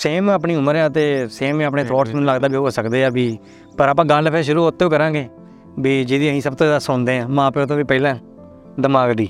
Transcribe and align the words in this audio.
Same 0.00 0.30
ਆਪਣੀ 0.30 0.54
ਉਮਰ 0.54 0.76
ਆ 0.76 0.88
ਤੇ 0.88 1.28
ਸੇਮ 1.30 1.60
ਹੀ 1.60 1.64
ਆਪਣੇ 1.64 1.84
ਥਾਟਸ 1.84 2.14
ਮੈਨੂੰ 2.14 2.26
ਲੱਗਦਾ 2.26 2.48
ਵੀ 2.48 2.56
ਹੋ 2.56 2.70
ਸਕਦੇ 2.70 3.04
ਆ 3.04 3.08
ਵੀ 3.08 3.38
ਪਰ 3.78 3.88
ਆਪਾਂ 3.88 4.04
ਗੱਲ 4.04 4.30
ਫਿਰ 4.30 4.42
ਸ਼ੁਰੂ 4.42 4.66
ਉੱਤੇ 4.66 4.88
ਕਰਾਂਗੇ 4.88 5.28
ਵੀ 5.78 6.04
ਜਿਹਦੀ 6.04 6.30
ਅਸੀਂ 6.30 6.40
ਸਭ 6.40 6.54
ਤੋਂ 6.54 6.66
ਜ਼ਿਆਦਾ 6.66 6.78
ਸੁਣਦੇ 6.78 7.18
ਆ 7.18 7.26
ਮਾਪਿਓ 7.28 7.66
ਤੋਂ 7.66 7.76
ਵੀ 7.76 7.84
ਪਹਿਲਾਂ 7.84 8.14
ਦਿਮਾਗ 8.80 9.10
ਦੀ 9.10 9.28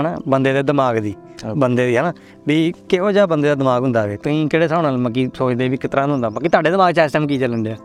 ਹਨਾ? 0.00 0.16
ਬੰਦੇ 0.28 0.52
ਦੇ 0.52 0.62
ਦਿਮਾਗ 0.62 0.96
ਦੀ 0.96 1.14
ਬੰਦੇ 1.56 1.86
ਦੀ 1.86 1.96
ਹਨਾ? 1.96 2.12
ਵੀ 2.46 2.72
ਕਿਹੋ 2.88 3.12
ਜਿਹਾ 3.12 3.26
ਬੰਦੇ 3.26 3.48
ਦਾ 3.48 3.54
ਦਿਮਾਗ 3.54 3.82
ਹੁੰਦਾ 3.82 4.06
ਵੇ? 4.06 4.16
ਤੁਸੀਂ 4.16 4.48
ਕਿਹੜੇ 4.48 4.64
ਹਿਸਾਬ 4.64 4.82
ਨਾਲ 4.82 4.98
ਮੱਕੀ 4.98 5.30
ਸੋਚਦੇ 5.34 5.68
ਵੀ 5.68 5.76
ਦਾ 5.76 6.06
ਹੁੰਦਾ? 6.06 6.28
ਬਾਕੀ 6.28 6.48
ਤੁਹਾਡੇ 6.48 6.70
ਦਿਮਾਗ 6.70 6.94
'ਚ 6.94 6.98
ਇਸ 6.98 7.12
ਟਾਈਮ 7.12 7.26
ਕੀ 7.26 7.38
ਚੱਲਣ 7.38 7.62
ਡਿਆ? 7.62 7.76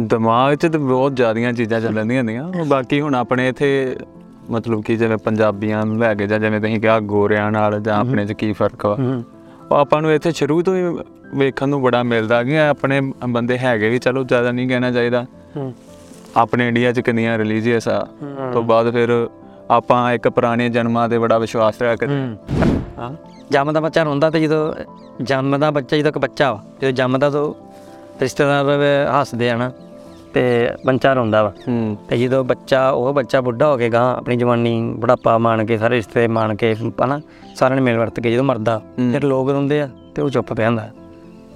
ਦਿਮਾਗ 0.00 0.54
'ਚ 0.54 0.66
ਤਾਂ 0.66 0.80
ਬਹੁਤ 0.80 1.16
ਜ਼ਿਆਦੀਆਂ 1.16 1.52
ਚੀਜ਼ਾਂ 1.52 1.80
ਚੱਲਦੀਆਂ 1.80 2.18
ਹੁੰਦੀਆਂ। 2.18 2.48
ਉਹ 2.48 2.64
ਬਾਕੀ 2.64 3.00
ਹੁਣ 3.00 3.14
ਆਪਣੇ 3.14 3.48
ਇੱਥੇ 3.48 3.96
ਮਤਲਬ 4.50 4.82
ਕਿ 4.82 4.96
ਜਿਵੇਂ 4.96 5.16
ਪੰਜਾਬੀਆਂ 5.16 5.86
ਨੂੰ 5.86 5.98
ਲੈ 5.98 6.14
ਕੇ 6.14 6.26
ਜਾਂ 6.26 6.38
ਜਿਵੇਂ 6.38 6.60
ਤੁਸੀਂ 6.60 6.80
ਕਿਹਾ 6.80 7.00
ਗੋਰਿਆਂ 7.00 7.52
ਨਾਲ 7.52 7.80
ਜਾਂ 7.80 7.98
ਆਪਣੇ 7.98 8.26
'ਚ 8.26 8.32
ਕੀ 8.32 8.52
ਫ਼ਰਕ 8.52 8.86
ਵਾ? 8.86 8.96
ਹੂੰ। 8.96 9.24
ਆਪਾਂ 9.74 10.02
ਨੂੰ 10.02 10.12
ਇੱਥੇ 10.12 10.32
ਸ਼ੁਰੂ 10.32 10.62
ਤੋਂ 10.62 10.76
ਹੀ 10.76 10.82
ਵੇਖਣ 11.34 11.68
ਨੂੰ 11.68 11.82
ਬੜਾ 11.82 12.02
ਮਿਲਦਾ 12.02 12.44
ਕਿ 12.44 12.60
ਆਪਣੇ 12.60 13.00
ਬੰਦੇ 13.28 13.58
ਹੈਗੇ 13.58 13.88
ਵੀ 13.88 13.98
ਚਲੋ 13.98 14.24
ਜ਼ਿਆਦਾ 14.24 14.52
ਨਹੀਂ 14.52 14.68
ਕਹਿਣਾ 14.68 14.90
ਚਾਹੀਦਾ। 14.90 15.26
ਹੂੰ। 15.56 15.74
ਆਪਣੇ 16.36 16.68
ਇੰਡੀਆ 16.68 16.92
'ਚ 16.92 17.00
ਕਿੰਨੀਆਂ 17.00 17.38
ਰਿਲੀਜੀਅਸ 17.38 17.88
ਆ। 17.88 18.06
ਤੋਂ 18.52 18.62
ਬਾਅਦ 18.62 18.90
ਫਿਰ 18.90 19.28
ਆਪਾਂ 19.70 20.12
ਇੱਕ 20.12 20.28
ਪੁਰਾਣੇ 20.28 20.68
ਜਨਮਾਂ 20.68 21.08
ਤੇ 21.08 21.18
ਬੜਾ 21.18 21.38
ਵਿਸ਼ਵਾਸ 21.38 21.82
ਰੱਖਦੇ 21.82 22.06
ਹੂੰ। 22.06 22.38
ਜੰਮਦਾ 23.50 23.80
ਬੱਚਾ 23.80 24.02
ਰੋਂਦਾ 24.02 24.30
ਤੇ 24.30 24.40
ਜਦੋਂ 24.40 24.74
ਜੰਮਦਾ 25.22 25.70
ਬੱਚਾ 25.70 25.96
ਜਦੋਂ 25.96 26.08
ਇੱਕ 26.08 26.18
ਬੱਚਾ 26.18 26.52
ਵਾ 26.52 26.64
ਜਦੋਂ 26.80 26.92
ਜੰਮਦਾ 26.92 27.30
ਤਾਂ 27.30 27.52
ਰਿਸ਼ਤੇਦਾਰ 28.20 28.64
ਹੱਸਦੇ 29.20 29.50
ਆ 29.50 29.56
ਨਾ 29.56 29.72
ਤੇ 30.34 30.70
ਬੱਚਾ 30.86 31.12
ਰੋਂਦਾ 31.12 31.42
ਵਾ। 31.42 31.52
ਤੇ 32.08 32.18
ਜਦੋਂ 32.18 32.44
ਬੱਚਾ 32.44 32.90
ਉਹ 32.90 33.14
ਬੱਚਾ 33.14 33.40
ਬੁੱਢਾ 33.40 33.72
ਹੋ 33.72 33.76
ਕੇ 33.76 33.88
ਗਾਂ 33.88 34.16
ਆਪਣੀ 34.16 34.36
ਜਵਾਨੀ 34.36 34.94
ਬੁਢਾਪਾ 34.98 35.38
ਮਾਣ 35.38 35.66
ਕੇ 35.66 35.78
ਸਾਰੇ 35.78 35.96
ਰਿਸ਼ਤੇ 35.96 36.28
ਮਾਣ 36.28 36.54
ਕੇ 36.54 36.74
ਹਨਾ 36.74 37.20
ਸਾਰਿਆਂ 37.56 37.76
ਨੇ 37.76 37.82
ਮਿਲ 37.82 37.98
ਵਰਤ 37.98 38.20
ਕੇ 38.20 38.30
ਜਦੋਂ 38.30 38.44
ਮਰਦਾ 38.44 38.78
ਹੂੰ। 38.98 39.12
ਫਿਰ 39.12 39.24
ਲੋਕ 39.24 39.50
ਰੋਂਦੇ 39.50 39.80
ਆ 39.80 39.88
ਤੇ 40.14 40.22
ਉਹ 40.22 40.30
ਚੁੱਪ 40.30 40.52
ਪਿਆ 40.52 40.66
ਹੁੰਦਾ 40.66 40.90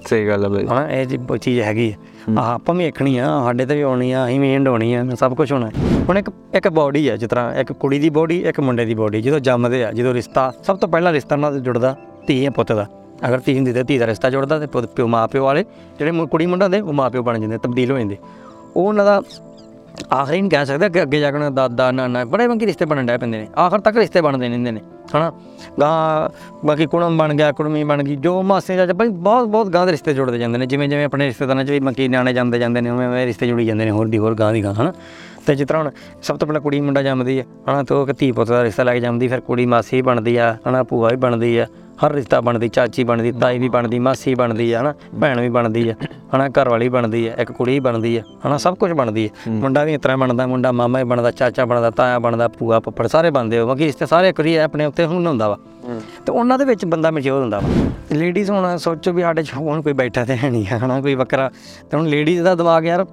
ਸਹੀ 0.09 0.28
ਗੱਲ 0.28 0.45
ਹੈ 0.45 0.48
ਬਈ। 0.48 0.66
ਹਨਾ 0.66 0.91
ਇਹ 0.91 1.06
ਜੀ 1.06 1.18
ਚੀਜ਼ 1.41 1.60
ਹੈਗੀ 1.60 1.95
ਆ। 2.38 2.42
ਆਪਾਂ 2.54 2.74
ਵੀ 2.74 2.84
ਵੇਖਣੀ 2.84 3.18
ਆ 3.18 3.27
ਸਾਡੇ 3.45 3.66
ਤੇ 3.66 3.74
ਵੀ 3.74 3.80
ਆਉਣੀ 3.82 4.12
ਆ 4.12 4.26
ਅਸੀਂ 4.26 4.40
ਵੀ 4.40 4.54
ਐਂਡ 4.54 4.68
ਹੋਣੀ 4.68 4.95
ਆ 4.95 5.04
ਸਭ 5.15 5.35
ਕੁਝ 5.35 5.52
ਹੋਣਾ। 5.52 5.70
ਹੁਣ 6.09 6.18
ਇੱਕ 6.18 6.30
ਇੱਕ 6.54 6.68
ਬਾਡੀ 6.68 7.09
ਆ 7.09 7.16
ਜਿਸ 7.16 7.29
ਤਰ੍ਹਾਂ 7.29 7.54
ਇੱਕ 7.54 7.73
ਕੁੜੀ 7.73 7.98
ਦੀ 7.98 8.10
ਬਾਡੀ 8.10 8.43
ਇੱਕ 8.43 8.60
ਮੁੰਡੇ 8.60 8.85
ਦੀ 8.85 8.95
ਬਾਡੀ 8.95 9.23
ਜਦੋਂ 9.23 9.40
ਜੰਮਦੇ 9.40 9.85
ਆ 9.85 9.93
ਜਦੋਂ 9.93 10.15
ਰਿਸ਼ਤਾ 10.15 10.52
ਸਭ 10.62 10.76
ਤੋਂ 10.76 10.88
ਪਹਿਲਾਂ 10.88 11.12
ਰਿਸ਼ਤਾ 11.12 11.37
ਨਾਲ 11.37 11.60
ਜੁੜਦਾ 11.60 11.96
ਧੀ 12.26 12.46
ਆ 12.46 12.51
ਪੁੱਤ 12.51 12.73
ਦਾ। 12.73 12.87
ਅਗਰ 13.29 13.40
ਧੀ 13.40 13.57
ਹੁੰਦੀ 13.57 13.73
ਤੇ 13.73 13.82
ਧੀ 13.82 13.98
ਦਾ 13.98 14.07
ਰਿਸ਼ਤਾ 14.07 14.30
ਜੁੜਦਾ 14.30 14.59
ਤੇ 14.59 14.66
ਪੁੱਤ- 14.66 14.88
ਪਿਓ 14.88 15.07
ਮਾਂ 15.07 15.29
ਪਿਓ 15.29 15.45
ਵਾਲੇ 15.45 15.65
ਜਿਹੜੇ 15.98 16.26
ਕੁੜੀ 16.30 16.46
ਮੁੰਡਾ 16.46 16.68
ਦੇ 16.68 16.80
ਉਹ 16.80 16.92
ਮਾਂ 16.92 17.10
ਪਿਓ 17.10 17.23
ਬਣ 17.23 17.38
ਜਾਂਦੇ 17.38 17.59
ਤਬਦੀਲ 17.59 17.90
ਹੋ 17.90 17.98
ਜਾਂਦੇ। 17.98 18.16
ਉਹ 18.76 18.88
ਉਹਨਾਂ 18.88 19.04
ਦਾ 19.04 19.23
ਆਖਰੀ 20.13 20.40
ਨਹੀਂ 20.40 20.51
ਕਹਿ 20.51 20.66
ਸਕਦਾ 20.66 20.88
ਕਿ 20.88 21.02
ਅੱਗੇ 21.02 21.20
ਜਾ 21.20 21.30
ਕੇ 21.30 21.37
ਉਹਨਾਂ 21.37 21.51
ਦਾਦਾ 21.51 21.90
ਨਾਨਾ 21.90 22.24
ਬੜੇ 22.24 22.48
ਬੰਕੀ 22.48 22.66
ਰਿਸ਼ਤੇ 22.66 22.85
ਬਣਨ 22.85 23.07
ਡੈ 23.07 23.18
ਪੈਂਦੇ 23.18 23.38
ਨੇ। 23.38 23.48
ਆਖਰ 23.59 23.80
ਤੱਕ 23.80 23.96
ਰਿਸ਼ਤੇ 23.96 24.20
ਬਣਦੇ 24.20 24.48
ਰਹਿੰਦੇ 24.48 24.70
ਨੇ। 24.70 24.80
ਹਨਾ? 25.15 25.32
ਗਾਂ, 25.80 26.29
ਬਾਕੀ 26.66 26.87
ਕੁੜਮ 26.87 27.16
ਬਣ 27.16 27.35
ਗਿਆ, 27.35 27.52
ਕੁੜਮੀ 27.52 27.85
ਬਣ 27.85 28.02
ਗਈ, 28.02 28.16
ਜੋ 28.16 28.43
ਮਾਸੇ 28.43 28.76
ਜਾ 28.76 28.87
ਬਈ 28.87 29.09
ਬਹੁਤ 29.09 29.48
ਬਹੁਤ 29.48 29.68
ਗਾਂ 29.68 29.87
ਦੇ 29.87 29.93
ਰਿਸ਼ਤੇ 29.93 30.15
ਜੁੜਦੇ 30.15 30.38
ਜਾਂਦੇ 30.38 30.59
ਨੇ, 30.59 30.66
ਜਿਵੇਂ 30.66 30.88
ਜਿਵੇਂ 30.88 31.04
ਆਪਣੇ 31.04 31.26
ਰਿਸ਼ਤੇਦਾਰਾਂ 31.26 31.65
'ਚ 31.65 31.71
ਵੀ 31.71 31.80
ਮੱਕੀ 31.80 32.09
ਨਿਆਣੇ 32.09 32.32
ਜਾਂਦੇ 32.32 32.59
ਜਾਂਦੇ 32.59 32.80
ਨੇ, 32.80 32.90
ਉਵੇਂ 32.90 33.09
ਉਵੇਂ 33.09 33.26
ਰਿਸ਼ਤੇ 33.26 33.46
ਜੁੜੀ 33.46 33.66
ਜਾਂਦੇ 33.66 33.85
ਨੇ, 33.85 33.90
ਹੋਰ 33.90 34.09
ਦੀ 34.09 34.18
ਹੋਰ 34.18 34.35
ਗਾਂ 34.35 34.52
ਦੀ 34.52 34.65
ਗਾਂ 34.65 34.74
ਹਨਾ? 34.74 34.93
ਤੇ 35.46 35.54
ਜਿਸ 35.54 35.68
ਤਰ੍ਹਾਂ 35.68 35.82
ਹੁਣ 35.82 35.90
ਸਭ 36.23 36.37
ਤੋਂ 36.37 36.48
ਪਹਿਲਾਂ 36.48 36.60
ਕੁੜੀ 36.60 36.80
ਮੁੰਡਾ 36.80 37.02
ਜੰਮਦੀ 37.02 37.38
ਹੈ 37.38 37.45
ਹਨਾ, 37.71 37.82
ਤੇ 37.82 37.95
ਉਹ 37.95 38.09
ਇੱਕ 38.09 38.18
ਧੀ 38.18 38.32
ਪੁੱਤ 38.32 38.48
ਦਾ 38.48 38.63
ਰਿਸ਼ਤਾ 38.63 38.82
ਲੈ 38.82 38.95
ਕੇ 38.95 39.01
ਜੰਮਦੀ, 39.01 39.29
ਫਿਰ 39.29 39.40
ਕੁੜੀ 39.40 39.66
ਮਾਸੀ 39.66 40.02
ਬਣਦੀ 40.02 40.37
ਆ, 40.37 40.57
ਹਨਾ, 40.68 40.82
ਭੂਆ 40.82 41.09
ਵੀ 41.09 41.16
ਬਣਦੀ 41.16 41.59
ਆ 41.59 41.66
ਹਰ 42.04 42.12
ਰਿਸ਼ਤਾ 42.12 42.40
ਬਣਦੀ 42.40 42.68
ਚਾਚੀ 42.68 43.04
ਬਣਦੀ 43.04 43.32
ਤਾਈ 43.32 43.58
ਵੀ 43.58 43.68
ਬਣਦੀ 43.68 43.98
ਮਾਸੀ 43.98 44.34
ਬਣਦੀ 44.34 44.72
ਆ 44.72 44.80
ਹਨਾ 44.80 44.94
ਭੈਣ 45.20 45.40
ਵੀ 45.40 45.48
ਬਣਦੀ 45.48 45.88
ਆ 45.88 45.94
ਹਨਾ 46.36 46.48
ਘਰ 46.48 46.68
ਵਾਲੀ 46.68 46.88
ਬਣਦੀ 46.88 47.26
ਆ 47.26 47.34
ਇੱਕ 47.38 47.52
ਕੁੜੀ 47.52 47.80
ਬਣਦੀ 47.80 48.16
ਆ 48.16 48.22
ਹਨਾ 48.46 48.56
ਸਭ 48.58 48.74
ਕੁਝ 48.74 48.92
ਬਣਦੀ 48.92 49.24
ਆ। 49.26 49.50
ਮੁੰਡਾ 49.50 49.84
ਵੀ 49.84 49.94
ਇਸ 49.94 50.00
ਤਰ੍ਹਾਂ 50.00 50.18
ਬਣਦਾ 50.18 50.46
ਮੁੰਡਾ 50.46 50.72
ਮਾਮਾ 50.72 50.98
ਵੀ 50.98 51.04
ਬਣਦਾ 51.04 51.30
ਚਾਚਾ 51.30 51.64
ਬਣਦਾ 51.64 51.90
ਤਾਇਆ 51.90 52.18
ਬਣਦਾ 52.18 52.48
ਭੂਆ 52.48 52.80
ਪੱਪੜ 52.80 53.06
ਸਾਰੇ 53.06 53.30
ਬਣਦੇ 53.30 53.58
ਹੋ 53.58 53.66
ਬਾਕੀ 53.66 53.84
ਰਿਸ਼ਤੇ 53.84 54.06
ਸਾਰੇ 54.06 54.32
ਕਰੀ 54.32 54.56
ਆਪਣੇ 54.56 54.84
ਉੱਤੇ 54.84 55.06
ਹੁਣ 55.06 55.26
ਹੁੰਦਾ 55.26 55.48
ਵਾ। 55.48 55.58
ਤੇ 56.26 56.32
ਉਹਨਾਂ 56.32 56.58
ਦੇ 56.58 56.64
ਵਿੱਚ 56.64 56.84
ਬੰਦਾ 56.84 57.10
ਮੈਚੁਰ 57.10 57.40
ਹੁੰਦਾ 57.40 57.60
ਵਾ। 57.60 57.68
ਲੇਡੀਜ਼ 58.12 58.50
ਹੁਣ 58.50 58.76
ਸੋਚੋ 58.76 59.12
ਵੀ 59.12 59.22
ਸਾਡੇ 59.22 59.42
'ਚ 59.42 59.52
ਹੁਣ 59.54 59.82
ਕੋਈ 59.82 59.92
ਬੈਠਾ 59.92 60.24
ਤੇ 60.24 60.36
ਹੈ 60.36 60.50
ਨਹੀਂ 60.50 60.66
ਹਨਾ 60.66 61.00
ਕੋਈ 61.00 61.14
ਵੱਖਰਾ। 61.14 61.50
ਤੇ 61.90 61.96
ਹੁਣ 61.96 62.06
ਲੇਡੀਜ਼ 62.06 62.42
ਦਾ 62.42 62.54
ਦਿਮਾਗ 62.54 62.84
ਯਾਰ 62.84 63.06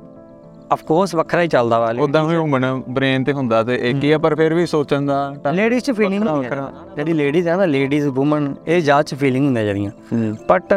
ਆਫ 0.73 0.83
ਕੋਰਸ 0.83 1.15
ਵੱਖਰਾ 1.15 1.41
ਹੀ 1.41 1.47
ਚੱਲਦਾ 1.47 1.79
ਵਾ 1.79 1.93
ਉਦਾਂ 1.99 2.23
ਵੀ 2.23 2.35
ਹੁਮਨ 2.35 2.81
ਬ੍ਰੇਨ 2.89 3.23
ਤੇ 3.23 3.33
ਹੁੰਦਾ 3.33 3.63
ਤੇ 3.63 3.75
ਇੱਕ 3.89 4.03
ਹੀ 4.03 4.11
ਆ 4.11 4.17
ਪਰ 4.17 4.35
ਫਿਰ 4.35 4.53
ਵੀ 4.53 4.65
ਸੋਚਣ 4.65 5.05
ਦਾ 5.05 5.33
ਲੇਡੀਜ਼ 5.53 5.83
'ਚ 5.83 5.91
ਫੀਲਿੰਗ 5.91 6.27
ਹੁੰਦੀ 6.27 6.45
ਹੈ 6.45 6.61
ਜਿਹੜੀ 6.95 7.13
ਲੇਡੀਜ਼ 7.13 7.47
ਹੈ 7.47 7.55
ਨਾ 7.55 7.65
ਲੇਡੀਜ਼ 7.65 8.07
ਵੂਮਨ 8.07 8.55
ਇਹ 8.67 8.81
ਜਾਤ 8.81 9.05
'ਚ 9.05 9.15
ਫੀਲਿੰਗ 9.15 9.45
ਹੁੰਦੀਆਂ 9.45 9.65
ਜਿਹੜੀਆਂ। 9.65 9.91
ਬਟ 10.49 10.73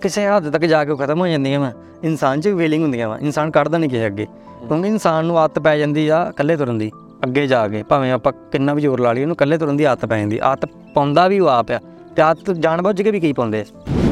ਕਿਸੇ 0.00 0.26
ਹੱਦ 0.26 0.50
ਤੱਕ 0.50 0.64
ਜਾ 0.64 0.84
ਕੇ 0.84 0.94
ਖਤਮ 0.94 1.20
ਹੋ 1.20 1.26
ਜਾਂਦੀਆਂ 1.26 1.60
ਵਾ। 1.60 1.72
ਇਨਸਾਨ 2.02 2.40
'ਚ 2.40 2.48
ਫੀਲਿੰਗ 2.48 2.82
ਹੁੰਦੀਆਂ 2.82 3.08
ਵਾ। 3.08 3.18
ਇਨਸਾਨ 3.18 3.50
ਕੱਢਦਾ 3.50 3.78
ਨਹੀਂ 3.78 3.90
ਕਿਸੇ 3.90 4.06
ਅੱਗੇ। 4.06 4.26
ਕਿਉਂਕਿ 4.68 4.88
ਇਨਸਾਨ 4.88 5.24
ਨੂੰ 5.24 5.38
ਆਦਤ 5.38 5.58
ਪੈ 5.58 5.76
ਜਾਂਦੀ 5.78 6.08
ਆ 6.08 6.26
ਇਕੱਲੇ 6.30 6.56
ਤੁਰਨ 6.56 6.78
ਦੀ। 6.78 6.90
ਅੱਗੇ 7.24 7.46
ਜਾ 7.46 7.68
ਕੇ। 7.68 7.82
ਭਾਵੇਂ 7.82 8.12
ਆਪਾਂ 8.12 8.32
ਕਿੰਨਾ 8.52 8.74
ਵੀ 8.74 8.82
ਜ਼ੋਰ 8.82 9.00
ਲਾ 9.00 9.12
ਲਈਏ 9.12 9.22
ਉਹਨੂੰ 9.22 9.34
ਇਕੱਲੇ 9.34 9.58
ਤੁਰਨ 9.58 9.76
ਦੀ 9.76 9.84
ਆਦਤ 9.84 10.06
ਪੈ 10.06 10.18
ਜਾਂਦੀ। 10.18 10.40
ਆਦਤ 10.42 10.68
ਪਾਉਂਦਾ 10.94 11.28
ਵੀ 11.28 11.38
ਉਹ 11.38 11.48
ਆਪ 11.48 11.70
ਆ। 11.70 11.78
ਤੇ 12.16 12.22
ਆਦਤ 12.22 12.50
ਜਾਣਬੁੱਝ 12.50 13.02
ਕੇ 13.02 13.10
ਵੀ 13.10 13.20
ਕੀ 13.20 13.32
ਪਾਉਂਦੇ 13.32 13.60
ਆ। 13.60 13.64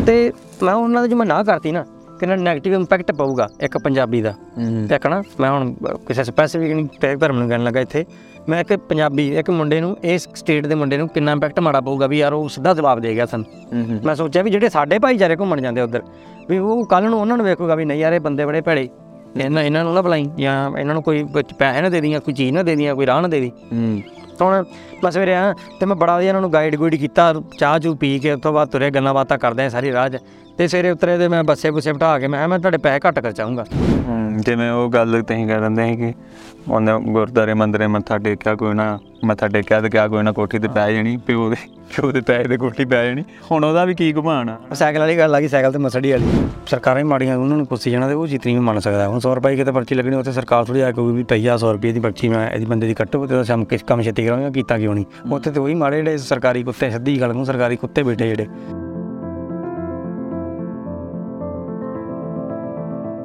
ਤੇ 0.06 0.32
ਮੈਂ 0.62 0.74
ਉਹਨਾਂ 0.74 1.02
ਦਾ 1.02 1.08
ਜੇ 1.08 1.14
ਮੈਂ 1.14 1.26
ਨਾ 1.26 1.42
ਕਰਤੀ 1.42 1.72
ਨਾ। 1.72 1.84
ਕਿੰਨਾ 2.20 2.36
ਨੈਗੇਟਿਵ 2.36 2.74
ਇੰਪੈਕਟ 2.74 3.12
ਪਊਗਾ 3.12 3.48
ਇੱਕ 3.60 3.78
ਪੰਜਾਬੀ 3.78 4.20
ਦਾ। 4.22 4.34
ਤੇ 4.88 4.98
ਕਹਣਾ 4.98 5.22
ਮੈਂ 5.40 5.50
ਹੁਣ 5.50 5.72
ਕਿਸੇ 6.06 6.24
ਸਪੈਸੀਫਿਕ 6.24 6.72
ਨਹੀਂ 6.72 6.86
ਪੈਕ 7.00 7.18
ਧਰਮ 7.18 7.38
ਨੂੰ 7.38 7.48
ਕਹਿਣ 7.48 7.64
ਲੱਗਾ 7.64 7.80
ਇੱਥੇ। 7.80 8.04
ਮੈਂ 8.48 8.60
ਇੱਕ 8.60 8.76
ਪੰਜਾਬੀ 8.88 9.28
ਇੱਕ 9.38 9.50
ਮੁੰਡੇ 9.50 9.80
ਨੂੰ 9.80 9.96
ਇਸ 10.04 10.28
ਸਟੇਟ 10.34 10.66
ਦੇ 10.66 10.74
ਮੁੰਡੇ 10.74 10.96
ਨੂੰ 10.96 11.08
ਕਿੰਨਾ 11.08 11.32
ਇੰਪੈਕਟ 11.32 11.60
ਮਾੜਾ 11.60 11.80
ਪਊਗਾ 11.80 12.06
ਵੀ 12.06 12.18
ਯਾਰ 12.18 12.32
ਉਹ 12.32 12.48
ਸਿੱਧਾ 12.48 12.74
ਜਵਾਬ 12.74 13.00
ਦੇ 13.00 13.14
ਗਿਆ 13.14 13.26
ਸਾਨੂੰ। 13.26 13.98
ਮੈਂ 14.04 14.14
ਸੋਚਿਆ 14.14 14.42
ਵੀ 14.42 14.50
ਜਿਹੜੇ 14.50 14.68
ਸਾਡੇ 14.68 14.98
ਭਾਈਚਾਰੇ 14.98 15.36
ਘੁੰਮਣ 15.36 15.60
ਜਾਂਦੇ 15.60 15.80
ਉਧਰ 15.80 16.02
ਵੀ 16.48 16.58
ਉਹ 16.58 16.84
ਕੱਲ 16.86 17.08
ਨੂੰ 17.10 17.20
ਉਹਨਾਂ 17.20 17.36
ਨੂੰ 17.36 17.46
ਵੇਖੂਗਾ 17.46 17.74
ਵੀ 17.74 17.84
ਨਹੀਂ 17.84 18.00
ਯਾਰ 18.00 18.12
ਇਹ 18.12 18.20
ਬੰਦੇ 18.20 18.46
ਬੜੇ 18.46 18.60
ਭੈੜੇ। 18.60 18.88
ਇਹਨਾਂ 19.36 19.62
ਇਹਨਾਂ 19.62 19.84
ਨੂੰ 19.84 19.94
ਨਾ 19.94 20.02
ਬੁਲਾਈ 20.02 20.24
ਜਾਂ 20.38 20.78
ਇਹਨਾਂ 20.78 20.94
ਨੂੰ 20.94 21.02
ਕੋਈ 21.02 21.24
ਪੈਸੇ 21.58 21.80
ਨਾ 21.80 21.88
ਦੇ 21.88 22.00
ਦੀਆਂ 22.00 22.20
ਕੋਈ 22.20 22.34
ਚੀਜ਼ 22.34 22.52
ਨਾ 22.54 22.62
ਦੇ 22.62 22.74
ਦੀਆਂ 22.76 22.94
ਕੋਈ 22.94 23.06
ਰਾਹ 23.06 23.20
ਨਾ 23.22 23.28
ਦੇ 23.28 23.40
ਦੀ 23.40 23.50
ਹੂੰ। 23.72 24.00
ਹੁਣ 24.40 24.64
ਮੈਂ 25.04 25.10
ਸਵੇਰੇ 25.10 25.34
ਆ 25.34 25.52
ਤੇ 25.80 25.86
ਮੈਂ 25.86 25.96
ਬੜਾ 25.96 26.16
ਵਧੀਆ 26.16 26.28
ਇਹਨਾਂ 26.28 26.40
ਨੂੰ 26.40 26.52
ਗਾਈਡ 26.52 26.76
ਗੁਈਡ 26.76 26.94
ਕੀਤਾ 26.94 27.32
ਚਾਹ 27.58 27.78
ਚੂ 27.78 27.94
ਪੀ 27.94 28.18
ਕੇ 28.18 28.32
ਉਸ 28.32 28.40
ਤੋਂ 28.40 28.52
ਬਾਅਦ 28.52 28.68
ਤੁਰੇ 28.68 28.90
ਗੱਲਾਂ 28.90 29.12
ਬਾਤਾਂ 29.14 29.38
ਕਰਦੇ 29.38 29.64
ਆ 29.64 29.68
ਸਾਰੀ 29.68 29.92
ਰਾਹ 29.92 30.08
'ਚ। 30.08 30.18
ਤੇ 30.60 30.66
ਸਵੇਰੇ 30.68 30.90
ਉਤਰੇ 30.90 31.16
ਤੇ 31.18 31.26
ਮੈਂ 31.28 31.42
ਬੱਸੇ 31.44 31.70
ਬੁੱਸੇ 31.70 31.92
ਬਿਠਾ 31.92 32.18
ਕੇ 32.18 32.26
ਮੈਂ 32.28 32.38
ਕਿਹਾ 32.38 32.46
ਮੈਂ 32.48 32.58
ਤੁਹਾਡੇ 32.58 32.78
ਪੈਸੇ 32.78 33.00
ਘੱਟ 33.06 33.18
ਕਰ 33.18 33.32
ਚਾਹੂੰਗਾ। 33.32 33.64
ਜਿਵੇਂ 34.38 34.70
ਉਹ 34.70 34.88
ਗੱਲ 34.90 35.20
ਤੁਸੀਂ 35.22 35.46
ਕਹਿ 35.46 35.60
ਦਿੰਦੇ 35.60 35.86
ਸੀ 35.86 35.96
ਕਿ 35.96 36.12
ਉਹਨੇ 36.68 36.92
ਗੁਰਦਾਰੇ 37.12 37.54
ਮੰਦਰੇ 37.54 37.86
ਮੱਥਾ 37.86 38.18
ਟੇਕਿਆ 38.18 38.54
ਕੋਈ 38.54 38.74
ਨਾ 38.74 38.98
ਮੱਥਾ 39.24 39.48
ਟੇਕਿਆ 39.48 39.80
ਤੇ 39.80 39.88
ਕਿਆ 39.90 40.06
ਕੋਈ 40.08 40.22
ਨਾ 40.22 40.32
ਕੋਠੀ 40.32 40.58
ਤੇ 40.58 40.68
ਪੈ 40.68 40.90
ਜਾਣੀ 40.92 41.16
ਪਿਓ 41.26 41.48
ਦੇ 41.50 41.56
ਪਿਓ 41.96 42.10
ਦੇ 42.12 42.20
ਪੈਸੇ 42.20 42.48
ਤੇ 42.48 42.56
ਕੋਠੀ 42.56 42.84
ਪੈ 42.84 43.04
ਜਾਣੀ। 43.06 43.24
ਹੁਣ 43.50 43.64
ਉਹਦਾ 43.64 43.84
ਵੀ 43.84 43.94
ਕੀ 43.94 44.12
ਘੁਮਾਣ 44.16 44.50
ਸਾਈਕਲ 44.74 45.00
ਵਾਲੀ 45.00 45.16
ਗੱਲ 45.18 45.34
ਆ 45.34 45.40
ਗਈ 45.40 45.48
ਸਾਈਕਲ 45.48 45.72
ਤੇ 45.72 45.78
ਮਸੜੀ 45.78 46.10
ਵਾਲੀ। 46.12 46.24
ਸਰਕਾਰਾਂ 46.70 46.98
ਹੀ 46.98 47.04
ਮਾੜੀਆਂ 47.04 47.36
ਉਹਨਾਂ 47.36 47.56
ਨੂੰ 47.56 47.66
ਪੁੱਛੀ 47.66 47.90
ਜਾਣਾ 47.90 48.08
ਤੇ 48.08 48.14
ਉਹ 48.14 48.26
ਜਿਤਨੀ 48.26 48.54
ਵੀ 48.54 48.60
ਮੰਨ 48.60 48.78
ਸਕਦਾ। 48.80 49.08
ਹੁਣ 49.08 49.18
100 49.20 49.34
ਰੁਪਏ 49.34 49.56
ਕਿਤੇ 49.56 49.72
ਪਰਚੀ 49.72 49.94
ਲੱਗਣੀ 49.94 50.16
ਉੱਥੇ 50.16 50.32
ਸਰਕਾਰ 50.32 50.64
ਥੋੜੀ 50.64 50.80
ਆ 50.80 50.90
ਕਹੂਗੀ 50.92 51.16
ਵੀ 51.16 51.22
ਭਈਆ 51.30 51.56
100 51.56 51.72
ਰੁਪਏ 51.72 51.92
ਦੀ 51.92 52.00
ਪਰਚੀ 52.00 52.28
ਮੈਂ 52.28 52.48
ਇਹਦੀ 52.50 52.64
ਬੰਦੇ 52.66 52.86
ਦੀ 52.86 52.94
ਕੱਟੋ 52.94 53.26
ਤੇ 53.26 53.40
ਅਸੀਂ 53.40 53.64
ਕਿਸ 53.66 53.82
ਕੰਮ 53.88 54.02
ਛੇਤੀ 54.02 54.26
ਕਰਾਂਗੇ 54.26 54.50
ਕੀਤਾ 54.60 54.78
ਕਿਉਂ 54.78 54.94
ਨਹੀਂ? 54.94 55.04
ਉੱਥੇ 55.32 55.50
ਤੇ 55.50 55.60
ਉਹੀ 55.60 55.74
ਮਾੜੇ 55.74 55.96
ਜਿਹੜੇ 55.96 56.16
ਸਰਕਾਰੀ 56.28 56.62
ਕੁੱਤੇ 56.62 56.90
ਸਿੱਧੀ 56.90 57.20
ਗੱਲ 57.20 57.34
ਨੂੰ 57.34 57.46
ਸਰਕਾਰੀ 57.46 57.76
ਕੁੱਤੇ 57.76 58.02
ਬੈਠੇ 58.02 58.28
ਜਿਹੜੇ। 58.28 58.46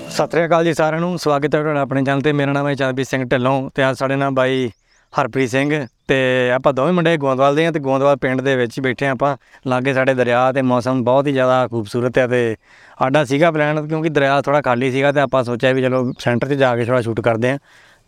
ਸਤਿ 0.10 0.28
ਸ਼੍ਰੀ 0.32 0.46
ਅਕਾਲ 0.46 0.64
ਜੀ 0.66 0.74
ਸਾਰਿਆਂ 0.74 1.02
ਨੂੰ। 1.02 1.18
ਸਵਾਗਤ 1.20 1.56
ਹੈ 1.56 1.62
ਤੁਹਾਡਾ 1.62 1.82
ਆਪਣੇ 1.82 2.04
ਚੈਨਲ 2.04 2.22
ਤੇ। 2.22 2.32
ਮੇਰਾ 2.34 2.52
ਨਾਮ 2.52 2.68
ਹੈ 2.68 2.74
ਚਰਨਜੀਤ 2.76 3.08
ਸਿੰਘ 3.08 3.24
ਢਿੱਲੋਂ 3.24 3.70
ਤੇ 3.76 3.90
ਅੱਜ 3.90 3.98
ਸਾਡੇ 3.98 4.16
ਨਾਲ 4.16 4.32
ਬਾਈ 4.32 4.70
ਹਰਪ੍ਰੀਤ 5.14 5.50
ਸਿੰਘ 5.50 5.86
ਤੇ 6.08 6.18
ਆਪਾਂ 6.52 6.74
ਦੋਵੇਂ 6.74 6.94
ਮੁੰਡੇ 6.94 7.16
ਗੋਂਦਵਾਲ 7.18 7.56
ਦੇ 7.56 7.66
ਆ 7.66 7.72
ਤੇ 7.72 7.80
ਗੋਂਦਵਾਲ 7.80 8.16
ਪਿੰਡ 8.16 8.42
ਦੇ 8.42 8.56
ਵਿੱਚ 8.56 8.80
ਬੈਠੇ 8.80 9.08
ਆਪਾਂ 9.08 9.36
ਲਾਗੇ 9.68 9.94
ਸਾਡੇ 9.94 10.14
ਦਰਿਆ 10.14 10.52
ਤੇ 10.52 10.62
ਮੌਸਮ 10.62 11.04
ਬਹੁਤ 11.04 11.28
ਹੀ 11.28 11.32
ਜ਼ਿਆਦਾ 11.32 11.68
ਖੂਬਸੂਰਤ 11.68 12.18
ਹੈ 12.18 12.28
ਤੇ 12.28 12.56
ਸਾਡਾ 13.00 13.24
ਸੀਗਾ 13.26 13.52
ਪਲਾਨ 13.52 13.88
ਕਿਉਂਕਿ 13.88 14.10
ਦਰਿਆ 14.10 14.42
ਥੋੜਾ 14.42 14.62
ਖਾਲੀ 14.62 14.92
ਸੀਗਾ 14.92 15.12
ਤੇ 15.12 15.20
ਆਪਾਂ 15.20 15.44
ਸੋਚਿਆ 15.44 15.72
ਵੀ 15.72 15.82
ਚਲੋ 15.82 16.12
ਸੈਂਟਰ 16.20 16.48
'ਚ 16.48 16.54
ਜਾ 16.54 16.76
ਕੇ 16.76 16.86
ਥੋੜਾ 16.86 17.02
ਸ਼ੂਟ 17.02 17.22
ਕਰਦੇ 17.22 17.52
ਆ 17.52 17.58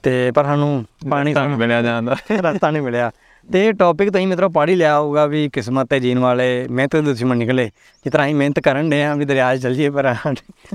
ਤੇ 0.03 0.31
ਪਰ 0.31 0.43
ਸਾਨੂੰ 0.43 0.85
ਪਾਣੀ 1.09 1.33
ਤੁਹਾਨੂੰ 1.33 1.57
ਮਿਲਿਆ 1.57 1.81
ਜਾਂਦਾ 1.81 2.15
ਰਸਤਾ 2.31 2.71
ਨਹੀਂ 2.71 2.81
ਮਿਲਿਆ। 2.81 3.11
ਤੇ 3.49 3.65
ਇਹ 3.65 3.73
ਟੌਪਿਕ 3.73 4.09
ਤੁਸੀਂ 4.11 4.27
ਮਿੱਤਰੋ 4.27 4.49
ਪੜ੍ਹ 4.49 4.69
ਹੀ 4.71 4.75
ਲਿਆ 4.75 4.97
ਹੋਊਗਾ 4.99 5.25
ਵੀ 5.25 5.49
ਕਿਸਮਤ 5.53 5.87
ਤੇ 5.89 5.99
ਜੀਣ 5.99 6.19
ਵਾਲੇ 6.19 6.45
ਮਿਹਨਤ 6.69 6.95
ਦੇ 6.95 7.01
ਦੁਸ਼ਮਣ 7.01 7.37
ਨਿਕਲੇ। 7.37 7.65
ਜਿਸ 7.65 8.11
ਤਰ੍ਹਾਂ 8.13 8.25
ਅਸੀਂ 8.27 8.35
ਮਿਹਨਤ 8.35 8.59
ਕਰਨ 8.59 8.89
ਦੇ 8.89 9.03
ਆ 9.03 9.13
ਵੀ 9.15 9.25
ਦਰਿਆ 9.25 9.55
'ਚ 9.55 9.61
ਚੱਲ 9.61 9.75
ਜੀਏ 9.75 9.89
ਪਰ 9.89 10.13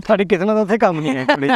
ਸਾਡੀ 0.06 0.24
ਕਿਸਮਤ 0.24 0.56
ਉੱਥੇ 0.56 0.78
ਕੰਮ 0.78 1.00
ਨਹੀਂ 1.00 1.16
ਹੈ 1.16 1.24
ਥੋੜੀ 1.26 1.48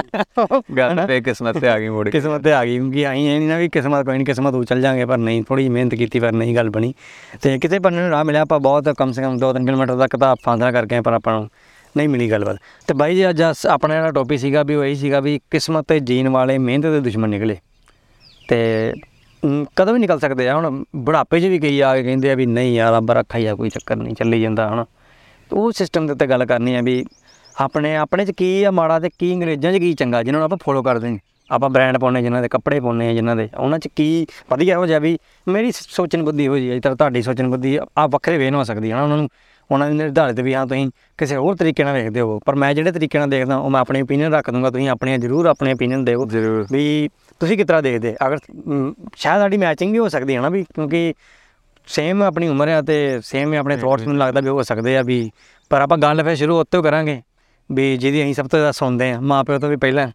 ਗੱਲ 0.78 1.06
ਤੇ 1.06 1.20
ਕਿਸਮਤ 1.20 1.58
ਤੇ 1.58 1.68
ਆ 1.68 1.78
ਗਈ 1.78 1.88
ਮੁੜ 1.88 2.08
ਕਿਸਮਤ 2.10 2.42
ਤੇ 2.44 2.52
ਆ 2.52 2.64
ਗਈ 2.64 2.76
ਕਿਉਂਕਿ 2.76 3.06
ਅਸੀਂ 3.12 3.28
ਇਹ 3.28 3.38
ਨਹੀਂ 3.38 3.48
ਨਾ 3.48 3.56
ਵੀ 3.58 3.68
ਕਿਸਮਤ 3.68 4.04
ਕੋਈ 4.06 4.16
ਨਹੀਂ 4.16 4.26
ਕਿਸਮਤ 4.26 4.54
ਉਹ 4.54 4.64
ਚੱਲ 4.64 4.80
ਜਾਾਂਗੇ 4.82 5.04
ਪਰ 5.04 5.18
ਨਹੀਂ 5.18 5.42
ਥੋੜੀ 5.48 5.68
ਮਿਹਨਤ 5.68 5.94
ਕੀਤੀ 5.94 6.20
ਪਰ 6.20 6.32
ਨਹੀਂ 6.32 6.54
ਗੱਲ 6.56 6.70
ਬਣੀ। 6.70 6.92
ਤੇ 7.42 7.58
ਕਿਤੇ 7.58 7.78
ਬੰਨੇ 7.78 8.00
ਨੂੰ 8.00 8.10
ਰਾਹ 8.10 8.24
ਮਿਲਿਆ 8.24 8.42
ਆਪਾਂ 8.42 8.60
ਬਹੁਤ 8.60 8.88
ਕਮ 8.98 9.12
ਸੇ 9.12 9.22
ਕਮ 9.22 9.38
2-3 9.44 9.66
ਕਿਲੋਮੀਟਰ 9.66 9.98
ਤੱਕ 9.98 10.16
ਤਾਂ 10.16 10.34
ਫਾਸਲਾ 10.44 10.70
ਕਰਕੇ 10.72 11.00
ਪਰ 11.00 11.12
ਆਪਾਂ 11.12 11.38
ਨੂੰ 11.40 11.48
ਨਹੀਂ 11.94 12.08
ਮਿਲੀ 12.08 12.30
ਗੱਲਬਾਤ। 12.30 12.56
ਤੇ 12.86 12.94
ਬਾਈ 12.94 13.14
ਜੀ 13.16 13.28
ਅੱਜ 13.28 13.42
ਆਪਣਾ 13.42 13.94
ਜਿਹੜਾ 13.94 14.10
ਟੌਪਿਕ 14.12 14.38
ਸੀਗਾ 14.40 14.62
ਵੀ 14.62 14.74
ਉਹ 14.74 14.84
ਇਹੀ 14.84 14.94
ਸੀਗਾ 14.94 15.20
ਵੀ 15.20 15.38
ਕਿਸਮਤ 15.50 15.84
ਤੇ 15.88 16.00
ਜੀਣ 16.00 16.28
ਵਾਲੇ 16.28 16.58
ਮਿਹਨਤ 16.58 16.86
ਦੇ 16.86 17.00
ਦੁਸ਼ਮਣ 17.00 17.28
ਨਿਕਲੇ। 17.28 17.56
ਤੇ 18.48 18.92
ਕਦੋਂ 19.76 19.92
ਵੀ 19.94 19.98
ਨਿਕਲ 20.00 20.18
ਸਕਦੇ 20.18 20.48
ਆ, 20.48 20.54
ਹੁਣ 20.56 20.84
ਬੁਢਾਪੇ 20.96 21.40
'ਚ 21.40 21.44
ਵੀ 21.44 21.58
ਕਈ 21.58 21.80
ਆ 21.80 21.94
ਕੇ 21.96 22.02
ਕਹਿੰਦੇ 22.02 22.30
ਆ 22.30 22.34
ਵੀ 22.34 22.46
ਨਹੀਂ 22.46 22.74
ਯਾਰ 22.74 22.92
ਰੱਬ 22.92 23.10
ਰੱਖਾ 23.10 23.38
ਹੀ 23.38 23.46
ਆ, 23.46 23.54
ਕੋਈ 23.54 23.70
ਚੱਕਰ 23.70 23.96
ਨਹੀਂ, 23.96 24.14
ਚੱਲੀ 24.14 24.40
ਜਾਂਦਾ, 24.42 24.68
ਹਨਾ। 24.68 24.84
ਤੇ 25.50 25.56
ਉਹ 25.56 25.72
ਸਿਸਟਮ 25.72 26.06
ਦੇ 26.06 26.12
ਉੱਤੇ 26.12 26.26
ਗੱਲ 26.26 26.44
ਕਰਨੀ 26.46 26.74
ਆ 26.74 26.80
ਵੀ 26.82 27.04
ਆਪਣੇ 27.60 27.96
ਆਪਣੇ 27.96 28.24
'ਚ 28.24 28.30
ਕੀ 28.30 28.64
ਆ 28.64 28.70
ਮਾੜਾ 28.70 28.98
ਤੇ 29.00 29.10
ਕੀ 29.18 29.34
ਅੰਗਰੇਜ਼ਾਂ 29.34 29.72
'ਚ 29.72 29.76
ਕੀ 29.76 29.92
ਚੰਗਾ 29.94 30.22
ਜਿਨ੍ਹਾਂ 30.22 30.40
ਨੂੰ 30.40 30.44
ਆਪਾਂ 30.44 30.58
ਫੋਲੋ 30.64 30.82
ਕਰਦੇ 30.82 31.08
ਹਾਂ 31.08 31.18
ਆਪਾਂ 31.50 31.70
ਬ੍ਰਾਂਡ 31.70 31.98
ਪਾਉਨੇ 31.98 32.22
ਜਿਨ੍ਹਾਂ 32.22 32.42
ਦੇ 32.42 32.48
ਕੱਪੜੇ 32.48 32.80
ਪਾਉਨੇ 32.80 33.08
ਆ 33.08 33.12
ਜਿਨ੍ਹਾਂ 33.12 33.36
ਦੇ, 33.36 33.48
ਉਹਨਾਂ 33.58 33.78
'ਚ 33.78 33.88
ਕੀ 33.96 34.26
ਵਧੀਆ 34.50 34.78
ਹੋ 34.78 34.86
ਜਾ 34.86 34.98
ਵੀ 34.98 35.18
ਮੇਰੀ 35.46 35.72
ਸ- 35.72 35.86
ਸੋਚਣ 35.88 36.22
ਬੁੱਧੀ 36.22 36.48
ਹੋ 36.48 36.58
ਜੀ 36.58 36.70
ਇਸ 36.72 36.82
ਤਰ੍ਹਾਂ 36.82 36.96
ਤੁਹਾਡੀ 36.96 37.22
ਸੋਚਣ 37.22 37.48
ਬੁੱਧੀ 37.48 37.78
ਆ 37.98 38.06
ਵੱਖਰੇ 38.06 38.38
ਵੇਨ 38.38 38.54
ਹੋ 38.54 38.64
ਸਕਦੀ 38.64 38.90
ਹੈ 38.90 38.96
ਨਾ 38.96 39.02
ਉਹਨਾਂ 39.02 39.16
ਨੂੰ 39.16 39.28
ਉਹਨਾਂ 39.70 39.88
ਦੇ 39.88 39.94
ਨਿਰਧਾਰਿਤ 39.94 40.40
ਵੀ 40.40 40.54
ਹਾਂ 40.54 40.66
ਤੁਸੀਂ 40.66 40.90
ਕਿਸੇ 41.18 41.36
ਹੋਰ 41.36 41.56
ਤਰੀਕੇ 41.56 41.84
ਨਾਲ 41.84 41.94
ਵੇਖਦੇ 41.94 42.20
ਹੋ 42.20 42.38
ਪਰ 42.44 42.54
ਮੈਂ 42.54 42.74
ਜਿਹੜੇ 42.74 42.92
ਤਰੀਕੇ 42.92 43.18
ਨਾਲ 43.18 43.30
ਦੇਖਦਾ 43.30 43.56
ਉਹ 43.56 43.70
ਮੈਂ 43.70 43.80
ਆਪਣੀ 43.80 44.02
ਓਪੀਨੀਅਨ 44.02 44.32
ਰੱਖ 44.34 44.50
ਦੂੰਗਾ 44.50 44.70
ਤੁਸੀਂ 44.70 44.88
ਆਪਣੀਆਂ 44.88 45.18
ਜ਼ਰੂਰ 45.18 45.46
ਆਪਣੀ 45.46 45.72
ਓਪੀਨੀਅਨ 45.72 46.04
ਦਿਓ 46.04 46.26
ਵੀ 46.72 47.08
ਤੁਸੀਂ 47.40 47.56
ਕਿਸ 47.56 47.66
ਤਰ੍ਹਾਂ 47.66 47.82
ਦੇਖਦੇ 47.82 48.14
ਅਗਰ 48.26 48.38
ਸ਼ਾਇਦ 49.16 49.40
ਸਾਡੀ 49.40 49.56
ਮੈਚਿੰਗ 49.56 49.92
ਵੀ 49.92 49.98
ਹੋ 49.98 50.08
ਸਕਦੀ 50.08 50.36
ਹੈ 50.36 50.40
ਨਾ 50.40 50.48
ਵੀ 50.48 50.62
ਕਿਉਂਕਿ 50.64 51.14
ਸੇਮ 51.88 52.22
ਆਪਣੀ 52.22 52.48
ਉਮਰ 52.48 52.68
ਆ 52.68 52.80
ਤੇ 52.82 53.20
ਸੇਮ 53.24 53.52
ਹੀ 53.52 53.58
ਆਪਣੇ 53.58 53.76
ਥਾਟਸ 53.76 54.06
ਮੈਨੂੰ 54.06 54.18
ਲੱਗਦਾ 54.18 54.40
ਵੀ 54.40 54.48
ਹੋ 54.48 54.62
ਸਕਦੇ 54.62 54.96
ਆ 54.96 55.02
ਵੀ 55.02 55.30
ਪਰ 55.70 55.80
ਆਪਾਂ 55.80 55.98
ਗੱਲ 55.98 56.22
ਫਿਰ 56.22 56.34
ਸ਼ੁਰੂ 56.36 56.58
ਉੱਤੋਂ 56.60 56.82
ਕਰਾਂਗੇ 56.82 57.20
ਵੀ 57.70 57.96
ਜਿਹਦੀ 57.96 58.22
ਅਸੀਂ 58.22 58.34
ਸਭ 58.34 58.46
ਤੋਂ 58.46 58.58
ਜ਼ਿਆਦਾ 58.58 58.72
ਸੁਣਦੇ 58.72 59.10
ਆ 59.12 59.20
ਮਾਪਿਓ 59.20 59.58
ਤੋਂ 59.58 59.68
ਵੀ 59.68 59.76
ਪਹਿਲਾਂ 59.76 60.08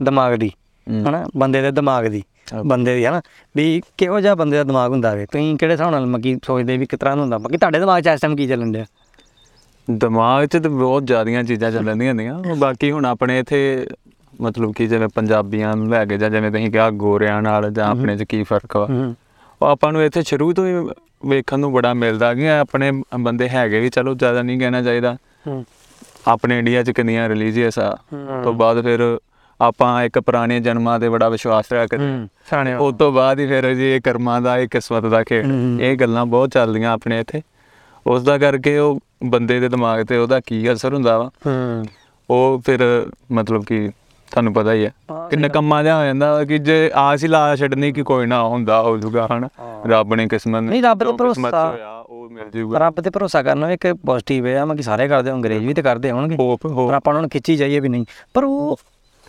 ਦਿਮਾਗ 0.00 0.34
ਦੀ 0.34 0.50
ਹੂੰ। 0.86 1.04
ਹਨਾ 1.08 1.24
ਬੰਦੇ 1.36 1.62
ਦੇ 1.62 1.70
ਦਿਮਾਗ 1.70 2.06
ਦੀ 2.06 2.18
ਹਾਂ। 2.18 2.35
ਬੰਦੇ 2.66 2.94
ਦੀ 2.94 3.04
ਹਨਾ 3.06 3.22
ਵੀ 3.56 3.82
ਕਿਹੋ 3.98 4.20
ਜਿਹਾ 4.20 4.34
ਬੰਦੇ 4.34 4.56
ਦਾ 4.56 4.64
ਦਿਮਾਗ 4.64 4.90
ਹੁੰਦਾ 4.90 5.14
ਵੇ? 5.14 5.26
ਤੁਸੀਂ 5.26 5.56
ਕਿਹੜੇ 5.56 5.72
ਹਿਸਾਬ 5.72 5.90
ਨਾਲ 5.90 6.06
ਮੱਕੀ 6.06 6.36
ਸੋਚਦੇ 6.44 6.76
ਵੀ 6.76 6.86
ਦਾ 6.86 7.14
ਹੁੰਦਾ? 7.14 7.38
ਬਾਕੀ 7.38 7.56
ਤੁਹਾਡੇ 7.56 7.78
ਦਿਮਾਗ 7.78 8.02
'ਚ 8.02 8.06
ਇਸ 8.06 8.20
ਟਾਈਮ 8.20 8.36
ਕੀ 8.36 8.46
ਚੱਲਣ 8.46 8.72
ਡਿਆ? 8.72 8.84
ਦਿਮਾਗ 9.90 10.46
'ਚ 10.46 10.56
ਤਾਂ 10.56 10.70
ਬਹੁਤ 10.70 11.06
ਜ਼ਿਆਦੀਆਂ 11.06 11.44
ਚੀਜ਼ਾਂ 11.44 11.72
ਚੱਲਦੀਆਂ 11.72 12.08
ਹੁੰਦੀਆਂ। 12.08 12.34
ਉਹ 12.34 12.56
ਬਾਕੀ 12.56 12.90
ਹੁਣ 12.90 13.06
ਆਪਣੇ 13.06 13.38
ਇੱਥੇ 13.38 13.86
ਮਤਲਬ 14.40 14.72
ਕਿ 14.72 14.86
ਜਿਵੇਂ 14.86 15.08
ਪੰਜਾਬੀਆਂ 15.08 15.76
ਨੂੰ 15.76 15.88
ਲੈ 15.90 16.04
ਕੇ 16.04 16.18
ਜਾਂ 16.18 16.30
ਜਿਵੇਂ 16.30 16.50
ਤੁਸੀਂ 16.50 16.70
ਕਿਹਾ 16.70 16.90
ਗੋਰਿਆਂ 16.90 17.42
ਨਾਲ 17.42 17.70
ਜਾਂ 17.70 17.88
ਆਪਣੇ 17.88 18.16
'ਚ 18.16 18.22
ਕੀ 18.22 18.42
ਫ਼ਰਕ 18.42 18.76
ਵਾ? 18.76 18.88
ਉਹ 19.62 19.66
ਆਪਾਂ 19.66 19.92
ਨੂੰ 19.92 20.04
ਇੱਥੇ 20.04 20.22
ਸ਼ੁਰੂ 20.22 20.52
ਤੋਂ 20.52 20.66
ਹੀ 20.66 20.72
ਵੇਖਣ 21.26 21.58
ਨੂੰ 21.58 21.72
ਬੜਾ 21.72 21.94
ਮਿਲਦਾ 21.94 22.34
ਕਿ 22.34 22.50
ਆਪਣੇ 22.50 22.92
ਬੰਦੇ 23.20 23.48
ਹੈਗੇ 23.48 23.80
ਵੀ 23.80 23.88
ਚਲੋ 23.88 24.14
ਜ਼ਿਆਦਾ 24.14 24.42
ਨਹੀਂ 24.42 24.58
ਕਹਿਣਾ 24.58 24.82
ਚਾਹੀਦਾ। 24.82 25.16
ਆਪਣੇ 26.28 26.58
ਇੰਡੀਆ 26.58 26.82
'ਚ 26.82 26.90
ਕਿੰਨੀਆਂ 26.90 27.28
ਰਿਲੀਜੀਅਸ 27.28 27.78
ਆ। 27.78 27.96
ਤੋਂ 28.44 28.52
ਬਾਅਦ 28.52 28.82
ਫਿਰ 28.82 29.18
ਆਪਾਂ 29.60 30.04
ਇੱਕ 30.04 30.18
ਪੁਰਾਣੇ 30.18 30.60
ਜਨਮਾਂ 30.60 31.00
ਤੇ 31.00 31.08
ਬੜਾ 31.08 31.28
ਵਿਸ਼ਵਾਸ 31.28 31.64
ਰੱਖਦੇ 31.72 32.74
ਉਸ 32.74 32.94
ਤੋਂ 32.98 33.12
ਬਾਅਦ 33.12 33.40
ਹੀ 33.40 33.46
ਫਿਰ 33.46 33.74
ਜੀ 33.74 33.84
ਇਹ 33.84 34.00
ਕਰਮਾਂ 34.00 34.40
ਦਾ 34.40 34.58
ਇਹ 34.58 34.68
ਕਿਸਮਤ 34.68 35.06
ਦਾ 35.06 35.24
ਖੇਡ। 35.24 35.46
ਇਹ 35.80 35.96
ਗੱਲਾਂ 35.96 36.26
ਬਹੁਤ 36.26 36.50
ਚੱਲਦੀਆਂ 36.50 36.92
ਆਪਣੇ 36.92 37.20
ਇੱਥੇ। 37.20 37.42
ਉਸ 38.06 38.22
ਦਾ 38.22 38.38
ਕਰਕੇ 38.38 38.78
ਉਹ 38.78 39.00
ਬੰਦੇ 39.24 39.60
ਦੇ 39.60 39.68
ਦਿਮਾਗ 39.68 40.04
ਤੇ 40.04 40.16
ਉਹਦਾ 40.16 40.40
ਕੀ 40.46 40.72
ਅਸਰ 40.72 40.94
ਹੁੰਦਾ 40.94 41.18
ਵਾ? 41.18 41.30
ਉਹ 42.30 42.62
ਫਿਰ 42.66 43.06
ਮਤਲਬ 43.32 43.64
ਕਿ 43.64 43.90
ਤੁਹਾਨੂੰ 44.32 44.52
ਪਤਾ 44.52 44.72
ਹੀ 44.72 44.84
ਹੈ। 44.84 44.90
ਕਿ 45.30 45.36
ਨਕੰਮਾ 45.36 45.82
ਜਿਹਾ 45.82 46.00
ਹੋ 46.00 46.04
ਜਾਂਦਾ 46.04 46.44
ਕਿ 46.44 46.58
ਜੇ 46.58 46.90
ਆਸ 46.94 47.22
ਹੀ 47.22 47.28
ਲਾ 47.28 47.56
ਛੱਡਣੀ 47.56 47.92
ਕਿ 47.92 48.02
ਕੋਈ 48.02 48.26
ਨਾ 48.26 48.44
ਹੁੰਦਾ 48.44 48.82
ਹੋ 48.82 48.96
ਜੂਗਾ 48.98 49.28
ਹਨ। 49.32 49.48
ਰੱਬ 49.86 50.14
ਨੇ 50.14 50.26
ਕਿਸਮਤ 50.28 50.62
ਨਹੀਂ, 50.62 50.82
ਰੱਬ 50.82 51.04
ਤੇ 51.04 51.12
ਭਰੋਸਾ। 51.12 51.70
ਹੋਇਆ 51.70 52.00
ਉਹ 52.00 52.30
ਮਿਲ 52.30 52.50
ਜੂਗਾ 52.50 52.78
ਰੱਬ 52.78 53.00
ਤੇ 53.00 53.10
ਭਰੋਸਾ 53.10 53.42
ਕਰਨਾ 53.42 53.70
ਇੱਕ 53.70 53.92
ਪੋਜ਼ਿਟਿਵ 54.06 54.46
ਹੈ 54.46 54.64
ਮੈਂ 54.64 54.76
ਕਿ 54.76 54.82
ਸਾਰੇ 54.82 55.08
ਕਰਦੇ 55.08 55.30
ਅੰਗਰੇਜ਼ 55.30 55.66
ਵੀ 55.66 55.74
ਤੇ 55.74 55.82
ਕਰਦੇ 55.82 56.10
ਹੋਣਗੇ। 56.10 56.36
ਪਰ 56.62 56.94
ਆਪਾਂ 56.94 57.10
ਉਹਨਾਂ 57.10 57.20
ਨੂੰ 57.20 57.30
ਖਿੱਚੀ 57.30 57.56
ਜਾਈਏ 57.56 57.80
ਵੀ 57.80 57.88
ਨਹੀਂ। 57.88 58.04
ਪਰ 58.34 58.44
ਉਹ 58.44 58.76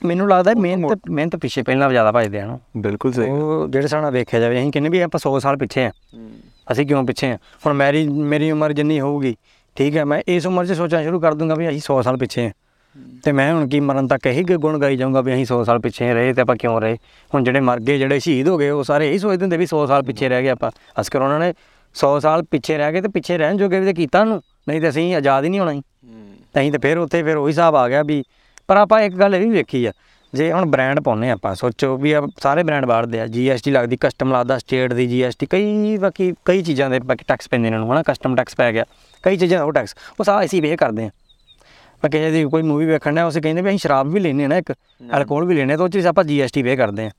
ਮੈਨੂੰ 0.05 0.27
ਲੱਗਦਾ 0.29 0.53
ਮਿਹਨਤ 0.57 1.09
ਮਿਹਨਤ 1.09 1.35
ਪਿੱਛੇ 1.35 1.61
ਪਹਿਲਾਂ 1.63 1.89
ਜ਼ਿਆਦਾ 1.89 2.11
ਭਜਦੇ 2.11 2.41
ਹਨ 2.41 2.57
ਬਿਲਕੁਲ 2.77 3.11
ਸਹੀ 3.13 3.29
ਉਹ 3.29 3.67
ਜਿਹੜੇ 3.67 3.87
ਸਾਡਾ 3.87 4.09
ਵੇਖਿਆ 4.09 4.39
ਜਾਵੇ 4.39 4.59
ਅਸੀਂ 4.59 4.71
ਕਹਿੰਦੇ 4.71 4.89
ਵੀ 4.89 4.99
ਆਪਾਂ 5.01 5.19
100 5.19 5.39
ਸਾਲ 5.39 5.57
ਪਿੱਛੇ 5.57 5.85
ਆ। 5.85 5.91
ਅਸੀਂ 6.71 6.85
ਕਿਉਂ 6.87 7.03
ਪਿੱਛੇ 7.03 7.31
ਆ? 7.31 7.37
ਹੁਣ 7.65 7.73
ਮੇਰੀ 7.73 8.07
ਮੇਰੀ 8.07 8.51
ਉਮਰ 8.51 8.73
ਜਿੰਨੀ 8.73 8.99
ਹੋਊਗੀ 8.99 9.35
ਠੀਕ 9.75 9.97
ਹੈ 9.97 10.05
ਮੈਂ 10.05 10.21
ਇਸ 10.27 10.45
ਉਮਰ 10.47 10.65
'ਚ 10.65 10.71
ਸੋਚਣਾ 10.73 11.01
ਸ਼ੁਰੂ 11.03 11.19
ਕਰ 11.19 11.33
ਦੂੰਗਾ 11.33 11.55
ਵੀ 11.55 11.67
ਅਸੀਂ 11.69 11.81
100 11.81 12.01
ਸਾਲ 12.03 12.17
ਪਿੱਛੇ 12.17 12.45
ਆ। 12.45 12.51
ਤੇ 13.23 13.31
ਮੈਂ 13.31 13.51
ਹੁਣ 13.53 13.67
ਕੀ 13.67 13.79
ਮਰਨ 13.79 14.07
ਤੱਕ 14.07 14.25
ਇਹੀ 14.27 14.43
ਗੁਣ 14.55 14.77
ਗਾਈ 14.79 14.97
ਜਾਊਂਗਾ 14.97 15.21
ਵੀ 15.21 15.33
ਅਸੀਂ 15.33 15.45
100 15.45 15.63
ਸਾਲ 15.65 15.79
ਪਿੱਛੇ 15.79 16.13
ਰਹੇ 16.13 16.33
ਤੇ 16.33 16.41
ਆਪਾਂ 16.41 16.55
ਕਿਉਂ 16.55 16.79
ਰਹੇ? 16.81 16.97
ਹੁਣ 17.31 17.43
ਜਿਹੜੇ 17.43 17.59
ਮਰ 17.59 17.79
ਗਏ 17.79 17.97
ਜਿਹੜੇ 17.97 18.19
ਸ਼ਹੀਦ 18.19 18.47
ਹੋ 18.47 18.57
ਗਏ 18.57 18.69
ਉਹ 18.69 18.83
ਸਾਰੇ 18.83 19.09
ਇਹੀ 19.09 19.17
ਸੋਚਦੇ 19.19 19.43
ਹੁੰਦੇ 19.43 19.57
ਵੀ 19.57 19.65
100 19.65 19.85
ਸਾਲ 19.87 20.03
ਪਿੱਛੇ 20.03 20.29
ਰਹਿ 20.29 20.43
ਗਏ 20.43 20.49
ਆਪਾਂ। 20.49 20.71
ਅਸਕਰ 21.01 21.21
ਉਹਨਾਂ 21.21 21.39
ਨੇ 21.39 21.53
100 21.95 22.19
ਸਾਲ 22.19 22.43
ਪਿੱਛੇ 22.51 22.77
ਰਹਿ 22.77 22.93
ਗਏ 22.93 23.01
ਤੇ 23.01 23.07
ਪਿੱਛੇ 23.09 23.37
ਰਹਿਣ 23.37 23.57
ਜੋਗੇ 23.57 23.79
ਵੀ 23.79 23.85
ਤੇ 23.85 23.93
ਕੀਤਾ 23.93 24.23
ਨੂੰ 24.23 24.41
ਨਹੀਂ 24.67 24.81
ਤੇ 24.81 24.89
ਅਸੀਂ 24.89 25.13
ਆਜ਼ਾਦ 25.15 25.43
ਹੀ 25.43 25.49
ਨਹੀਂ 25.49 25.59
ਹੋਣਾ 25.59 25.71
ਸੀ 25.73 25.81
ਤਾਂ 26.53 26.61
ਅਸੀਂ 26.61 26.71
ਤੇ 26.71 26.77
ਫਿਰ 26.77 26.97
ਉੱਥੇ 26.97 27.21
ਫਿਰ 27.23 27.37
ਉਹੀ 27.37 27.51
ਹਿਸਾਬ 27.51 27.75
ਆ 27.75 27.87
ਗਿਆ 27.89 28.03
ਵੀ 28.03 28.23
ਪਰ 28.67 28.77
ਆਪਾਂ 28.77 29.01
ਇੱਕ 29.01 29.15
ਗੱਲ 29.15 29.35
ਇਹ 29.35 29.41
ਵੀ 29.41 29.49
ਵੇਖੀ 29.49 29.85
ਆ 29.85 29.91
ਜੇ 30.33 30.51
ਹੁਣ 30.51 30.65
ਬ੍ਰਾਂਡ 30.65 30.99
ਪਾਉਨੇ 30.99 31.29
ਆਪਾਂ 31.29 31.55
ਸੋਚੋ 31.55 31.97
ਵੀ 31.97 32.11
ਆ 32.11 32.21
ਸਾਰੇ 32.39 32.63
ਬ੍ਰਾਂਡ 32.63 32.85
ਬਾੜਦੇ 32.85 33.19
ਆ 33.19 33.27
ਜੀਐਸਟੀ 33.27 33.71
ਲੱਗਦੀ 33.71 33.97
ਕਸਟਮ 34.01 34.31
ਲੱਗਦਾ 34.31 34.57
ਸਟੇਟ 34.57 34.93
ਦੀ 34.93 35.07
ਜੀਐਸਟੀ 35.07 35.45
ਕਈ 35.45 35.97
ਬਾਕੀ 35.97 36.33
ਕਈ 36.45 36.61
ਚੀਜ਼ਾਂ 36.61 36.89
ਦੇ 36.89 36.99
ਬਾਕੀ 36.99 37.25
ਟੈਕਸ 37.27 37.49
ਪੈਂਦੇ 37.49 37.67
ਇਹਨਾਂ 37.67 37.79
ਨੂੰ 37.79 37.91
ਹਨਾ 37.93 38.03
ਕਸਟਮ 38.03 38.35
ਟੈਕਸ 38.35 38.55
ਪੈ 38.55 38.71
ਗਿਆ 38.71 38.85
ਕਈ 39.23 39.37
ਚੀਜ਼ਾਂ 39.37 39.63
ਉਹ 39.63 39.71
ਟੈਕਸ 39.71 39.95
ਉਹ 40.19 40.23
ਸਾਰਾ 40.23 40.45
ਅਸੀਂ 40.45 40.61
ਵੇ 40.61 40.75
ਕਰਦੇ 40.77 41.05
ਆ 41.05 41.09
ਮੈਂ 42.03 42.09
ਕਿਸੇ 42.09 42.31
ਦੀ 42.31 42.43
ਕੋਈ 42.45 42.61
ਮੂਵੀ 42.61 42.85
ਵੇਖਣ 42.85 43.15
ਦਾ 43.15 43.25
ਉਸੇ 43.25 43.41
ਕਹਿੰਦੇ 43.41 43.61
ਵੀ 43.61 43.69
ਅਸੀਂ 43.69 43.77
ਸ਼ਰਾਬ 43.77 44.07
ਵੀ 44.07 44.19
ਲੈਨੇ 44.19 44.43
ਆ 44.43 44.47
ਨਾ 44.47 44.57
ਇੱਕ 44.57 44.71
ਅਲਕੋਹਲ 45.17 45.45
ਵੀ 45.45 45.55
ਲੈਨੇ 45.55 45.77
ਤਾਂ 45.77 45.85
ਉਹ 45.85 45.89
'ਚ 45.89 46.05
ਆਪਾਂ 46.05 46.23
ਜੀਐਸਟੀ 46.23 46.61
ਵੇ 46.63 46.75
ਕਰਦੇ 46.75 47.05
ਆ 47.05 47.09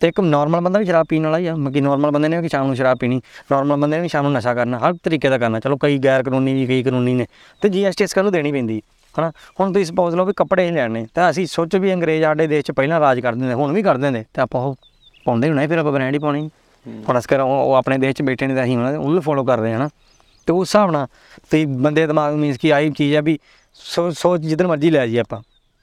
ਤੇ 0.00 0.08
ਇੱਕ 0.08 0.20
ਨਾਰਮਲ 0.20 0.60
ਬੰਦਾ 0.60 0.78
ਵੀ 0.78 0.84
ਸ਼ਰਾਬ 0.84 1.06
ਪੀਣ 1.06 1.24
ਵਾਲਾ 1.24 1.38
ਹੀ 1.38 1.46
ਆ 1.46 1.56
ਮੱਕੀ 1.56 1.80
ਨਾਰਮਲ 1.80 2.10
ਬੰਦੇ 2.10 2.28
ਨੇ 2.28 2.40
ਕਿ 2.42 2.48
ਸ਼ਾਮ 2.48 2.66
ਨੂੰ 2.66 2.76
ਸ਼ਰਾਬ 2.76 2.98
ਪੀਣੀ 2.98 3.20
ਨਾਰਮਲ 3.52 3.76
ਬੰਦੇ 3.76 3.96
ਨੇ 3.96 4.02
ਵੀ 4.02 4.08
ਸ਼ਾਮ 4.08 4.24
ਨੂੰ 4.24 4.32
ਨਸ਼ਾ 4.32 4.54
ਕਰਨਾ 4.54 4.78
ਹਰ 4.78 4.94
ਤਰੀਕੇ 5.02 5.28
ਦਾ 5.28 5.38
ਕਰਨਾ 5.38 5.60
ਚਲੋ 5.60 5.76
ਕਈ 5.76 5.98
ਗੈਰ 5.98 6.22
ਕਾਨੂੰਨੀ 6.22 6.54
ਵੀ 6.54 6.66
ਕਈ 6.66 6.82
ਕਾਨੂੰਨੀ 6.82 7.14
ਨੇ 7.14 7.26
ਤੇ 7.62 7.68
ਜੀਐਸਟੀ 7.68 8.04
ਇਸ 8.04 8.18
ਨੂੰ 8.18 8.32
ਦੇਣੀ 8.32 8.52
ਪੈਂਦੀ। 8.52 8.82
ਹਨਾ? 9.18 9.30
ਹੁਣ 9.60 9.72
ਤੁਸੀਂ 9.72 9.84
ਸਪੋਜ਼ 9.84 10.16
ਲਓ 10.16 10.24
ਵੀ 10.24 10.32
ਕੱਪੜੇ 10.36 10.66
ਹੀ 10.66 10.70
ਲੈਣੇ 10.70 11.06
ਤਾਂ 11.14 11.30
ਅਸੀਂ 11.30 11.46
ਸੋਚੋ 11.46 11.78
ਵੀ 11.78 11.92
ਅੰਗਰੇਜ਼ 11.92 12.22
ਸਾਡੇ 12.24 12.46
ਦੇਸ਼ 12.46 12.66
'ਚ 12.66 12.70
ਪਹਿਲਾਂ 12.72 13.00
ਰਾਜ 13.00 13.20
ਕਰਦੇ 13.20 13.40
ਹੁੰਦੇ 13.40 13.54
ਹੁਣ 13.54 13.72
ਵੀ 13.72 13.82
ਕਰਦੇ 13.82 14.06
ਹੁੰਦੇ 14.06 14.24
ਤੇ 14.34 14.42
ਆਪਾਂ 14.42 14.60
ਉਹ 14.60 14.76
ਪਾਉਂਦੇ 15.26 15.48
ਹੋਣਾ 15.48 15.66
ਫਿਰ 15.66 15.78
ਆਪਾਂ 15.78 15.92
ਬ੍ਰਾਂਡ 15.92 16.14
ਹੀ 16.14 16.18
ਪਾਉਣੀ 16.18 16.48
ਹੁਣ 17.08 17.18
ਅਸਕਰ 17.18 17.40
ਉਹ 17.40 17.74
ਆਪਣੇ 17.74 17.98
ਦੇਸ਼ 17.98 18.16
'ਚ 18.16 18.22
ਬੈਠੇ 18.22 18.46
ਨੇ 18.46 18.54
ਤਾਂ 18.54 18.64
ਅਸੀਂ 18.64 18.76
ਉਹਨਾਂ 18.76 18.98
ਉਹਨੂੰ 18.98 19.22
ਫੋਲੋ 19.22 19.44
ਕਰ 19.44 19.58
ਰਹੇ 19.58 19.72
ਹਾਂ 19.72 19.78
ਨਾ 19.78 19.88
ਤੇ 20.48 20.52
ਉਸ 20.52 20.68
ਹਿਸਾਬ 20.68 20.90
ਨਾਲ 20.90 21.06
ਤੇ 21.50 21.64
ਬੰਦੇ 21.66 22.06
ਦਿਮਾਗ 22.06 22.34
ਮੀਨਸ 22.34 22.58
ਕਿ 22.58 22.72
ਆਹੀ 22.72 22.90
ਚੀਜ਼ 22.90 23.16
ਆ 23.16 23.20
ਵੀ 23.20 23.38
ਸੋਚ 24.12 24.40
ਜਿੱਧਰ 24.40 24.66
ਮਰਜ਼ੀ 24.66 24.90
ਲੈ 24.90 25.06
ਜੀ 25.06 25.16
ਆਪਾਂ 25.16 25.40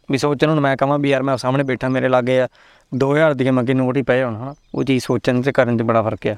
ਵੀ 0.10 0.18
ਸੋਚਣ 0.18 0.50
ਨੂੰ 0.50 0.62
ਮੈਂ 0.62 0.78
ਕਹਾਂ 0.78 1.00
ਵੀ 1.00 1.10
ਯਾਰ 1.10 1.24
ਮੈਂ 1.24 1.38
ਸਾਹਮਣੇ 1.38 1.64
ਬੈਠਾ 1.64 1.90
ਮੇਰੇ 1.90 2.08
ਲਾਗੇ 2.08 2.40
ਆ 2.42 2.48
2000 2.92 3.34
ਦੀ 3.34 3.50
ਮੰਗੇ 3.50 3.74
ਨੋਟ 3.74 3.98
ਹੀ 3.98 4.02
ਪਏ 4.02 4.24
ਹੁਣ 4.24 4.36
ਹਨਾ? 4.36 4.56
ਉਹ 4.76 4.84
ਚੀਜ਼ 4.84 5.04
ਸੋਚਣ 5.04 5.42
ਤੇ 5.42 5.52
ਕਰਨ 5.52 5.78
'ਚ 5.78 5.82
ਬੜਾ 5.82 6.02
ਫ਼ਰਕ 6.02 6.28
ਆ। 6.28 6.36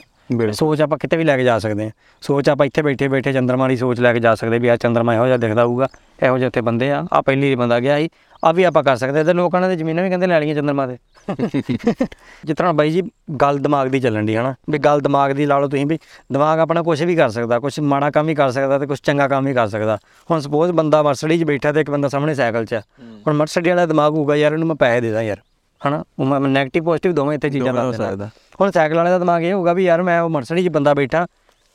ਸੋਚ 0.51 0.81
ਆਪਾਂ 0.81 0.97
ਕਿਤੇ 0.97 1.17
ਵੀ 1.17 1.23
ਲੈ 1.23 1.35
ਕੇ 1.37 1.43
ਜਾ 1.43 1.57
ਸਕਦੇ 1.59 1.83
ਹਾਂ। 1.83 1.91
ਸੋਚ 2.23 2.49
ਆਪਾਂ 2.49 2.65
ਇੱਥੇ 2.65 2.81
ਬੈਠੇ 2.81 3.07
ਬੈਠੇ 3.07 3.33
ਚੰਦਰਮਾ 3.33 3.67
ਦੀ 3.67 3.75
ਸੋਚ 3.77 3.99
ਲੈ 3.99 4.13
ਕੇ 4.13 4.19
ਜਾ 4.19 4.33
ਸਕਦੇ 4.35 4.59
ਵੀ 4.59 4.67
ਆ 4.67 4.75
ਚੰਦਰਮਾ 4.75 5.13
ਇਹੋ 5.15 5.25
ਜਿਹਾ 5.25 5.37
ਦਿਖਦਾ 5.37 5.65
ਹੋਊਗਾ 5.65 5.87
ਇਹੋ 6.23 6.37
ਜਿਹੇ 6.37 6.47
ਉੱਥੇ 6.47 6.61
ਬੰਦੇ 6.61 6.91
ਆ 6.91 7.05
ਆ 7.13 7.21
ਪਹਿਲੀ 7.21 7.41
ਵਾਰੀ 7.41 7.55
ਬੰਦਾ 7.55 7.79
ਗਿਆ 7.79 7.97
ਸੀ 7.99 8.09
ਆ 8.43 8.51
ਵੀ 8.51 8.63
ਆਪਾਂ 8.63 8.83
ਕਰ 8.83 8.95
ਸਕਦੇ 8.95 9.23
ਤੇ 9.23 9.33
ਲੋਕਾਂ 9.33 9.61
ਨੇ 9.61 9.67
ਤੇ 9.67 9.75
ਜ਼ਮੀਨਾਂ 9.75 10.03
ਵੀ 10.03 10.09
ਕਹਿੰਦੇ 10.09 10.27
ਲੈ 10.27 10.39
ਲਈਆਂ 10.39 10.55
ਚੰਦਰਮਾ 10.55 10.87
ਤੇ। 10.87 10.97
ਜਿਸ 12.45 12.55
ਤਰ੍ਹਾਂ 12.57 12.73
ਬਾਈ 12.73 12.89
ਜੀ 12.91 13.01
ਗੱਲ 13.41 13.57
ਦਿਮਾਗ 13.59 13.87
ਦੀ 13.87 13.99
ਚੱਲਣ 13.99 14.25
ਦੀ 14.25 14.35
ਹਨਾ 14.35 14.53
ਵੀ 14.69 14.77
ਗੱਲ 14.77 15.01
ਦਿਮਾਗ 15.01 15.31
ਦੀ 15.31 15.45
ਲਾ 15.45 15.59
ਲਓ 15.59 15.67
ਤੁਸੀਂ 15.67 15.85
ਵੀ 15.85 15.97
ਦਿਮਾਗ 16.31 16.59
ਆਪਣਾ 16.59 16.81
ਕੁਝ 16.81 17.01
ਵੀ 17.03 17.15
ਕਰ 17.15 17.29
ਸਕਦਾ 17.29 17.59
ਕੁਝ 17.59 17.79
ਮਾੜਾ 17.79 18.09
ਕੰਮ 18.11 18.27
ਵੀ 18.27 18.35
ਕਰ 18.35 18.51
ਸਕਦਾ 18.51 18.77
ਤੇ 18.79 18.85
ਕੁਝ 18.85 18.99
ਚੰਗਾ 19.03 19.27
ਕੰਮ 19.27 19.45
ਵੀ 19.45 19.53
ਕਰ 19.53 19.67
ਸਕਦਾ। 19.67 19.97
ਹੁਣ 20.29 20.39
ਸਪੋਜ਼ 20.39 20.71
ਬੰਦਾ 20.71 21.01
ਮਰਸਡੀ 21.03 21.37
'ਚ 21.37 21.43
ਬੈਠਾ 21.43 21.71
ਤੇ 21.71 21.81
ਇੱਕ 21.81 21.89
ਬੰਦਾ 21.91 22.07
ਸਾਹਮਣੇ 22.07 22.35
ਸਾਈਕਲ 22.35 22.65
'ਚ 22.65 22.73
ਆ 22.73 22.81
ਹੁਣ 23.27 23.33
ਮਰਸਡੀ 23.33 23.69
ਵਾਲਾ 23.69 23.85
ਦਿਮਾਗ 23.85 24.13
ਹੋਊਗਾ 24.13 24.35
ਯਾਰ 24.35 24.53
ਇਹਨੂੰ 24.53 24.67
ਮੈਂ 24.67 24.75
ਪੈਸੇ 24.75 25.01
ਦੇ 25.01 25.11
ਦਾਂ 25.11 25.23
ਯਾਰ। 25.23 25.37
ਹਨਾ? 25.87 26.03
ਉਹ 26.19 26.25
ਮੈਂ 26.25 26.39
ਨੈਗੇਟਿਵ 26.39 26.83
ਪੋਜ਼ਿਟਿਵ 26.83 27.13
ਦੋਵੇਂ 27.13 27.35
ਇੱਥੇ 27.35 27.49
ਚੀਜ਼ਾਂ 27.49 27.73
ਹੋ 27.73 27.91
ਸਕਦਾ। 27.91 28.29
ਹੁਣ 28.61 28.71
ਸਾਈਕਲ 28.71 28.95
ਵਾਲੇ 28.95 29.09
ਦਾ 29.09 29.19
ਦਿਮਾਗ 29.19 29.43
ਇਹ 29.43 29.53
ਹੋਊਗਾ 29.53 29.73
ਵੀ 29.73 29.85
ਯਾਰ 29.85 30.03
ਮੈਂ 30.03 30.21
ਉਹ 30.21 30.29
ਮਰਸਡੀ 30.29 30.63
'ਚ 30.63 30.69
ਬੰਦਾ 30.69 30.93
ਬੈਠਾ 30.93 31.27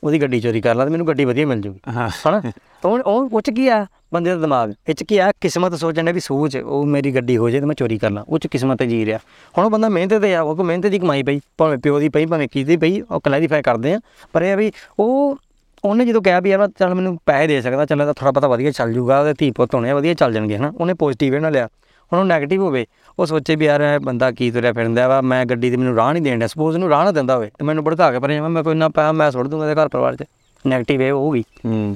ਉਹਦੀ 0.03 0.21
ਗੱਡੀ 0.21 0.39
ਚੋਰੀ 0.39 0.61
ਕਰ 0.61 0.75
ਲਾ 0.75 0.85
ਤੇ 0.85 0.91
ਮੈਨੂੰ 0.91 1.07
ਗੱਡੀ 1.07 1.25
ਵਧੀਆ 1.25 1.45
ਮਿਲ 1.45 1.61
ਜੂਗੀ। 1.61 1.79
ਹਨਾ? 1.89 2.41
ਉਹ 2.85 2.99
ਉਹ 2.99 3.29
ਉਹ 3.33 3.41
'ਚ 3.41 3.49
ਕੀ 3.49 3.67
ਆ 3.67 3.85
ਬੰਦੇ 4.13 4.29
ਦਾ 4.29 4.35
ਦਿਮਾਗ? 4.35 4.73
ਇਹ 4.89 4.93
'ਚ 4.93 5.03
ਕੀ 5.03 5.17
ਆ? 5.17 5.31
ਕਿਸਮਤ 5.41 5.75
ਸੋਚਣ 5.75 6.03
ਦੇ 6.03 6.11
ਵੀ 6.11 6.19
ਸੋਚ 6.19 6.57
ਉਹ 6.57 6.85
ਮੇਰੀ 6.85 7.15
ਗੱਡੀ 7.15 7.37
ਹੋ 7.37 7.49
ਜੇ 7.49 7.59
ਤੇ 7.59 7.65
ਮੈਂ 7.65 7.75
ਚੋਰੀ 7.75 7.97
ਕਰ 7.97 8.11
ਲਾਂ। 8.11 8.23
ਉਹ 8.29 8.39
'ਚ 8.39 8.47
ਕਿਸਮਤ 8.47 8.79
ਤੇ 8.79 8.85
ਜੀ 8.85 9.05
ਰਿਹਾ। 9.05 9.19
ਹੁਣ 9.57 9.65
ਉਹ 9.65 9.69
ਬੰਦਾ 9.71 9.89
ਮਿਹਨਤ 9.89 10.21
ਤੇ 10.21 10.35
ਆ 10.35 10.41
ਉਹ 10.41 10.55
ਕੋ 10.55 10.63
ਮਿਹਨਤ 10.63 10.87
ਦੀ 10.87 10.99
ਕਮਾਈ 10.99 11.23
ਪਈ 11.23 11.39
ਭਾਵੇਂ 11.57 11.77
ਪਿਓ 11.77 11.99
ਦੀ 11.99 12.09
ਪਈ 12.09 12.25
ਭਾਵੇਂ 12.25 12.47
ਕਿਸ 12.47 12.67
ਦੀ 12.67 12.77
ਪਈ 12.77 13.01
ਉਹ 13.01 13.21
ਕਲੈਰੀਫਾਈ 13.21 13.61
ਕਰਦੇ 13.61 13.93
ਆ। 13.93 13.99
ਪਰ 14.33 14.41
ਇਹ 14.41 14.51
ਆ 14.51 14.55
ਵੀ 14.55 14.71
ਉਹ 14.99 15.37
ਉਹਨੇ 15.85 16.05
ਜਦੋਂ 16.05 16.21
ਕਿਹਾ 16.21 16.39
ਵੀ 16.39 16.49
ਯਾਰ 16.49 16.67
ਚੱਲ 16.79 16.95
ਮੈਨੂੰ 16.95 17.17
ਪੈਸੇ 17.25 17.47
ਦੇ 17.47 17.61
ਸਕਦਾ 17.61 17.85
ਚੱਲ 17.85 18.05
ਤਾਂ 18.05 18.13
ਥੋੜਾ 18.13 18.31
ਪਤਾ 18.31 18.47
ਵਧੀਆ 18.47 18.71
ਚੱਲ 18.71 18.93
ਜੂਗਾ 18.93 19.19
ਉਹਦੇ 19.19 19.33
ਧੀ 19.37 19.51
ਪੁੱਤ 19.51 19.75
ਹੋਣੇ 19.75 19.93
ਵਧੀਆ 19.93 20.13
ਚੱਲ 20.13 20.33
ਜਾਣਗੇ 20.33 20.57
ਹਨਾ? 20.57 20.73
ਉਹਨੇ 20.77 20.93
ਪੋਜ਼ਿਟਿਵ 20.93 21.35
ਇਹਨਾਂ 21.35 21.51
ਲਿਆ। 21.51 21.67
ਉਹਨੂੰ 22.13 22.35
네ਗੇਟਿਵ 22.35 22.61
ਹੋਵੇ 22.61 22.85
ਉਹ 23.19 23.25
ਸੋਚੇ 23.25 23.55
ਵੀ 23.55 23.65
ਯਾਰ 23.65 23.99
ਬੰਦਾ 23.99 24.31
ਕੀ 24.31 24.51
ਤੁਰਿਆ 24.51 24.73
ਫਿਰਦਾ 24.73 25.07
ਵਾ 25.07 25.21
ਮੈਂ 25.21 25.45
ਗੱਡੀ 25.45 25.71
ਤੇ 25.71 25.77
ਮੈਨੂੰ 25.77 25.95
ਰਾਹ 25.95 26.13
ਨਹੀਂ 26.13 26.23
ਦੇਣ 26.23 26.47
ਸਪੋਜ਼ 26.47 26.75
ਉਹਨੂੰ 26.75 26.89
ਰਾਹ 26.89 27.05
ਨਾ 27.05 27.11
ਦਿੰਦਾ 27.11 27.35
ਹੋਵੇ 27.35 27.51
ਤੇ 27.59 27.65
ਮੈਨੂੰ 27.65 27.83
ਭੜਕਾ 27.83 28.11
ਕੇ 28.11 28.19
ਪਰ 28.19 28.31
ਜਾਵਾਂ 28.31 28.49
ਮੈਂ 28.49 28.63
ਕੋਈ 28.63 28.75
ਨਾ 28.75 28.89
ਪਾਇਆ 28.89 29.11
ਮੈਂ 29.11 29.31
ਸੁੱਟ 29.31 29.47
ਦੂੰਗਾ 29.47 29.73
ਤੇ 29.73 29.81
ਘਰ 29.81 29.87
ਪਰਿਵਾਰ 29.87 30.15
'ਚ। 30.15 30.23
ਨੈਗੇਟਿਵ 30.67 31.01
ਇਹ 31.01 31.11
ਹੋਊਗੀ। 31.11 31.43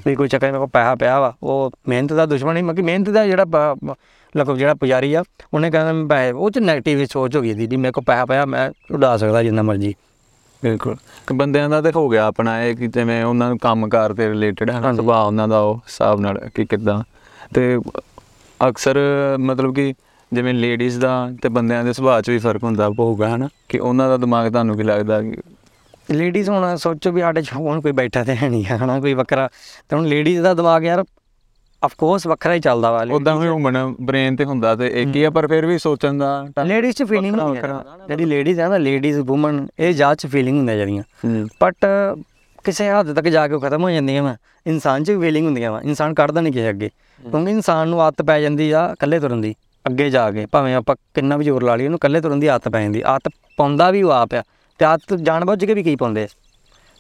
ਵੀ 0.06 0.16
ਕੋਈ 0.16 0.28
ਚੱਕਰ 0.28 0.48
ਮੇਰੇ 0.48 0.58
ਕੋਲ 0.58 0.68
ਪੈਸਾ 0.68 0.96
ਪਿਆ 0.96 1.20
ਵਾ 1.20 1.34
ਉਹ 1.44 1.72
ਮਿਹਨਤ 1.88 2.14
ਦਾ 2.14 2.26
ਦੁਸ਼ਮਣ 2.26 2.54
ਨਹੀਂ 2.54 2.64
ਮਤਲਬ 2.64 2.86
ਮਿਹਨਤ 2.86 3.10
ਦਾ 3.10 3.26
ਜਿਹੜਾ 3.26 3.76
ਲਗਭਗ 4.38 4.58
ਜਿਹੜਾ 4.58 4.74
ਪੁਜਾਰੀ 4.74 5.14
ਆ 5.14 5.24
ਉਹਨੇ 5.54 5.72
ਕਹਿੰਦਾ 5.72 6.32
ਉਹ 6.36 6.52
ਚ 6.52 6.60
ਨੈਗੇਟਿਵ 6.60 7.06
ਸੋਚ 7.06 7.36
ਹੋ 7.36 7.42
ਗਈ 7.42 7.54
ਦੀਦੀ 7.54 7.76
ਮੇਰੇ 7.76 7.92
ਕੋਲ 7.92 8.04
ਪੈਸਾ 8.04 8.26
ਪਿਆ 8.26 8.46
ਮੈਂ 8.46 8.72
ਉਡਾ 8.94 9.18
ਸਕਦਾ 9.18 9.44
ਜਿੰਨਾ 9.44 9.62
ਮਰਜ਼ੀ। 9.62 9.94
ਬਿਲਕੁਲ। 10.64 10.96
ਬੰਦਿਆਂ 11.34 11.70
ਦਾ 11.70 11.82
ਤੇ 11.82 11.92
ਹੋ 11.96 12.10
ਗਿਆ 12.10 12.26
ਆਪਣਾ 12.26 12.64
ਇਹ 12.64 12.76
ਕਿ 12.76 12.88
ਜਿਵੇਂ 12.88 13.24
ਉਹਨਾਂ 13.24 13.50
ਨੂੰ 13.50 13.58
ਕੰਮਕਾਰ 13.58 14.14
ਤੇ 14.14 14.30
ਰਿਲੇਟਡ 14.30 14.72
ਹੈ 14.72 14.94
ਸੁਭਾਅ 14.94 15.26
ਉਹਨਾਂ 15.26 15.48
ਦਾ 15.48 15.60
ਉਹ 15.60 15.78
ਹਿਸਾਬ 15.78 16.20
ਨਾਲ 16.20 16.50
ਕਿ 16.56 16.66
ਕਿਦਾਂ। 16.66 17.04
ਤੇ 17.54 17.80
ਅਕਸਰ 18.68 18.98
ਮਤਲਬ 19.40 19.76
ਕਿ 19.76 19.94
ਜਿਵੇਂ 20.34 20.54
ਲੇਡੀਜ਼ 20.54 21.00
ਦਾ 21.00 21.32
ਤੇ 21.42 21.50
ਬੰਦਿਆਂ 21.50 21.84
ਦੇ 21.84 21.94
ਸੁਭਾਅ 21.94 22.22
'ਚ 22.22 22.30
ਵੀ 22.30 22.38
ਫ਼ਰਕ 22.38 22.64
ਹੁੰਦਾ 22.64 22.90
ਹੋਊਗਾ 22.90 23.36
ਹਨਾ? 23.36 23.50
ਕਿ 23.70 23.80
ਉਹਨਾਂ 23.80 24.10
ਦਾ 24.10 24.18
ਦਿਮਾਗ 24.18 24.52
ਤੁਹਾਨੂੰ 24.52 24.78
ਕੀ 24.78 24.84
ਲੱਗਦਾ 24.84 25.22
ਲੇਡੀਜ਼ 26.12 26.50
ਹੁਣ 26.50 26.76
ਸੋਚੋ 26.76 27.12
ਵੀ 27.12 27.22
ਸਾਡੇ 27.22 27.42
'ਚ 27.42 27.54
ਹੁਣ 27.54 27.82
ਕੋਈ 27.82 27.92
ਬੈਠਾ 27.92 28.24
ਤੇ 28.24 28.36
ਹੈ 28.36 28.50
ਨਹੀਂ 28.50 28.66
ਹਨਾ? 28.66 29.00
ਕੋਈ 29.00 29.14
ਵੱਖਰਾ 29.14 29.50
ਤੇ 29.90 29.96
ਹੁਣ 29.96 30.06
ਲੇਡੀਜ਼ 30.06 30.42
ਦਾ 30.42 30.54
ਦਿਮਾਗ 30.54 30.84
ਯਾਰ 30.84 31.04
ਆਫ 31.84 31.96
ਕੋਰਸ 31.98 32.28
ਵੱਖਰਾ 32.28 32.54
ਹੀ 32.54 32.60
ਚੱਲਦਾ 32.60 32.92
ਵਾ 32.92 33.06
ਉਦਾਂ 33.12 33.42
ਹਿਊਮਨ 33.42 33.96
ਬ੍ਰੇਨ 34.02 34.36
ਤੇ 34.36 34.46
ਹੁੰਦਾ 34.46 34.76
ਤੇ 34.76 34.88
ਇੱਕ 35.02 35.16
ਹੀ 35.16 35.24
ਆ 35.24 35.30
ਪਰ 35.30 35.48
ਫਿਰ 35.48 35.66
ਵੀ 35.66 35.78
ਸੋਚਣ 35.78 36.18
ਦਾ 36.18 36.48
ਲੇਡੀਜ਼ 36.66 36.96
'ਚ 36.96 37.04
ਫੀਲਿੰਗ 37.04 37.36
ਹੈ 37.40 37.46
ਵੱਖਰਾ। 37.46 37.84
ਜਿਹੜੀ 38.08 38.26
ਲੇਡੀਜ਼ 38.26 38.60
ਹੈ 38.60 38.68
ਨਾ 38.68 38.78
ਲੇਡੀਜ਼ 38.78 39.20
ਔਮਨ 39.30 39.68
ਇਹ 39.80 39.94
ਜਾਤ 39.94 40.18
'ਚ 40.18 40.28
ਫੀਲਿੰਗ 40.28 40.58
ਹੁੰਦੀਆਂ 40.58 40.78
ਜਿਹੜੀਆਂ 40.78 41.04
ਹੂੰ। 41.26 41.48
ਬਟ 41.64 41.86
ਕਿਸੇ 42.64 42.90
ਹੱਦ 42.90 43.14
ਤੱਕ 43.14 43.28
ਜਾ 43.28 43.48
ਕੇ 43.48 43.60
ਖਤਮ 43.60 43.84
ਹੋ 43.84 43.90
ਜਾਂਦੀਆਂ 43.90 44.24
ਵਾ। 44.24 44.36
ਇਨਸਾਨ 44.68 45.04
'ਚ 45.04 45.12
ਵੀ 45.12 45.26
ਫੀਲਿੰਗ 45.28 45.46
ਹੁੰਦੀਆਂ 45.46 45.72
ਵਾ। 45.72 45.82
ਇਨਸਾਨ 45.82 46.14
ਕੱਢਦਾ 46.14 46.42
ਨਹੀਂ 46.42 46.54
ਕਿਸੇ 46.54 46.70
ਅੱਗੇ। 46.70 46.90
ਕਿਉਂਕਿ 47.24 47.52
ਇਨਸਾਨ 47.52 47.88
ਨੂੰ 47.88 48.02
ਆਦਤ 48.02 48.22
ਪੈ 48.22 48.40
ਜਾਂਦੀ 48.42 48.72
ਆ 48.72 48.90
ਇਕੱਲੇ 48.94 49.20
ਤੁਰਨ 49.20 49.42
ਦੀ। 49.42 49.56
ਅੱਗੇ 49.88 50.10
ਜਾ 50.10 50.32
ਕੇ 50.32 50.46
ਭਾਵੇਂ 50.46 50.76
ਆਪਾਂ 50.76 50.96
ਕਿੰਨਾ 51.14 51.38
ਵੀ 51.38 51.46
ਜ਼ੋਰ 51.46 51.64
ਲਾ 51.64 51.76
ਲਈਏ 51.76 51.86
ਉਹਨੂੰ 51.86 51.98
ਇਕੱਲੇ 51.98 52.22
ਤੁਰਨ 52.22 52.40
ਦੀ 52.40 52.48
ਆਦਤ 52.48 52.70
ਪੈ 52.70 52.82
ਜਾਂਦੀ 52.82 53.04
ਆਦਤ 53.06 53.32
ਪਾਉਂਦਾ 53.58 53.92
ਵੀ 53.92 54.02
ਉਹ 54.04 54.12
ਆਪ 54.12 54.34
ਆ। 54.36 54.42
ਤੇ 54.80 54.86
ਆਦਤ 54.86 55.14
ਜਾਣਬੁੱਝ 55.14 55.66
ਕੇ 55.66 55.74
ਵੀ 55.74 55.84
ਕੀ 55.84 55.96
ਪਾਉਂਦੇ 55.96 56.28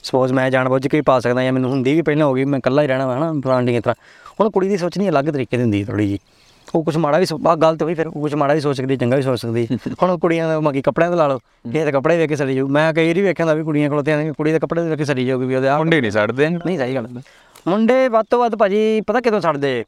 ਸਪੋਜ਼ 0.03 0.33
ਮੈਂ 0.33 0.49
ਜਾਣਬੁੱਝ 0.51 0.87
ਕੇ 0.87 0.97
ਵੀ 0.97 1.01
ਪਾ 1.01 1.19
ਸਕਦਾ 1.19 1.43
ਜਾਂ 1.43 1.53
ਮੈਨੂੰ 1.53 1.69
ਹੁੰਦੀ 1.69 1.93
ਵੀ 1.93 2.01
ਪਹਿਲਾਂ 2.01 2.25
ਹੋ 2.27 2.33
ਗਈ 2.33 2.45
ਮੈਂ 2.45 2.59
ਇਕੱਲਾ 2.59 2.81
ਹੀ 2.81 2.87
ਰਹਿਣਾ 2.87 3.07
ਵਾ 3.07 3.17
ਹਨਾ 3.17 3.33
ਫਲਾਂਡੀ 3.43 3.75
ਇਸ 3.75 3.83
ਤਰ੍ਹਾਂ। 3.83 3.95
ਹੁਣ 4.39 4.49
ਕੁੜੀ 4.49 4.69
ਦੀ 4.69 4.77
ਸੋਚਣੀ 4.77 5.09
ਅਲੱਗ 5.09 5.25
ਤਰੀਕੇ 5.25 5.57
ਦੀ 5.57 5.63
ਹੁੰਦੀ 5.63 5.83
ਥੋੜੀ 5.83 6.07
ਜੀ 6.07 6.19
ਉਹ 6.75 6.83
ਕੁਝ 6.83 6.95
ਮਾੜਾ 6.97 7.17
ਵੀ 7.19 7.25
ਆ 7.47 7.55
ਗਲਤ 7.55 7.83
ਹੋਈ 7.83 7.93
ਫਿਰ 7.93 8.09
ਕੁਝ 8.09 8.33
ਮਾੜਾ 8.35 8.53
ਵੀ 8.53 8.59
ਸੋਚ 8.59 8.77
ਸਕਦੀ 8.77 8.95
ਚੰਗਾ 8.97 9.15
ਵੀ 9.15 9.21
ਸੋਚ 9.21 9.39
ਸਕਦੀ। 9.39 9.67
ਹੁਣ 10.03 10.17
ਕੁੜੀਆਂ 10.17 10.47
ਦਾ 10.47 10.59
ਮਗੀ 10.59 10.81
ਕੱਪੜਿਆਂ 10.81 11.11
ਤੇ 11.11 11.17
ਲਾ 11.17 11.27
ਲਓ 11.27 11.37
ਕਿਸੇ 11.39 11.85
ਦੇ 11.85 11.91
ਕੱਪੜੇ 11.91 12.17
ਵੇਖ 12.17 12.29
ਕੇ 12.29 12.35
ਸੜੀ 12.35 12.55
ਜਾਊ। 12.55 12.67
ਮੈਂ 12.67 12.93
ਕਈ 12.93 13.07
ਵਾਰੀ 13.07 13.21
ਵੇਖਿਆ 13.21 13.45
ਦਾ 13.45 13.53
ਵੀ 13.53 13.63
ਕੁੜੀਆਂ 13.63 13.89
ਕੋਲ 13.89 14.03
ਤੇ 14.03 14.31
ਕੁੜੀ 14.37 14.51
ਦੇ 14.51 14.59
ਕੱਪੜੇ 14.59 14.81
ਵੇਖ 14.81 14.97
ਕੇ 14.97 15.05
ਸੜੀ 15.05 15.25
ਜਾਊਗੀ 15.25 15.45
ਵੀ 15.45 15.55
ਉਹਦੇ 15.55 15.67
ਆ 15.67 15.77
ਮੁੰਡੇ 15.77 16.01
ਨਹੀਂ 16.01 16.11
ਛੱਡਦੇ 16.11 16.49
ਨਹੀਂ 16.49 16.77
ਸਹੀ 16.77 16.95
ਗੱਲ 16.95 17.07
ਮੁੰਡੇ 17.67 18.07
ਵੱਧ 18.07 18.25
ਤੋਂ 18.29 18.39
ਵੱਧ 18.39 18.55
ਭਾਜੀ 18.55 19.01
ਪਤਾ 19.01 19.21
ਕਿਦੋਂ 19.21 19.41
ਛੱਡਦੇ 19.41 19.83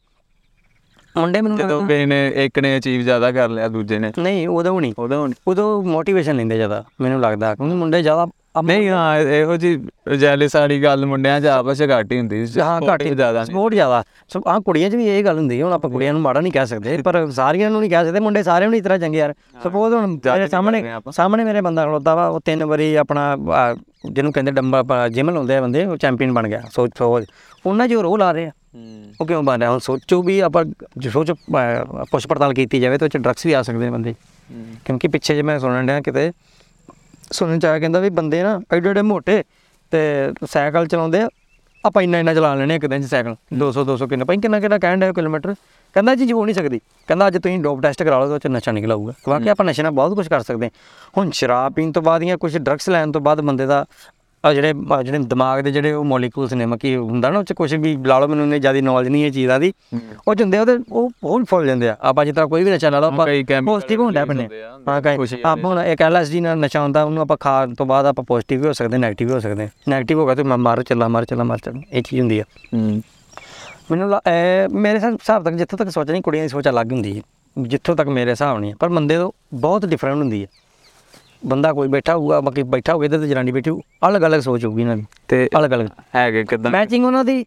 ਮੁੰਡੇ 1.18 1.42
ਮੈਨੂੰ 1.42 1.58
ਜਦੋਂ 1.58 1.82
ਕਿਸੇ 1.88 2.06
ਨੇ 2.06 2.32
ਇੱਕ 2.36 2.60
ਨੇ 2.60 2.78
ਅਚੀਵ 2.78 3.02
ਜ਼ਿਆਦਾ 3.02 3.32
ਕਰ 3.32 3.50
ਲਿਆ 3.50 3.68
ਦੂਜੇ 3.68 4.00
ਨੇ। 4.00 4.12
ਨਹੀਂ 4.20 4.48
ਉਦੋਂ 4.48 4.82
ਨਹੀਂ। 4.82 4.94
ਹੁਣ 5.00 5.34
ਉਦੋਂ 5.48 5.84
ਮੋਟੀਵੇਸ਼ਨ 5.84 6.36
ਲੈਂਦੇ 6.36 6.56
ਜ਼ਿਆਦਾ 6.56 6.84
ਮੈਨੂੰ 7.02 7.22
ਲੱਗਦਾ 7.22 7.56
ਕਿਉਂਕਿ 7.56 7.76
ਮੁੰਡੇ 7.76 8.02
ਜ਼ਿਆਦਾ 8.02 8.28
ਨਹੀਂ 8.64 8.90
ਹਾਂ 8.90 9.20
ਇਹੋ 9.20 9.56
ਜੀ 9.58 9.88
ਜੈਲਿਸ 10.18 10.56
ਵਾਲੀ 10.56 10.84
ਗੱਲ 10.84 11.06
ਮੁੰਡਿਆਂ 11.06 11.42
'ਚ 11.42 11.46
ਆਪਸ 11.46 11.78
'ਚ 11.78 11.84
ਘੱਟ 11.90 12.12
ਹੀ 12.12 12.18
ਹੁੰਦੀ 12.20 12.46
ਸੀ 12.46 12.60
ਹਾਂ 12.60 12.82
ਘੱਟ 12.82 13.02
ਹੀ 13.02 13.10
ਜ਼ਿਆਦਾ 13.16 13.46
ਬਹੁਤ 13.52 13.74
ਜ਼ਿਆਦਾ। 13.74 14.04
ਸੋ 14.30 14.42
ਆ 14.48 14.60
ਕੁੜੀਆਂ 14.60 14.90
'ਚ 14.90 14.96
ਵੀ 14.96 15.08
ਇਹ 15.08 15.24
ਗੱਲ 15.26 15.38
ਹੁੰਦੀ 15.38 15.60
ਹੈ 15.60 15.66
ਹੁਣ 15.66 15.74
ਆਪਾਂ 15.74 15.90
ਕੁੜੀਆਂ 15.90 16.14
ਨੂੰ 16.14 16.22
ਮਾੜਾ 16.22 16.40
ਨਹੀਂ 16.42 16.52
ਕਹਿ 16.52 16.66
ਸਕਦੇ 16.66 16.98
ਪਰ 17.02 17.30
ਸਾਰੀਆਂ 17.32 17.70
ਨੂੰ 17.72 17.80
ਨਹੀਂ 17.82 17.90
ਕਹਿ 17.90 18.06
ਸਕਦੇ 18.06 18.20
ਮੁੰਡੇ 18.20 18.44
ਸਾਰਿਆਂ 18.44 18.70
ਨੂੰ 18.70 18.78
ਇਸ 18.78 18.84
ਤਰ੍ਹਾਂ 18.84 19.00
ਚੰਗੇ 19.00 19.18
ਯਾਰ। 19.18 19.34
ਸਪੋਜ਼ 19.64 19.94
ਹੁਣ 19.94 20.08
ਮੇਰੇ 20.08 20.48
ਸਾਹਮਣੇ। 20.48 20.84
ਸਾਹਮਣੇ 21.12 21.44
ਮੇਰੇ 21.44 21.62
ਬੰਦਾ 21.62 21.86
ਖਲੋਤਾ 21.86 22.16
ਵਾ 22.16 22.28
ਉਹ 22.28 22.40
ਤਿੰਨ 22.46 22.66
ਵਾਰੀ 22.66 22.96
ਆਪਣਾ 22.96 23.36
ਜਿਹਨੂੰ 24.12 24.32
ਕਹਿੰਦੇ 24.34 24.52
ਡੰਬਾ 24.52 25.08
ਜਿਮ 25.10 25.30
ਲਾਉਂਦੇ 25.30 25.58
ਆ 25.58 25.62
ਬੰਦੇ 25.62 25.86
ਉਹ 25.86 25.98
ਚੈਂਪੀਅਨ 25.98 26.34
ਬਣ 26.34 26.48
ਗਿਆ 26.48 26.62
ਸੋ 26.72 26.88
ਸੋ 26.98 27.22
ਉਹਨਾਂ 27.66 27.88
'ਚ 27.88 27.94
ਰੋਲ 27.94 28.22
ਆ 28.22 28.32
ਰਹੇ। 28.32 28.46
ਆ 28.46 28.52
ਉਹ 29.22 29.26
ਕਿਉਂ 29.26 29.44
ਬਣ 29.44 29.60
ਰਿਹਾ? 29.60 29.70
ਹੁਣ 29.72 29.80
ਸੋਚੋ 29.80 30.22
ਵੀ 30.24 30.40
ਆਪਾਂ 30.40 30.64
ਜੇ 30.98 31.10
ਸੋਚ 31.10 31.32
ਪੁੱਛ 32.12 32.28
ਪੜਤਾਲ 32.28 32.54
ਕੀਤੀ 32.54 32.80
ਜਾਵੇ 32.80 32.98
ਤਾਂ 32.98 33.08
ਉਹ 33.08 33.10
'ਚ 33.10 33.18
ਡਰੱਗਸ 33.18 33.46
ਵੀ 33.46 33.54
ਆ 33.54 33.62
ਸਕਦੇ 33.62 33.88
ਆ 33.88 33.92
ਬੰਦੇ। 33.92 34.14
ਕਿਉਂਕਿ 34.86 35.08
ਪਿੱਛੇ 35.08 35.36
ਜੇ 35.36 35.42
ਮੈਂ 35.42 35.60
ਸੁਣਨ 35.60 35.86
ਡਿਆ 35.86 36.02
ਕਿਤੇ 36.02 36.32
ਸੁਣਨ 37.32 37.60
ਚ 37.60 37.66
ਆਇਆ 37.66 37.80
ਕਹਿੰਦਾ 37.80 38.00
ਵੀ 38.00 38.10
ਬੰਦੇ 38.10 38.44
ਨਾ 38.44 38.60
ਐਡੇ 38.74 38.90
ਐਡੇ 38.90 39.02
ਮੋਟੇ 39.02 39.44
ਤੇ 39.92 40.00
ਸਾਈਕਲ 40.48 40.88
ਚਲਾਉਂਦੇ 40.88 41.22
ਆ 41.22 41.28
ਆਪਾਂ 41.84 42.02
ਇੰਨਾ 42.04 42.20
ਇੰਨਾ 42.20 42.34
ਚਲਾ 42.34 42.54
ਲੈਣੇ 42.56 42.76
ਇੱਕ 42.76 42.86
ਦਿਨ 42.86 43.02
ਚ 43.02 43.06
ਸਾਈਕਲ। 43.06 43.36
200 43.60 43.84
200 43.90 44.08
ਕਿੰਨਾ 44.10 44.26
ਭਾਈ 44.26 44.38
ਕਿੰਨਾ 44.38 44.60
ਕਿੰਨਾ 44.60 44.78
ਕਹਿਣ 44.78 45.00
ਡਿਆ 45.00 45.12
ਕਿਲੋਮੀਟਰ? 45.12 45.54
ਕਹਿੰਦਾ 45.96 46.16
ਜੀ 46.16 46.32
ਹੋ 46.32 46.46
ਨਹੀਂ 46.46 46.56
ਸਕਦੀ। 46.56 46.80
ਕਹਿੰਦਾ 47.08 47.28
ਅੱਜ 47.28 47.38
ਤੁਸੀਂ 47.38 47.60
ਡੋਪ 47.60 47.82
ਟੈਸਟ 47.82 48.04
ਕਰਾ 48.04 48.20
ਲਓ 48.20 48.30
ਤਾਂ 48.30 48.40
ਚ 48.40 48.48
ਨਸ਼ਾ 48.48 48.72
ਨਿਕਲ 48.72 48.92
ਆਊਗਾ। 48.92 49.14
ਵਾਕਿਆ 49.30 49.52
ਆਪਾਂ 49.52 49.66
ਨਸ਼ੇ 49.66 49.84
ਨਾਲ 49.84 49.92
ਬਹੁਤ 49.92 50.16
ਕੁਝ 50.16 50.28
ਕਰ 50.28 50.42
ਸਕਦੇ 50.44 50.66
ਹਾਂ। 50.66 50.72
ਹੁਣ 51.18 51.30
ਸ਼ਰਾਬ 51.32 51.74
ਪੀਣ 51.74 51.92
ਤੋਂ 51.92 52.02
ਬਾਅਦ 52.02 52.24
ਜਾਂ 52.24 52.38
ਕੁਝ 52.38 52.58
ਡਰੱਗਸ 52.58 52.90
ਲੈਣ 52.90 53.12
ਤੋਂ 53.12 53.22
ਬਾਅਦ 53.22 53.42
ਬੰਦੇ 53.42 53.66
ਦਾ 53.66 53.86
ਆ 54.46 54.54
ਜਿਹੜੇ 54.54 54.74
ਆਹ 54.92 55.04
ਜਿਹੜੇ 55.04 55.18
ਦਿਮਾਗ 55.20 55.60
ਦੇ 55.60 55.72
ਜਿਹੜੇ 55.72 55.94
ਉਹ 55.94 56.04
ਮੋਲੀਕੂਲਸ 56.04 56.54
ਨੇ 56.54 56.66
ਮਕੀ 56.66 56.96
ਹੁੰਦਾ 56.96 57.30
ਨਾ 57.30 57.40
ਉਹ 57.40 57.44
ਚ 57.44 57.54
ਕੁਝ 57.54 57.76
ਵੀ 57.76 57.98
ਲਾ 58.06 58.20
ਲਓ 58.20 58.28
ਮੈਨੂੰ 58.28 58.46
ਇੰਨੀ 58.46 58.60
ਜ਼ਿਆਦਾ 58.60 58.82
ਨੌਲੇਜ 58.82 59.10
ਨਹੀਂ 59.10 59.26
ਇਹ 59.26 59.32
ਚੀਜ਼ਾਂ 59.32 59.60
ਦੀ 59.60 59.74
ਉਹ 60.28 60.36
ਚ 60.36 60.42
ਹੁੰਦੇ 60.42 60.58
ਆ 60.58 60.62
ਉਹਦੇ 60.62 60.78
ਉਹ 60.92 61.10
ਹੋਰ 61.10 61.44
ਫੁੱਲ 61.44 61.66
ਜਾਂਦੇ 61.68 61.90
ਆ। 61.90 61.98
ਆਪਾਂ 62.02 62.26
ਜਿਸ 62.26 62.36
ਤਰ੍ਹਾਂ 62.36 62.48
ਕੋਈ 62.48 62.64
ਵੀ 62.64 62.72
ਨਸ਼ਾ 62.72 62.90
ਲਾ 62.90 63.00
ਲਓ 63.00 63.08
ਆਪਾਂ 63.08 63.26
ਕਈ 63.26 63.42
chemical 63.44 63.66
ਪੋਜ਼ਿਟਿਵ 63.66 64.02
ਹੁੰਦਾ 64.02 64.20
release 64.22 64.32
ਆਪਣੇ 64.32 64.44
ਹੁੰਦੇ 64.44 64.64
ਆ, 64.64 64.94
ਹਾਂ 64.94 65.02
ਕਈ 65.02 65.16
ਖੁਸ਼ੀ 65.16 65.38
ਆਪਾਂ 65.46 65.72
ਹੁਣ 65.72 65.80
ਇੱਕ 65.80 66.02
ਐਲਐਸਡੀ 66.02 66.40
ਨਾਲ 66.40 66.58
ਨਸ਼ਾ 66.58 66.82
ਹੁੰਦਾ 66.82 67.04
ਉਹਨੂੰ 67.04 67.22
ਆਪਾਂ 67.22 67.38
ਖਾਣ 67.38 67.74
ਤੋਂ 67.74 67.86
ਬਾਅਦ 67.86 68.06
ਆਪਾਂ 68.06 68.26
ਪੋਜ਼ਿਟਿਵ 68.26 68.62
ਵੀ 68.62 68.68
ਹੋ 68.68 68.74
ਸਕਦੇ 68.74 68.98
ਨੈਗੇਟਿਵ 68.98 69.28
ਵੀ 69.28 69.34
ਹੋ 69.34 69.40
ਸਕਦੇ। 69.40 69.70
ਨੈਗੇਟਿਵ 69.90 70.20
ਹੋ 70.20 70.26
ਗਿਆ 70.26 70.36
ਤੇ 70.36 70.44
ਮੈਂ 70.44 70.58
ਮਰ 70.58 70.84
ਚੱਲਾ 70.84 71.08
ਮਰ 71.08 71.26
ਚੱਲਾ 71.26 71.44
ਮਰ 71.44 71.58
ਚੱਲਾ 71.58 71.82
ਇਹ 71.92 72.04
ਚੀਜ਼ 72.04 72.22
ਹੁੰਦੀ 72.22 72.40
ਆ। 72.40 72.44
ਹੂੰ। 72.74 73.02
ਮੈਨੂੰ 73.92 74.10
ਲਾ- 74.10 74.22
ਇਹ 74.32 74.70
ਮੇਰੇ 74.70 74.96
ਹਿਸਾਬ 74.96 75.14
ਹਿਸਾਬ 75.14 75.44
ਤੱਕ 75.44 75.54
ਜਿੱਥੋਂ 75.56 75.78
ਤੱਕ 75.80 75.90
ਸੋਚਣੀ 75.90 76.22
ਕੁੜੀਆਂ 76.22 76.44
ਦੀ 76.44 76.50
ਸੋਚ 76.50 76.68
ਅਲੱਗ 76.70 76.92
ਹੁੰਦੀ 76.92 77.18
ਹੈ। 77.18 77.22
ਜਿੱਥੋਂ 77.58 77.96
ਤੱਕ 77.96 78.08
ਮੇਰੇ 78.08 78.32
ਹਿਸਾਬ 78.32 78.60
ਨਹੀਂ 78.60 78.72
ਹੈ 78.72 78.76
ਪਰ 78.80 78.90
ਬੰਦੇ 78.90 79.18
ਤੋਂ 79.18 79.32
ਬਹੁਤ 79.54 79.86
ਡਿਫਰੈਂਟ 79.86 80.18
ਹੁੰਦੀ 80.18 80.42
ਹੈ। 80.42 80.48
ਬੰਦਾ 81.46 81.72
ਕੋਈ 81.74 81.88
ਬੈਠਾ 81.88 82.16
ਹੋਊਗਾ 82.16 82.40
ਬਾਕੀ 82.42 82.64
ਬੈਠਾ 82.64 82.94
ਹੋਵੇ 82.94 83.10
ਤੇ 83.10 83.28
ਜਨਾਨੀ 83.28 83.52
ਬੈਠੀ 83.52 83.70
ਹੋਊ 83.70 83.82
ਅਲੱਗ 84.08 84.26
ਅਲੱਗ 84.26 84.42
ਸੋਚ 84.42 84.66
ਹੋਊਗੀ 84.66 84.82
ਇਹਨਾਂ 84.82 84.98
ਦੀ 84.98 85.06
ਤੇ 85.28 85.48
ਅਲੱਗ 85.58 85.74
ਅਲੱਗ 85.74 85.88
ਹੈਗੇ 86.16 86.44
ਕਿਦਾਂ? 86.44 86.72
ਮੈਚਿੰਗ 86.72 87.06
ਉਹਨਾਂ 87.06 87.24
ਦੀ 87.26 87.46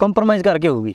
ਕੰਪਰੋਮਾਈਜ਼ 0.00 0.44
ਕਰਕੇ 0.44 0.68
ਹੋਊਗੀ। 0.68 0.94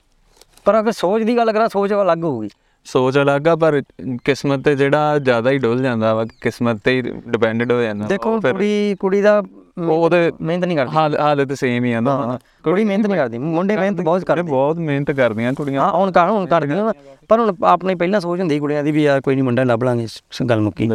ਪਰ 0.64 0.78
ਅਗਰ 0.80 0.92
ਸੋਚ 0.92 1.22
ਦੀ 1.22 1.36
ਗੱਲ 1.36 1.52
ਕਰਾਂ 1.52 1.68
ਸੋਚ 1.68 1.92
ਅਲੱਗ 1.92 2.24
ਹੋਊਗੀ। 2.24 2.48
ਸੋਚ 2.86 3.18
ਅਲੱਗ 3.18 3.48
ਆ 3.48 3.56
ਪਰ 3.56 3.82
ਕਿਸਮਤ 4.24 4.64
ਤੇ 4.64 4.74
ਜਿਹੜਾ 4.74 5.18
ਜ਼ਿਆਦਾ 5.18 5.50
ਹੀ 5.50 5.58
ਡੁੱਲ 5.58 5.82
ਜਾਂਦਾ 5.82 6.14
ਵਾ 6.14 6.24
ਕਿਸਮਤ 6.40 6.80
ਤੇ 6.84 6.96
ਹੀ 6.96 7.00
ਡਿਪੈਂਡਡ 7.02 7.72
ਹੋ 7.72 7.80
ਜਾਂਦਾ। 7.82 8.06
ਦੇਖੋ 8.06 8.40
ਕੁੜੀ 8.40 8.96
ਕੁੜੀ 9.00 9.20
ਦਾ 9.20 9.42
ਉਹਦੇ 9.80 10.32
ਮਿਹਨਤ 10.40 10.64
ਨਹੀਂ 10.64 10.76
ਕਰਦੀ। 10.76 10.96
ਹਾਲ 10.96 11.16
ਹਾਲਤ 11.18 11.52
ਸੇਮ 11.52 11.84
ਹੀ 11.84 11.92
ਆ 11.92 12.00
ਨਾ। 12.00 12.38
ਕੁੜੀ 12.64 12.84
ਮਿਹਨਤ 12.84 13.06
ਨਹੀਂ 13.06 13.16
ਕਰਦੀ। 13.16 13.38
ਮੁੰਡੇ 13.38 13.76
ਮਿਹਨਤ 13.76 14.00
ਬਹੁਤ 14.00 14.24
ਕਰਦੇ। 14.24 14.42
ਬਹੁਤ 14.42 14.76
ਮਿਹਨਤ 14.76 15.10
ਕਰਦੀਆਂ 15.10 15.52
ਕੁੜੀਆਂ। 15.52 15.82
ਹਾਂ 15.82 15.92
ਹੁਣ 15.92 16.10
ਕਰ 16.12 16.30
ਹੁਣ 16.30 16.46
ਕਰਦੀਆਂ। 16.46 16.92
ਪਰ 17.28 17.40
ਹੁਣ 17.40 17.54
ਆਪਣੀ 17.64 17.94
ਪਹਿਲਾਂ 17.94 18.20
ਸੋਚ 18.20 18.40
ਹੁੰਦੀ 18.40 18.58
ਕੁੜੀਆਂ 18.58 18.84
ਦੀ 18.84 18.92
ਵੀ 18.92 19.02
ਯਾਰ 19.02 19.20
ਕੋਈ 19.20 19.34
ਨਹੀਂ 19.34 19.44
ਮੁੰਡਾ 19.44 19.64
ਲੱਭ 19.64 19.84
ਲਾਂਗੇ 19.84 20.06
ਗੱਲ 20.50 20.60
ਮੁੱਕੀ। 20.60 20.88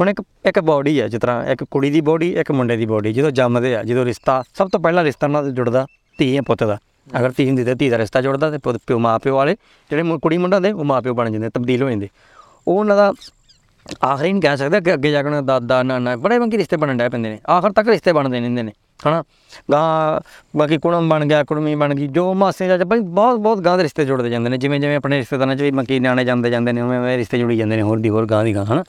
ਹੁਣ 0.00 0.08
ਇੱਕ 0.08 0.22
ਇੱਕ 0.46 0.60
ਬਾਡੀ 0.60 1.00
ਹੈ 1.00 1.08
ਜਿਸ 1.08 1.20
ਤਰ੍ਹਾਂ 1.20 1.44
ਇੱਕ 1.46 1.64
ਕੁੜੀ 1.64 1.90
ਦੀ 1.90 2.00
ਬਾਡੀ 2.00 2.34
ਇੱਕ 2.36 2.52
ਮੁੰਡੇ 2.52 2.76
ਦੀ 2.76 2.86
ਬਾਡੀ 2.86 3.12
ਜਦੋਂ 3.12 3.30
ਜੰਮਦੇ 3.30 3.76
ਆ 3.76 3.82
ਜਦੋਂ 3.82 4.04
ਰਿਸ਼ਤਾ 4.04 4.42
ਸਭ 4.54 4.68
ਤੋਂ 4.68 4.80
ਪਹਿਲਾਂ 4.80 5.04
ਰਿਸ਼ਤਾ 5.04 5.26
ਨਾਲ 5.26 5.50
ਜੁੜਦਾ 5.50 5.86
ਧੀ 6.18 6.32
ਜਾਂ 6.34 6.42
ਪੁੱਤ 6.42 6.64
ਦਾ। 6.64 6.78
ਅਗਰ 7.18 7.32
ਧੀ 7.36 7.46
ਹੁੰਦੀ 7.48 7.64
ਤਾਂ 7.64 7.74
ਧੀ 7.74 7.88
ਦਾ 7.90 7.98
ਰਿਸ਼ਤਾ 7.98 8.20
ਜੁੜਦਾ 8.22 8.50
ਤੇ 8.50 8.58
ਪਿਓ 8.86 8.98
ਮਾਂ 8.98 9.18
ਪਿਓ 9.18 9.36
ਵਾਲੇ 9.36 9.56
ਜਿਹੜੇ 9.90 10.02
ਕੁੜੀ 10.22 10.38
ਮੁੰਡਾ 10.38 10.56
ਹੁੰਦੇ 10.56 10.72
ਉਹ 10.72 10.84
ਮਾਂ 10.84 11.00
ਪਿਓ 11.02 11.14
ਬਣ 11.14 11.30
ਜਾਂਦੇ 11.30 11.48
ਤਬਦੀਲ 11.54 11.82
ਹੋ 11.82 11.90
ਜਾਂਦੇ। 11.90 12.08
ਉਹ 12.68 12.78
ਉਹਨਾਂ 12.78 12.96
ਦਾ 12.96 13.12
ਆਖਰੀ 14.04 14.32
ਨਹੀਂ 14.32 14.42
ਕਹਿ 14.42 14.56
ਸਕਦਾ 14.56 14.80
ਕਿ 14.80 14.94
ਅੱਗੇ 14.94 15.10
ਜਾ 15.10 15.22
ਕੇ 15.22 15.26
ਉਹਨਾਂ 15.26 15.42
ਦਾ 15.42 15.58
ਦਾਦਾ, 15.58 15.82
ਨਾਨਾ 15.82 16.16
ਬੜੇ 16.16 16.38
ਬੰਕੀ 16.38 16.58
ਰਿਸ਼ਤੇ 16.58 16.76
ਬਣਨ 16.76 16.96
ਡੈ 16.96 17.08
ਪੈਂਦੇ 17.08 17.28
ਨੇ। 17.28 17.38
ਆਖਰ 17.50 17.72
ਤੱਕ 17.72 17.88
ਰਿਸ਼ਤੇ 17.88 18.12
ਬਣਦੇ 18.12 18.40
ਰਹਿੰਦੇ 18.40 18.62
ਨੇ, 18.62 18.72
ਹਨਾ? 19.06 19.24
ਗਾਂ, 19.72 20.20
ਬਾਕੀ 20.58 20.78
ਕੁੜਮ 20.78 21.08
ਬਣ 21.08 21.26
ਗਿਆ, 21.26 21.44
ਕੁੜਮੀ 21.44 21.74
ਬਣ 21.74 21.94
ਗਈ, 21.94 22.06
ਜੋ 22.06 22.34
ਮਾਸੇ 22.34 22.66
ਜਾ 22.66 22.76
ਬਈ 22.76 22.98
ਬਹੁਤ 22.98 23.38
ਬਹੁਤ 23.38 23.58
ਗਾਂ 23.58 23.76
ਦੇ 23.76 23.82
ਰਿਸ਼ਤੇ 23.82 24.04
ਜੁੜਦੇ 24.04 24.30
ਜਾਂਦੇ 24.30 24.50
ਨੇ। 24.50 24.56
ਜਿਵੇਂ 24.56 24.80
ਜਿਵੇਂ 24.80 24.96
ਆਪਣੇ 24.96 25.16
ਰਿਸ਼ਤੇਦਾਰਾਂ 25.16 25.56
'ਚ 25.56 25.62
ਵੀ 25.62 25.70
ਮੱਕੀ 25.70 26.00
ਨਿਆਣੇ 26.00 26.24
ਜਾਂਦੇ 26.24 26.50
ਜਾਂਦੇ 26.50 26.72
ਨੇ, 26.72 26.80
ਉਵੇਂ 26.80 26.98
ਉਵੇਂ 26.98 27.18
ਰਿਸ਼ਤੇ 27.18 27.38
ਜੁੜੀ 27.38 27.56
ਜਾਂਦੇ 27.56 27.76
ਨੇ, 27.76 27.82
ਹੋਰ 27.82 27.98
ਦੀ 27.98 28.08
ਹੋਰ 28.08 28.26
ਗਾਂ 28.26 28.44
ਦੀ 28.44 28.54
ਗਾਂ 28.54 28.64
ਹਨਾ? 28.64 28.84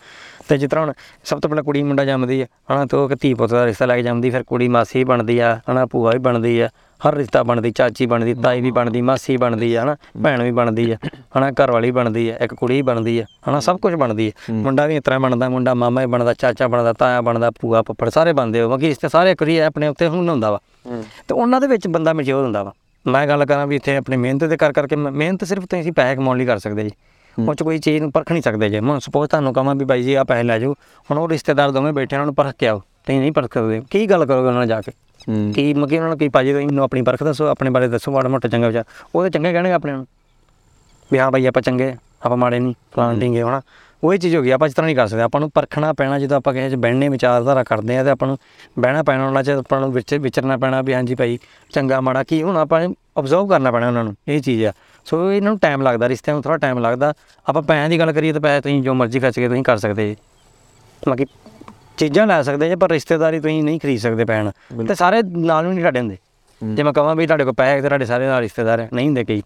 ਤੇ 0.49 0.57
ਜਿਸ 0.57 0.69
ਤਰ੍ਹਾਂ 0.69 0.85
ਹੁਣ 0.85 0.93
ਸਭ 1.23 1.39
ਤੋਂ 1.39 1.49
ਪਹਿਲਾਂ 1.49 1.63
ਕੁੜੀ 1.63 1.83
ਮੁੰਡਾ 1.83 2.05
ਜੰਮਦੀ 2.05 2.41
ਹੈ 2.41 2.47
ਹਨਾ? 2.71 2.85
ਤੇ 2.85 2.97
ਉਹ 2.97 3.09
ਇੱਕ 3.09 3.21
ਧੀ 3.21 3.33
ਪੁੱਤ 3.33 3.51
ਦਾ 3.51 3.65
ਰਿਸ਼ਤਾ 3.65 3.85
ਲੈ 3.85 3.95
ਕੇ 3.95 4.03
ਜੰਮਦੀ, 4.03 4.29
ਫਿਰ 4.29 4.43
ਕੁੜੀ 4.43 4.67
ਮਾਸੀ 4.67 5.03
ਬਣਦੀ 5.03 5.39
ਆ, 5.39 5.59
ਹਨਾ? 5.69 5.85
ਭੂਆ 5.85 6.11
ਵੀ 6.11 6.19
ਬਣਦੀ 6.19 6.59
ਆ 6.59 6.69
ਹਰ 7.07 7.15
ਰਿਸ਼ਤਾ 7.15 7.43
ਬਣਦੀ 7.43 7.71
ਚਾਚੀ 7.71 8.05
ਬਣਦੀ 8.05 8.33
ਤਾਈ 8.33 8.61
ਵੀ 8.61 8.71
ਬਣਦੀ 8.71 9.01
ਮਾਸੀ 9.01 9.37
ਬਣਦੀ 9.37 9.73
ਆ 9.75 9.83
ਹਨਾ? 9.83 9.95
ਭੈਣ 10.23 10.43
ਵੀ 10.43 10.51
ਬਣਦੀ 10.51 10.91
ਆ 10.91 10.97
ਹਨਾ? 11.37 11.51
ਘਰ 11.51 11.71
ਵਾਲੀ 11.71 11.91
ਬਣਦੀ 11.91 12.29
ਆ 12.29 12.37
ਇੱਕ 12.41 12.53
ਕੁੜੀ 12.53 12.81
ਬਣਦੀ 12.81 13.19
ਆ 13.19 13.25
ਹਨਾ? 13.49 13.59
ਸਭ 13.59 13.77
ਕੁਝ 13.77 13.93
ਬਣਦੀ 13.93 14.27
ਆ। 14.27 14.53
ਮੁੰਡਾ 14.53 14.85
ਵੀ 14.85 14.95
ਇਸ 14.95 15.03
ਤਰ੍ਹਾਂ 15.05 15.19
ਬਣਦਾ 15.19 15.49
ਮੁੰਡਾ 15.49 15.73
ਮਾਮਾ 15.73 16.01
ਵੀ 16.01 16.07
ਬਣਦਾ 16.07 16.33
ਚਾਚਾ 16.33 16.67
ਬਣਦਾ 16.67 16.93
ਤਾਇਆ 16.93 17.21
ਬਣਦਾ 17.21 17.51
ਭੂਆ 17.51 17.81
ਪੱਪੜ 17.81 18.09
ਸਾਰੇ 18.09 18.33
ਬਣਦੇ 18.33 18.61
ਹੋ 18.61 18.69
ਬਾਕੀ 18.69 18.87
ਰਿਸ਼ਤੇ 18.87 19.09
ਸਾਰੇ 19.09 19.35
ਕਰੀ 19.35 19.57
ਆਪਣੇ 19.57 19.87
ਉੱਤੇ 19.87 20.07
ਹੁਣ 20.07 20.29
ਹੁੰਦਾ 20.29 20.51
ਵਾ। 20.51 20.59
ਤੇ 21.27 21.33
ਉਹਨਾਂ 21.33 21.61
ਦੇ 21.61 21.67
ਵਿੱਚ 21.67 21.87
ਬੰਦਾ 21.87 22.13
ਮੈਚੁਰ 22.13 22.43
ਹੁੰਦਾ 22.43 22.63
ਵਾ। 22.63 22.73
ਮੈਂ 23.07 23.27
ਗੱਲ 23.27 23.45
ਕਰਾਂ 23.45 23.67
ਵੀ 23.67 23.75
ਇੱਥੇ 23.75 23.95
ਆਪਣੀ 23.97 24.17
ਮਿਹਨਤ 24.17 24.43
ਤੇ 24.43 24.57
ਕਰ 24.57 24.73
ਕਰਕੇ 24.73 24.95
ਮਿਹਨਤ 24.95 25.43
ਸਿਰਫ 25.43 25.65
ਤੁਸੀਂ 25.65 25.91
ਪੈਸੇ 25.91 26.15
ਕਮਾਉਣ 26.15 26.37
ਲਈ 26.37 26.45
ਕਰ 26.45 26.59
ਸਕਦੇ 26.59 26.83
ਜੀ। 26.83 26.91
ਉਹ 27.47 27.53
ਚ 27.53 27.63
ਕੋਈ 27.63 27.77
ਚੀਜ਼ 27.77 28.01
ਨੂੰ 28.01 28.11
ਪਰਖ 28.11 28.31
ਨਹੀਂ 28.31 28.41
ਸਕਦੇ 28.41 28.69
ਜੇ। 28.69 28.79
ਮੈਂ 28.79 28.99
ਸਪੋਜ਼ 28.99 29.29
ਤੁਹਾਨੂੰ 29.29 29.53
ਕਹਾਂ 29.53 29.75
ਵੀ 29.75 29.85
ਬਾਈ 29.85 30.03
ਜੀ 30.03 30.13
ਆ 30.13 30.23
ਪੈਸੇ 30.23 30.43
ਲੈ 30.43 30.59
ਜਾਓ 30.59 30.73
ਹੁਣ 31.11 31.17
ਉਹ 31.17 31.29
ਰਿਸ਼ਤੇਦਾਰ 31.29 31.71
ਦੋਵੇਂ 31.71 31.93
ਬੈਠੇ 31.93 32.15
ਉਹਨਾਂ 32.15 32.25
ਨੂੰ 32.25 32.35
ਪਰਖ 32.35 32.55
ਕੇ 32.59 32.67
ਆਓ। 32.67 32.79
ਤੁਸੀਂ 32.79 33.19
ਨਹੀਂ 33.19 33.31
ਪਰਖ 33.31 33.53
ਸਕਦੇ। 33.53 33.81
ਕੀ 33.91 34.05
ਗੱਲ 34.05 34.25
ਕਰੋਗੇ 34.25 34.47
ਉਹਨਾਂ 34.47 34.59
ਨਾਲ 34.59 34.67
ਜਾ 34.67 34.81
ਕੇ? 34.81 34.91
ਹੂੰ 34.91 35.14
ਕੀ 35.55 35.73
ਮੱਕੀ 35.73 35.97
ਉਹਨਾਂ 35.97 36.09
ਨੂੰ 36.09 36.17
ਕੀ 36.17 36.29
ਪਾਜੀ 36.29 36.53
ਤੁਸੀਂ 36.53 36.65
ਮੈਨੂੰ 36.67 36.83
ਆਪਣੀ 36.83 37.01
ਪਰਖ 37.01 37.23
ਦੱਸੋ 37.23 37.47
ਆਪਣੇ 37.47 37.69
ਬਾਰੇ 37.69 37.87
ਦੱਸੋ 37.87 38.11
ਮਾੜਾ 38.11 38.29
ਮੋਟਾ 38.29 38.49
ਚੰਗਾ 38.49 38.67
ਵਿਚਾਰ। 38.67 38.83
ਉਹ 39.15 39.21
ਤਾਂ 39.21 39.29
ਚੰਗੇ 39.29 39.51
ਕਹਿਣਗੇ 39.53 39.71
ਆਪਣੇ 39.73 39.91
ਨੂੰ। 39.91 40.05
ਵੀ 41.11 41.19
ਹਾਂ 41.19 41.31
ਬਾਈ 41.31 41.45
ਆਪਾਂ 41.45 41.61
ਚੰਗੇ 41.61 41.95
ਆਪਾਂ 42.23 42.37
ਮਾੜੇ 42.37 42.59
ਨਹੀਂ 42.59 42.73
ਪਲਾਂਟਿੰਗ 42.93 43.35
ਹੈ। 43.37 43.43
ਹਨਾ 43.43 43.61
ਉਹ 44.03 44.15
ਚੀਜ਼ 44.15 44.35
ਹੋ 44.35 44.41
ਗਈ 44.41 44.51
ਆਪਾਂ 44.51 44.67
ਇਸ 44.67 44.73
ਤਰ੍ਹਾਂ 44.73 44.87
ਨਹੀਂ 44.87 44.95
ਕਰ 44.95 45.07
ਸਕਦੇ। 45.07 45.21
ਆਪਾਂ 45.21 45.39
ਨੂੰ 45.41 45.49
ਪਰਖਣਾ 45.51 45.91
ਪੈਣਾ 45.93 46.17
ਜਦੋਂ 46.19 46.37
ਆਪਾਂ 46.37 46.53
ਕਿਸੇ 46.53 46.69
'ਚ 46.69 46.75
ਬਹਿਣੇ 46.75 47.09
ਵਿਚਾਰਧਾਰਾ 47.09 47.63
ਕਰਦੇ 47.63 47.97
ਆ 47.97 48.03
ਤੇ 48.03 48.09
ਆਪਾਂ 48.09 48.27
ਨੂੰ 48.27 48.37
ਬਹਿਣਾ 48.79 49.03
ਪੈਣਾ 49.03 49.27
ਉਹਨਾਂ 49.27 49.43
'ਚ 49.43 49.49
ਆਪਾਂ 49.49 49.79
ਨੂੰ 49.81 49.91
ਵਿੱਚ 49.93 50.13
ਵਿਚਰਨਾ 50.15 50.57
ਪੈਣਾ 50.57 50.81
ਵੀ 50.81 50.93
ਹਾਂਜੀ 50.93 51.15
ਭਾਈ 51.15 51.37
ਚੰਗਾ 51.73 51.99
ਮਾੜਾ 52.01 52.23
ਕੀ 52.23 52.41
ਹੁਣ 52.43 52.57
ਆਪਾਂ 52.57 52.81
ਅਬਜ਼ਰਵ 53.19 53.47
ਕਰਨਾ 53.49 53.71
ਪੈਣਾ 53.71 53.87
ਉਹਨਾਂ 53.87 54.03
ਨੂੰ 54.03 54.15
ਇਹ 54.27 54.41
ਚੀਜ਼ 54.41 54.63
ਆ। 54.65 54.71
ਸੋ 55.07 55.31
ਇਹਨਾਂ 55.31 55.51
ਨੂੰ 55.51 55.59
ਟਾਈਮ 55.59 55.81
ਲੱਗਦਾ 55.81 56.09
ਰਿਸ਼ਤਿਆਂ 56.09 56.35
ਨੂੰ 56.35 56.43
ਥੋੜਾ 56.43 56.57
ਟਾਈਮ 56.57 56.79
ਲੱਗਦਾ। 56.79 57.13
ਆਪਾਂ 57.47 57.61
ਪੈਸਿਆਂ 57.61 57.89
ਦੀ 57.89 57.99
ਗੱਲ 57.99 58.11
ਕਰੀਏ 58.11 58.33
ਤਾਂ 58.33 58.41
ਪੈਸੇ 58.41 58.61
ਤੁਸੀਂ 58.61 58.81
ਜੋ 58.83 58.93
ਮਰਜ਼ੀ 58.93 59.19
ਖਰਚ 59.19 59.35
ਕੇ 59.35 59.47
ਤੁਸੀਂ 59.47 59.63
ਕਰ 59.63 59.77
ਸਕਦੇ 59.77 60.15
ਬਾਕੀ 61.03 61.25
ਚੀਜ਼ਾਂ 61.97 62.27
ਲੈ 62.27 62.41
ਸਕਦੇ 62.41 62.69
ਜੇ 62.69 62.75
ਪਰ 62.75 62.91
ਰਿਸ਼ਤੇਦਾਰੀ 62.91 63.39
ਤੁਸੀਂ 63.39 63.63
ਨਹੀਂ 63.63 63.79
ਖਰੀਦ 63.79 63.99
ਸਕਦੇ 63.99 64.25
ਪੈਣ। 64.25 64.49
ਤੇ 64.87 64.95
ਸਾਰੇ 64.95 65.21
ਨਾਲ 65.27 65.65
ਵੀ 65.65 65.71
ਨਹੀਂ 65.71 65.79
ਤੁਹਾਡੇ 65.79 65.99
ਹੁੰਦੇ 65.99 66.17
ਜੇ 66.61 66.83
ਮੈਂ 66.83 66.93
ਕਹਾਂ 66.93 67.15
ਵੀ 67.15 67.27
ਤੁਹਾਡੇ 67.27 67.43
ਕੋਲ 67.43 67.53
ਪੈਸੇ 67.53 67.81
ਤੇ 67.81 67.87
ਤੁਹਾਡੇ 67.87 68.05
ਸਾਰੇ 68.05 68.27
ਨਾਲ 68.27 68.41
ਰਿਸ਼ਤੇਦਾਰ 68.41 68.79
ਹੈ 68.79 68.89
ਨਹੀਂ 68.93 69.07
ਹੁੰਦੇ 69.07 69.23
ਕਈ। 69.23 69.41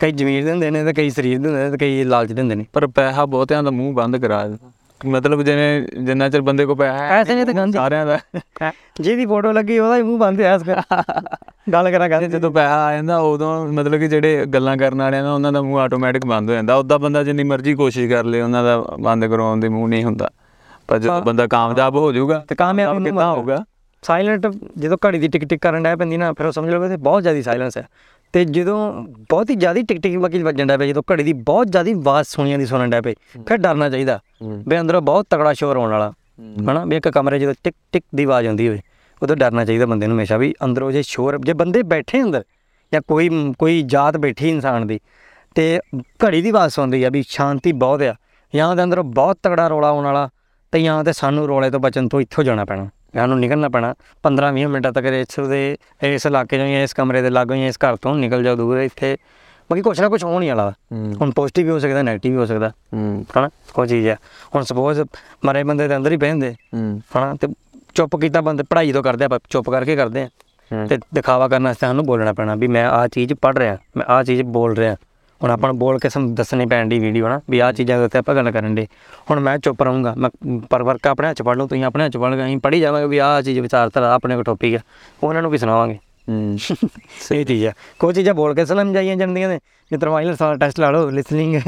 ਕਈ 0.00 0.12
ਜ਼ਮੀਰ 0.12 0.44
ਦੇ 0.44 0.50
ਹੁੰਦੇ 0.50 0.70
ਨੇ 0.70 0.84
ਤੇ 0.84 0.92
ਕਈ 0.92 1.10
ਸਰੀਰ 1.10 1.38
ਦੇ 1.38 1.48
ਹੁੰਦੇ 1.48 1.62
ਨੇ 1.64 1.70
ਤੇ 1.70 1.78
ਕਈ 1.78 2.04
ਲਾਲਚ 2.04 2.32
ਦੇ 2.32 2.40
ਹੁੰਦੇ 2.40 2.54
ਨੇ। 2.54 2.64
ਪਰ 2.72 2.86
ਪੈਸਾ 2.86 3.24
ਬਹੁਤਿਆਂ 3.26 3.62
ਦਾ 3.62 3.70
ਮੂੰਹ 3.70 3.94
ਬੰਦ 3.94 4.16
ਕਰਾ 4.16 4.42
ਦਿੰਦਾ। 4.48 4.70
ਮਤਲਬ 5.00 5.42
ਜਿਵੇਂ 5.42 5.82
ਜਿੰਨਾ 5.98 6.28
ਚਿਰ 6.28 6.40
ਬੰਦੇ 6.40 6.64
ਕੋ 6.66 6.74
ਪੈਸਾ 6.74 6.98
ਹੈ 6.98 7.20
ਐਸੇ 7.20 7.34
ਨੇ 7.34 7.44
ਤਾਂ 7.44 7.54
ਗੰਦ 7.54 7.74
ਸਾਰਿਆਂ 7.74 8.06
ਦਾ। 8.06 8.18
ਜਿਹਦੀ 9.00 9.26
ਫੋਟੋ 9.26 9.52
ਲੱਗੀ 9.52 9.78
ਉਹਦਾ 9.78 9.96
ਹੀ 9.96 10.02
ਮੂੰਹ 10.02 10.18
ਬੰਦ 10.18 10.40
ਹੈ 10.40 10.54
ਇਸ 10.54 10.62
ਗੱਲ 11.72 11.90
ਕਰਾਂ 11.90 12.08
ਗੱਲ 12.08 12.26
ਜਦੋਂ 12.28 12.50
ਪੈਸਾ 12.50 12.84
ਆ 12.84 12.92
ਜਾਂਦਾ 12.94 13.18
ਉਦੋਂ 13.18 13.66
ਮਤਲਬ 13.68 13.98
ਕਿ 14.00 14.08
ਜਿਹੜੇ 14.08 14.44
ਗੱਲਾਂ 14.46 14.76
ਕਰਨ 14.76 15.02
ਵਾਲਿਆਂ 15.02 15.22
ਦਾ 15.22 15.32
ਉਹਨਾਂ 15.32 15.52
ਦਾ 15.52 15.62
ਮੂੰਹ 15.62 15.80
ਆਟੋਮੈਟਿਕ 15.80 16.26
ਬੰਦ 16.26 16.50
ਹੋ 16.50 16.54
ਜਾਂਦਾ। 16.54 16.74
ਉਦਾਂ 16.74 16.98
ਬੰਦਾ 16.98 17.22
ਜਿੰਨੀ 17.24 17.44
ਮਰਜ਼ੀ 17.44 17.74
ਕੋਸ਼ਿਸ਼ 17.74 18.10
ਕਰ 18.10 18.24
ਲੇ 18.24 18.40
ਉਹਨਾਂ 18.40 18.64
ਦਾ 18.64 18.78
ਬੰਦ 19.00 19.26
ਕਰਵਾਉਣ 19.26 19.60
ਦੇ 19.60 19.68
ਮੂੰਹ 19.68 19.88
ਨਹੀਂ 19.88 20.04
ਹੁੰਦਾ। 20.04 20.30
ਪਰ 20.92 20.98
ਜਦੋਂ 20.98 21.22
ਬੰਦਾ 21.22 21.46
ਕਾਮਯਾਬ 21.46 21.96
ਹੋ 21.96 22.12
ਜਾਊਗਾ 22.12 22.44
ਤੇ 22.48 22.54
ਕਾਮਯਾਬ 22.54 23.04
ਕਿੱਦਾਂ 23.04 23.32
ਹੋਊਗਾ? 23.32 23.64
ਸਾਇਲੈਂਟ 24.02 24.46
ਜਦੋਂ 24.78 24.98
ਘੜੀ 25.06 25.18
ਦੀ 25.18 25.28
ਟਿਕ 25.28 25.44
ਟਿਕ 25.44 25.60
ਕਰਨ 25.60 25.82
ਡੈ 25.82 25.96
ਪੈਂਦੀ 25.96 26.16
ਨਾ 26.16 26.32
ਫਿਰ 26.32 26.46
ਉਹ 26.46 26.52
ਸਮਝ 26.52 26.70
ਲਓ 26.70 26.88
ਕਿ 26.88 26.96
ਬਹੁਤ 26.96 27.22
ਜ਼ਿਆਦਾ 27.22 27.42
ਸਾਇਲੈਂਸ 27.42 27.78
ਹੈ। 27.78 27.88
ਤੇ 28.32 28.44
ਜਦੋਂ 28.44 28.92
ਬਹੁਤ 29.02 29.50
ਹੀ 29.50 29.54
ਜ਼ਿਆਦਾ 29.54 29.80
ਟਿਕ 29.88 30.00
ਟਿਕ 30.00 30.18
ਵਕੀ 30.18 30.42
ਵੱਜਣ 30.42 30.66
ਡੈ 30.66 30.76
ਪਏ 30.76 30.88
ਜਦੋਂ 30.88 31.02
ਘੜੀ 31.12 31.22
ਦੀ 31.22 31.32
ਬਹੁਤ 31.32 31.72
ਜ਼ਿਆਦਾ 31.72 31.90
ਆਵਾਜ਼ 31.90 32.28
ਸੁਣੀਆਂ 32.28 32.58
ਦੀ 32.58 32.66
ਸੁਣਨ 32.66 32.90
ਡੈ 32.90 33.00
ਪਏ 33.00 33.14
ਫਿਰ 33.46 33.56
ਡਰਨਾ 33.56 33.90
ਚਾਹੀਦਾ 33.90 34.20
ਵੀ 34.42 34.80
ਅੰਦਰੋਂ 34.80 35.02
ਬਹੁਤ 35.02 35.26
ਤਗੜਾ 35.30 35.52
ਸ਼ੋਰ 35.52 35.76
ਆਉਣ 35.76 35.90
ਵਾਲਾ। 35.90 36.12
ਹਨਾ? 36.70 36.84
ਵੀ 36.84 36.96
ਇੱਕ 36.96 37.08
ਕਮਰੇ 37.08 37.38
ਜਦੋਂ 37.38 37.54
ਟਿਕ 37.64 37.74
ਟਿਕ 37.92 38.04
ਦੀ 38.14 38.24
ਆਵਾਜ਼ 38.24 38.46
ਆਉਂਦੀ 38.46 38.68
ਹੋਵੇ 38.68 38.80
ਉਦੋਂ 39.22 39.36
ਡਰਨਾ 39.36 39.64
ਚਾਹੀਦਾ 39.64 39.86
ਬੰਦੇ 39.86 40.06
ਨੂੰ 40.06 40.16
ਹਮੇਸ਼ਾ 40.16 40.36
ਵੀ 40.36 40.54
ਅੰਦਰੋਂ 40.64 40.92
ਜੇ 40.92 41.02
ਸ਼ੋਰ 41.02 41.38
ਜੇ 41.38 41.52
ਬੰਦੇ 41.52 41.82
ਬੈਠੇ 41.82 42.22
ਅੰਦਰ 42.22 42.44
ਜਾਂ 42.92 43.00
ਕੋਈ 43.08 43.52
ਕੋਈ 43.58 43.82
ਜਾਤ 43.82 44.16
ਬੈਠੀ 44.16 44.48
ਇਨਸਾਨ 44.50 44.86
ਦੀ 44.86 45.00
ਤੇ 45.54 45.80
ਘੜੀ 45.94 46.42
ਦੀ 46.42 46.48
ਆਵਾਜ਼ 46.50 46.72
ਸੁਣਦੀ 46.72 47.04
ਆ 47.04 47.10
ਵੀ 47.10 47.24
ਸ਼ਾਂਤੀ 47.28 47.72
ਬਹੁਤ 47.72 48.02
ਆ 48.02 48.14
ਜਾਂ 48.54 48.68
ਉਹਦੇ 48.70 48.82
ਅੰਦਰ 48.82 49.02
ਬਹੁਤ 49.02 49.38
ਤਗੜਾ 49.42 49.68
ਰੋਲਾ 49.68 49.88
ਆਉਣ 49.88 50.04
ਵਾਲਾ 50.04 50.28
ਤੇ 50.72 50.82
ਜਾਂ 50.82 51.04
ਤੇ 51.04 51.12
ਸਾਨੂੰ 51.12 51.46
ਰੋਲੇ 51.46 51.70
ਤੋਂ 51.70 51.80
ਬਚਣ 51.80 52.08
ਤੋਂ 52.08 52.20
ਇੱਥੋਂ 52.20 52.44
ਜਾਣਾ 52.44 52.64
ਪੈਣਾ। 52.64 52.88
ਜਾਂ 53.14 53.28
ਨੂੰ 53.28 53.40
ਨਿਕਲਣਾ 53.40 53.68
ਪੈਣਾ। 53.68 53.94
15-20 54.22 54.66
ਮਿੰਟਾਂ 54.66 54.92
ਤੱਕ 54.92 55.04
ਇਸ 55.04 55.48
ਦੇ 55.48 55.76
ਇਸ 56.02 56.26
ਇਲਾਕੇ 56.26 56.58
ਚੋਂ 56.58 56.66
ਜਾਂ 56.66 56.82
ਇਸ 56.82 56.92
ਕਮਰੇ 56.92 57.22
ਦੇ 57.22 57.30
ਲਾਗੋਂ 57.30 57.56
ਜਾਂ 57.56 57.66
ਇਸ 57.66 57.76
ਘਰ 57.76 57.96
ਤੋਂ 57.96 58.14
ਨਿਕਲ 58.14 58.44
ਜਾਓ 58.44 58.56
ਦੂਰ 58.56 58.78
ਇੱਥੇ। 58.78 59.16
ਬਾਕੀ 59.70 59.82
ਕੁਛ 59.82 60.00
ਨਾ 60.00 60.08
ਕੁਛ 60.08 60.24
ਹੋਣ 60.24 60.42
ਹੀ 60.42 60.48
ਵਾਲਾ 60.48 60.72
ਹੁਣ 60.92 61.30
ਪੋਜ਼ਿਟਿਵ 61.30 61.66
ਵੀ 61.66 61.72
ਹੋ 61.72 61.78
ਸਕਦਾ 61.78 62.02
ਨੈਗੇਟਿਵ 62.02 62.32
ਵੀ 62.32 62.38
ਹੋ 62.38 62.46
ਸਕਦਾ। 62.46 62.68
ਹੂੰ। 62.68 63.26
ਹਨਾ? 63.38 63.50
ਕੋਈ 63.74 63.88
ਚੀਜ਼ 63.88 64.08
ਆ। 64.08 64.16
ਹੁਣ 64.54 64.62
ਸਪੋਜ਼ 64.62 65.00
ਮਰੇ 65.44 65.64
ਬੰਦੇ 65.64 65.88
ਦੇ 65.88 65.96
ਅੰਦਰ 65.96 66.12
ਹੀ 66.12 66.16
ਬਹਿੰਦੇ 66.16 66.52
ਹੂੰ। 66.52 67.02
ਹਨਾ? 67.16 67.34
ਤੇ 67.40 67.48
ਚੁੱਪ 67.94 68.16
ਕੀਤਾ 68.16 68.40
ਬੰਦੇ 68.40 68.62
ਪੜ੍ਹਾਈ 68.62 68.92
ਤੋਂ 68.92 69.02
ਕਰਦੇ 69.02 69.24
ਆਪਾਂ 69.24 69.38
ਚੁੱਪ 69.50 69.70
ਕਰਕੇ 69.70 69.96
ਕਰਦੇ 69.96 70.22
ਆ। 70.22 70.28
ਤੇ 70.88 70.98
ਦਿਖਾਵਾ 71.14 71.48
ਕਰਨ 71.48 71.64
ਵਾਸਤੇ 71.64 71.86
ਸਾਨੂੰ 71.86 72.06
ਬੋਲਣਾ 72.06 72.32
ਪੈਣਾ 72.32 72.54
ਵੀ 72.54 72.66
ਮੈਂ 72.66 72.86
ਆਹ 72.86 73.08
ਚੀਜ਼ 73.08 73.34
ਪੜ੍ਹ 73.34 73.58
ਰਿਹਾ 73.58 73.78
ਮੈਂ 73.96 74.06
ਆਹ 74.06 74.24
ਚੀਜ਼ 74.24 74.42
ਬੋਲ 74.42 74.76
ਰਿਹਾ। 74.76 74.96
ਹੁਣ 75.42 75.50
ਆਪਾਂ 75.50 75.68
ਨੂੰ 75.68 75.78
ਬੋਲ 75.78 75.98
ਕੇ 75.98 76.08
ਸਮ 76.08 76.34
ਦੱਸਣੀ 76.34 76.66
ਪੈਣ 76.66 76.88
ਦੀ 76.88 76.98
ਵੀਡੀਓ 76.98 77.28
ਨਾ 77.28 77.40
ਵੀ 77.50 77.58
ਆਹ 77.58 77.72
ਚੀਜ਼ਾਂ 77.72 77.98
ਦੇ 77.98 78.04
ਉੱਤੇ 78.04 78.18
ਆਪਾਂ 78.18 78.34
ਗੱਲ 78.34 78.50
ਕਰਨ 78.50 78.74
ਦੇ 78.74 78.86
ਹੁਣ 79.30 79.40
ਮੈਂ 79.40 79.58
ਚੁੱਪ 79.58 79.82
ਰਹੂੰਗਾ 79.82 80.14
ਮੈਂ 80.14 80.30
ਪਰ 80.70 80.82
ਵਰਕ 80.82 81.06
ਆਪਣੇ 81.06 81.28
ਹੱਥ 81.28 81.36
'ਚ 81.36 81.42
ਪੜ੍ਹ 81.42 81.58
ਲਓ 81.58 81.66
ਤੁਸੀਂ 81.66 81.84
ਆਪਣੇ 81.84 82.04
ਹੱਥ 82.04 82.16
ਲਓ 82.16 82.44
ਅਸੀਂ 82.44 82.58
ਪੜ੍ਹੀ 82.58 82.80
ਜਾਵਾਂਗੇ 82.80 83.06
ਵੀ 83.06 83.18
ਆਹ 83.18 83.40
ਚੀਜ਼ 83.42 83.58
ਵਿਚਾਰਧਾਰਾ 83.60 84.12
ਆਪਣੇ 84.14 84.36
ਕੋ 84.36 84.42
ਟੌਪਿਕ 84.42 84.74
ਹੈ 84.74 84.80
ਉਹਨਾਂ 85.22 85.42
ਨੂੰ 85.42 85.50
ਵੀ 85.50 85.58
ਸੁਣਾਵਾਂਗੇ। 85.58 85.98
ਹੂੰ। 86.28 86.58
ਇਹ 87.32 87.44
ਚੀਜ਼ 87.44 87.64
ਆ। 87.66 87.72
ਕੋਈ 87.98 88.14
ਚੀਜ਼ਾਂ 88.14 88.34
ਬੋਲ 88.34 88.54
ਕੇ 88.54 88.64
ਸਮਝਾਈਆਂ 88.64 89.16
ਜਾਂਦੀਆਂ 89.16 89.48
ਨੇ 89.48 89.58
ਤਰ੍ਹਾਂ 89.90 90.12
ਵਾਇਲਰ 90.12 90.34
ਸਾਲ 90.34 90.58
ਟੈਸਟ 90.58 90.80
ਲਾ 90.80 90.90
ਲਓ 90.90 91.10
ਲਿਸਨਿੰਗ 91.10 91.60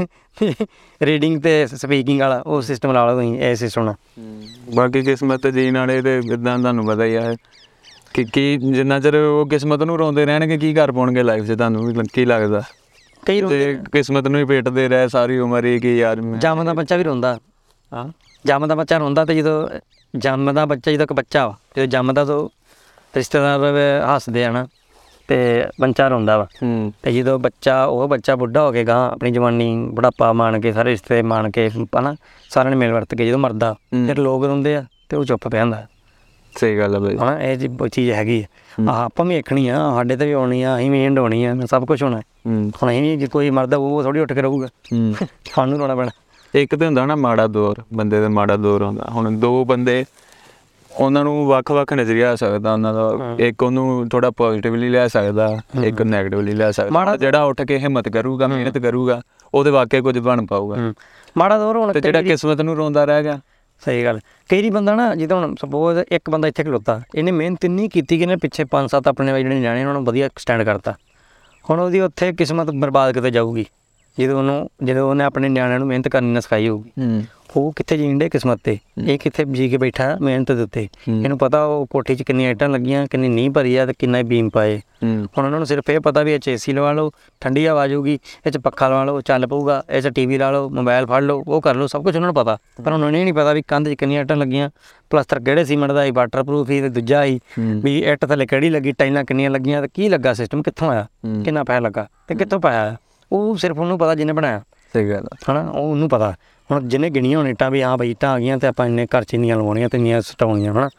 ਰੀਡਿੰਗ 1.01 1.41
ਤੇ 1.43 1.67
ਸਪੀਕਿੰਗ 1.67 2.21
ਵਾਲਾ 2.21 2.41
ਉਹ 2.45 2.61
ਸਿਸਟਮ 2.61 2.91
ਲਾ 2.91 3.05
ਲਓ 3.05 3.15
ਤੁਸੀਂ 3.15 3.55
ਸਿਸਟਮ 3.55 3.83
ਨਾਲ 3.83 3.95
ਬਾਕੀ 4.75 5.01
ਕਿਸਮਤ 5.01 5.47
ਜੀਣ 5.47 5.77
ਵਾਲੇ 5.77 6.01
ਤੇ 6.01 6.17
ਇਦਾਂ 6.17 6.57
ਤੁਹਾਨੂੰ 6.59 6.85
ਪਤਾ 6.85 7.05
ਹੀ 7.05 7.15
ਆ 7.15 7.35
ਕਿ 8.13 8.23
ਕੀ 8.23 8.57
ਜਿੰਨਾ 8.57 8.99
ਚਿਰ 8.99 9.15
ਉਹ 9.15 9.45
ਕਿਸਮਤ 9.45 9.83
ਨੂੰ 9.83 9.97
ਰੋਂਦੇ 9.97 10.25
ਰਹਿਣਗੇ 10.25 10.57
ਕੀ 10.57 10.73
ਕਰ 10.73 10.91
ਪਾਉਣਗੇ 10.91 11.23
ਲਾਈਫ 11.23 11.45
'ਚ 11.45 11.51
ਤੁਹਾਨੂੰ 11.51 12.03
ਕੀ 12.13 12.25
ਲੱਗਦਾ? 12.25 12.63
ਕਈ 13.25 13.41
ਰੋਂਦੇ 13.41 13.73
ਤੇ 13.73 13.83
ਕਿਸਮਤ 13.91 14.27
ਨੂੰ 14.27 14.39
ਹੀ 14.39 14.45
ਪੇਟਦੇ 14.45 14.89
ਰਹੇ 14.89 15.07
ਸਾਰੀ 15.07 15.37
ਉਮਰ 15.37 15.65
ਹੀ 15.65 15.79
ਕਿ 15.79 15.97
ਯਾਰ 15.97 16.21
ਮੈਂ। 16.21 16.39
ਜੰਮਦਾ 16.39 16.73
ਬੱਚਾ 16.73 16.95
ਵੀ 16.95 17.03
ਰੋਂਦਾ। 17.03 17.39
ਹਾਂ। 17.93 18.09
ਜੰਮਦਾ 18.45 18.75
ਬੱਚਾ 18.75 18.97
ਰੋਂਦਾ 18.97 19.25
ਤੇ 19.25 19.35
ਜਦੋਂ 19.35 19.69
ਜੰਮਦਾ 20.17 20.65
ਬੱਚਾ 20.65 20.91
ਜਦੋਂ 20.91 21.03
ਇੱਕ 21.03 21.13
ਬੱਚਾ 21.13 21.47
ਵਾ 21.47 21.57
ਜਦੋਂ 21.77 21.87
ਜੰਮਦਾ 21.87 22.25
ਤਾਂ 22.25 22.49
ਰਿਸ਼ਤੇਦਾਰ 23.15 23.59
ਹੱਸਦੇ 24.15 24.45
ਆ 24.45 24.51
ਨਾ 24.51 24.67
ਤੇ 25.27 25.63
ਬੱਚਾ 25.81 26.07
ਰੋਂਦਾ 26.07 26.37
ਵਾ। 26.37 26.47
ਤੇ 27.03 27.11
ਜਦੋਂ 27.11 27.39
ਬੱਚਾ 27.39 27.85
ਉਹ 27.85 28.07
ਬੱਚਾ 28.07 28.35
ਬੁੱਢਾ 28.35 28.61
ਹੋ 28.61 28.71
ਕੇ 28.71 28.83
ਗਾਂ 28.83 29.11
ਆਪਣੀ 29.11 29.31
ਜਵਾਨੀ 29.31 29.89
ਬੁਢਾਪਾ 29.93 30.33
ਮਾਣ 30.33 30.59
ਕੇ 30.61 30.73
ਸਾਰੇ 30.73 30.91
ਰਿਸ਼ਤੇ 30.91 31.21
ਮਾਣ 31.21 31.51
ਕੇ 31.51 31.69
ਹਨਾ 31.69 32.15
ਸਾਰਿਆਂ 32.49 32.71
ਨੇ 32.71 32.77
ਮਿਲ 32.77 32.93
ਵਰਤ 32.93 33.15
ਕੇ 33.15 33.27
ਜਦੋਂ 33.27 33.39
ਮਰਦਾ। 33.39 33.73
ਫਿਰ 34.07 34.17
ਲੋਕ 34.17 34.45
ਰੋਂਦੇ 34.45 34.75
ਆ 34.75 34.85
ਤੇ 35.09 35.17
ਉਹ 35.17 35.25
ਚੁੱਪ 35.25 35.47
ਪਿਆ 35.47 35.61
ਹੁੰਦਾ। 35.61 35.87
ਸਹੀ 36.59 36.77
ਗੱਲ 36.77 36.95
ਆ 36.95 36.99
ਬਈ। 36.99 37.17
ਹਨਾ 37.17 37.41
ਇਹ 37.41 37.57
ਜੀ 37.57 37.69
ਚੀਜ਼ 37.91 38.11
ਹੈਗੀ 38.11 38.45
ਆ। 38.89 38.91
ਆਪਾਂ 38.91 39.25
ਵੀ 39.25 39.35
ਵੇਖਣੀ 39.35 39.67
ਆ 39.67 39.75
ਸਾਡੇ 39.75 40.17
ਤੇ 40.17 40.25
ਵੀ 40.25 40.31
ਆਉਣੀ 40.31 40.63
ਆ 40.63 40.77
ਅਸੀਂ 40.77 40.91
ਵੀ 40.91 41.05
ਐਂਡ 41.05 41.19
ਹੋਣੀ 41.19 41.45
ਆ 41.45 41.55
ਸਭ 41.65 41.85
ਕੁਝ 41.85 42.03
ਹੋਣਾ। 42.03 42.19
ਹੂੰ। 42.19 42.71
ਹੁਣ 42.83 42.89
ਅਸੀਂ 42.89 43.01
ਵੀ 43.01 43.15
ਜੇ 43.15 43.27
ਕੋਈ 43.27 43.49
ਮਰਦਾ 43.49 43.77
ਉਹ 43.77 44.03
ਥੋੜੀ 44.03 44.19
ਉੱਠ 44.19 44.33
ਕੇ 44.33 44.41
ਰਹੂਗਾ। 44.41 44.67
ਹੂੰ। 44.67 45.15
ਸਾਨੂੰ 45.55 45.79
ਰੋਣਾ 45.79 45.95
ਪੈਣਾ। 45.95 46.11
ਇੱਕ 46.55 46.75
ਤੇ 46.75 46.85
ਹੁੰਦਾ 46.85 47.05
ਨਾ 47.05 47.15
ਮਾੜਾ 47.15 47.47
ਦੌਰ 47.47 47.83
ਬੰਦੇ 47.93 48.21
ਦਾ 48.21 48.29
ਮਾੜਾ 48.29 48.57
ਦੌਰ 48.57 48.83
ਹੁੰਦਾ। 48.83 49.07
ਹੁਣ 49.11 49.39
ਦੋ 49.39 49.65
ਬੰਦੇ 49.65 50.05
ਉਹਨਾਂ 50.91 51.23
ਨੂੰ 51.23 51.47
ਵੱਖ-ਵੱਖ 51.47 51.93
ਨਜ਼ਰੀਆ 51.93 52.31
ਆ 52.31 52.35
ਸਕਦਾ 52.35 52.73
ਉਹਨਾਂ 52.73 52.93
ਦਾ 52.93 53.11
ਇੱਕ 53.39 53.63
ਉਹਨੂੰ 53.63 54.09
ਥੋੜਾ 54.09 54.31
ਪੋਜ਼ਿਟਿਵਲੀ 54.31 54.89
ਲੈ 54.89 55.07
ਸਕਦਾ 55.07 55.57
ਇੱਕ 55.83 56.01
ਨੈਗੇਟਿਵਲੀ 56.01 56.51
ਲੈ 56.51 56.71
ਸਕਦਾ। 56.71 56.89
ਮਾੜਾ- 56.89 57.17
ਜਿਹੜਾ 57.17 57.43
ਉੱਠ 57.43 57.61
ਕੇ 57.61 57.77
ਹਿੰਮਤ 57.77 58.09
ਕਰੂਗਾ 58.09 58.47
ਮਿਹਨਤ 58.47 58.77
ਕਰੂਗਾ 58.77 59.21
ਉਹਦੇ 59.53 59.71
ਵਾਕਿਆ 59.71 60.01
ਕੁਝ 60.01 60.19
ਬਣ 60.19 60.45
ਪਾਊਗਾ। 60.45 60.75
ਹੂੰ। 60.75 60.93
ਮਾੜਾ 61.37 61.57
ਦੌਰ 61.57 61.77
ਹੁਣ 61.77 61.93
ਤੇ 61.93 62.01
ਜਿਹੜਾ 62.01 62.21
ਕਿਸਮਤ 62.21 62.61
ਨੂੰ 62.61 62.75
ਰੋਂਦਾ 62.75 63.05
ਰਹਿ 63.05 63.23
ਗਿਆ 63.23 63.39
ਸਹੀ 63.79 64.03
ਗੱਲ। 64.03 64.19
ਕਈ 64.49 64.57
ਵਾਰੀ 64.57 64.69
ਬੰਦਾ 64.69 64.95
ਨਾ, 64.95 65.15
ਜਿੱਦਾਂ 65.15 65.37
ਹੁਣ 65.37 65.55
ਸਪੋਜ਼ 65.55 65.99
ਇੱਕ 66.11 66.29
ਬੰਦਾ 66.29 66.47
ਇੱਥੇ 66.47 66.63
ਖਲੋਤਾ, 66.63 67.01
ਇਹਨੇ 67.15 67.31
ਮਿਹਨਤ 67.31 67.65
ਇੰਨੀ 67.65 67.89
ਕੀਤੀ 67.89 68.17
ਕਿ 68.17 68.23
ਇਹਨੇ 68.23 68.35
ਪਿੱਛੇ 68.35 68.63
ਪੰਜ 68.63 68.89
ਸੱਤ 68.89 69.07
ਆਪਣੇ 69.07 69.43
ਜਿਹੜੇ 69.43 69.59
ਨਿਆਣੇ 69.59 69.81
ਉਹਨਾਂ 69.81 69.93
ਨੂੰ 69.93 70.05
ਵਧੀਆ 70.05 70.29
ਸਟੈਂਡ 70.37 70.63
ਕਰਤਾ। 70.63 70.93
ਹੁਣ 71.69 71.79
ਉਹਦੀ 71.79 71.99
ਉੱਥੇ 71.99 72.33
ਕਿਸਮਤ 72.33 72.71
ਬਰਬਾਦ 72.71 73.13
ਕਿਤੇ 73.13 73.31
ਜਾਊਗੀ, 73.31 73.65
ਜਦੋਂ 74.19 74.37
ਉਹਨੂੰ, 74.37 74.69
ਜਦੋਂ 74.83 75.09
ਉਹਨੇ 75.09 75.23
ਆਪਣੇ 75.23 75.49
ਨਿਆਣਿਆਂ 75.49 75.79
ਨੂੰ 75.79 75.87
ਮਿਹਨਤ 75.87 76.07
ਕਰਨੀ 76.07 76.33
ਨਾ 76.33 76.39
ਸਿਖਾਈ 76.39 76.69
ਹੋਊਗੀ। 76.69 76.91
ਹੂੰ। 76.99 77.23
ਉਹ 77.57 77.73
ਕਿੱਥੇ 77.75 77.97
ਜੀਣ 77.97 78.17
ਦੇ 78.17 78.29
ਕਿਸਮਤ 78.29 78.59
ਤੇ? 78.63 78.77
ਇਹ 79.07 79.19
ਕਿੱਥੇ 79.19 79.45
ਜੀ 79.45 79.69
ਕੇ 79.69 79.77
ਬੈਠਾ 79.77 80.17
ਮਿਹਨਤ 80.21 80.51
ਦੇ 80.51 80.61
ਉੱਤੇ। 80.61 80.87
ਹੂੰ। 81.09 81.23
ਇਹਨੂੰ 81.23 81.37
ਪਤਾ 81.37 81.63
ਉਹ 81.63 81.87
ਕੋਠੀ 81.89 82.15
'ਚ 82.15 82.23
ਕਿੰਨੀਆਂ 82.23 82.51
ਇੱਟਾਂ 82.51 82.69
ਲੱਗੀਆਂ 82.69 83.07
ਕਿੰਨੀ 83.07 83.29
ਨੀਂਹ 83.29 83.51
ਭਰੀ 83.51 83.75
ਆ 83.75 83.85
ਤੇ 83.85 83.93
ਕਿੰਨਾ 83.99 84.21
ਬੀਮ 84.23 84.49
ਪਾਏ। 84.49 84.77
ਹੂੰ। 84.77 85.27
ਹੁਣ 85.37 85.45
ਉਹਨਾਂ 85.45 85.59
ਨੂੰ 85.59 85.65
ਸਿਰਫ 85.65 85.89
ਇਹ 85.89 85.99
ਪਤਾ 85.99 86.23
ਵੀ 86.23 86.33
ਇਹ 86.33 86.39
'ਚ 86.39 86.47
ਏਸੀ 86.47 86.73
ਲਵਾ 86.73 86.91
ਲਓ 86.91 87.11
ਠੰਡੀ 87.41 87.67
ਹਵਾ 87.67 87.81
ਆਜੂਗੀ 87.81 88.19
ਇਹ 88.47 88.51
'ਚ 88.51 88.57
ਪੱਖਾ 88.57 88.89
ਲਵਾ 88.89 89.03
ਲਓ 89.03 89.21
ਚੱਲ 89.21 89.47
ਪਊਗਾ 89.47 89.83
ਇਹ 89.89 90.01
'ਚ 90.01 90.07
ਟੀਵੀ 90.07 90.37
ਲਾ 90.37 90.51
ਲਓ 90.51 90.69
ਮੋਬਾਈਲ 90.69 91.05
ਫੜ 91.05 91.23
ਲਓ 91.23 91.43
ਉਹ 91.47 91.61
ਕਰ 91.61 91.75
ਲਓ 91.75 91.87
ਸਭ 91.87 92.03
ਕੁਝ 92.03 92.15
ਉਹਨਾਂ 92.15 92.27
ਨੂੰ 92.27 92.35
ਪਤਾ। 92.35 92.57
ਪਰ 92.85 92.91
ਉਹਨਾਂ 92.91 93.11
ਨੂੰ 93.11 93.19
ਇਹ 93.19 93.23
ਨਹੀਂ 93.23 93.33
ਪਤਾ 93.33 93.53
ਵੀ 93.53 93.61
ਕੰਧ 93.61 93.89
'ਚ 93.89 93.93
ਕਿੰਨੀਆਂ 93.93 94.21
ਇੱਟਾਂ 94.21 94.37
ਲੱਗੀਆਂ 94.37 94.69
ਪਲਸਤਰ 95.09 95.39
ਕਿਹੜੇ 95.39 95.65
ਸੀਮੈਂਟ 95.65 95.91
ਦਾ 95.91 96.05
ਸੀ 96.05 96.11
ਵਾਟਰਪ੍ਰੂਫ 96.11 96.67
ਸੀ 96.67 96.81
ਤੇ 96.81 96.89
ਦੂਜਾ 96.89 97.25
ਹੂੰ। 97.25 97.81
ਵੀ 97.83 97.99
ਇੱਟ 97.99 98.25
ਥੱਲੇ 98.25 98.45
ਕਿਹੜੀ 98.45 98.69
ਲੱਗੀ 98.69 98.91
ਟਾਈਲਾਂ 98.91 99.23
ਕਿੰਨੀਆਂ 99.23 99.49
ਲੱਗੀਆਂ 99.49 99.81
ਤੇ 99.81 99.87
ਕੀ 99.93 100.09
ਲੱਗਾ 100.09 100.33
ਸਿਸਟਮ 100.33 100.61
ਕਿੱਥੋਂ 100.61 100.89
ਆਇਆ 100.89 101.03
ਹੂੰ। 101.03 101.43
ਕਿੰਨਾ 101.43 101.63
ਪੈਸਾ 101.63 101.79
ਲੱਗਾ 101.79 102.07
ਤੇ 102.27 102.35
ਕਿੱਥੋਂ 102.35 102.59
ਪਾਇਆ। 102.59 102.95
ਉਹ 103.31 103.57
ਸਿਰਫ 103.57 103.77
ਉਹਨੂੰ 103.77 103.99
ਪਤਾ 103.99 104.15
ਜਿਹਨੇ 104.15 104.33
ਬਣਾਇਆ। 104.33 104.61
ਸਹੀ 104.93 105.09
ਗੱਲ 105.09 105.25
ਆ। 105.33 105.51
ਹਨਾ 105.51 105.69
ਉਹ 105.69 105.91
ਉਹਨੂੰ 105.91 106.09
ਪਤਾ। 106.09 106.35
ਹੁਣ 106.71 106.87
ਜਿਹਨੇ 106.87 107.09
ਗਿਣੀਆਂ 107.09 107.39
ਹੋਣ 107.39 107.47
ਇੱਟਾਂ 107.47 107.71
ਵੀ 107.71 107.81
ਹਾਂ 107.81 107.97
ਬਈ 107.97 108.11
ਇੱਟਾਂ 108.11 108.29
ਆ 108.29 108.39
ਗਈਆਂ 108.39 108.57
ਤੇ 108.57 108.67
ਆਪਾਂ 108.67 108.85
ਇੰਨੇ 108.85 109.05
ਘਰ 109.05 109.23
ਚ 109.23 109.33
ਇੰਨੀਆਂ 109.33 109.57
ਲਵਾਉਣੀਆਂ 109.57 109.89
ਤੇ 109.89 109.97
ਇੰਨੀਆਂ 109.97 110.21
ਸਟਾਉਣੀਆਂ, 110.21 110.73
ਹਨਾ? 110.73 110.89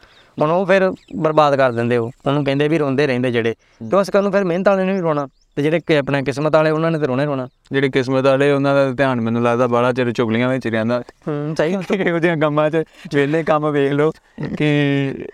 ਹੁਣ 0.41 0.51
ਉਹ 0.51 0.65
ਫਿਰ 0.65 0.91
ਬਰਬਾਦ 1.15 1.55
ਕਰ 1.55 1.71
ਦਿੰਦੇ 1.71 1.97
ਉਹ। 1.97 2.11
ਉਹਨੂੰ 2.27 2.45
ਕਹਿੰਦੇ 2.45 2.67
ਵੀ 2.67 2.77
ਰੋਂਦੇ 2.77 3.07
ਰਹਿੰਦੇ 3.07 3.31
ਜਿਹੜੇ। 3.31 3.55
ਤੇ 3.91 3.97
ਉਸ 3.97 4.11
ਗੱਲ 4.13 4.23
ਨੂੰ 4.23 4.31
ਫਿਰ 4.31 4.43
ਮਿਹਨਤ 4.43 4.67
ਵਾਲੇ 4.67 4.83
ਨੇ 4.83 4.93
ਵੀ 4.93 4.99
ਰੋਣਾ। 4.99 5.27
ਤੇ 5.57 5.63
ਜਿਹੜੇ 5.63 5.79
ਕਿ 5.79 5.97
ਆਪਣਾ 5.97 6.21
ਕਿਸਮਤ 6.21 6.55
ਵਾਲੇ 6.55 6.69
ਉਹਨਾਂ 6.69 6.89
ਨੇ 6.91 6.97
ਤੇ 6.99 7.07
ਰੋਣਾ 7.07 7.21
ਹੀ 7.21 7.27
ਰੋਣਾ। 7.27 7.47
ਜਿਹੜੇ 7.71 7.89
ਕਿਸਮਤ 7.89 8.25
ਵਾਲੇ 8.25 8.51
ਉਹਨਾਂ 8.51 8.73
ਦਾ 8.75 8.91
ਧਿਆਨ 8.91 9.21
ਮੈਨੂੰ 9.21 9.41
ਲੱਗਦਾ 9.43 9.67
ਬੜਾ 9.67 9.91
ਚਿਰ 9.93 10.11
ਚੁਗਲੀਆਂ 10.11 10.49
ਵਿੱਚ 10.49 10.67
ਰਹਿੰਦਾ। 10.67 10.99
ਹੂੰ 11.27 11.55
ਸਹੀ 11.57 11.73
ਗੱਲ। 11.73 11.83
ਇਹੋ 12.07 12.19
ਜਿਹੀਆਂ 12.19 12.37
ਕੰਮਾਂ 12.37 12.69
'ਚ 12.69 12.83
ਵਿਹਲੇ 13.15 13.41
ਕੰਮ 13.43 13.69
ਵੇਖ 13.71 13.91
ਲਓ 13.91 14.11
ਕਿ 14.57 14.67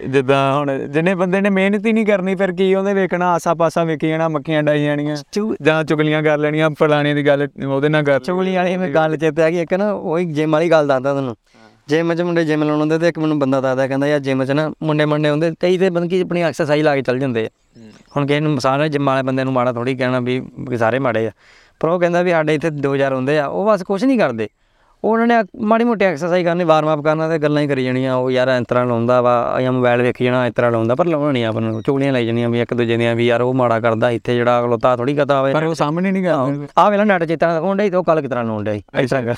ਜਿੱਦਾਂ 0.08 0.40
ਹੁਣ 0.60 0.72
ਜਿਹਨੇ 0.88 1.16
ਬੰਦੇ 1.16 1.42
ਨੇ 1.42 1.50
ਮਿਹਨਤ 1.50 1.86
ਹੀ 1.86 1.94
ਨਹੀਂ 1.94 2.06
ਕਰਨੀ 2.06 2.36
ਫਿਰ 2.36 2.52
ਕੀ 2.52 2.74
ਉਹਨੇ 2.76 2.94
ਵੇਖਣਾ? 2.94 3.34
ਆਸਾ 3.34 3.54
ਪਾਸਾ 3.54 3.84
ਵੇਖੀ 3.84 4.10
ਜਾਣਾ 4.10 4.30
ਮੱਖੀਆਂ 4.30 4.64
ਡਾਈ 4.64 4.84
ਜਾਣੀਆਂ 4.86 5.16
ਜਾਂ 5.62 5.84
ਚੁਗਲੀਆਂ 5.84 6.24
ਕਰ 6.24 6.38
ਲੈਣੀਆਂ 6.38 6.70
ਫਲਾਣੇ 6.80 7.14
ਦੀ 7.14 7.26
ਗੱਲ 7.28 7.48
ਉਹਦੇ 7.68 7.90
ਨਾਲ 7.90 8.04
ਕਰ 8.04 8.20
ਚੁਗਲੀ 8.20 8.56
ਵਾਲੀ 8.56 8.78
ਮੈਂ 8.78 8.90
ਗੱਲ 8.90 9.18
ਚੇਤੇ 9.18 9.44
ਆ 9.44 9.50
ਗਈ 9.50 9.60
ਇੱਕ 9.62 9.74
ਨਾ 9.74 9.92
ਉਹੀ 9.92 10.26
ਜਿਮ 10.34 10.52
ਵਾਲੀ 10.52 10.72
ਗੱਲ 10.72 10.88
ਦੱਸਦਾ 10.88 11.12
ਤੁਹਾਨੂੰ 11.14 11.36
ਜਿਮ 11.88 12.16
'ਚ 12.16 12.22
ਮੁੰਡੇ 12.22 12.46
ਜਿਮ 12.46 12.64
ਲਾਉਣ 12.64 12.80
ਹੁੰਦੇ 12.80 13.00
ਤੇ 13.00 13.08
ਇੱਕ 13.08 13.20
ਮੈਨੂੰ 13.20 13.40
ਬੰਦਾ 13.40 13.62
ਦੱਸਦਾ 13.62 13.88
ਕਹਿੰਦਾ 13.88 14.08
ਯਾਰ 14.08 14.20
ਜਿਮ 14.20 14.46
'ਚ 14.46 14.52
ਨਾ 14.52 14.72
ਮੁੰਡੇ 14.84 15.06
ਮੁੰਡੇ 15.06 15.30
ਹੁੰਦੇ 15.30 15.52
ਕਈ 15.60 15.78
ਤੇ 15.78 15.90
ਬੰਦੇ 15.90 16.08
ਕੀ 16.08 16.22
ਆਪਣੀ 16.22 16.42
ਐਕਸਰਸਾਈਜ਼ 16.42 16.84
ਲਾ 16.84 16.96
ਕੇ 16.96 17.02
ਚੱਲ 17.02 17.20
ਜਾਂਦੇ 17.20 17.46
ਆ। 17.46 17.50
ਹੁਣ 18.18 18.28
ਕਿਸੇ 18.28 18.40
ਨੂੰ 18.40 18.62
ਸਾਰੇ 18.62 18.90
ਜਿਮ 18.90 19.06
ਵਾਲੇ 19.06 19.24
ਬੰਦੇ 19.24 19.44
ਨੂੰ 19.44 19.54
ਮਾੜਾ 19.54 19.74
ਥੋੜੀ 19.74 19.96
ਕਹਿਣਾ 19.96 20.20
ਵੀ 20.20 20.42
ਸਾਰੇ 20.78 21.00
ਮਾੜੇ 21.00 21.28
ਆ। 21.28 21.32
ਪਰ 21.80 21.90
ਉਹ 21.90 22.00
ਕਹਿੰਦਾ 22.00 22.22
ਵੀ 22.22 22.32
ਸਾਡੇ 22.32 22.56
ਇੱਥੇ 22.56 22.68
2000 22.68 23.14
ਹੁੰਦੇ 23.14 23.40
ਆ 23.40 23.46
ਉਹ 23.46 23.66
ਬਸ 23.66 23.84
ਕੁਝ 23.84 24.06
ਨਹੀਂ 24.06 24.20
ਕਰਦੇ। 24.20 24.50
ਉਹਨਾਂ 25.04 25.28
ਨੇ 25.28 25.36
ਮਾੜੀ 25.62 25.84
ਮੋਟੀ 25.84 26.06
ਐਕਸਰਸਾਈਜ਼ 26.06 26.46
ਕਰਨੀ 26.48 26.64
ਵਾਰਮ 26.64 26.94
ਅਪ 26.94 27.02
ਕਰਨਾ 27.02 27.28
ਤੇ 27.30 27.40
ਗੱਲਾਂ 27.40 27.62
ਹੀ 27.62 27.68
ਕਰੀ 27.68 27.84
ਜਾਣੀਆਂ 27.86 28.16
ਉਹ 28.16 28.32
ਯਾਰ 28.32 28.48
ਇਸ 28.48 28.66
ਤਰ੍ਹਾਂ 28.68 28.86
ਲਾਉਂਦਾ 28.86 29.22
ਵਾ 29.22 29.58
ਜਾਂ 29.62 29.72
ਮੋਬਾਈਲ 29.72 30.02
ਵੇਖੀ 30.02 30.26
ਜਾਣਾ 30.26 30.46
ਇਸ 30.48 30.54
ਤਰ੍ਹਾਂ 30.54 30.72
ਲਾਉਂਦਾ 30.72 30.96
ਪਰ 30.96 31.06
ਲਾਉਣਾ 31.06 31.32
ਨਹੀਂ 31.32 31.46
ਆਪਾਂ 31.46 31.62
ਨੂੰ 31.62 31.82
ਚੁਗਲੀਆਂ 31.82 32.14
ਲਾਈ 32.14 32.26
ਜਾਣੀਆਂ 32.26 32.50
ਵੀ 32.50 32.62
ਇੱਕ 32.62 32.74
ਦੂਜੇ 32.74 32.98
ਦੀਆਂ 32.98 33.16
ਵੀ 33.16 33.28
ਯਾਰ 33.28 33.42
ਉਹ 33.42 33.54
ਮਾੜਾ 33.54 33.80
ਕਰਦਾ 33.80 34.10
ਇੱਥੇ 34.10 34.36
ਜਿਹੜਾ 34.36 34.60
ਅਗਲੋਤਾ 34.60 34.96
ਥੋੜੀ 34.98 35.16
ਕਹਤਾ 35.16 35.40
ਹੋਵੇ। 35.40 35.54
ਪਰ 35.54 35.64
ਉਹ 35.64 35.74
ਸਾਹਮਣੇ 35.76 36.12
ਨਹੀਂ 36.12 36.24
ਕਰਦੇ 36.24 36.68
ਆ 36.78 36.90
ਵੇਲਾ 36.90 37.04
ਨੈਟ 37.04 37.24
ਚੇਤਾ 37.24 37.60
ਹੋਣ 37.60 37.78
ਡਈ 37.78 37.90
ਤੇ 37.90 37.98
ਉਹ 37.98 38.04
ਕੱਲ 38.04 38.22
ਕਿਤਰਾ 38.22 38.42
ਲਾਉਣ 38.42 38.64
ਡਈ। 38.64 38.82
ਐਸਾ 38.96 39.22
ਕਰ 39.22 39.36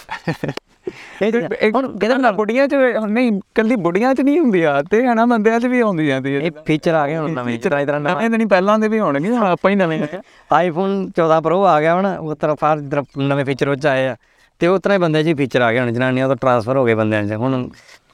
ਇਹ 1.22 1.32
ਤੇ 1.32 1.72
ਹੁਣ 1.76 1.88
ਕਿਹਦੇ 1.98 2.16
ਨਾਲ? 2.16 2.34
ਬੁੱਢੀਆਂ 2.34 2.68
'ਚ 2.68 2.76
ਨਹੀਂ 3.08 3.32
ਕੱਲੀ 3.56 3.76
ਬੁੱਢੀਆਂ 3.76 4.14
'ਚ 4.16 4.22
ਨਹੀਂ 4.22 4.40
ਹੁੰਦੀ 4.40 4.62
ਆ 4.64 4.82
ਤੇ 4.92 5.06
ਹਨਾ 5.08 5.26
ਬੰਦਿਆਂ 5.26 5.60
'ਚ 5.60 5.66
ਵੀ 5.66 5.80
ਆਉਂਦੀ 5.80 6.08
ਜਾਂਦੀ 6.08 6.36
ਹੈ 6.36 6.42
ਇਹ 6.42 6.52
ਫੀਚਰ 6.66 6.94
ਆ 6.94 7.08
ਗਏ 7.08 7.18
ਹੁਣ 7.18 7.32
ਨਵੇਂ 7.32 7.58
ਤਰ੍ਹਾਂ 7.60 7.86
ਤਰ੍ਹਾਂ 7.86 8.00
ਨਵਾਂ। 8.02 8.30
ਤਾਂ 8.30 8.30
ਨਹੀਂ 8.30 8.48
ਪਹਿਲਾਂ 8.48 8.78
ਦੇ 8.80 8.88
ਵੀ 8.88 9.00
ਹੋਣਗੇ 9.00 9.30
ਹੁਣ 9.30 9.46
ਆਪਾਂ 9.48 9.72
ਹੀ 9.72 9.76
ਨਵੇਂ 9.76 10.02
ਆ। 10.04 10.22
ਆਈਫੋਨ 10.52 11.10
14 11.20 11.42
ਪ੍ਰੋ 11.42 11.64
ਆ 11.66 11.80
ਗਿਆ 11.82 11.96
ਹੁਣ 11.96 12.06
ਉਹ 12.06 12.36
ਤਰ੍ਹਾਂ 12.36 12.56
ਫਾਰ 12.56 12.82
ਨਵੇਂ 13.18 13.46
ਫੀਚਰ 13.46 13.68
ਉਹ 13.68 13.76
'ਚ 13.76 13.86
ਆਏ 13.86 14.08
ਆ। 14.08 14.16
ਤੇ 14.60 14.68
ਉਹ 14.68 14.80
ਤਰ੍ਹਾਂ 14.80 14.98
ਹੀ 14.98 15.02
ਬੰਦੇ 15.02 15.24
'ਚ 15.24 15.36
ਫੀਚਰ 15.38 15.62
ਆ 15.62 15.72
ਗਏ 15.72 15.80
ਹੁਣ 15.80 15.92
ਜਨਾਨੀਆਂ 15.92 16.28
ਤੋਂ 16.28 16.36
ਟ੍ਰਾਂਸਫਰ 16.36 16.78
ਹੋ 16.78 16.86
ਗਏ 16.86 16.94
ਬੰਦਿਆਂ 16.96 17.24
'ਚ। 17.24 17.34
ਹੁਣ 17.34 17.68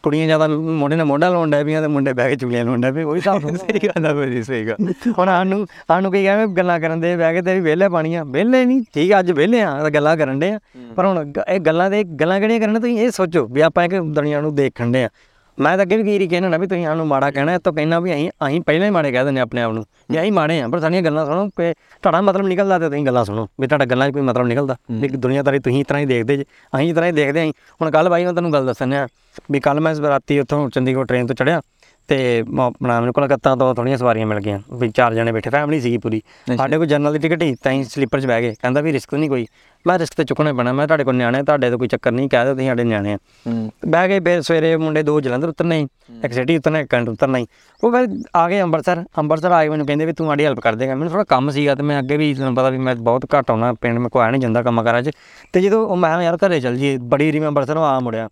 ਕੁੜੀਆਂ 0.03 0.25
ਜ਼ਿਆਦਾ 0.25 0.47
ਮੋਢੇ 0.47 0.95
ਨਾਲ 0.95 1.05
ਮੋਢਾ 1.05 1.29
ਲਾਉਣ 1.29 1.51
ਡੈ 1.51 1.63
ਪਈਆਂ 1.63 1.81
ਤੇ 1.81 1.87
ਮੁੰਡੇ 1.87 2.13
ਬਹਿ 2.13 2.29
ਕੇ 2.29 2.35
ਚੁਗਲੀਆਂ 2.35 2.63
ਲਾਉਣ 2.65 2.81
ਡੈ 2.81 2.91
ਪਏ 2.91 3.03
ਉਹੀ 3.03 3.19
ਹਿਸਾਬ 3.19 3.43
ਹੁੰਦਾ। 3.45 3.65
ਸਹੀ 3.65 3.79
ਗੱਲ 3.87 4.05
ਆ 4.05 4.13
ਭਾਜੀ 4.13 4.41
ਸਹੀ 4.43 4.67
ਗੱਲ। 4.67 4.93
ਹੁਣ 5.17 5.27
ਸਾਨੂੰ 5.27 5.65
ਸਾਨੂੰ 5.87 6.11
ਕੀ 6.11 6.23
ਕਹਿੰਦੇ 6.23 6.53
ਗੱਲਾਂ 6.53 6.79
ਕਰਨ 6.79 6.99
ਦੇ 7.01 7.15
ਬਹਿ 7.17 7.33
ਕੇ 7.33 7.41
ਤੇ 7.41 7.53
ਵੀ 7.53 7.59
ਵਿਹਲੇ 7.59 7.89
ਪਾਣੀਆਂ। 7.89 8.23
ਵਿਹਲੇ 8.25 8.63
ਨਹੀਂ 8.65 8.81
ਠੀਕ 8.93 9.11
ਅੱਜ 9.19 9.31
ਵਿਹਲੇ 9.31 9.61
ਆ 9.61 9.89
ਗੱਲਾਂ 9.89 10.15
ਕਰਨ 10.17 10.39
ਦੇ 10.39 10.51
ਆ। 10.51 10.59
ਪਰ 10.95 11.05
ਹੁਣ 11.05 11.31
ਇਹ 11.49 11.59
ਗੱਲਾਂ 11.59 11.89
ਦੇ 11.91 12.03
ਗੱਲਾਂ 12.03 12.39
ਕਿਹੜੀਆਂ 12.39 12.59
ਕਰਨ 12.59 12.79
ਤੁਸੀਂ 12.79 12.97
ਇਹ 12.99 13.11
ਸੋਚੋ 13.11 13.45
ਵੀ 13.47 13.61
ਆਪਾਂ 13.61 13.83
ਇੱਕ 13.85 13.95
ਦੁਨੀਆ 13.95 14.41
ਨੂੰ 14.41 14.55
ਦੇਖਣ 14.55 14.91
ਦੇ 14.91 15.03
ਆ। 15.03 15.09
ਮੈਂ 15.57 15.75
ਤਾਂ 15.77 15.83
ਅੱਗੇ 15.85 15.97
ਵੀ 15.97 16.03
ਕੀਰੀ 16.03 16.27
ਕਹਿਣਾ 16.27 16.49
ਨਾ 16.49 16.57
ਵੀ 16.57 16.67
ਤੁਸੀਂ 16.67 16.85
ਸਾਨੂੰ 16.85 17.07
ਮਾੜਾ 17.07 17.29
ਕਹਿਣਾ 17.31 17.53
ਇਹ 17.53 17.59
ਤੋਂ 17.59 17.73
ਕਹਿਣਾ 17.73 17.99
ਵੀ 17.99 18.13
ਅਸੀਂ 18.13 18.29
ਅਸੀਂ 18.47 18.61
ਪਹਿਲਾਂ 18.61 18.85
ਹੀ 18.85 18.91
ਮਾੜੇ 18.91 19.11
ਕਹਿ 19.11 19.23
ਦਿੰਦੇ 19.23 19.41
ਆਪਣੇ 19.41 19.61
ਆਪ 19.61 19.71
ਨੂੰ 19.71 19.85
ਵੀ 20.11 20.19
ਅਸੀਂ 20.21 20.31
ਮਾੜੇ 20.31 20.61
ਆ 20.61 20.67
ਪਰ 20.67 20.79
ਸਾਡੀਆਂ 20.79 21.01
ਗੱਲਾਂ 21.01 21.25
ਸੁਣੋ 21.25 21.47
ਕਿ 21.47 21.73
ਤੁਹਾਡਾ 22.03 22.21
ਮਤਲਬ 22.21 22.47
ਨਿਕਲਦਾ 22.47 22.79
ਤੇ 22.79 22.89
ਤੁਸੀਂ 22.89 23.05
ਗੱਲਾਂ 23.05 23.25
ਸੁਣੋ 23.25 23.47
ਵੀ 23.61 23.67
ਤੁਹਾਡਾ 23.67 23.85
ਗੱਲਾਂ 23.85 24.09
'ਚ 24.09 24.13
ਕੋਈ 24.13 24.21
ਮਤਲਬ 24.21 24.47
ਨਿਕਲਦਾ 24.47 24.75
ਵੀ 24.91 25.07
ਦੁਨੀਆਦਾਰੀ 25.07 25.59
ਤੁਸੀਂ 25.59 25.79
ਇਸ 25.79 25.87
ਤਰ੍ਹਾਂ 25.87 26.01
ਹੀ 26.01 26.05
ਦੇਖਦੇ 26.05 26.37
ਜੇ 26.37 26.45
ਅਸੀਂ 26.75 26.89
ਇਸ 26.89 26.95
ਤਰ੍ਹਾਂ 26.95 27.07
ਹੀ 27.07 27.15
ਦੇਖਦੇ 27.15 27.41
ਆਂ 27.41 27.51
ਹੁਣ 27.81 27.91
ਕੱਲ 27.91 28.09
ਬਾਈ 28.09 28.25
ਮੈਂ 28.25 28.33
ਤੁਹਾਨੂੰ 28.33 28.53
ਗੱਲ 28.53 28.65
ਦੱਸਣ 28.65 28.93
ਆ 28.93 29.07
ਵੀ 29.51 29.59
ਕੱਲ 29.59 29.79
ਮੈਂ 29.79 29.95
ਰਾਤੀ 29.95 30.39
ਉੱਥੋਂ 30.39 30.69
ਚੰਡੀਗੜ੍ਹ 30.69 31.05
ਟ੍ਰੇਨ 31.05 31.27
ਤੋਂ 31.27 31.35
ਚੜਿਆ 31.35 31.61
ਤੇ 32.07 32.43
ਆਪਣਾ 32.59 32.99
ਮੈਨੂੰ 32.99 33.13
ਕੋਲਕਾਤਾ 33.13 33.55
ਤੋਂ 33.55 33.75
ਥੋੜੀਆਂ 33.75 33.97
ਸਵਾਰੀਆਂ 33.97 34.25
ਮਿਲ 34.27 34.39
ਗਈਆਂ 34.39 34.59
ਵੀ 34.73 34.89
ਚਾਰ 34.89 35.13
ਜਣੇ 35.13 35.31
ਬੈਠੇ 35.31 35.49
ਫੈਮਿਲੀ 35.49 35.81
ਸੀਗੀ 35.81 35.97
ਪੂਰੀ। 35.97 36.21
ਸਾਡੇ 36.57 36.77
ਕੋਲ 36.77 36.85
ਜਨਰਲ 36.85 37.13
ਦੀ 37.13 37.19
ਟਿਕਟ 37.19 37.43
ਹੀ 37.43 37.55
ਤਾਂ 37.63 37.71
ਅਸੀਂ 37.71 37.83
ਸਲੀਪਰ 37.83 38.21
'ਚ 38.21 38.25
ਬਹਿ 38.25 38.41
ਗਏ 38.41 38.53
ਕਹਿੰਦਾ 38.61 38.81
ਵੀ 38.81 38.93
ਰਿਸਕ 38.93 39.13
ਨਹੀਂ 39.13 39.29
ਕੋਈ। 39.29 39.45
ਮੈਂ 39.85 39.99
ਰਿਸਕ 39.99 40.13
ਤੇ 40.17 40.23
ਚੁੱਕਣਾ 40.23 40.53
ਪੈਣਾ 40.53 40.73
ਮੈਂ 40.73 40.87
ਤੁਹਾਡੇ 40.87 41.03
ਕੋਲ 41.03 41.15
ਨਿਆਣੇ 41.15 41.43
ਤੁਹਾਡੇ 41.43 41.69
ਤੋਂ 41.69 41.77
ਕੋਈ 41.79 41.87
ਚੱਕਰ 41.87 42.11
ਨਹੀਂ 42.11 42.29
ਕਹਿ 42.29 42.45
ਦਿਓ 42.45 42.53
ਤੁਸੀਂ 42.53 42.67
ਸਾਡੇ 42.67 42.83
ਨਿਆਣੇ 42.83 43.13
ਆ। 43.13 43.17
ਹੂੰ। 43.47 43.71
ਬਹਿ 43.87 44.07
ਗਏ 44.07 44.19
ਫਿਰ 44.19 44.41
ਸਵੇਰੇ 44.41 44.75
ਮੁੰਡੇ 44.77 45.03
ਦੋ 45.03 45.19
ਜਲੰਧਰ 45.21 45.49
ਉਤਰਨੇ 45.49 45.79
ਸੀ 45.79 45.87
ਇੱਕ 46.25 46.33
ਸਿਟੀ 46.33 46.57
ਉਤਰਨਾ 46.57 46.79
ਇੱਕ 46.79 46.89
ਕੰਟ 46.89 47.09
ਉਤਰਨਾ 47.09 47.37
ਸੀ 47.37 47.47
ਉਹ 47.83 47.91
ਫਿਰ 47.91 48.07
ਆ 48.35 48.49
ਗਏ 48.49 48.61
ਅੰਮ੍ਰਿਤਸਰ 48.61 49.03
ਅੰਮ੍ਰਿਤਸਰ 49.17 49.51
ਆ 49.51 49.63
ਕੇ 49.63 49.69
ਮੈਨੂੰ 49.69 49.85
ਕਹਿੰਦੇ 49.85 50.05
ਵੀ 50.05 50.13
ਤੂੰ 50.13 50.27
ਸਾਡੀ 50.27 50.45
ਹੈਲਪ 50.45 50.59
ਕਰ 50.59 50.75
ਦੇਗਾ। 50.75 50.95
ਮੈਨੂੰ 50.95 51.11
ਥੋੜਾ 51.11 51.23
ਕੰਮ 51.23 51.49
ਸੀਗਾ 51.49 51.75
ਤੇ 51.75 51.83
ਮੈਂ 51.83 51.99
ਅੱਗੇ 51.99 52.17
ਵੀ 52.17 52.33
ਤੁਹਾਨੂੰ 52.33 52.55
ਪਤਾ 52.55 52.69
ਵੀ 52.69 52.77
ਮੈਂ 52.77 52.95
ਬਹੁਤ 52.95 53.25
ਘੱਟ 53.35 53.51
ਆਉਣਾ 53.51 53.73
ਪਿੰਡ 53.73 53.99
ਮੈਂ 53.99 54.09
ਕੋਈ 54.09 54.31
ਨਹੀਂ 54.31 54.41
ਜਾਂਦਾ 54.41 54.63
ਕੰਮਾਂ 54.63 54.83
ਕਾਰਾਂ 54.83 55.01
'ਚ। 55.01 55.11
ਤੇ 55.53 55.61
ਜਦੋਂ 55.61 55.97
ਮੈਂ 55.97 56.23
ਯਾਰ 56.23 56.37
ਘਰੇ 56.47 56.59
ਚੱਲ 56.59 56.75
ਜੀਏ 56.75 56.97
ਬੜੀ 56.97 57.31
ਰੀ 57.31 57.39
ਮੈਂ 57.39 57.47
ਅੰਮ੍ਰਿਤਸਰੋਂ 57.47 57.83
ਆ 57.83 57.99
ਮੁੜਿਆ। 57.99 58.29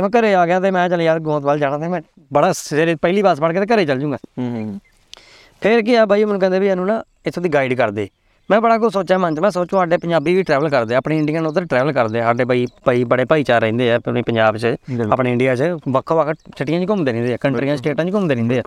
ਤੇ 0.00 0.02
ਮੈਂ 0.02 0.10
ਘਰੇ 0.10 0.34
ਆ 0.34 0.44
ਗਿਆ 0.46 0.60
ਤੇ 0.60 0.70
ਮੈਂ 0.70 0.88
ਚੱਲ 0.88 1.02
ਯਾਰ 1.02 1.18
ਗੋਂਦਵਾਲ 1.20 1.58
ਜਾਣਾ 1.58 1.78
ਤੇ 1.78 1.88
ਮੈਂ 1.88 2.00
ਬੜਾ 2.32 2.52
ਸਵੇਰੇ 2.52 2.94
ਪਹਿਲੀ 3.02 3.22
ਬੱਸ 3.22 3.40
ਫੜ 3.40 3.52
ਕੇ 3.52 3.60
ਤੇ 3.60 3.74
ਘਰੇ 3.74 3.84
ਚੱਲ 3.86 3.98
ਜੂੰਗਾ। 4.00 4.16
ਹੂੰ 4.38 4.78
ਫਿਰ 5.62 5.82
ਕੀ 5.82 5.94
ਆ 5.94 6.04
ਬਾਈ 6.06 6.24
ਮੈਨੂੰ 6.24 6.40
ਕਹਿੰਦੇ 6.40 6.58
ਵੀ 6.58 6.68
ਇਹਨੂੰ 6.68 6.86
ਨਾ 6.86 7.02
ਇੱਥੋਂ 7.26 7.42
ਦੀ 7.42 7.48
ਗਾਈਡ 7.48 7.74
ਕਰ 7.74 7.90
ਦੇ। 7.90 8.08
ਮੈਂ 8.48 8.60
ਬੜਾ 8.60 8.76
ਕੁਝ 8.78 8.92
ਸੋਚਿਆ 8.92 9.16
ਮਨ 9.18 9.34
'ਚ 9.34 9.40
ਮੈਂ 9.40 9.50
ਸੋਚੂ 9.50 9.76
ਸਾਡੇ 9.76 9.96
ਪੰਜਾਬੀ 9.96 10.34
ਵੀ 10.34 10.42
ਟਰੈਵਲ 10.42 10.68
ਕਰਦੇ 10.68 10.94
ਆਪਣੇ 10.94 11.18
ਇੰਡੀਅਨ 11.18 11.46
ਉਧਰ 11.46 11.64
ਟਰੈਵਲ 11.64 11.92
ਕਰਦੇ 11.92 12.20
ਸਾਡੇ 12.20 12.44
ਬਾਈ 12.44 12.66
ਭਾਈ 12.84 13.04
ਬੜੇ 13.04 13.24
ਭਾਈਚਾਰ 13.24 13.60
ਰਹਿੰਦੇ 13.60 13.90
ਆ 13.90 13.96
ਆਪਣੇ 13.96 14.22
ਪੰਜਾਬ 14.22 14.56
'ਚ 14.56 14.74
ਆਪਣੇ 15.12 15.32
ਇੰਡੀਆ 15.32 15.54
'ਚ। 15.56 15.62
ਵੱਖ 15.88 16.12
ਵੱਖ 16.12 16.34
ਛਟੀਆਂ 16.56 16.80
'ਚ 16.80 16.88
ਘੁੰਮਦੇ 16.88 17.12
ਰਹਿੰਦੇ 17.12 17.34
ਆ 17.34 17.36
ਕੰਟਰੀਆਂ 17.40 17.76
ਸਟੇਟਾਂ 17.76 18.04
'ਚ 18.04 18.12
ਘੁੰਮਦੇ 18.14 18.34
ਰਹਿੰਦੇ 18.34 18.58
ਆ। 18.58 18.62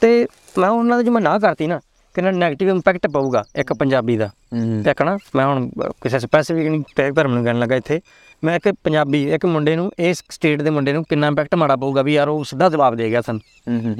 ਤੇ 0.00 0.26
ਮੈਂ 0.58 0.68
ਉਹਨਾਂ 0.68 0.98
ਦੇ 0.98 1.04
ਜੇ 1.04 1.10
ਮੈਂ 1.10 1.20
ਨਾ 1.22 1.38
ਕਰਤੀ 1.38 1.66
ਨਾ 1.66 1.80
ਕਿੰਨਾ 2.14 2.30
ਨੈਗੇਟਿਵ 2.30 2.68
ਇੰਪੈਕਟ 2.68 3.06
ਪਊਗਾ 3.06 3.42
ਇੱਕ 3.56 3.72
ਪੰਜਾਬੀ 3.72 4.16
ਦਾ। 4.16 4.30
ਤੇ 4.84 4.94
ਨਾ 5.04 5.16
ਮੈਂ 5.36 5.46
ਹੁਣ 5.46 5.68
ਕਿਸੇ 6.02 6.18
ਸਪੈਸੀਫਿਕ 6.18 6.68
ਨਹੀਂ 6.68 6.82
ਤੇ 6.96 7.10
ਧਰਮ 7.10 7.34
ਨੂੰ 7.34 7.44
ਕਹਿਣ 7.44 7.58
ਲੱਗਾ 7.58 7.76
ਇੱਥੇ। 7.76 8.00
ਮੈਂ 8.42 8.54
ਇੱਕ 8.56 8.68
ਪੰਜਾਬੀ 8.84 9.22
ਇੱਕ 9.34 9.46
ਮੁੰਡੇ 9.46 9.76
ਨੂੰ 9.76 9.90
ਇਸ 9.98 10.22
ਸਟੇਟ 10.30 10.62
ਦੇ 10.62 10.70
ਮੁੰਡੇ 10.70 10.92
ਨੂੰ 10.92 11.04
ਕਿੰਨਾ 11.04 11.26
ਇੰਪੈਕਟ 11.26 11.54
ਮਾੜਾ 11.54 11.76
ਪਊਗਾ 11.76 12.02
ਵੀ 12.02 12.14
ਯਾਰ 12.14 12.28
ਉਹ 12.28 12.42
ਸਿੱਧਾ 12.44 12.68
ਜਵਾਬ 12.68 12.94
ਦੇ 12.96 13.10
ਗਿਆ 13.10 13.20
ਸਨ। 13.20 13.38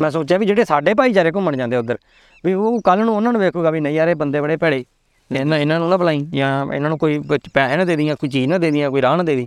ਮੈਂ 0.00 0.10
ਸੋਚਿਆ 0.10 0.38
ਵੀ 0.38 0.46
ਜਿਹੜੇ 0.46 0.64
ਸਾਡੇ 0.64 0.94
ਭਾਈਚਾਰੇ 0.94 1.30
ਘੁੰਮਣ 1.30 1.56
ਜਾਂਦੇ 1.56 1.76
ਉਧਰ 1.76 1.98
ਵੀ 2.44 2.52
ਉਹ 2.52 2.80
ਕੱਲ 2.80 3.04
ਨੂੰ 3.04 3.14
ਉਹਨਾਂ 3.16 3.32
ਨੂੰ 3.32 3.40
ਵੇਖੂਗਾ 3.40 3.70
ਵੀ 3.70 3.80
ਨਹੀਂ 3.80 3.96
ਯਾਰ 3.96 4.08
ਇਹ 4.08 4.14
ਬੰਦੇ 4.14 4.40
ਬੜੇ 4.40 4.56
ਭੈੜੇ। 4.56 4.84
ਇਹਨਾਂ 5.30 5.58
ਇਹਨਾਂ 5.58 5.78
ਨੂੰ 5.80 5.88
ਨਾ 5.90 5.96
ਬੁਲਾਈ 5.96 6.20
ਜਾਂ 6.32 6.74
ਇਹਨਾਂ 6.74 6.88
ਨੂੰ 6.90 6.98
ਕੋਈ 6.98 7.18
ਕੁਝ 7.18 7.40
ਪੈਸੇ 7.54 7.76
ਨਾ 7.76 7.84
ਦੇ 7.84 7.96
ਦੀਆਂ 7.96 8.16
ਕੋਈ 8.16 8.28
ਚੀਜ਼ 8.30 8.48
ਨਾ 8.48 8.58
ਦੇ 8.58 8.70
ਦੀਆਂ 8.70 8.90
ਕੋਈ 8.90 9.02
ਰਾਹ 9.02 9.16
ਨਾ 9.16 9.22
ਦੇ 9.22 9.36
ਦੀ 9.36 9.46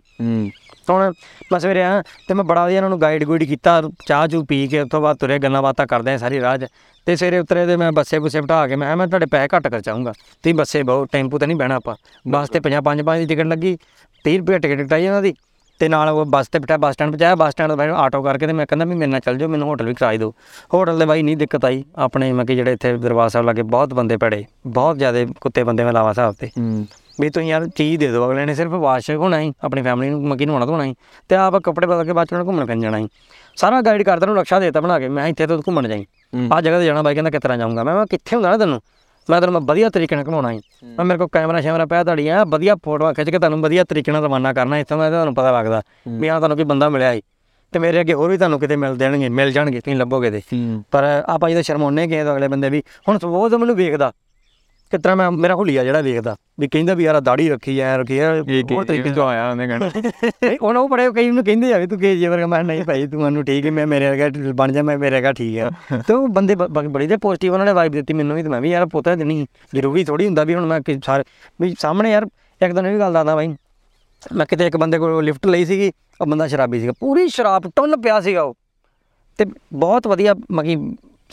ਹੁਣ 0.93 1.13
ਮੈਂ 1.51 1.59
ਸਵੇਰੇ 1.59 1.83
ਆ, 1.83 2.03
ਤੇ 2.27 2.33
ਮੈਂ 2.33 2.43
ਬੜਾ 2.43 2.65
ਵਧੀਆ 2.65 2.77
ਇਹਨਾਂ 2.77 2.89
ਨੂੰ 2.89 3.01
ਗਾਈਡ 3.01 3.23
ਗੁਈਡ 3.23 3.43
ਕੀਤਾ, 3.43 3.81
ਚਾਹ 4.07 4.27
ਚੂ 4.27 4.45
ਪੀ 4.45 4.67
ਕੇ 4.67 4.81
ਉਸ 4.81 4.89
ਤੋਂ 4.89 5.01
ਬਾਅਦ 5.01 5.17
ਤੁਰੇ, 5.17 5.39
ਗੱਲਾਂ 5.39 5.61
ਬਾਤਾਂ 5.61 5.87
ਕਰਦੇ 5.87 6.13
ਆ 6.13 6.17
ਸਾਰੀ 6.17 6.41
ਰਾਹ 6.41 6.57
'ਚ 6.57 6.65
ਤੇ 7.05 7.15
ਸਵੇਰੇ 7.15 7.39
ਉਤਰੇ 7.39 7.65
ਤੇ 7.65 7.75
ਮੈਂ 7.75 7.91
ਬੱਸੇ 7.91 8.19
ਬੁੱਸੇ 8.19 8.41
ਬਿਠਾ 8.41 8.67
ਕੇ, 8.67 8.75
ਮੈਂ 8.75 8.87
ਕਿਹਾ 8.87 8.95
ਮੈਂ 8.95 9.07
ਤੁਹਾਡੇ 9.07 9.25
ਪੈਸੇ 9.25 9.57
ਘੱਟ 9.57 9.67
ਕਰ 9.67 9.81
ਚਾਹੂੰਗਾ। 9.81 10.11
ਤੁਸੀਂ 10.11 10.53
ਬੱਸੇ 10.53 10.83
ਬਹੁਤ 10.83 11.09
ਟੈਂਪੂ 11.11 11.37
ਤੇ 11.37 11.45
ਨਹੀਂ 11.45 11.57
ਬਹਿਣਾ 11.57 11.75
ਆਪਾਂ। 11.75 11.95
ਬੱਸ 12.27 12.49
ਤੇ 12.49 12.59
50 12.59 12.81
ਪੰਜ 12.81 13.01
ਪੰਜ 13.01 13.19
ਦੀ 13.19 13.25
ਟਿਕਟ 13.25 13.45
ਲੱਗੀ 13.45 13.77
30 14.25 14.37
ਰੁਪਏ 14.37 14.59
ਟਿਕਟ 14.59 14.81
ਕਟਾਈ 14.81 15.07
ਉਹਨਾਂ 15.07 15.21
ਦੀ। 15.21 15.33
ਤੇ 15.79 15.87
ਨਾਲ 15.87 16.09
ਉਹ 16.09 16.25
ਬੱਸ 16.25 16.47
ਤੇ 16.47 16.59
ਬਿਠਾ, 16.59 16.77
ਬੱਸ 16.77 16.93
ਸਟੈਂਡ 16.93 17.09
ਪਹੁੰਚਾਇਆ, 17.09 17.35
ਬੱਸ 17.35 17.51
ਸਟੈਂਡ 17.51 17.69
ਤੋਂ 17.69 17.77
ਬਾਅਦ 17.77 17.89
ਆਟੋ 17.89 18.23
ਕਰਕੇ 18.23 18.47
ਤੇ 18.47 18.53
ਮੈਂ 18.53 18.65
ਕਹਿੰਦਾ 18.65 18.85
ਵੀ 18.85 18.95
ਮੇਰੇ 18.95 19.11
ਨਾਲ 19.11 19.19
ਚੱਲ 19.19 19.37
ਜਾਓ, 19.37 19.49
ਮੈਨੂੰ 19.49 19.67
ਹੋਟਲ 19.67 19.85
ਵੀ 19.85 19.93
ਕਿਰਾਏ 19.93 20.17
ਦਿਓ। 20.17 20.33
ਹੋਟਲ 20.73 20.99
ਦੇ 20.99 21.05
ਬਾਈ 21.05 21.23
ਨਹੀਂ 21.23 21.37
ਦਿੱਕਤ 21.37 21.65
ਆਈ, 21.65 21.83
ਆਪਣੇ 21.97 22.31
ਮੈਂ 22.31 22.45
ਕਿ 22.45 22.55
ਜਿਹੜੇ 22.55 22.73
ਇੱਥੇ 22.73 22.97
ਦਰਬਾਰ 22.97 23.29
ਸਾਹਿਬ 23.29 23.45
ਲਾਗੇ 23.45 23.61
ਬਹੁਤ 23.61 23.93
ਬੰਦੇ 23.93 24.17
ਪੜੇ 24.17 24.45
ਬਹੁਤ 24.67 24.97
ਜ਼ਿਆਦਾ 24.97 25.25
ਕੁੱਤੇ 25.41 25.63
ਬੰਦੇ 25.63 25.83
ਮੈਂ 25.83 25.93
ਲਾਵਾ 25.93 26.13
ਸਾਹਿਬ 26.13 26.35
ਤੇ। 26.39 26.47
ਹੂੰ। 26.47 26.87
ਵੀ 27.21 27.29
ਤੁਸੀਂ 27.29 27.49
ਯਾਰ 27.49 27.67
ਚੀਜ਼ 27.67 27.99
ਦੇ 27.99 28.07
ਦਿਓ 28.07 28.25
ਅਗਲੇ 28.25 28.45
ਨੇ 28.45 28.55
ਸਿਰਫ 28.55 28.71
ਵਾਸ਼ 28.71 29.11
ਹੋਣਾ 29.11 29.39
ਹੀ 29.39 29.53
ਆਪਣੀ 29.63 29.81
ਫੈਮਿਲੀ 29.81 30.09
ਨੂੰ 30.09 30.27
ਮੱਕੀ 30.27 30.45
ਨਹਾਉਣਾ 30.45 30.65
ਧੋਣਾ 30.65 30.83
ਹੀ 30.83 30.95
ਤੇ 31.29 31.35
ਆਪ 31.35 31.57
ਕੱਪੜੇ 31.57 31.87
ਬਦਲ 31.87 32.05
ਕੇ 32.05 32.13
ਬਾਅਦ 32.13 32.27
ਚ 32.27 32.33
ਘੁੰਮਣ 32.33 32.65
ਫਿਰਨ 32.65 32.81
ਜਾਣਾ 32.81 32.97
ਹੀ। 32.97 33.07
ਸਾਰਾ 33.55 33.81
ਗਾਈਡ 33.81 34.03
ਕਰਦਾ 34.03 34.25
ਨੂੰ 34.25 34.35
ਨਕਸ਼ਾ 34.35 34.59
ਦੇਤਾ 34.59 34.81
ਬਣਾ 34.81 34.99
ਕੇ 34.99 35.09
ਮੈਂ 35.09 35.27
ਇੱਥੇ 35.27 35.47
ਤੋਂ 35.47 35.59
ਘੁੰਮਣ 35.67 35.87
ਜਾਈ। 35.87 36.03
ਹੂੰ। 36.03 36.49
ਆਹ 36.53 36.61
ਜਗ੍ਹਾ 36.61 36.79
ਤੇ 36.79 36.85
ਜਾਣਾ 36.85 37.01
ਬਾਈ 37.01 37.13
ਕਹਿੰਦਾ 37.13 37.29
ਕਿਸ 37.29 37.41
ਤਰ੍ਹਾਂ 37.41 37.57
ਜਾਊਂਗਾ? 37.57 37.83
ਮੈਂ 37.83 38.05
ਕਿੱਥੇ 38.05 38.35
ਹੁੰਦਾ 38.35 38.49
ਨਾ 38.49 38.57
ਤੈਨੂੰ? 38.57 38.81
ਮੈਂ 39.29 39.41
ਤੈਨੂੰ 39.41 39.53
ਮੈਂ 39.53 39.61
ਵਧੀਆ 39.61 39.89
ਤਰੀਕੇ 39.89 40.15
ਨਾਲ 40.15 40.25
ਘੁਮਾਉਣਾ 40.27 40.51
ਹੀ। 40.51 40.59
ਮੈਂ 40.83 41.05
ਮੇਰੇ 41.05 41.17
ਕੋਲ 41.17 41.27
ਕੈਮਰਾ 41.31 41.61
ਸ਼ੈਮਰਾ 41.61 41.85
ਪਿਆ 41.85 42.03
ਤੁਹਾਡੀ 42.03 42.27
ਆ 42.27 42.43
ਵਧੀਆ 42.43 42.75
ਫੋਟੋਆਂ 42.75 43.13
ਖਿੱਚ 43.13 43.29
ਕੇ 43.29 43.39
ਤੁਹਾਨੂੰ 43.39 43.61
ਵਧੀਆ 43.61 43.83
ਤਰੀਕੇ 43.83 44.11
ਨਾਲ 44.11 44.23
ਰਵਾਨਾ 44.23 44.53
ਕਰਨਾ 44.53 44.77
ਇੱਥੋਂ 44.77 44.97
ਦਾ 44.97 45.09
ਤੁਹਾਨੂੰ 45.09 45.35
ਪਤਾ 45.35 45.51
ਲੱਗਦਾ 45.51 45.81
ਵੀ 46.07 46.27
ਆ 46.27 46.37
ਤੁਹਾਨੂੰ 46.37 46.57
ਕੋਈ 46.57 46.65
ਬੰਦਾ 46.65 46.89
ਮਿਲਿਆ 46.89 47.13
ਸੀ 47.13 47.21
ਤੇ 47.71 47.79
ਮੇਰੇ 47.79 48.01
ਅੱਗੇ 48.01 48.13
ਹੋਰ 48.13 48.29
ਵੀ 48.29 48.37
ਤੁਹਾਨੂੰ 48.37 48.59
ਕਿਤੇ 48.59 48.75
ਮਿਲ 48.75 48.95
ਦੇਣਗੇ 48.95 49.29
ਮਿਲ 49.29 49.51
ਜਾਣਗੇ 49.51 49.79
ਤੁਸੀਂ 49.79 49.95
ਲੱਭੋਗੇ 49.95 50.31
ਤੇ। 50.31 50.39
ਹੂੰ। 50.39 50.83
ਪਰ 50.91 51.23
ਆਪਾਂ 51.25 51.49
ਜਦੋਂ 51.49 51.61
ਸ਼ਰਮਾਉਨੇ 51.61 52.07
ਗਏ 52.07 52.23
ਤਾਂ 52.23 52.33
ਅਗਲੇ 52.33 52.47
ਬੰਦੇ 52.47 52.69
ਵੀ 52.69 52.83
ਹੁਣ 53.09 53.17
ਤਾਂ 53.17 53.59
ਮੈਨੂੰ 53.59 53.75
ਵੇਖਦਾ 53.75 54.11
ਤਰ੍ਹਾਂ 54.91 55.15
ਮੈਂ 55.15 55.29
ਮੇਰਾ 55.31 55.55
ਹੁਲੀਆ 55.55 55.83
ਜਿਹੜਾ 55.83 56.01
ਵੇਖਦਾ 56.01 56.35
ਵੀ 56.59 56.67
ਕਹਿੰਦਾ 56.67 56.93
ਵੀ 56.93 57.03
ਯਾਰ 57.03 57.19
ਦਾੜੀ 57.21 57.49
ਰੱਖੀ 57.49 57.79
ਐ 57.79 57.97
ਰੱਖੀ 57.97 58.19
ਐ 58.19 58.41
ਕੀ 58.41 58.61
ਤਰੀਕੇ 58.87 59.09
ਤੋਂ 59.09 59.27
ਆਇਆ 59.27 59.49
ਉਹਨੇ 59.51 59.67
ਕਹਿਣਾ। 59.67 59.89
ਨਹੀਂ 60.43 60.57
ਉਹਨਾਂ 60.61 60.81
ਉਹ 60.81 60.89
ਬੜੇ 60.89 61.09
ਕਈ 61.11 61.31
ਨੂੰ 61.31 61.43
ਕਹਿੰਦੇ 61.43 61.73
ਆ 61.73 61.77
ਵੀ 61.77 61.87
ਤੂੰ 61.87 61.99
ਕੇ 61.99 62.15
ਜੇ 62.17 62.27
ਵਰਗਾ 62.27 62.47
ਮੈਂ 62.47 62.63
ਨਹੀਂ 62.63 62.83
ਭਾਈ 62.83 63.07
ਤੂੰ 63.07 63.21
ਮੈਨੂੰ 63.21 63.43
ਠੀਕ 63.45 63.65
ਹੈ 63.65 63.71
ਮੈਂ 63.71 63.87
ਮੇਰੇ 63.87 64.09
ਵਰਗਾ 64.09 64.51
ਬਣ 64.53 64.71
ਜਾ 64.71 64.83
ਮੈਂ 64.83 64.97
ਮੇਰੇ 64.97 65.15
ਵਰਗਾ 65.15 65.33
ਠੀਕ 65.33 65.57
ਆ। 65.59 65.69
ਤੇ 66.07 66.13
ਉਹ 66.13 66.27
ਬੰਦੇ 66.27 66.55
ਬੜੀ 66.55 67.07
ਦੇ 67.07 67.17
ਪੋਜ਼ਿਟਿਵ 67.17 67.53
ਉਹਨਾਂ 67.53 67.65
ਨੇ 67.65 67.71
ਵਾਈਬ 67.73 67.91
ਦਿੱਤੀ 67.91 68.13
ਮੈਨੂੰ 68.13 68.35
ਵੀ 68.35 68.43
ਤੇ 68.43 68.49
ਮੈਂ 68.49 68.61
ਵੀ 68.61 68.69
ਯਾਰ 68.69 68.85
ਪੁੱਤ 68.85 69.09
ਦੇਣੀ 69.09 69.45
ਜ਼ਰੂਰੀ 69.75 70.03
ਥੋੜੀ 70.03 70.25
ਹੁੰਦਾ 70.25 70.43
ਵੀ 70.43 70.55
ਹੁਣ 70.55 70.65
ਮੈਂ 70.65 70.81
ਕਿ 70.81 70.99
ਸਾਰੇ 71.05 71.23
ਵੀ 71.61 71.75
ਸਾਹਮਣੇ 71.79 72.11
ਯਾਰ 72.11 72.25
ਇੱਕ 72.61 72.73
ਦਿਨ 72.73 72.85
ਇਹ 72.85 72.93
ਵੀ 72.93 72.99
ਗੱਲ 72.99 73.13
ਦੱਸਦਾ 73.13 73.35
ਬਾਈ 73.35 73.55
ਮੈਂ 74.33 74.45
ਕਿਤੇ 74.45 74.67
ਇੱਕ 74.67 74.77
ਬੰਦੇ 74.77 74.97
ਕੋਲ 74.97 75.23
ਲਿਫਟ 75.23 75.45
ਲਈ 75.47 75.65
ਸੀਗੀ 75.65 75.91
ਉਹ 76.21 76.25
ਬੰਦਾ 76.27 76.47
ਸ਼ਰਾਬੀ 76.47 76.79
ਸੀਗਾ 76.79 76.91
ਪੂਰੀ 76.99 77.27
ਸ਼ਰਾਬ 77.27 77.69
ਟੁੰਨ 77.75 78.01
ਪਿਆ 78.01 78.21
ਸੀਗਾ 78.21 78.41
ਉਹ। 78.41 78.55
ਤੇ 79.39 79.45
ਬਹੁਤ 79.73 80.07
ਵਧੀਆ 80.07 80.35
ਮਗੀ 80.51 80.75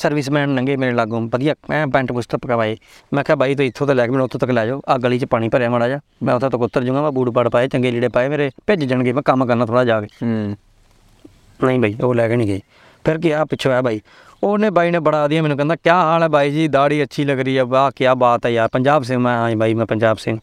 ਸਰਵਿਸਮੈਨ 0.02 0.54
ਲੰਗੇ 0.54 0.76
ਮੇਰੇ 0.76 0.92
ਲਾਗੋਂ 0.92 1.20
ਵਧੀਆ 1.20 1.54
ਮੈਂ 1.70 1.86
ਪੈਂਟ 1.86 2.12
ਪੁਸਤ 2.12 2.36
ਪਕਵਾਏ। 2.36 2.76
ਮੈਂ 3.14 3.24
ਕਿਹਾ 3.24 3.36
ਬਾਈ 3.36 3.54
ਤੂੰ 3.54 3.66
ਇੱਥੋਂ 3.66 3.86
ਤੋਂ 3.86 3.94
ਲੈ 3.94 4.06
ਕੇ 4.06 4.10
ਮੈਨੂੰ 4.10 4.24
ਉੱਥੋਂ 4.24 4.40
ਤੱਕ 4.40 4.50
ਲੈ 4.50 4.66
ਜਾਓ 4.66 4.80
ਆ 4.88 4.98
ਗਲੀ 4.98 5.18
'ਚ 5.18 5.24
ਪਾਣੀ 5.24 5.48
ਭਰਿਆ 5.48 5.70
ਮਾੜਾ 5.70 5.88
ਜਾ 5.88 6.00
ਮੈਂ 6.22 6.34
ਉੱਥੋਂ 6.34 6.50
ਤੱਕ 6.50 6.62
ਉਤਰ 6.62 6.84
ਜਾਊਂਗਾ 6.84 7.02
ਮੈਂ 7.02 7.10
ਬੂਟ 7.10 7.30
ਪਾੜ 7.30 7.48
ਪਾਏ 7.48 7.68
ਚੰਗੇ 7.68 7.90
ਲੀੜੇ 7.90 8.08
ਪਾਏ 8.08 8.28
ਮੇਰੇ 8.28 8.50
ਭੇਜ 8.66 8.84
ਜਾਣਗੇ 8.84 9.12
ਮੈਂ 9.12 9.22
ਕੰਮ 9.22 9.46
ਕਰਨਾ 9.46 9.66
ਥੋੜਾ 9.66 9.84
ਜਾ 9.84 10.00
ਕੇ। 10.00 10.06
ਹੂੰ। 10.22 10.56
ਨਹੀਂ 11.64 11.80
ਬਾਈ 11.80 11.96
ਉਹ 12.04 12.14
ਲੈ 12.14 12.28
ਕੇ 12.28 12.36
ਨਹੀਂ 12.36 12.46
ਗਏ। 12.46 12.60
ਫਿਰ 13.04 13.18
ਗਿਆ 13.18 13.44
ਪਿੱਛੋਂ 13.44 13.72
ਆ 13.72 13.80
ਬਾਈ 13.82 14.00
ਉਹਨੇ 14.42 14.70
ਬਾਈ 14.70 14.90
ਨੇ 14.90 14.98
ਬੜਾ 14.98 15.26
ਦਿਆ 15.28 15.42
ਮੈਨੂੰ 15.42 15.56
ਕਹਿੰਦਾ 15.56 15.76
ਕੀ 15.76 15.90
ਹਾਲ 15.90 16.22
ਹੈ 16.22 16.28
ਬਾਈ 16.28 16.50
ਜੀ 16.50 16.68
ਦਾੜੀ 16.68 17.02
ਅੱਛੀ 17.02 17.24
ਲੱਗ 17.24 17.40
ਰਹੀ 17.40 17.58
ਹੈ 17.58 17.64
ਵਾਹ 17.64 17.90
ਕੀ 17.96 18.04
ਬਾਤ 18.18 18.46
ਹੈ 18.46 18.50
ਯਾਰ 18.50 18.68
ਪੰਜਾਬ 18.72 19.02
ਸੇ 19.02 19.16
ਮੈਂ 19.16 19.36
ਆਈ 19.42 19.54
ਬਾਈ 19.54 19.74
ਮੈਂ 19.74 19.86
ਪੰਜਾਬ 19.86 20.16
ਸੇ 20.16 20.36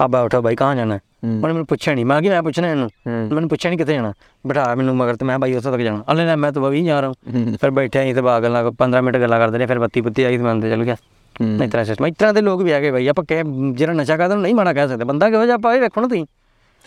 ਆ 0.00 0.06
ਬਾ 0.06 0.20
ਉਠਾ 0.22 0.40
ਬਾਈ 0.40 0.56
ਕਹਾਂ 0.56 0.76
ਜਾਣਾ 0.76 0.98
ਉਹਨੇ 1.24 1.52
ਮੈਨੂੰ 1.52 1.66
ਪੁੱਛਿਆ 1.66 1.94
ਨਹੀਂ 1.94 2.04
ਮੈਂ 2.06 2.20
ਕਿ 2.22 2.28
ਮੈਂ 2.28 2.42
ਪੁੱਛਣਾ 2.42 2.70
ਇਹਨੂੰ? 2.70 2.88
ਮੈਨੂੰ 3.06 3.48
ਪੁੱਛਿਆ 3.48 3.70
ਨਹੀਂ 3.70 3.78
ਕਿੱਥੇ 3.78 3.94
ਜਾਣਾ। 3.94 4.12
ਬਿਠਾ 4.46 4.74
ਮੈਨੂੰ 4.74 4.96
ਮਗਰ 4.96 5.16
ਤੇ 5.16 5.24
ਮੈਂ 5.26 5.38
ਬਾਈ 5.38 5.54
ਉੱਥੇ 5.54 5.70
ਤੱਕ 5.70 5.80
ਜਾਣਾ। 5.80 6.02
ਅਲੇ 6.12 6.24
ਨਾ 6.24 6.36
ਮੈਂ 6.36 6.52
ਤਾਂ 6.52 6.70
ਵੀ 6.70 6.84
ਜਾ 6.84 7.00
ਰਹਾ 7.00 7.12
ਫਿਰ 7.60 7.70
ਬੈਠਿਆ 7.70 8.02
ਹੀ 8.02 8.14
ਤੇ 8.14 8.20
ਬਾ 8.20 8.38
ਗੱਲਾਂ 8.40 8.62
15 8.82 9.02
ਮਿੰਟ 9.04 9.16
ਗੱਲਾਂ 9.16 9.38
ਕਰਦੇ 9.40 9.58
ਨੇ 9.58 9.66
ਫਿਰ 9.66 9.78
ਬੱਤੀ 9.78 10.00
ਬੱਤੀ 10.00 10.22
ਆਈ 10.24 10.36
ਤੇ 10.36 10.42
ਮੈਂ 10.42 10.52
ਅੰਦਰ 10.52 10.70
ਚਲ 10.70 10.84
ਗਿਆ। 10.84 10.96
ਨਹੀਂ 11.42 11.68
ਤਰ੍ਹਾਂ 11.68 11.84
ਸਿਸਟਮ 11.84 12.06
ਇਤਰਾ 12.06 12.32
ਦੇ 12.32 12.40
ਲੋਕ 12.40 12.62
ਵੀ 12.62 12.72
ਆ 12.72 12.80
ਗਏ 12.80 12.90
ਬਾਈ 12.90 13.06
ਆਪਾਂ 13.08 13.24
ਕਹਿ 13.28 13.42
ਜਿਹੜਾ 13.72 13.92
ਨਸ਼ਾ 13.92 14.16
ਕਰਦਾ 14.16 14.34
ਨਹੀਂ 14.36 14.54
ਮਾੜਾ 14.54 14.72
ਕਹਿ 14.72 14.88
ਸਕਦੇ। 14.88 15.04
ਬੰਦਾ 15.04 15.30
ਕਿਹੋ 15.30 15.44
ਜਿਹਾ 15.44 15.54
ਆਪਾਂ 15.56 15.74
ਇਹ 15.74 15.80
ਵੇਖੋ 15.80 16.00
ਨਾ 16.00 16.08
ਤੁਸੀਂ। 16.08 16.24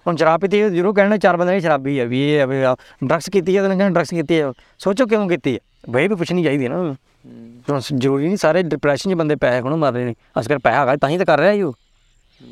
ਹੁਣ 0.05 0.15
ਸ਼ਰਾਬ 0.15 0.41
ਪੀਤੀ 0.41 0.61
ਹੈ 0.61 0.69
ਜ਼ਰੂਰ 0.69 0.93
ਕਹਿਣਾ 0.95 1.17
ਚਾਰ 1.17 1.37
ਬੰਦੇ 1.37 1.51
ਨੇ 1.53 1.59
ਸ਼ਰਾਬੀ 1.59 1.99
ਹੈ 1.99 2.05
ਵੀ 2.05 2.21
ਇਹ 2.31 2.45
ਡਰੱਗਸ 2.47 3.29
ਕੀਤੀ 3.33 3.57
ਹੈ 3.57 3.67
ਤਾਂ 3.67 3.75
ਡਰੱਗਸ 3.75 4.09
ਕੀਤੀ 4.09 4.39
ਹੈ 4.41 4.51
ਸੋਚੋ 4.79 5.05
ਕਿਉਂ 5.05 5.27
ਕੀਤੀ 5.29 5.53
ਹੈ 5.55 5.59
ਬਈ 5.83 6.07
ਵੀ 6.07 6.15
ਪੁੱਛਣੀ 6.15 6.43
ਚਾਹੀਦੀ 6.43 6.65
ਹੈ 6.65 6.69
ਨਾ। 6.69 6.77
ਹੁਣ 7.69 7.79
ਜ਼ਰੂਰੀ 7.93 8.25
ਨਹੀਂ 8.27 8.37
ਸਾਰੇ 8.37 8.61
ਡਿਪਰੈਸ਼ਨ 8.63 9.11
'ਚ 9.11 9.15
ਬੰਦੇ 9.15 9.35
ਪੈਸੇ 9.35 9.61
ਕੋਲੋਂ 9.61 9.77
ਮਰ 9.77 9.93
ਰਹੇ 9.93 10.05
ਨੇ 10.05 10.13
ਅਸਕਰ 10.39 10.57
ਪੈਸਾ 10.59 10.79
ਹੈਗਾ 10.81 10.95
ਤਾਂ 10.95 11.09
ਹੀ 11.09 11.17
ਤਾਂ 11.17 11.25
ਕਰ 11.25 11.39
ਰਿਹਾ 11.39 11.51
ਯੂ 11.51 11.73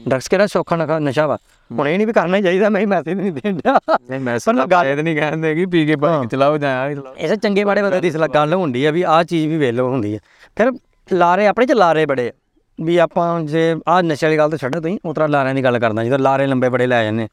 ਡਰੱਗਸ 0.08 0.28
ਕਿਹੜਾ 0.28 0.46
ਸੌਖਾ 0.48 0.76
ਨਸ਼ਾ 0.76 0.98
ਨਸ਼ਾ 1.00 1.26
ਵਾ। 1.28 1.38
ਹੁਣ 1.72 1.88
ਇਹ 1.88 1.98
ਨਹੀਂ 1.98 2.08
ਵੀ 2.08 2.14
ਕਰਨਾ 2.14 2.40
ਚਾਹੀਦਾ 2.42 2.70
ਮੈਂ 2.70 2.86
ਮੈਸੇਜ 2.88 3.18
ਨਹੀਂ 3.18 3.32
ਦੇਣਾ 3.32 3.78
ਨਹੀਂ 4.10 4.20
ਮੈਂ 4.20 4.38
ਪਰ 4.46 4.66
ਗੱਲ- 4.66 4.88
ਇਹ 4.88 4.96
ਤਾਂ 4.96 5.04
ਨਹੀਂ 5.04 5.16
ਕਹਿੰਦੇ 5.16 5.54
ਕਿ 5.56 5.66
ਪੀ 5.66 5.86
ਕੇ 5.86 5.96
ਬਾਈਕ 5.96 6.30
ਚਲਾਓ 6.30 6.58
ਜਾਂ 6.58 6.70
ਆ 6.78 6.94
ਚਲਾਓ। 6.94 7.14
ਐਸੇ 7.18 7.36
ਚੰਗੇ 7.36 7.64
ਮਾੜੇ 7.64 7.82
ਬੰਦੇ 7.82 8.00
ਦੀ 8.00 8.12
ਸਲਾਹ 8.12 8.28
ਗੱਲ 8.28 8.54
ਹੁੰਦੀ 8.54 8.86
ਆ 8.86 8.92
ਵੀ 8.92 9.02
ਆਹ 9.02 9.24
ਚੀਜ਼ 9.24 9.48
ਵੀ 9.48 9.58
ਵੇਲੋ 9.58 9.90
ਹੁੰਦੀ 9.90 10.16
ਆ। 10.16 10.20
ਫਿਰ 10.58 10.72
ਲਾਰੇ 11.10 11.48
ਆਪਣੇ 11.48 11.66
ਚ 11.66 11.72
ਲਾਰੇ 11.72 12.06
ਬੜੇ 12.06 12.32
ਵੀ 12.80 12.98
ਆਪਾਂ 12.98 13.42
ਜੇ 13.42 13.76
ਆਹ 13.88 14.02
ਨਸ਼ੇ 14.04 14.26
ਵਾਲੀ 14.28 14.38
ਗੱਲ 14.38 14.50
ਤਾਂ 14.50 14.58
ਛੱਡੋ 14.58 14.80
ਤੁਸੀਂ 14.80 14.98
ਉਤਰਾ 15.06 15.28
ਲਾਰਿਆਂ 15.28 15.56
ਦੀ 15.56 15.64
ਗੱਲ 15.64 15.80
ਕਰਦਾ 15.80 16.04
ਜਦੋਂ 16.04 16.20
ਲਾਰੇ 16.20 16.48
ਲੰਬੇ 16.48 16.70
ਬੜੇ 16.70 16.88
ਲੈ 16.88 17.04
ਜਾਂਦੇ 17.04 17.28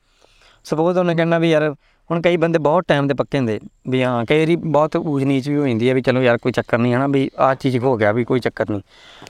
ਸਪੋਜ਼ 0.67 0.99
ਉਹਨੇ 0.99 1.15
ਕਹਿਣਾ 1.15 1.39
ਵੀ 1.39 1.51
ਯਾਰ 1.51 1.75
ਹੁਣ 2.11 2.21
ਕਈ 2.21 2.37
ਬੰਦੇ 2.37 2.59
ਬਹੁਤ 2.59 2.85
ਟਾਈਮ 2.89 3.07
ਦੇ 3.09 3.15
ਪੱਕੇ 3.15 3.39
ਹੁੰਦੇ, 3.39 3.59
ਵੀ 3.89 4.03
ਹਾਂ, 4.03 4.25
ਕਈ 4.25 4.39
ਵਾਰੀ 4.39 4.57
ਬਹੁਤ 4.57 4.97
ਊਜ 4.97 5.25
ਨੀਚ 5.25 5.49
ਵੀ 5.49 5.57
ਹੋ 5.57 5.67
ਜਾਂਦੀ 5.67 5.89
ਹੈ 5.89 5.95
ਵੀ 5.95 6.01
ਚਲੋ 6.01 6.23
ਯਾਰ 6.23 6.39
ਕੋਈ 6.39 6.53
ਚੱਕਰ 6.53 6.79
ਨਹੀਂ 6.79 6.93
ਹੈ 6.93 6.99
ਨਾ 6.99 7.07
ਵੀ 7.07 7.31
ਆਹ 7.39 7.55
ਚੀਜ਼ 7.55 7.77
ਹੋ 7.79 7.97
ਗਿਆ 7.97 8.13
ਵੀ 8.13 8.25
ਕੋਈ 8.25 8.41
ਚੱਕਰ 8.41 8.71
ਨਹੀਂ। 8.71 8.81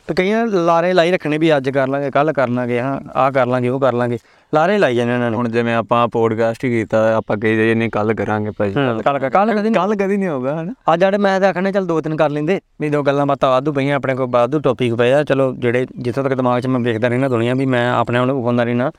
ਤੇ 0.07 0.15
ਕਈਆਂ 0.15 0.47
ਨੇ 0.47 0.61
ਲਾਰੇ 0.65 0.93
ਲਾਈ 0.93 1.11
ਰੱਖਣੇ 1.11 1.39
ਵੀ 1.39 1.57
ਅੱਜ 1.57 1.71
ਕਰ 1.71 1.89
ਲਾਂਗੇ 1.89 2.11
ਕੱਲ 2.11 2.33
ਕਰ 2.33 2.49
ਲਾਂਗੇ, 2.49 2.81
ਹਾਂ, 2.81 3.01
ਆਹ 3.15 3.31
ਕਰ 3.31 3.47
ਲਾਂਗੇ, 3.47 3.69
ਉਹ 3.69 3.81
ਕਰ 3.81 3.93
ਲਾਂਗੇ। 3.93 4.19
ਲਾਰੇ 4.53 4.77
ਲਾਈ 4.79 4.95
ਜਾਂਦੇ 4.97 5.13
ਉਹਨਾਂ 5.13 5.31
ਨੇ। 5.31 5.37
ਹੁਣ 5.37 5.49
ਜਿਵੇਂ 5.49 5.75
ਆਪਾਂ 5.75 6.07
ਪੋਡਕਾਸਟ 6.09 6.65
ਹੀ 6.65 6.71
ਕੀਤਾ 6.71 6.99
ਆਪਾਂ 7.17 7.37
ਕਹੀ 7.37 7.75
ਨਹੀਂ 7.75 7.91
ਕੱਲ 7.91 8.13
ਕਰਾਂਗੇ 8.15 8.51
ਭਾਈ। 8.59 8.73
ਕੱਲ 9.05 9.19
ਕੱਲ 9.29 9.53
ਕਦੀ 9.55 9.73
ਕੱਲ 9.73 9.95
ਕਦੀ 9.97 10.17
ਨਹੀਂ 10.17 10.29
ਹੋਗਾ 10.29 10.61
ਹਨਾ? 10.61 10.73
ਅੱਜ 10.93 11.01
ਜਿਹੜੇ 11.01 11.19
ਮੈਂ 11.19 11.39
ਤਾਂ 11.41 11.49
ਆਖਣੇ 11.49 11.73
ਚੱਲ 11.73 11.87
ਦੋ 11.87 12.01
ਤਿੰਨ 12.01 12.17
ਕਰ 12.17 12.31
ਲੈਂਦੇ। 12.31 12.61
ਵੀ 12.81 12.89
ਦੋ 12.91 13.03
ਗੱਲਾਂ 13.03 13.27
ਬਾਤਾਂ 13.27 13.51
ਵਾਧੂ 13.51 13.73
ਪਈਆਂ 13.73 13.97
ਆਪਣੇ 13.97 14.15
ਕੋਲ 14.15 14.29
ਵਾਧੂ 14.31 14.61
ਟੌਪਿਕ 14.61 14.95
ਪਏ 14.95 15.13
ਆ। 15.13 15.23
ਚਲੋ 15.25 15.53
ਜਿਹੜੇ 15.59 15.87
ਜਿੱਥੋਂ 15.97 16.25
ਤੱਕ 16.25 16.35
ਦਿਮਾਗ 16.35 16.61
'ਚ 16.61 16.67
ਮੈਂ 16.67 16.81
ਵੇਖਦਾ 16.81 17.09
ਰਹਿਣਾ 17.09 17.29
ਦੁਨੀਆ 17.29 17.55
ਵੀ 17.55 17.67
ਮੈਂ 17.67 17.91
ਆਪਣੇ 17.93 18.19
ਆਪ 18.19 18.27
ਨੂੰ 18.27 18.37
ਵਿਖਾਉਂਦਾ 18.37 18.65
ਰਹਿਣਾ 18.65 18.91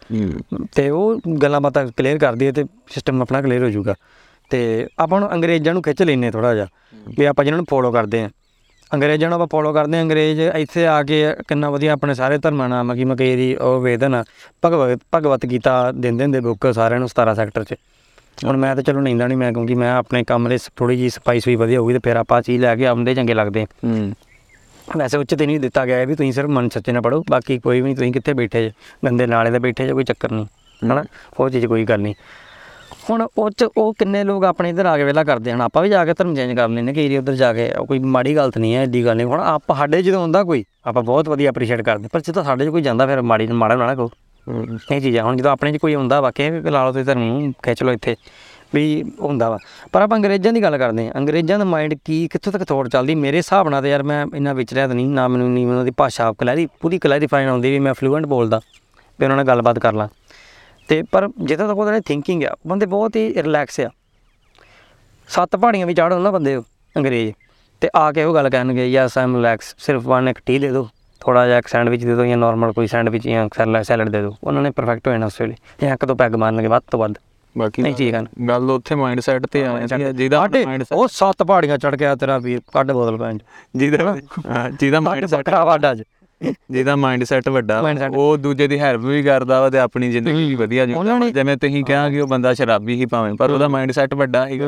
ਤੇ 0.75 0.89
ਉਹ 0.89 1.21
ਗੱਲਾਂ 1.43 1.61
ਬਾਤਾਂ 1.61 1.85
ਕਲੀਅਰ 1.97 2.17
ਕਰਦੀ 2.17 2.47
ਹੈ 2.47 2.51
ਤੇ 2.51 2.65
ਸਿਸਟਮ 2.91 3.21
ਆਪਣਾ 3.21 3.41
ਕਲੀਅਰ 3.41 3.63
ਹੋ 3.63 3.69
ਜਾਊਗਾ। 3.69 3.95
ਤੇ 4.51 4.87
ਆਪਾਂ 4.99 5.19
ਨੂੰ 5.19 5.33
ਅੰਗਰੇਜ਼ਾਂ 5.33 5.73
ਨੂੰ 5.73 5.81
ਖਿੱਚ 5.83 6.01
ਲੈਨੇ 6.03 6.31
ਥੋੜਾ 6.31 6.53
ਜਿਹਾ। 6.55 6.67
ਵੀ 7.17 7.25
ਆਪਾਂ 7.25 7.45
ਜਿਹਨਾਂ 7.45 7.57
ਨੂੰ 7.57 7.65
ਫੋਲੋ 7.69 7.91
ਕਰਦੇ 7.91 8.21
ਆ 8.21 8.29
ਅੰਗਰੇਜ਼ਾਂ 8.91 9.29
ਨੂੰ 9.29 9.35
ਆਪਾਂ 9.35 9.47
ਫੋਲੋ 9.47 9.71
ਕਰਦੇ 9.73 9.97
ਆ 9.97 10.01
ਅੰਗਰੇਜ਼ 10.01 10.39
ਇੱਥੇ 10.41 10.85
ਆ 10.87 11.01
ਕੇ 11.03 11.23
ਕਿੰਨਾ 11.47 11.69
ਵਧੀਆ 11.69 11.93
ਆਪਣੇ 11.93 12.13
ਸਾਰੇ 12.13 12.37
ਧਰਮਾਂ 12.37 12.69
ਨਾਲ 12.69 12.83
ਮਕੀ 12.83 13.05
ਮਕੇਰੀ 13.05 13.53
ਉਹ 13.55 13.79
ਵੇਦਨ 13.81 14.21
ਭਗਵਤ 14.63 14.99
ਭਗਵਤ 15.15 15.45
ਗੀਤਾ 15.45 15.75
ਦਿੰਦੇ 15.91 16.23
ਹੁੰਦੇ 16.23 16.39
ਬੁੱਕ 16.39 16.71
ਸਾਰਿਆਂ 16.71 16.99
ਨੂੰ 16.99 17.09
17 17.11 17.35
ਸੈਕਟਰ 17.35 17.63
'ਚ। 17.63 17.75
ਹੁਣ 18.37 18.57
ਮੈਂ 18.57 18.75
ਤਾਂ 18.75 18.83
ਚਲੋ 18.83 19.01
ਲੈਂਦਾ 19.01 19.27
ਨਹੀਂ 19.27 19.37
ਮੈਂ 19.37 19.51
ਕਿਉਂਕਿ 19.53 19.75
ਮੈਂ 19.75 19.91
ਆਪਣੇ 19.91 20.23
ਕੰਮ 20.23 20.47
ਦੇ 20.49 20.57
ਥੋੜੀ 20.75 20.95
ਜੀ 20.97 21.09
ਸਪਾਈਸ 21.09 21.47
ਵੀ 21.47 21.55
ਵਧੀਆ 21.55 21.79
ਹੋਊਗੀ 21.79 21.93
ਤੇ 21.93 21.99
ਫਿਰ 22.03 22.15
ਆਪਾਂ 22.15 22.41
ਚੀਜ਼ 22.41 22.61
ਲੈ 22.61 22.75
ਕੇ 22.75 22.85
ਆਉਂਦੇ 22.85 23.15
ਚੰਗੇ 23.15 23.33
ਲੱਗਦੇ 23.33 23.65
ਹੂੰ। 23.85 24.13
ਵੈਸੇ 24.87 25.17
ਉੱਚ 25.17 25.33
ਤੇ 25.35 25.45
ਨਹੀਂ 25.45 25.59
ਦਿੱਤਾ 25.59 25.85
ਗਿਆ 25.85 25.97
ਹੈ 25.97 26.05
ਵੀ 26.05 26.15
ਤੁਸੀਂ 26.15 26.31
ਸਿਰਫ 26.33 26.49
ਮਨ 26.49 26.69
ਸੱਚੇ 26.69 26.91
ਨਾਲ 26.91 27.01
ਪੜੋ 27.01 27.23
ਬਾਕੀ 27.29 27.57
ਕੋਈ 27.59 27.77
ਵੀ 27.77 27.83
ਨਹੀਂ 27.83 27.95
ਤੁਸੀਂ 27.95 28.11
ਕਿੱਥੇ 28.13 28.33
ਬੈਠੇ 28.33 28.61
ਜੇ 28.61 28.71
ਗੰਦੇ 29.05 29.25
ਨਾਲੇ 29.27 29.51
ਤੇ 29.51 29.59
ਬੈਠੇ 29.59 29.85
ਜੇ 29.87 29.93
ਕੋਈ 29.93 30.03
ਚੱਕਰ 30.03 30.31
ਨਹੀਂ 30.31 30.45
ਹਨਾ? 30.81 31.03
ਉਹ 31.39 31.49
ਚੀਜ਼ 31.49 31.65
ਕੋਈ 31.65 31.83
ਗੱਲ 31.85 31.99
ਨਹੀਂ। 32.01 32.13
ਹੁਣ 33.09 33.25
ਉਹ 33.37 33.49
ਚ 33.49 33.63
ਉਹ 33.77 33.93
ਕਿੰਨੇ 33.99 34.23
ਲੋਕ 34.23 34.43
ਆਪਣੇ 34.45 34.69
ਇੱਧਰ 34.69 34.85
ਆ 34.85 34.95
ਕੇ 34.97 35.03
ਵੇਲਾ 35.03 35.23
ਕਰਦੇ 35.23 35.51
ਹਨ? 35.51 35.61
ਆਪਾਂ 35.61 35.81
ਵੀ 35.83 35.89
ਜਾ 35.89 36.03
ਕੇ 36.05 36.13
ਧਰਮ 36.13 36.33
ਚੇਂਜ 36.35 36.55
ਕਰ 36.55 36.69
ਲੈਂਦੇ 36.69 36.93
ਕਈ 36.93 37.03
ਵਾਰੀ 37.03 37.17
ਉੱਧਰ 37.17 37.35
ਜਾ 37.35 37.51
ਕੇ, 37.53 37.69
ਉਹ 37.79 37.85
ਕੋਈ 37.85 37.99
ਮਾੜੀ 37.99 38.35
ਗਲਤ 38.35 38.57
ਨਹੀਂ 38.57 38.75
ਹੈ, 38.75 38.83
ਏਡੀ 38.83 39.05
ਗੱਲ 39.05 39.15
ਨਹੀਂ। 39.17 39.27
ਹੁਣ 39.27 39.39
ਆਪ 39.41 39.73
ਸਾਡੇ 39.77 40.01
ਜਦੋਂ 40.01 40.21
ਹੁੰਦਾ 40.21 40.43
ਕੋਈ, 40.43 40.63
ਆਪਾਂ 40.87 41.03
ਬਹੁਤ 41.03 41.29
ਵਧੀਆ 41.29 41.51
ਅਪਰੀਸ਼ੀਏਟ 41.51 41.81
ਕਰਦੇ 41.81 42.09
ਪਰ 42.13 42.21
ਜਦੋਂ 42.21 42.43
ਸਾਡੇ 42.43 42.65
'ਚ 42.65 42.69
ਕੋਈ 42.69 42.81
ਜਾਂਦਾ 42.81 43.07
ਫਿਰ 43.07 43.21
ਮਾੜੀ, 43.21 43.47
ਮਾੜਾ 43.47 43.75
ਨਾ 43.75 43.95
ਕਹੋ। 43.95 44.09
ਇਹ 44.91 45.01
ਚੀਜ਼ਾਂ, 45.01 45.23
ਹੁਣ 45.23 45.37
ਜਦੋਂ 45.37 45.51
ਆਪਣੇ 45.51 45.71
'ਚ 45.71 45.77
ਕੋਈ 45.77 45.95
ਹੁੰਦਾ 45.95 46.21
ਵਾ 46.21 46.31
ਕਿ 46.31 46.49
ਲਾ 46.61 46.83
ਲਓ 46.83 46.91
ਤੁਸੀਂ 46.91 47.05
ਧਰਮ 47.05 47.21
ਨੂੰ, 47.21 47.53
ਖਿੱਚ 47.63 47.83
ਲਓ 47.83 47.91
ਇੱਥੇ, 47.93 48.15
ਵੀ 48.73 49.03
ਹੁੰਦਾ 49.21 49.49
ਵਾ। 49.49 49.57
ਪਰ 49.91 50.01
ਆਪਾਂ 50.01 50.17
ਅੰਗਰੇਜ਼ਾਂ 50.17 50.53
ਦੀ 50.53 50.61
ਗੱਲ 50.63 50.77
ਕਰਦੇ 50.77 51.05
ਹਾਂ, 51.07 51.13
ਅੰਗਰੇਜ਼ਾਂ 51.17 51.57
ਦਾ 51.59 51.65
ਮਾਈਂਡ 51.65 51.93
ਕੀ, 52.05 52.27
ਕਿੱਥੋਂ 52.31 52.53
ਤੱਕ 52.53 52.63
ਥੋੜ 52.63 52.87
ਚੱਲਦੀ? 52.87 53.15
ਮੇਰੇ 53.15 53.37
ਹਿਸਾਬ 53.37 53.69
ਨਾਲ 53.69 53.81
ਤੇ 53.81 53.89
ਯਾਰ 53.89 54.03
ਮੈਂ 54.03 54.25
ਇੰਨਾ 54.35 54.53
ਵਿਚਰਿਆ 54.53 54.87
ਤਾਂ 54.87 54.95
ਨਹੀਂ, 54.95 55.07
ਨਾ 55.09 55.27
ਮੈਨੂੰ 55.27 55.49
ਨਹੀਂ 55.51 55.65
ਉਹਨਾਂ 55.67 55.85
ਦੀ 55.85 55.91
ਭਾਸ਼ਾ 55.97 56.31
ਕਲੈਰੀ 56.39 56.67
ਪੂਰੀ 56.81 56.99
ਕਲੈਰੀਫਾਈ 56.99 57.45
ਆਉਂਦੀ 57.45 57.71
ਵੀ 57.71 57.79
ਮੈਂ 57.79 57.93
ਫਲੂਐਂਟ 57.93 58.25
ਬੋਲਦਾ, 58.25 58.59
ਵੀ 59.19 59.25
ਉਹਨਾਂ 59.25 59.37
ਨਾਲ 59.37 59.45
ਗੱਲਬਾਤ 59.45 59.79
ਕਰ 59.79 59.93
ਲਾਂ। 59.93 60.07
ਤੇ 60.89 61.01
ਪਰ 61.11 61.27
ਜਿੱਥੋਂ 61.39 61.67
ਤੱਕ 61.67 61.77
ਉਹਦਾ 61.77 61.99
ਥਿੰਕਿੰਗ 61.99 62.43
ਆ 62.43 62.55
ਬੰਦੇ 62.67 62.85
ਬਹੁਤ 62.85 63.15
ਹੀ 63.15 63.33
ਰਿਲੈਕਸ 63.43 63.79
ਆ। 63.79 63.89
ਸੱਤ 65.29 65.55
ਪਹਾੜੀਆਂ 65.55 65.87
ਵੀ 65.87 65.93
ਚੜ੍ਹ 65.93 66.19
ਨਾ 66.19 66.31
ਬੰਦੇ 66.31 66.55
ਉਹ 66.55 66.63
ਅੰਗਰੇਜ਼। 66.95 67.33
ਤੇ 67.81 67.89
ਆ 67.95 68.11
ਕੇ 68.11 68.23
ਉਹ 68.23 68.33
ਗੱਲ 68.33 68.49
ਕਹਿਣਗੇ 68.49 68.85
ਯੈਸ 68.87 69.17
ਆਮ 69.17 69.35
ਰਿਲੈਕਸ 69.35 69.75
ਸਿਰਫ 69.79 70.05
ਵਨ 70.05 70.27
ਇੱਕ 70.29 70.39
ਟੀ 70.45 70.57
ਦੇ 70.59 70.69
ਦਿਓ। 70.71 70.87
ਥੋੜਾ 71.21 71.45
ਜਿਹਾ 71.47 71.57
ਇੱਕ 71.57 71.67
ਸੈਂਡਵਿਚ 71.67 72.03
ਦੇ 72.05 72.15
ਦਿਓ 72.15 72.25
ਜਾਂ 72.25 72.37
ਨਾਰਮਲ 72.37 72.71
ਕੋਈ 72.73 72.87
ਸੈਂਡਵਿਚ 72.87 73.27
ਜਾਂ 73.27 73.47
ਸੈਲਡ 73.83 74.09
ਦੇ 74.09 74.21
ਦਿਓ। 74.21 74.35
ਉਹਨਾਂ 74.43 74.61
ਨੇ 74.61 74.69
ਪਰਫੈਕਟ 74.71 75.07
ਹੋ 75.07 75.11
ਜਾਣਾ 75.11 75.25
ਉਸ 75.25 75.39
ਵੇਲੇ। 75.41 75.55
ਜਾਂ 75.81 75.93
ਇੱਕ 75.93 76.05
ਦੋ 76.05 76.15
ਪੈਗ 76.15 76.35
ਮਾਰਨਗੇ 76.35 76.67
ਵੱਧ 76.67 76.83
ਤੋਂ 76.91 76.99
ਵੱਧ। 76.99 77.13
ਬਾਕੀ 77.55 77.81
ਨਹੀਂ 77.81 77.95
ਠੀਕ 77.95 78.15
ਆ 78.15 78.21
ਨਾ। 78.21 78.47
ਗੱਲ 78.47 78.71
ਉੱਥੇ 78.71 78.95
ਮਾਈਂਡ 78.95 79.19
ਸੈਟ 79.19 79.45
ਤੇ 79.45 79.65
ਆ 79.65 79.79
ਜਾਂਦੀ 79.79 80.11
ਜਿਹਦਾ 80.13 80.47
ਮਾਈਂਡ 80.65 80.83
ਉਹ 80.91 81.07
ਸੱਤ 81.11 81.43
ਪਹਾੜੀਆਂ 81.43 81.77
ਚੜ 81.77 81.95
ਗਿਆ 81.95 82.15
ਤੇਰਾ 82.15 82.37
ਵੀਰ 82.37 82.61
ਕੱਢ 82.73 82.91
ਬੋਤਲ 82.91 83.17
ਪੈਣ 83.17 83.37
ਜਿਹਦਾ 83.75 84.15
ਹਾਂ, 84.47 84.69
ਜਿਹਦਾ 84.69 84.99
ਮਾਈਂਡ 84.99 85.25
ਸੈਟ 85.25 85.39
ਬੱਕਰਾ 85.39 85.63
ਵਾਡਾ 85.65 85.91
ਅੱਜ। 85.91 86.03
ਜਿਹਦਾ 86.71 86.95
ਮਾਈਂਡ 86.95 87.23
ਸੈਟ 87.23 87.49
ਵੱਡਾ। 87.49 87.81
ਉਹ 88.15 88.37
ਦੂਜੇ 88.37 88.67
ਦੀ 88.67 88.79
ਹੈਲਪ 88.79 89.01
ਵੀ 89.01 89.23
ਕਰਦਾ 89.23 89.61
ਵਾ 89.61 89.69
ਤੇ 89.69 89.79
ਆਪਣੀ 89.79 90.11
ਜ਼ਿੰਦਗੀ 90.11 90.47
ਵੀ 90.47 90.55
ਵਧੀਆ 90.55 90.85
ਨੇ- 90.85 90.95
ਜਿਵੇਂ 91.31 91.57
ਤੁਸੀਂ 91.57 91.83
ਕਿਹਾ 91.83 92.09
ਕਿ 92.09 92.19
ਉਹ 92.19 92.27
ਬੰਦਾ 92.27 92.53
ਸ਼ਰਾਬੀ 92.53 92.95
ਹੀ 92.95 93.05
ਭਾਵੇਂ 93.05 93.33
ਪਰ 93.33 93.49
ਉਹਦਾ 93.51 93.67
ਮਾਈਂਡ 93.67 93.91
ਸੈਟ 93.91 94.13
ਵੱਡਾ? 94.13 94.45
ਸੀਗਾ। 94.47 94.65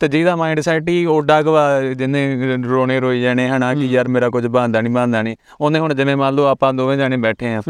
ਤੇ 0.00 0.08
ਜਿਹਦਾ 0.08 0.36
ਮਾਈਂਡ 0.36 0.60
ਸੈਟ 0.60 0.88
ਹੀ 0.88 1.04
ਓਡਾ 1.06 1.42
ਗਵਾ 1.42 1.82
ਜਿਹਨੇ 1.82 2.56
ਰੋਣੇ 2.64 3.00
ਰੋਈ 3.00 3.20
ਜਾਣੇ 3.22 3.48
ਹਨਾ 3.48 3.74
ਕਿ 3.74 3.86
ਯਾਰ 3.86 4.08
ਮੇਰਾ 4.08 4.28
ਕੁਝ 4.28 4.46
ਬਣਦਾ 4.46 4.80
ਨਹੀਂ 4.80 4.92
ਬਣਦਾ 4.92 5.22
ਨਹੀਂ 5.22 5.36
ਉਹਨੇ 5.60 5.78
ਹੁਣ 5.78 5.94
ਜਿਵੇਂ 5.94 6.16
ਮੰਨ 6.16 6.34
ਲਓ 6.34 6.44
ਆਪਾਂ 6.44 6.72
ਦੋਵੇਂ 6.74 6.96
ਜਾਣੇ 6.96 7.16
ਬੈਠੇ 7.16 7.54
ਆ। 7.54 7.62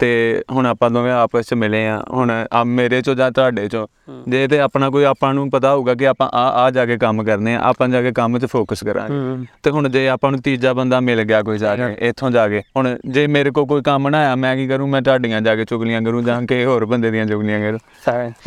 ਤੇ 0.00 0.42
ਹੁਣ 0.52 0.66
ਆਪਾਂ 0.66 0.90
ਦੋਵੇਂ 0.90 1.12
ਆਪਸ 1.12 1.48
ਚ 1.48 1.54
ਮਿਲੇ 1.54 1.86
ਆ। 1.88 2.02
ਹੁਣ 2.10 2.30
ਆ 2.52 2.62
ਮੇਰੇ 2.64 3.00
ਚੋਂ 3.02 3.14
ਜਾਂ 3.14 3.30
ਤੁਹਾਡੇ 3.30 3.68
ਚੋਂ। 3.68 3.86
ਜੇ 4.28 4.46
ਤੇ 4.48 4.58
ਆਪਣਾ 4.60 4.88
ਕੋਈ 4.90 5.04
ਆਪਾਂ 5.04 5.32
ਨੂੰ 5.34 5.48
ਪਤਾ 5.50 5.74
ਹੋਊਗਾ 5.74 5.94
ਕਿ 5.94 6.06
ਆਪਾਂ 6.06 6.28
ਆ 6.34 6.44
ਆ 6.62 6.70
ਜਾ 6.70 6.86
ਕੇ 6.86 6.96
ਕੰਮ 6.96 7.22
ਕਰਨੇ 7.24 7.54
ਆ 7.54 7.60
ਆਪਾਂ 7.62 7.88
ਜਾ 7.88 8.02
ਕੇ 8.02 8.12
ਕੰਮ 8.12 8.38
'ਚ 8.38 8.46
ਫੋਕਸ 8.46 8.82
ਕਰਾਂਗੇ। 8.84 9.46
ਤੇ 9.62 9.70
ਹੁਣ 9.70 9.88
ਜੇ 9.88 10.08
ਆਪਾਂ 10.08 10.30
ਨੂੰ 10.30 10.40
ਤੀਜਾ 10.42 10.72
ਬੰਦਾ 10.72 11.00
ਮਿਲ 11.00 11.22
ਗਿਆ 11.22 11.42
ਕੋਈ 11.42 11.58
ਜਾ 11.58 11.74
ਕੇ 11.76 11.96
ਇੱਥੋਂ 12.08 12.30
ਜਾ 12.30 12.48
ਕੇ 12.48 12.62
ਹੁਣ 12.76 12.96
ਜੇ 13.08 13.26
ਮੇਰੇ 13.26 13.50
ਕੋਲ 13.50 13.66
ਕੋਈ 13.66 13.82
ਕੰਮ 13.82 14.08
ਨਾ 14.08 14.18
ਆਇਆ 14.18 14.34
ਮੈਂ 14.36 14.56
ਕੀ 14.56 14.66
ਕਰੂੰ? 14.66 14.88
ਮੈਂ 14.88 15.02
ਤੁਹਾਡੀਆਂ 15.02 15.40
ਜਾ 15.40 15.56
ਕੇ 15.56 15.64
ਚੁਗਲੀਆਂ 15.64 16.02
ਕਰੂੰ 16.02 16.24
ਜਾਂ 16.24 16.42
ਕਿ 16.42 16.64
ਹੋਰ 16.64 16.84
ਬੰਦੇ 16.84 17.10
ਦੀਆਂ 17.10 17.26
ਚੁਗਲੀਆਂ 17.26 17.60
ਕਰੂੰ। 17.60 17.78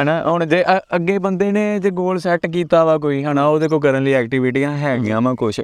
ਹਨਾ? 0.02 0.22
ਹੁਣ 0.24 0.46
ਜੇ 0.46 0.64
ਅੱਗੇ 0.96 1.18
ਬੰਦੇ 1.20 1.52
ਨੇ 1.52 1.80
ਜੇ 1.80 1.90
ਗੋਲ 1.90 2.20
ਸੈੱਟ 2.20 2.48
ਕੀਤਾ 2.48 2.84
ਵਾ 2.86 2.98
ਕੋਈ 2.98 3.24
ਹਨਾ 3.24 3.46
ਉਹਦੇ 3.46 3.68
ਕੋਲ 3.68 3.80
ਕਰਨ 3.80 4.04
ਲਈ 4.04 4.14
ਐਕਟੀਵਿਟੀਆਂ 4.14 4.78
ਹੈਗੀਆਂ 4.78 5.22
ਵਾ 5.22 5.34
ਕੁਛ। 5.34 5.62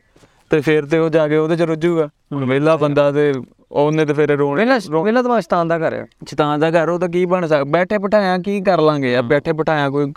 ਤੇ 0.49 0.61
ਫਿਰ 0.61 0.85
ਤੇ 0.85 0.97
ਉਹ 0.97 1.09
ਜਾ 1.09 1.27
ਕੇ 1.27 1.37
ਉਹਦੇ 1.37 1.55
ਚ 1.55 1.61
ਰੁੱਝੂਗਾ 1.61 2.09
ਹੁਣ 2.33 2.45
ਵਿਹਲਾ 2.45 2.77
ਬੰਦਾ 2.77 3.11
ਤੇ 3.11 3.33
ਉਹਨੇ 3.71 4.05
ਤੇ 4.05 4.13
ਫਿਰ 4.13 4.37
ਰੋਣ 4.37 4.59
ਵੇਲਾ 4.59 4.79
ਵੇਲਾ 5.03 5.21
ਤਾਂ 5.21 5.37
ਮਸਤਾਨ 5.37 5.67
ਦਾ 5.67 5.77
ਘਰ 5.77 5.93
ਹੈ 5.93 6.05
ਚਤਾਨ 6.27 6.59
ਦਾ 6.59 6.69
ਘਰ 6.71 6.89
ਉਹ 6.89 6.99
ਤਾਂ 6.99 7.09
ਕੀ 7.09 7.25
ਬਣ 7.25 7.47
ਸਕਦਾ? 7.47 7.63
ਬੈਠੇ 7.63 7.97
ਬਿਠਾਇਆ 7.97 8.37
ਕੀ 8.37 8.61
ਕਰ 8.61 8.81
ਲਾਂਗੇ? 8.81 9.15
ਆ 9.15 9.21
ਬੈਠੇ 9.21 9.51
ਬਿਠਾਇਆ 9.51 9.89
ਕੋਈ 9.89 10.13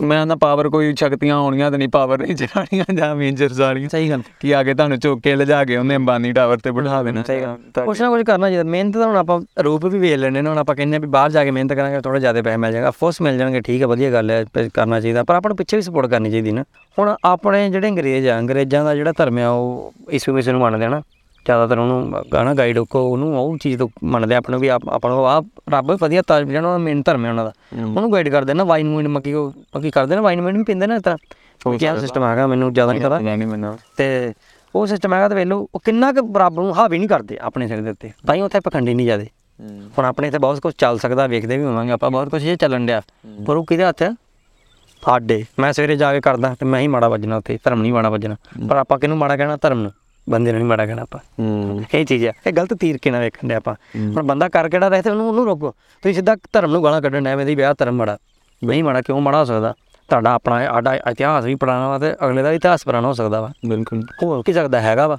ਮੈਂ 0.00 0.24
ਨਾ 0.26 0.34
ਪਾਵਰ 0.34 0.68
ਕੋਈ 0.68 0.94
ਸ਼ਕਤੀਆਂ 0.98 1.36
ਹੋਣੀਆਂ 1.38 1.70
ਤੇ 1.70 1.76
ਨਹੀਂ 1.76 1.88
ਪਾਵਰ 1.88 2.18
ਨਹੀਂ 2.18 2.34
ਚਲਾਣੀਆਂ 2.36 2.84
ਜਾਂ 2.94 3.14
ਮੇਜਰਸ 3.16 3.58
ਵਾਲੀਆਂ। 3.60 3.88
ਸਹੀ 3.88 4.08
ਗੱਲ। 4.10 4.22
ਕੀ 4.40 4.50
ਆ 4.52 4.62
ਕੇ 4.62 4.74
ਤੁਹਾਨੂੰ 4.74 4.98
ਚੁੱਕ 4.98 5.22
ਕੇ 5.22 5.34
ਲਿਜਾ 5.36 5.64
ਕੇ 5.64 5.76
ਉਹਨੇ 5.76 5.96
ਅੰਬਾਨੀ 5.96 6.32
ਟਾਵਰ 6.32 6.58
ਤੇ 6.64 6.70
ਬਿਠਾ 6.70 7.02
ਦੇਣਾ। 7.02 7.22
ਸਹੀ 7.22 7.40
ਗੱਲ 7.42 7.84
ਕੁਛ 7.84 8.00
ਨਾ 8.00 8.08
ਕੁਛ 8.10 8.22
ਕਰਨਾ 8.26 8.48
ਚਾਹੀਦਾ। 8.50 8.62
ਮਿਹਨਤ 8.70 8.96
ਤਾਂ 8.96 9.06
ਹੁਣ 9.06 9.16
ਆਪਾਂ 9.16 9.40
ਰੂਪ 9.64 9.86
ਵੀ 9.86 9.98
ਵੇਖ 9.98 10.16
ਲੈਣੇ 10.18 10.42
ਨੇ 10.42 10.48
ਹੁਣ 10.50 10.58
ਆਪਾਂ 10.58 10.74
ਕਹਿੰਦੇ 10.76 10.96
ਆ 10.96 11.00
ਵੀ 11.00 11.06
ਬਾਹਰ 11.06 11.30
ਜਾ 11.30 11.44
ਕੇ 11.44 11.50
ਮਿਹਨਤ 11.50 11.72
ਕਰਾਂਗੇ 11.72 12.00
ਥੋੜਾ 12.00 12.18
ਜ਼ਿਆਦਾ 12.18 12.42
ਪੈਸੇ 12.42 12.56
ਮਿਲ 12.56 12.72
ਜਾਣਗੇ 12.72 12.88
ਅਫਕੋਰਸ 12.88 13.20
ਮਿਲ 13.22 13.38
ਜਾਣਗੇ 13.38 13.60
ਠੀਕ 13.60 13.82
ਹੈ 13.82 13.86
ਵਧੀਆ 13.86 14.10
ਗੱਲ 14.12 14.30
ਹੈ 14.30 14.44
ਪਰ 14.54 14.68
ਕਰਨਾ 14.74 15.00
ਚਾਹੀਦਾ। 15.00 15.24
ਪਰ 15.24 15.34
ਆਪਾਂ 15.34 15.50
ਨੂੰ 15.50 15.56
ਪਿੱਛੇ 15.56 15.76
ਵੀ 15.76 15.82
ਸਪੋਰਟ 15.82 16.10
ਕਰਨੀ 16.10 16.30
ਚਾਹੀਦੀ 16.30 16.52
ਨਾ। 16.52 16.64
ਹੁਣ 16.98 17.14
ਆਪਣੇ 17.24 17.68
ਜਿਹੜੇ 17.70 17.88
ਅੰਗਰੇਜ਼ 17.88 18.28
ਆ 18.28 18.38
ਅੰਗਰੇਜ਼ਾਂ 18.38 18.84
ਦਾ 18.84 18.94
ਜਿਹੜਾ 18.94 19.12
ਧਰਮ 19.18 19.38
ਆ 19.38 19.48
ਉਹ 19.48 19.92
ਇਸ 20.10 20.28
ਵਿਸ਼ੇ 20.28 20.52
ਨੂੰ 20.52 20.60
ਮੰਨਦੇ 20.60 20.84
ਆ 20.84 20.88
ਨਾ। 20.88 21.00
ਜ਼ਿਆਦਾਤਰ 21.44 21.78
ਉਹਨੂੰ 21.78 22.22
ਗਾਣਾ 22.32 22.54
ਗਾਈਡ 22.54 22.78
ਕੋ 22.78 23.00
ਉਹਨੂੰ 23.10 23.38
ਉਹ 23.38 23.58
ਚੀਜ਼ 23.58 23.78
ਤੋਂ 23.78 23.88
ਮੰਨਦੇ 24.04 24.34
ਆ 24.34 24.38
ਆਪਾਂ 24.38 24.52
ਨੂੰ 24.52 24.60
ਵੀ 24.60 24.68
ਆਪ- 24.68 25.08
ਨੂੰ 25.08 25.28
ਆ 25.28 25.42
ਰੱਬ 25.70 25.92
ਵਧੀਆ 25.92 26.22
ਤਾਂ 26.22 26.42
ਜਿਹੜਾ 26.42 26.78
ਮੇਨ 26.78 27.02
ਧਰਮ 27.02 27.24
ਹੈ 27.24 27.30
ਉਹਨਾਂ 27.30 27.44
ਦਾ। 27.44 27.52
ਉਹਨੂੰ 27.96 28.12
ਗਾਈਡ 28.12 28.28
ਕਰਦੇ 28.28 28.54
ਨਾ 28.54 28.64
ਵਾਈਨ 28.64 28.88
ਮੂਨ 28.88 29.08
ਮੱਕੀ 29.08 29.32
ਕੋ 29.32 29.52
ਮੱਕੀ 29.76 29.90
ਕਰਦੇ 29.90 30.16
ਨਾ 30.16 30.22
ਵਾਈਨ 30.22 30.40
ਮੂਨ 30.42 30.58
ਵੀ 30.58 30.64
ਪੀਂਦੇ 30.64 30.86
ਨਾ 30.86 30.94
ਇਸ 30.94 31.02
ਤਰ੍ਹਾਂ। 31.02 31.18
ਕੀ 31.72 31.78
ਸਿਸਟਮ 32.00 32.24
ਹੈਗਾ 32.24 32.46
ਮੈਨੂੰ 32.46 32.72
ਜ਼ਿਆਦਾ 32.72 32.92
ਨਹੀਂ 32.92 33.02
ਪਤਾ। 33.08 33.18
ਤੇ 33.96 34.32
ਉਹ 34.74 34.86
ਸਿਸਟਮ 34.86 35.14
ਹੈਗਾ 35.14 35.28
ਤੇ 35.28 35.34
ਵੇਲੋ 35.34 35.68
ਉਹ 35.74 35.80
ਕਿੰਨਾ 35.84 36.12
ਕੁ 36.12 36.38
ਰੱਬ 36.38 36.54
ਨੂੰ 36.54 36.78
ਹਾਵੀ 36.78 36.98
ਨਹੀਂ 36.98 37.08
ਕਰਦੇ 37.08 37.38
ਆਪਣੇ 37.40 37.68
ਸਿਰ 37.68 37.80
ਦੇ 37.80 37.90
ਉੱਤੇ। 37.90 38.10
ਤਾਂ 38.26 38.34
ਹੀ 38.34 38.40
ਉੱਥੇ 38.40 38.60
ਪਖੰਡੀ 38.60 38.94
ਨਹੀਂ 38.94 39.06
ਜਾਦੇ 39.06 39.26
ਹੁਣ 39.98 40.04
ਆਪਣੇ 40.04 40.26
ਇੱਥੇ 40.28 40.38
ਬਹੁਤ 40.38 40.60
ਕੁਝ 40.60 40.74
ਚੱਲ 40.78 40.98
ਸਕਦਾ 40.98 41.26
ਵੇਖਦੇ 41.26 41.58
ਵੀ 41.58 41.64
ਹੋਵਾਂਗੇ 41.64 41.92
ਆਪਾਂ 41.92 42.10
ਬਹੁਤ 42.10 42.28
ਕੁਝ 42.28 42.44
ਇਹ 42.44 42.56
ਚੱਲਣ 42.56 42.86
ਡਿਆ। 42.86 43.02
ਪਰ 43.46 43.56
ਉਹ 43.56 43.64
ਕਿਹਦੇ 43.64 43.84
ਹੱਥ 43.84 44.02
ਆ? 44.02 44.14
ਸਾਡੇ। 45.02 45.44
ਮੈਂ 45.58 45.72
ਸਵੇਰੇ 45.72 45.96
ਜਾ 45.96 46.12
ਕੇ 46.12 46.20
ਕਰਦਾ 46.20 46.56
ਤੇ 46.60 46.66
ਮੈਂ 46.66 46.80
ਹੀ 46.80 46.88
ਮਾੜਾ 46.88 47.08
ਵੱਜਣਾ 47.08 47.36
ਉੱਥੇ 47.36 47.58
ਧਰਮ 47.64 47.82
ਨਹੀਂ 47.82 47.92
ਮਾੜਾ 47.92 48.10
ਵੱਜਣਾ। 48.10 48.36
ਪਰ 48.68 48.76
ਆਪਾਂ 48.76 48.98
ਕਿਹਨੂੰ 48.98 49.18
ਮਾੜਾ 49.18 49.36
ਕਹਿਣਾ? 49.36 49.56
ਧਰਮ 49.56 49.80
ਨੂੰ। 49.80 49.90
ਬੰਦੇ 50.30 50.52
ਨੂੰ 50.52 50.60
ਨਹੀਂ 50.60 50.68
ਮਾੜਾ 50.68 50.86
ਕਹਿਣਾ 50.86 51.02
ਆਪਾਂ। 51.02 51.20
ਹੂੰ। 51.40 51.84
ਇਹ 51.94 52.04
ਚੀਜ਼ 52.04 52.26
ਆ। 52.26 52.32
ਇਹ 52.46 52.52
ਗਲਤ 52.52 52.74
ਤੀਰ 52.74 52.98
ਕਿਨਾ 53.02 53.20
ਵੇਖਣ 53.20 53.48
ਡਿਆ 53.48 53.56
ਆਪਾਂ 53.56 53.74
ਹੁਣ 53.96 54.22
ਬੰਦਾ 54.22 54.48
ਕਰ 54.48 54.68
ਕਿਹੜਾ 54.68 54.88
ਰਹੇ 54.88 55.02
ਤੇ 55.02 55.10
ਉਹਨੂੰ 55.10 55.28
ਉਹਨੂੰ 55.28 55.44
ਰੋਕੋ। 55.44 55.70
ਤੁਸੀਂ 55.70 56.14
ਸਿੱਧਾ 56.14 56.36
ਧਰਮ 56.52 56.70
ਨੂੰ 56.70 56.84
ਗਾਲਾਂ 56.84 57.02
ਕੱਢਣ 57.02 57.26
ਐਵੇਂ 57.26 57.46
ਦੀ 57.46 57.54
ਵਿਆਹ 57.54 57.74
ਧਰਮ 57.78 57.94
ਮਾੜਾ। 57.94 58.18
ਨਹੀਂ 58.64 58.84
ਮਾੜਾ 58.84 59.00
ਕਿਉਂ 59.00 59.20
ਮਾੜਾ 59.20 59.38
ਹੋ 59.38 59.44
ਸਕਦਾ? 59.44 59.74
ਤੁਹਾਡਾ 60.08 60.32
ਆਪਣਾ 60.32 60.64
ਸਾਡਾ 60.64 60.94
ਇਤਿਹਾਸ 60.94 61.44
ਵੀ 61.44 61.54
ਪੁਰਾਣਾ 61.54 61.88
ਵਾ 61.88 61.98
ਤੇ 61.98 62.14
ਅਗਲੇ 62.24 62.42
ਦਾ 62.42 62.52
ਇਤਿਹਾਸ 62.52 62.84
ਪੁਰਾਣਾ 62.84 63.08
ਹੋ 63.08 63.12
ਸਕਦਾ 63.12 63.40
ਵਾ। 63.40 63.52
ਬਿਲਕੁਲ। 63.68 64.02
ਹੋ 64.22 64.42
ਕੀ 64.42 64.52
ਸਕਦਾ 64.52 64.80
ਹੈਗਾ 64.80 65.08
ਵਾ 65.08 65.18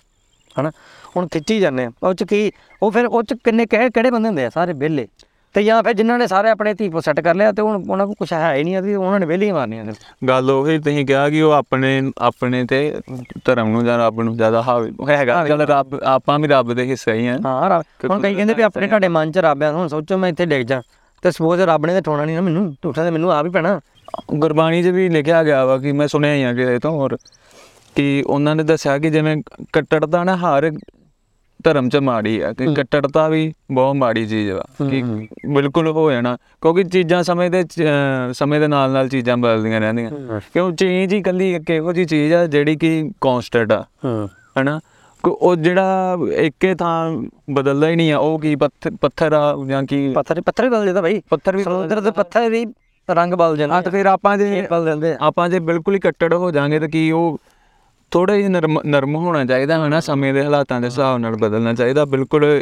ਹਨਾ? 0.59 0.71
ਹੁਣ 1.17 1.27
ਖਿੱਚੀ 1.27 1.59
ਜਾਂਦੇ 1.59 1.85
ਆ। 1.85 1.91
ਉਹ 2.03 2.13
ਚ 2.13 2.23
ਕੀ 2.23 2.51
ਉਹ 2.83 2.91
ਫਿਰ 2.91 3.05
ਉਹ 3.05 3.23
ਚ 3.23 3.33
ਕਿੰਨੇ 3.33 3.65
ਕਿਹੜੇ 3.65 4.11
ਬੰਦੇ 4.11 4.27
ਹੁੰਦੇ 4.27 4.45
ਆ? 4.45 4.49
ਸਾਰੇ 4.49 4.73
ਵਿਹਲੇ। 4.73 5.07
ਤੇ 5.55 5.63
ਜਾਂ 5.63 5.83
ਫਿਰ 5.83 5.93
ਜਿਨ੍ਹਾਂ 5.93 6.17
ਨੇ 6.19 6.27
ਸਾਰੇ 6.27 6.49
ਆਪਣੇ 6.49 6.73
ਧੀ 6.73 6.89
ਪੁੱਤ 6.89 7.03
ਸੈੱਟ 7.03 7.19
ਕਰ 7.19 7.35
ਲਿਆ 7.35 7.51
ਤੇ 7.51 7.61
ਹੁਣ 7.61 7.83
ਉਹਨਾਂ 7.89 8.05
ਕੋਲ 8.05 8.15
ਕੁਝ 8.15 8.33
ਹੈ 8.33 8.55
ਹੀ 8.55 8.63
ਨਹੀਂ 8.63 8.81
ਤੇ 8.81 8.95
ਉਹਨਾਂ 8.95 9.19
ਨੇ 9.19 9.25
ਵਿਹਲੇ 9.25 9.45
ਹੀ 9.45 9.51
ਮਾਰਨੀਆਂ 9.51 9.85
ਨੇ। 9.85 9.93
ਗੱਲ 10.27 10.51
ਉਹੀ 10.51 10.77
ਤੁਸੀਂ 10.79 11.05
ਕਿਹਾ 11.05 11.29
ਕਿ 11.29 11.41
ਉਹ 11.41 11.51
ਆਪਣੇ 11.51 12.11
ਆਪਣੇ 12.21 12.65
ਤੇ 12.65 12.99
ਧਰਮ 13.45 13.69
ਨੂੰ 13.69 13.85
ਜਾਂ 13.85 13.97
ਰੱਬ 13.99 14.21
ਨੂੰ 14.21 14.35
ਜ਼ਿਆਦਾ 14.35 14.61
ਹਾਵੀ 14.61 14.91
ਹੈਗਾ। 15.09 15.47
ਚੱਲ 15.47 15.61
ਰੱਬ 15.61 15.95
ਆਪਾਂ 16.03 16.39
ਵੀ 16.39 16.47
ਰੱਬ 16.47 16.73
ਦੇ 16.73 16.85
ਹਿੱਸੇ 16.85 17.13
ਹੀ 17.13 17.27
ਆ। 17.27 17.37
ਹਾਂ 17.45 17.69
ਰੱਬ। 17.69 18.09
ਹੁਣ 18.11 18.21
ਕਈ 18.21 18.35
ਕਹਿੰਦੇ 18.35 18.53
ਵੀ 18.53 18.61
ਆਪਣੇ 18.61 18.87
ਤੁਹਾਡੇ 18.87 19.07
ਮਨ 19.07 19.31
ਚ 19.31 19.37
ਰੱਬ 19.37 19.63
ਆ 19.63 19.71
ਹੁਣ 19.71 19.87
ਸੋਚੋ 19.87 20.17
ਮੈਂ 20.17 20.29
ਇੱਥੇ 20.29 20.45
ਡਿੱਗ 20.45 20.67
ਜਾ। 20.67 20.81
ਤੇ 21.23 21.31
ਸਪੋਜ਼ 21.31 21.61
ਰੱਬ 21.61 21.85
ਨੇ 21.85 21.93
ਤੇ 21.93 22.01
ਠੋਣਾ 22.01 22.25
ਨਹੀਂ 22.25 22.35
ਨਾ 22.35 22.41
ਮੈਨੂੰ 22.41 22.73
ਝੂਠਾ 22.83 23.03
ਤੇ 23.03 23.09
ਮੈਨੂੰ 23.09 23.31
ਆ 23.31 23.41
ਵੀ 23.41 23.49
ਪੈਣਾ। 23.49 23.79
ਗੁਰਬਾਣੀ 24.33 24.83
'ਚ 24.83 24.87
ਵੀ 24.87 25.09
ਲਿਖਿਆ 25.09 25.43
ਗਿਆ 25.43 25.65
ਵਾ 25.65 25.77
ਕਿ 25.77 25.91
ਮੈਂ 25.91 26.07
ਸੁਣਿਆ 26.07 26.33
ਹੀ 26.33 26.43
ਆ 26.43 26.53
ਕਿ 26.53 26.79
ਤੋਂ 26.79 26.91
ਹੋਰ 26.91 27.17
ਕਿ 27.95 28.23
ਉਹਨਾਂ 28.27 28.55
ਨੇ 28.55 28.63
ਦੱਸਿਆ 28.63 28.97
ਕਿ 28.97 29.09
ਜਿਵੇਂ 29.09 29.37
ਕੱਟੜਤਾ 29.73 30.23
ਨਾ 30.23 30.37
ਹਰ 30.37 30.71
ਧਰਮ 31.65 31.89
'ਚ 31.89 31.97
ਮਾੜੀ 31.97 32.39
ਆ 32.39 32.51
ਕਿ 32.53 32.73
ਕੱਟੜਤਾ 32.73 33.27
ਵੀ 33.27 33.53
ਬਹੁਤ 33.71 33.95
ਮਾੜੀ 33.95 34.25
ਚੀਜ਼ 34.25 34.51
ਵਾ 34.51 34.63
ਕਿ 34.89 35.01
ਬਿਲਕੁਲ 35.47 35.87
ਹੋ 35.87 36.11
ਜਾਣਾ 36.11 36.35
ਕਿਉਂਕਿ 36.61 36.83
ਚੀਜ਼ਾਂ 36.83 37.21
ਸਮੇਂ 37.23 37.49
ਦੇ 37.51 37.63
ਸਮੇਂ 38.33 38.59
ਦੇ 38.59 38.67
ਨਾਲ 38.67 38.91
ਨਾਲ 38.91 39.09
ਚੀਜ਼ਾਂ 39.09 39.37
ਬਦਲਦੀਆਂ 39.37 39.79
ਰਹਿੰਦੀਆਂ। 39.81 40.39
ਕਿਉਂ 40.53 40.71
ਚੇਂਜ 40.71 41.13
ਹੀ 41.13 41.21
ਕੱਲੀ 41.21 41.53
ਇੱਕ 41.55 41.69
ਇਹੋ 41.69 41.93
ਜੀ 41.93 42.05
ਚੀਜ਼ 42.05 42.33
ਆ 42.33 42.45
ਜਿਹੜੀ 42.47 42.75
ਕਿ 42.75 43.09
ਕਨਸਟੈਂਟ 43.21 43.71
ਆ। 43.71 43.83
ਹਨਾ? 44.61 44.79
ਕੋ- 45.23 45.33
ਉਹ 45.33 45.55
ਜਿਹੜਾ 45.55 46.17
ਇੱਕੇ 46.37 46.73
ਥਾਂ 46.75 47.11
ਬਦਲਦਾ 47.51 47.89
ਹੀ 47.89 47.95
ਨਹੀਂ 47.95 48.11
ਆ 48.11 48.17
ਉਹ 48.17 48.39
ਕੀ 48.39 48.55
ਪੱਥਰ 48.55 49.33
ਆ 49.33 49.43
ਜਾਂ 49.67 49.83
ਕੀ? 49.83 50.07
ਪੱਥਰ 50.13 50.41
ਪੱਥਰ 50.41 50.63
ਹੀ 50.63 50.69
ਬਦਲ 50.69 50.85
ਜਾਂਦਾ 50.85 51.01
ਭਾਈ 51.01 51.21
ਪੱਥਰ 51.29 51.55
ਵੀ 51.55 51.63
ਸਮੁੰਦਰ 51.63 52.01
ਦੇ 52.01 52.11
ਪੱਥਰ 52.11 52.49
ਵੀ 52.49 52.65
ਰੰਗ 53.09 53.33
ਬਦਲ 53.33 53.57
ਜਾਂਦੇ 53.57 53.75
ਆ 53.75 53.81
ਤੇ 53.81 53.89
ਫਿਰ 53.89 54.05
ਆਪਾਂ 54.05 54.37
ਜੇ 54.37 54.61
ਬਦਲ 54.61 54.85
ਜਾਂਦੇ 54.85 55.11
ਆ। 55.13 55.17
ਆਪਾਂ 55.21 55.49
ਜੇ 55.49 55.59
ਬਿਲਕੁਲ 55.59 55.95
ਹੀ 55.95 55.99
ਕੱਟੜ 55.99 56.33
ਹੋ 56.33 56.51
ਜਾਾਂਗੇ 56.51 56.79
ਤਾਂ 56.79 56.87
ਕੀ 56.89 57.09
ਉਹ 57.11 57.37
ਥੋੜਾ 58.15 58.35
ਜਿਹਾ 58.37 58.49
ਨਰਮ 58.49 58.79
ਨਰਮ 58.85 59.15
ਹੋਣਾ 59.15 59.45
ਚਾਹੀਦਾ 59.45 59.83
ਹੈ 59.83 59.89
ਨਾ 59.89 59.99
ਸਮੇਂ 59.99 60.33
ਦੇ 60.33 60.43
ਹਾਲਾਤਾਂ 60.43 60.81
ਦੇ 60.81 60.87
ਹਿਸਾਬ 60.87 61.17
ਨਾਲ 61.17 61.35
ਬਦਲਣਾ 61.35 61.73
ਚਾਹੀਦਾ। 61.73 62.05
ਬਿਲਕੁਲ 62.05 62.61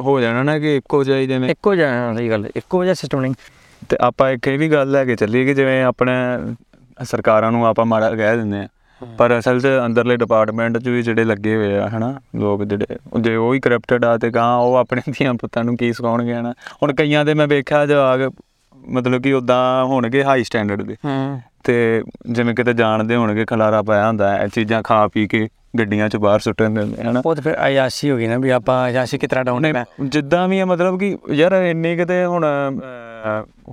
ਹੋ 0.00 0.20
ਜਾਣਾ 0.20 0.42
ਨਾ 0.42 0.58
ਕਿ 0.58 0.76
ਇੱਕੋ 0.76 1.04
ਜਿਹਾ 1.04 1.24
ਜਿਵੇਂ 1.24 1.50
ਇੱਕੋ 1.50 1.74
ਜਿਹਾ 1.74 2.14
ਸਹੀ 2.14 2.30
ਗੱਲ 2.30 2.48
ਇੱਕੋ 2.56 2.84
ਜਿਹਾ 2.84 2.94
ਸਿਸਟਮ 2.94 3.20
ਨਹੀਂ 3.20 3.34
ਤੇ 3.88 3.96
ਆਪਾਂ 4.00 4.30
ਇੱਕ 4.30 4.48
ਇਹ 4.48 4.58
ਵੀ 4.58 4.72
ਗੱਲ 4.72 4.90
ਲੈ 4.90 5.04
ਕੇ 5.04 5.16
ਚੱਲੀਏ 5.16 5.44
ਕਿ 5.44 5.54
ਜਿਵੇਂ 5.54 5.84
ਆਪਣੇ 5.84 6.12
ਸਰਕਾਰਾਂ 7.04 7.52
ਨੂੰ 7.52 7.66
ਆਪਾਂ 7.66 7.86
ਮਾੜਾ 7.86 8.10
ਕਹਿ 8.10 8.36
ਦਿੰਦੇ 8.36 8.58
ਆ 8.58 8.68
ਪਰ 9.18 9.38
ਅਸਲ 9.38 9.60
'ਚ 9.60 9.66
ਅੰਦਰਲੇ 9.86 10.16
ਡਿਪਾਰਟਮੈਂਟ 10.16 10.78
'ਚ 10.78 10.88
ਵੀ 10.88 11.02
ਜਿਹੜੇ 11.02 11.24
ਲੱਗੇ 11.24 11.56
ਹੋਏ 11.56 11.78
ਆ 11.78 11.88
ਹਨਾ 11.88 12.20
ਲੋਕ 12.36 12.64
ਜਿਹੜੇ 12.64 12.86
ਜੇ 13.20 13.36
ਉਹ 13.36 13.54
ਹੀ 13.54 13.60
ਕਰਪਟਡ 13.60 14.04
ਆ 14.04 14.18
ਤੇ 14.18 14.30
ਗਾਂ 14.30 14.56
ਉਹ 14.56 14.74
ਆਪਣੇ 14.74 15.02
ਧੀਆਂ 15.18 15.34
ਪੁੱਤਾਂ 15.34 15.64
ਨੂੰ 15.64 15.76
ਕੀ 15.76 15.92
ਸਿਖਾਉਣਗੇ 15.92 16.34
ਹਨਾ। 16.34 16.54
ਹੁਣ 16.82 16.94
ਕਈਆਂ 16.94 17.24
ਦੇ 17.24 17.34
ਮੈਂ 17.34 17.46
ਵੇਖਿਆ 17.46 17.86
ਜਵਾਗ 17.86 18.30
ਮਤਲਬ 18.88 19.22
ਕਿ 19.22 19.32
ਉਦਾਂ 19.32 19.84
ਹੋਣਗੇ 19.84 20.24
ਹਾਈ 20.24 20.44
ਸਟੈਂਡਰਡ 20.44 20.82
ਦੇ। 20.82 20.96
ਹੂੰ। 21.04 21.40
ਤੇ 21.64 22.02
ਜਿਵੇਂ 22.30 22.54
ਕਿਤੇ 22.54 22.72
ਜਾਣਦੇ 22.72 23.16
ਹੋਣਗੇ 23.16 23.44
ਖਲਾਰਾ 23.44 23.82
ਪਾਇਆ 23.82 24.06
ਹੁੰਦਾ 24.06 24.30
ਹੈ 24.30 24.42
ਇਹ 24.44 24.48
ਚੀਜ਼ਾਂ 24.48 24.82
ਖਾ 24.82 25.06
ਪੀ 25.08 25.26
ਕੇ 25.26 25.48
ਗੱਡੀਆਂ 25.78 26.08
'ਚ 26.08 26.16
ਬਾਹਰ 26.16 26.40
ਸੁੱਟ 26.40 26.62
ਦਿੰਦੇ 26.62 27.02
ਹਨਾ? 27.02 27.22
ਉਹ 27.26 27.34
ਤਾਂ 27.34 27.42
ਫਿਰ 27.42 27.56
ਆਯਾਸ਼ੀ 27.58 28.10
ਹੋ 28.10 28.16
ਗਈ 28.16 28.26
ਨਾ 28.26 28.36
ਵੀ 28.38 28.50
ਆਪਾਂ 28.50 28.76
ਆਯਾਸ਼ੀ 28.82 29.18
ਕਿਤਰਾ 29.18 29.42
ਡਾਉਣ 29.42 29.72
ਪੈ 29.72 29.84
ਜਿੱਦਾਂ 30.02 30.46
ਵੀ 30.48 30.58
ਆ 30.60 30.64
ਮਤਲਬ 30.64 30.98
ਕਿ 30.98 31.16
ਯਾਰ 31.32 31.52
ਇੰਨੇ 31.54 31.94
ਕਿਤੇ 31.96 32.24
ਹੁਣ 32.24 32.44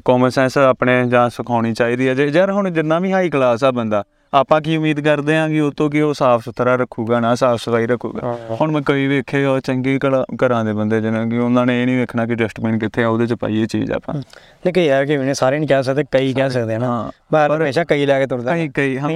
ਕਾਮਨ 0.05 0.29
ਸੈਂਸ 0.29 0.57
ਆਪਣੇ 0.57 1.03
ਜਾਂ 1.05 1.29
ਸਿਖਾਉਣੀ 1.29 1.73
ਚਾਹੀਦੀ 1.73 2.07
ਹੈ 2.07 2.13
ਜੇ 2.13 2.27
ਯਾਰ 2.27 2.51
ਹੁਣ 2.51 2.69
ਜਿੰਨਾ 2.69 2.99
ਵੀ 2.99 3.11
ਹਾਈ 3.11 3.29
ਕਲਾਸ 3.29 3.63
ਆ 3.63 3.71
ਬੰਦਾ 3.71 4.03
ਆਪਾਂ 4.35 4.61
ਕੀ 4.61 4.77
ਉਮੀਦ 4.77 4.99
ਕਰਦੇ 4.99 5.37
ਆਂ 5.37 5.49
ਕਿ 5.49 5.59
ਉਹ 5.59 5.71
ਤੋਂ 5.71 5.89
ਕਿ 5.89 6.01
ਉਹ 6.01 6.13
ਸਾਫ਼ 6.13 6.45
ਸੁਥਰਾ 6.45 6.75
ਰੱਖੂਗਾ 6.75 7.19
ਨਾ 7.19 7.35
ਸਾਫ਼ 7.35 7.61
ਸਫ਼ਾਈ 7.61 7.87
ਰੱਖੂਗਾ। 7.87 8.37
ਹੁਣ 8.61 8.71
ਮੈਂ 8.71 8.81
ਕਈ 8.85 9.07
ਵੇਖੇ 9.07 9.43
ਉਹ 9.45 9.59
ਚੰਗੇ 9.59 9.99
ਘਰਾਂ 10.45 10.65
ਦੇ 10.65 10.73
ਬੰਦੇ 10.73 11.01
ਜਿਹਨਾਂ 11.01 11.25
ਕਿ 11.27 11.37
ਉਹਨਾਂ 11.37 11.65
ਨੇ 11.65 11.81
ਇਹ 11.81 11.85
ਨਹੀਂ 11.85 11.99
ਵੇਖਣਾ 11.99 12.25
ਕਿ 12.25 12.35
ਡਸਟਬਿਨ 12.35 12.79
ਕਿੱਥੇ 12.79 13.03
ਆ 13.03 13.09
ਉਹਦੇ 13.09 13.27
'ਚ 13.27 13.33
ਪਾਈਏ 13.33 13.65
ਚੀਜ਼ 13.65 13.91
ਆਪਾਂ। 13.91 14.13
ਨਹੀਂ 14.15 14.73
ਕਈ 14.73 14.89
ਹੈ 14.89 15.05
ਕਿ 15.05 15.17
ਉਹਨੇ 15.17 15.33
ਸਾਰੇ 15.33 15.59
ਨਹੀਂ 15.59 15.69
ਕਹਿ 15.69 15.83
ਸਕਦੇ 15.83 16.03
ਕਈ 16.11 16.33
ਕਹਿ 16.33 16.49
ਸਕਦੇ 16.49 16.77
ਨਾ। 16.77 17.11
ਬਾਹਰ 17.31 17.55
ਹਮੇਸ਼ਾ 17.55 17.83
ਕਈ 17.83 18.05
ਲੈ 18.05 18.19
ਕੇ 18.19 18.27
ਤੁਰਦਾ। 18.27 18.51
ਕਈ 18.51 18.67
ਕਈ 18.73 18.97
ਹਾਂ। 18.97 19.09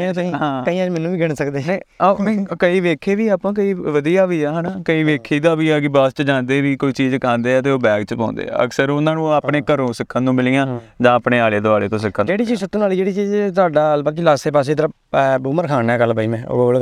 'ਚ 0.63 0.89
ਮੈਨੂੰ 0.89 1.11
ਵੀ 1.11 1.19
ਗਿਣ 1.19 1.33
ਸਕਦੇ। 1.33 1.63
ਨਹੀਂ 2.21 2.45
ਕਈ 2.59 2.79
ਵੇਖੇ 2.79 3.15
ਵੀ 3.15 3.27
ਆਪਾਂ 3.27 3.53
ਕਈ 3.53 3.73
ਵਧੀਆ 3.73 4.25
ਵੀ 4.25 4.41
ਆ 4.43 4.53
ਹਨਾ। 4.59 4.73
ਕਈ 4.85 5.03
ਵੇਖੀਦਾ 5.03 5.55
ਵੀ 5.55 5.69
ਆ 5.69 5.79
ਕਿ 5.79 5.87
ਬੱਸ 5.87 6.13
'ਚ 6.13 6.21
ਜਾਂਦੇ 6.21 6.61
ਵੀ 6.61 6.75
ਕੋਈ 6.75 6.91
ਚੀਜ਼ 6.91 7.15
ਖਾਂਦੇ 7.23 7.55
ਆ 7.55 7.61
ਤੇ 7.61 7.69
ਉਹ 7.69 7.79
ਬੈਗ 7.79 8.03
'ਚ 8.03 8.13
ਪਾਉਂਦੇ 8.13 8.47
ਆ। 8.51 8.63
ਅਕਸਰ 8.63 8.89
ਉਹਨਾਂ 8.89 9.15
ਨੂੰ 9.15 9.31
ਆਪਣੇ 9.33 9.61
ਘਰੋਂ 9.73 9.91
ਸਿੱਖਣ 9.93 10.21
ਨੂੰ 10.23 10.35
ਮਿਲੀਆਂ 10.35 10.65
ਜਾਂ 11.01 11.13
ਆਪਣੇ 11.13 11.39
ਆਲੇ 11.39 11.59
ਦੁਆਲੇ 11.59 11.89
ਤੋਂ 11.89 11.99
ਸਿੱਖਣ 11.99 12.25
ਜਿਹੜੀ 12.25 12.45
ਚੀਜ਼ 12.45 12.59
ਸੁੱਟਣ 12.59 12.79
ਵਾਲੀ 12.79 12.97
ਜਿਹੜੀ 12.97 13.13
ਚੀਜ਼ 13.13 13.35
ਤੁਹਾਡਾ 13.55 13.97
ਬਾਕੀ 13.97 14.21
ਲਾਸੇ 14.21 14.51
ਪਾਸੇ 14.51 14.71
ਇਧਰ 14.71 14.87
ਬੂਮਰ 15.37 15.67
ਖਾਣਾ 15.67 15.97
ਕੱਲ 15.97 16.13
ਬਈ 16.13 16.27
ਮੈਂ 16.27 16.43
ਉਹ 16.45 16.57
ਤੇ 16.57 16.79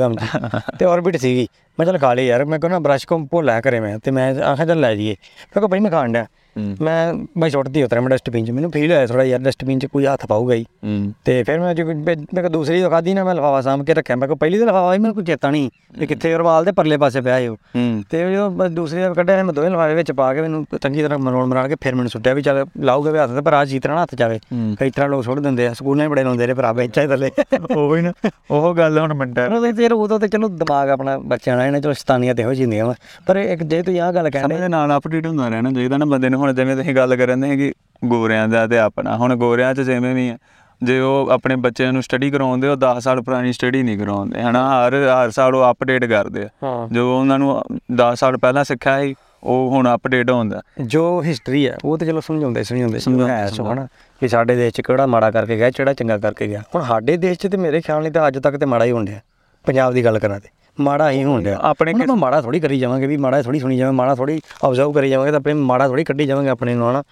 ਤੇ 0.78 0.84
ਔਰਬਿਟ 0.84 1.16
ਸੀਗੀ। 1.16 1.46
ਮੈਂ 1.78 1.86
ਚੱਲ 1.86 1.98
ਖਾ 1.98 2.14
ਲਈ 2.14 2.26
ਯਾਰ 2.26 2.44
ਮੈਂ 2.44 2.58
ਕਹਿੰਦਾ 2.58 2.78
ਬ੍ਰਸ਼ 2.78 3.06
ਕੋ 3.06 3.18
ਭੁੱਲਿਆ 3.18 3.60
ਕਰੇ 3.60 3.80
ਮੈਂ 3.80 3.98
ਤੇ 3.98 4.10
ਮੈਂ 4.10 4.34
ਆਖਿਆ 4.34 4.66
ਚੱਲ 4.66 4.80
ਲੈ 4.80 4.94
ਜਾਈਏ। 4.94 5.10
ਮੈਂ 5.10 5.54
ਕਿਹਾ 5.54 5.66
ਬਈ 5.66 5.78
ਮੈਂ 5.78 5.90
ਖਾਣ 5.90 6.24
ਹੂੰ। 6.56 6.76
ਮੈਂ 6.80 7.14
ਬਈ 7.38 7.50
ਸੁੱਟਦੀ 7.50 7.82
ਉਤਰਿਆ 7.82 8.00
ਮੈਂ 8.00 8.10
ਡਸਟਬਿਨ 8.10 8.44
'ਚ 8.44 8.50
ਮੈਨੂੰ 8.50 8.70
ਫੀਲ 8.70 8.92
ਹੋਇਆ 8.92 9.06
ਥੋੜਾ 9.06 9.24
ਯਾਰ 9.24 9.40
ਡਸਟਬਿਨ 9.40 9.78
'ਚ 9.78 9.86
ਕੋਈ 9.86 10.06
ਹੱਥ 10.06 10.26
ਪਾਊਗਾ 10.26 10.54
ਹੀ। 10.54 10.62
ਹੂੰ। 10.62 11.12
ਤੇ 11.24 11.42
ਫਿਰ 11.42 11.60
ਮੈਂ 11.60 11.74
ਜੋ 11.74 11.86
ਮੈਂ 11.86 12.16
ਕਿਹਾ 12.16 12.48
ਦੂਸਰੀ 12.48 12.82
ਤੋਂ 12.82 12.90
ਖਾਧੀ 12.90 13.14
ਨਾ 13.14 13.24
ਮੈਂ 13.24 13.34
ਲਫਾਫਾ 13.34 13.60
ਸਾਂਭ 13.60 13.84
ਕੇ 13.84 13.94
ਰੱਖਿਆ 13.94 14.16
ਮੈਂ 14.16 14.28
ਕਿਹਾ 14.28 14.36
ਪਹਿਲੀ 14.40 14.58
ਤਾਂ 14.58 14.66
ਲਫਾਫਾ 14.66 14.94
ਹੀ 14.94 14.98
ਮੈਨੂੰ 14.98 15.14
ਕੋਈ 15.14 15.24
ਚੇਤਾ 15.24 15.50
ਨਹੀਂ 15.50 15.70
ਵੀ 15.98 16.06
ਕਿੱਥੇ 16.06 16.34
ਰਵਾਲ 16.34 16.64
ਦੇ 16.64 16.72
ਪਰਲੇ 16.72 16.96
ਪਾਸੇ 16.96 17.20
ਪਿਆ 17.20 17.38
ਸੀ 17.38 17.46
ਉਹ। 17.46 17.56
ਹੂੰ। 17.56 18.02
ਤੇ 18.10 18.32
ਜਦੋਂ 18.32 18.50
ਮੈਂ 18.50 18.68
ਦੂਸਰੀ 18.70 19.00
ਦਾ 19.00 19.12
ਕੱਢਿਆ 19.14 19.42
ਮੈਂ 19.42 19.54
ਦੋਵੇਂ 19.54 19.70
ਲਫਾਫੇ 19.70 19.94
ਵਿੱਚ 19.94 20.12
ਪਾ 20.12 20.34
ਕੇ 20.34 20.42
ਮੈਨੂੰ 20.42 20.66
ਚੰਗੀ 20.82 21.02
ਤਰ੍ਹਾਂ 21.02 21.18
ਮਰੋੜ 21.18 21.46
ਮਰਾ 21.46 21.68
ਕੇ 21.68 21.74
ਫਿਰ 21.80 21.94
ਮੈਨੂੰ 21.94 22.10
ਸੁੱਟਿਆ 22.10 22.34
ਵੀ 22.34 22.42
ਚੱਲ 22.42 22.66
ਲਾਊਗਾ 22.80 23.10
ਵੀ 23.10 23.18
ਹੱਥ 23.18 23.30
ਤੇ 23.30 23.40
ਪਰ 23.40 23.52
ਆ 23.52 23.64
ਜੀ 23.64 23.80
ਤਰ੍ਹਾਂ 23.80 23.96
ਨਾ 23.96 24.02
ਹੱਥ 24.02 24.14
ਜਾਵੇ। 24.14 24.36
ਹੂੰ। 24.36 24.76
ਕਈ 24.80 24.90
ਤਰ੍ਹਾਂ 24.90 25.10
ਲੋਕ 25.10 25.24
ਸੁੱਟ 25.24 25.38
ਦਿੰਦੇ 25.38 25.66
ਆ 25.66 25.72
ਸਕੂਲਾਂ 25.72 26.06
'ਚ 26.06 26.10
ਬੜੇ 26.10 26.24
ਲਾਉਂਦੇ 26.24 26.46
ਨੇ 26.46 26.54
ਭਰਾ 26.54 26.72
ਵਿੱਚ 26.72 26.98
ਹੀ 26.98 27.06
ਥੱਲੇ। 27.06 27.30
ਉਹ 27.76 27.96
ਹੀ 27.96 28.02
ਨਾ 28.02 28.12
ਉਹ 28.50 28.74
ਗੱਲ 28.74 28.98
ਹੁਣ 28.98 29.14
ਮੰਡਾ। 29.14 29.48
ਤੇ 29.48 29.88
ਉਦੋਂ 29.88 30.20
ਤੇ 30.20 30.28
ਚਲੋ 30.28 30.48
ਦਿਮਾਗ 30.48 30.88
ਆਪਣਾ 30.88 31.18
ਬੱਚਿਆਂ 31.18 31.56
ਦਾ 31.56 31.67
ਇਹਨਾਂ 31.68 31.80
ਚਲੋ 31.80 31.92
ਸ਼ਤਾਨੀਆਂ 31.92 32.34
ਤੇ 32.34 32.44
ਹੋ 32.44 32.54
ਜਾਂਦੀਆਂ 32.54 32.86
ਵਾ। 32.86 32.94
ਪਰ 33.26 33.36
ਇੱਕ 33.36 33.62
ਜੇ 33.62 33.82
ਤੁਸੀਂ 33.82 34.00
ਆਹ 34.00 34.12
ਗੱਲ 34.12 34.30
ਕਹਿੰਦੇ 34.30 34.54
ਸਮੇਂ 34.54 34.62
ਦੇ 34.62 34.68
ਨਾਲ 34.68 34.96
ਅਪਡੇਟ 34.96 35.26
ਹੁੰਦਾ 35.26 35.48
ਰਹਿਣਾ 35.48 35.72
ਚਾਹੀਦਾ 35.72 35.96
ਨਾ 35.96 36.04
ਬੰਦੇ 36.04 36.28
ਨੂੰ। 36.28 36.40
ਹੁਣ 36.40 36.52
ਜਿਵੇਂ 36.52 36.76
ਤੁਸੀਂ 36.76 36.96
ਗੱਲ 36.96 37.16
ਕਰਨ 37.16 37.40
ਦੇ 37.40 37.56
ਕਿ 37.56 37.72
ਗੋਰਿਆਂ 38.04 38.48
ਦਾ 38.48 38.66
ਤੇ 38.66 38.78
ਆਪਣਾ। 38.78 39.16
ਹੁਣ 39.16 39.36
ਗੋਰਿਆਂ 39.36 39.74
'ਚ 39.74 39.80
ਜਿਵੇਂ 39.80 40.14
ਵੀ 40.14 40.28
ਆ 40.28 40.38
ਜੇ 40.82 41.00
ਉਹ 41.00 41.28
ਆਪਣੇ 41.32 41.56
ਬੱਚਿਆਂ 41.56 41.92
ਨੂੰ 41.92 42.02
ਸਟੱਡੀ 42.02 42.30
ਕਰਾਉਂਦੇ 42.30 42.68
ਉਹ 42.68 42.76
10 42.76 43.00
ਸਾਲ 43.00 43.20
ਪੁਰਾਣੀ 43.20 43.52
ਸਟੱਡੀ 43.52 43.82
ਨਹੀਂ 43.82 43.98
ਕਰਾਉਂਦੇ। 43.98 44.42
ਹਨਾ 44.42 44.88
ਹਰ 44.88 44.94
ਹਰ 44.94 45.30
ਸਾਲ 45.30 45.54
ਉਹ 45.54 45.70
ਅਪਡੇਟ 45.70 46.04
ਕਰਦੇ 46.04 46.42
ਆ। 46.42 46.48
ਹਾਂ। 46.62 46.88
ਜੋ 46.88 47.20
ਉਹਨਾਂ 47.20 47.38
ਨੂੰ 47.38 47.62
10 47.94 48.14
ਸਾਲ 48.14 48.36
ਪਹਿਲਾਂ 48.36 48.64
ਸਿੱਖਿਆ 48.64 49.02
ਸੀ 49.02 49.14
ਉਹ 49.44 49.70
ਹੁਣ 49.70 49.94
ਅਪਡੇਟ 49.94 50.30
ਹੁੰਦਾ। 50.30 50.62
ਜੋ 50.80 51.22
ਹਿਸਟਰੀ 51.22 51.68
ਹੈ 51.68 51.78
ਉਹ 51.84 51.98
ਤੇ 51.98 52.06
ਚਲੋ 52.06 52.20
ਸਮਝਾਉਂਦੇ 52.20 52.64
ਸਮਝਾਉਂਦੇ। 52.64 52.98
ਸਮਝਾਉਂਦੇ 52.98 53.32
ਹੈ 53.32 53.46
ਸੋ 53.46 53.72
ਹਨਾ 53.72 53.88
ਕਿ 54.20 54.28
ਸਾਡੇ 54.28 54.56
ਦੇਸ਼ 54.56 54.74
'ਚ 54.74 54.80
ਕਿਹੜਾ 54.80 55.06
ਮਾੜਾ 55.06 55.30
ਕਰਕੇ 55.30 55.56
ਗਿਆ 55.56 55.70
ਕਿਹੜਾ 55.70 55.92
ਚੰਗਾ 55.92 56.18
ਕਰਕੇ 56.18 56.46
ਗਿਆ। 56.46 56.62
ਹੁਣ 56.74 56.82
ਸਾਡੇ 56.82 57.16
ਦੇਸ਼ 57.16 57.38
'ਚ 57.38 57.46
ਤੇ 57.46 57.56
ਮੇਰੇ 57.56 57.80
ਖਿਆਲ 57.80 58.02
ਨਾਲ 58.02 58.12
ਤਾਂ 58.12 58.28
ਅੱਜ 58.28 58.38
ਤੱਕ 58.38 58.56
ਤੇ 58.56 58.66
ਮਾੜਾ 58.66 58.84
ਹੀ 58.84 58.92
ਡਿਆ। 59.04 59.20
ਪੰਜਾਬ 59.66 59.92
ਦੀ 59.92 60.04
ਗੱਲ 60.04 60.18
ਕਰਾਂ 60.18 60.40
ਤੇ। 60.40 60.57
ਮਾੜਾ 60.80 61.10
ਹੀ 61.10 61.24
ਹੋਣ 61.24 61.42
ਡਿਆ। 61.42 61.58
ਆਪਣੇ 61.62 61.92
ਆਪਾਂ 62.02 62.16
ਮਾੜਾ 62.16 62.40
ਥੋੜੀ 62.40 62.60
ਕਰੀ 62.60 62.78
ਜਾਵਾਂਗੇ 62.78 63.06
ਵੀ 63.06 63.16
ਮਾੜਾ 63.16 63.42
ਥੋੜੀ 63.42 63.58
ਸੁਣੀ 63.58 63.78
ਜਾਵਾਂਗੇ 63.78 63.96
ਮਾੜਾ 63.96 64.14
ਥੋੜੀ 64.14 64.40
ਆਬਜ਼ਰਵ 64.64 64.92
ਕਰੀ 64.92 65.10
ਜਾਵਾਂਗੇ 65.10 65.32
ਤਾਂ 65.32 65.40
ਆਪਣੇ 65.40 65.54
ਮਾੜਾ 65.54 65.88
ਥੋੜੀ 65.88 66.04
ਕੱਢੀ 66.04 66.26
ਜਾਵਾਂਗੇ 66.26 66.48
ਆਪਣੇ 66.48 66.74
ਨੂੰ 66.74 66.90
ਹਨਾ 66.90 67.02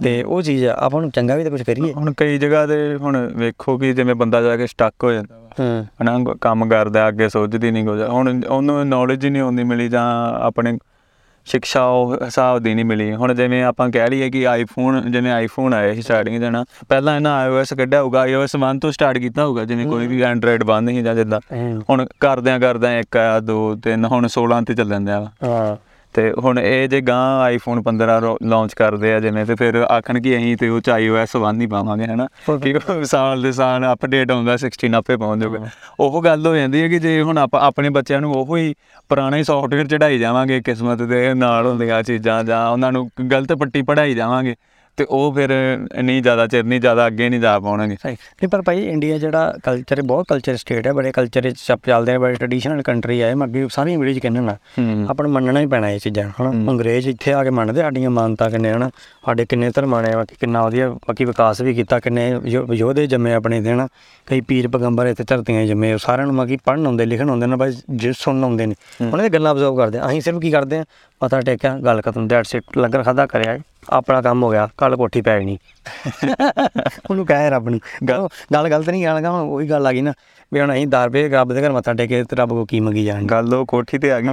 ਤੇ 0.00 0.22
ਉਹ 0.22 0.42
ਚੀਜ਼ 0.42 0.64
ਆ 0.64 0.74
ਆਪਾਂ 0.78 1.00
ਨੂੰ 1.00 1.10
ਚੰਗਾ 1.10 1.36
ਵੀ 1.36 1.42
ਤਾਂ 1.42 1.50
ਕੁਝ 1.50 1.62
ਕਰੀਏ। 1.62 1.92
ਹੁਣ 1.92 2.12
ਕਈ 2.16 2.38
ਜਗ੍ਹਾ 2.38 2.66
ਤੇ 2.66 2.96
ਹੁਣ 2.96 3.30
ਵੇਖੋ 3.36 3.78
ਕਿ 3.78 3.92
ਜਿਵੇਂ 3.92 4.14
ਬੰਦਾ 4.14 4.42
ਜਾ 4.42 4.56
ਕੇ 4.56 4.66
ਸਟਕ 4.66 5.04
ਹੋ 5.04 5.12
ਜਾਂਦਾ 5.12 5.84
ਹਨਾ 6.02 6.18
ਕੰਮ 6.40 6.68
ਕਰਦਾ 6.68 7.08
ਅੱਗੇ 7.08 7.28
ਸੋਚਦੀ 7.28 7.70
ਨਹੀਂ 7.70 7.84
ਕੁਝ 7.84 8.02
ਹੁਣ 8.02 8.42
ਉਹਨੂੰ 8.48 8.88
ਨੌਲੇਜ 8.88 9.24
ਹੀ 9.24 9.30
ਨਹੀਂ 9.30 9.42
ਹੁੰਦੀ 9.42 9.64
ਮਿਲੀ 9.64 9.88
ਜਾਂ 9.88 10.40
ਆਪਣੇ 10.40 10.78
ਸਿੱਖਿਆ 11.50 11.82
ਉਹ 11.84 12.14
ਹਿਸਾਬ 12.14 12.58
ਦੀ 12.58 12.74
ਨਹੀਂ 12.74 12.84
ਮਿਲੀ। 12.84 13.12
ਹੁਣ 13.14 13.34
ਜਿਵੇਂ 13.34 13.62
ਆਪਾਂ 13.64 13.88
ਕਹਿ 13.90 14.08
ਲਈਏ 14.10 14.30
ਕਿ 14.30 14.46
ਆਈਫੋਨ 14.48 15.10
ਜਿਵੇਂ 15.12 15.32
ਆਈਫੋਨ 15.32 15.74
ਆਏ 15.74 15.94
ਸੀ 15.94 16.02
ਸਟਾਰਟਿੰਗ 16.02 16.40
ਜਣਾ 16.40 16.64
ਪਹਿਲਾਂ 16.88 17.16
ਇਹਨਾਂ 17.16 17.48
iOS 17.48 17.76
ਕੱਢਿਆ 17.76 18.02
ਹੋਊਗਾ 18.02 18.24
iOS 18.26 18.58
1 18.60 18.78
ਤੋਂ 18.78 18.92
ਸਟਾਰਟ 18.92 19.18
ਕੀਤਾ 19.18 19.44
ਹੋਊਗਾ 19.44 19.64
ਜਿਵੇਂ 19.64 19.86
ਕੋਈ 19.86 20.06
ਵੀ 20.06 20.22
ਐਂਡਰੋਇਡ 20.22 20.64
ਬੰਦ 20.64 20.88
ਨਹੀਂ 20.88 21.04
ਜਾਂ 21.04 21.14
ਜਿੱਦਾਂ। 21.14 21.40
ਹੁਣ 21.90 22.06
ਕਰਦਿਆਂ 22.20 22.60
ਕਰਦਿਆਂ 22.60 23.00
ਇੱਕ 23.00 23.16
ਆ 23.16 23.40
ਦੋ 23.40 23.74
ਤਿੰਨ 23.74 24.04
ਹੁਣ 24.04 24.28
16 24.28 24.64
ਤੇ 24.66 24.74
ਚੱਲਣ 24.74 25.00
ਦਿਆ 25.00 25.20
ਹਾਂ। 25.44 25.89
ਤੇ 26.14 26.32
ਹੁਣ 26.42 26.58
ਇਹ 26.58 26.88
ਜੇ 26.88 27.00
ਗਾਂ 27.00 27.40
ਆਈਫੋਨ 27.40 27.82
15 27.82 28.36
ਲਾਂਚ 28.42 28.72
ਕਰਦੇ 28.74 29.12
ਆ 29.14 29.18
ਜਿਵੇਂ 29.20 29.44
ਤੇ 29.46 29.54
ਫਿਰ 29.54 29.76
ਆਖਣ 29.90 30.20
ਕਿ 30.20 30.36
ਅਸੀਂ 30.36 30.56
ਤੇ 30.56 30.68
ਉਹ 30.68 30.80
ਚ 30.80 30.90
iOS 30.90 31.36
1 31.42 31.60
ਹੀ 31.60 31.66
ਪਾਵਾਂਗੇ 31.66 32.04
ਹਨਾ? 32.04 32.26
ਕਿ 32.58 33.04
ਸਾਲ 33.04 33.42
ਦੇ 33.42 33.52
ਸਾਲ 33.52 33.92
ਅਪਡੇਟ 33.92 34.30
ਆਉਂਦਾ 34.30 34.56
16 34.62 34.90
ਆਪੇ 34.94 35.16
ਪਹੁੰਚ 35.16 35.42
ਜਾਊਗਾ 35.42 35.68
ਉਹ 36.00 36.22
ਗੱਲ 36.22 36.46
ਹੋ 36.46 36.54
ਜਾਂਦੀ 36.56 36.82
ਹੈ 36.82 36.88
ਕਿ 36.88 36.98
ਜੇ 36.98 37.20
ਹੁਣ 37.22 37.38
ਆਪਾਂ 37.38 37.60
ਆਪਣੇ 37.60 37.90
ਬੱਚਿਆਂ 37.90 38.20
ਨੂੰ 38.20 38.32
ਉਹੋ 38.34 38.56
ਹੀ 38.56 38.74
ਪੁਰਾਣਾ 39.08 39.36
ਹੀ 39.36 39.44
ਸੌਫਟਵੇਅਰ 39.44 39.86
ਚੜਾਈ 39.86 40.18
ਜਾਵਾਂਗੇ 40.18 40.60
ਕਿਸਮਤ 40.60 41.02
ਦੇ 41.02 41.22
ਨਾਲ 41.34 41.66
ਹੁੰਦੀਆਂ 41.66 42.02
ਚੀਜ਼ਾਂ 42.02 42.42
ਜਾਂ 42.44 42.66
ਉਹਨਾਂ 42.70 42.92
ਨੂੰ 42.92 43.08
ਗਲਤ 43.30 43.52
ਪੱਟੀ 43.52 43.82
ਪੜਾਈ 43.82 44.14
ਜਾਵਾਂਗੇ 44.14 44.54
ਤੇ 45.00 45.04
ਉਹ 45.08 45.32
ਫਿਰ 45.34 45.50
ਨਹੀਂ 46.02 46.22
ਜ਼ਿਆਦਾ 46.22 46.46
ਚਿਰ 46.46 46.64
ਨਹੀਂ 46.64 46.80
ਜ਼ਿਆਦਾ 46.80 47.06
ਅੱਗੇ 47.06 47.28
ਨਹੀਂ 47.28 47.40
ਜਾ 47.40 47.58
ਪਾਉਣਗੇ। 47.60 47.96
ਸਹੀ 48.02 48.12
ਨਹੀਂ 48.12 48.48
ਪਰ 48.48 48.62
ਭਾਈ 48.62 48.84
ਇੰਡੀਆ 48.86 49.18
ਜਿਹੜਾ 49.18 49.52
ਕਲਚਰ 49.64 50.02
ਬਹੁਤ 50.02 50.26
ਕਲਚਰ 50.28 50.56
ਸਟੇਟ 50.56 50.86
ਹੈ 50.86 50.92
ਬੜੇ 50.92 51.12
ਕਲਚਰ 51.12 51.42
ਵਿੱਚ 51.42 51.58
ਸਭ 51.58 51.78
ਚੱਲਦੇ 51.86 52.14
ਆ 52.14 52.18
ਬੜੇ 52.18 52.34
ਟ੍ਰੈਡੀਸ਼ਨਲ 52.34 52.82
ਕੰਟਰੀ 52.82 53.20
ਹੈ 53.22 53.34
ਮੈਂ 53.34 53.46
ਅੱਗੇ 53.46 53.66
ਵੀਡੀਓ 53.96 54.14
'ਚ 54.14 54.18
ਕਹਿੰਦਾ 54.18 54.40
ਨਾ 54.40 54.56
ਆਪਾਂ 55.10 55.24
ਨੂੰ 55.24 55.32
ਮੰਨਣਾ 55.32 55.60
ਹੀ 55.60 55.66
ਪੈਣਾ 55.66 55.90
ਇਹ 55.90 55.98
ਚੀਜ਼ਾਂ 56.00 56.24
ਹਨਾ? 56.40 56.50
ਅੰਗਰੇਜ਼ 56.72 57.08
ਇੱਥੇ 57.08 57.32
ਆ 57.32 57.42
ਕੇ 57.44 57.50
ਮੰਨਦੇ 57.50 57.80
ਸਾਡੀਆਂ 57.80 58.10
ਮਾਨਤਾ 58.10 58.48
ਕਿੰਨੇ 58.50 58.72
ਹਨਾ? 58.72 58.90
ਸਾਡੇ 59.26 59.44
ਕਿੰਨੇ 59.44 59.70
ਧਰਮਾਂ 59.74 60.02
ਨੇ 60.02 60.14
ਬਾਕੀ 60.16 60.36
ਕਿੰਨਾ 60.40 60.62
ਵਧੀਆ 60.64 60.88
ਬਾਕੀ 61.08 61.24
ਵਿਕਾਸ 61.24 61.60
ਵੀ 61.60 61.74
ਕੀਤਾ 61.74 61.98
ਕਿੰਨੇ 62.00 62.28
ਯੋਧੇ 62.74 63.06
ਜੰਮੇ 63.06 63.32
ਆਪਣੇ 63.34 63.60
ਦੇ 63.60 63.72
ਹਨਾ? 63.72 63.88
ਕਈ 64.26 64.40
ਪੀਰ 64.48 64.68
ਪੈਗੰਬਰ 64.68 65.06
ਇੱਥੇ 65.06 65.24
ਧਰਤੀਆਂ 65.28 65.66
ਜੰਮੇ 65.66 65.96
ਸਾਰਿਆਂ 65.98 66.26
ਨੂੰ 66.26 66.36
ਬਾਕੀ 66.36 66.56
ਪੜ੍ਹਨ 66.64 66.86
ਆਉਂਦੇ 66.86 67.06
ਲਿਖਣ 67.06 67.30
ਆਉਂਦੇ 67.30 67.46
ਨੇ 67.46 67.56
ਬਾਈ 67.56 67.72
ਜੇ 67.90 68.12
ਸੁਣਨ 68.12 68.44
ਆਉਂਦੇ 68.44 68.66
ਨੇ। 68.66 68.74
ਉਹਨਾਂ 69.00 69.18
ਦੀਆਂ 69.18 69.30
ਗੱਲਾਂ 69.30 69.52
ਅਬਜ਼ਰਵ 69.52 69.76
ਕਰਦੇ 69.76 69.98
ਆ 69.98 70.08
ਅਸੀਂ 70.08 70.20
ਸਿਰਫ 70.20 70.40
ਕੀ 70.40 70.50
ਕਰਦੇ 70.50 70.78
ਆ 70.78 70.84
ਮੱਥਾ 71.20 71.40
ਟੇਕਿਆ 71.40 71.76
ਗੱਲ 71.78 72.00
ਖਤਮ 72.02 72.28
ਦੈਟਸ 72.28 72.54
ਇਟ 72.54 72.78
ਲੰਗਰ 72.78 73.02
ਖਾਦਾ 73.02 73.26
ਕਰਿਆ 73.26 73.58
ਆਪਣਾ 73.90 74.20
ਕੰਮ 74.22 74.42
ਹੋ 74.42 74.50
ਗਿਆ 74.50 74.68
ਕੱਲ 74.78 74.96
ਕੋਠੀ 74.96 75.20
ਪੈ 75.22 75.38
ਜਾਣੀ। 75.38 75.58
ਉਹਨੂੰ 77.10 77.26
ਕਹੇ 77.26 77.50
ਰੱਬ 77.50 77.68
ਨੂੰ 77.68 77.80
ਗੱਲ 78.08 78.28
ਗੱਲ 78.54 78.68
ਗਲਤ 78.68 78.88
ਨਹੀਂ 78.90 79.02
ਕਹਿਣ 79.02 79.14
ਲੱਗਾ 79.14 79.30
ਹੁਣ 79.30 79.48
ਉਹੀ 79.48 79.68
ਗੱਲ 79.70 79.86
ਆ 79.86 79.92
ਗਈ 79.92 80.00
ਨਾ 80.00 80.12
ਵੀ 80.52 80.60
ਹੁਣ 80.60 80.72
ਅਸੀਂ 80.72 80.86
ਦਰਬੇ 80.86 81.28
ਰੱਬ 81.28 81.52
ਦੇ 81.52 81.62
ਘਰ 81.62 81.72
ਮੱਥਾ 81.72 81.92
ਟੇਕੇ 81.94 82.22
ਤੇ 82.24 82.36
ਰੱਬ 82.36 82.50
ਕੋ 82.50 82.64
ਕੀ 82.64 82.80
ਮੰਗੀ 82.80 83.04
ਜਾਣ। 83.04 83.26
ਗੱਲ 83.26 83.54
ਉਹ 83.54 83.64
ਕੋਠੀ 83.66 83.98
ਤੇ 83.98 84.10
ਆ 84.12 84.20
ਗਈ। 84.20 84.28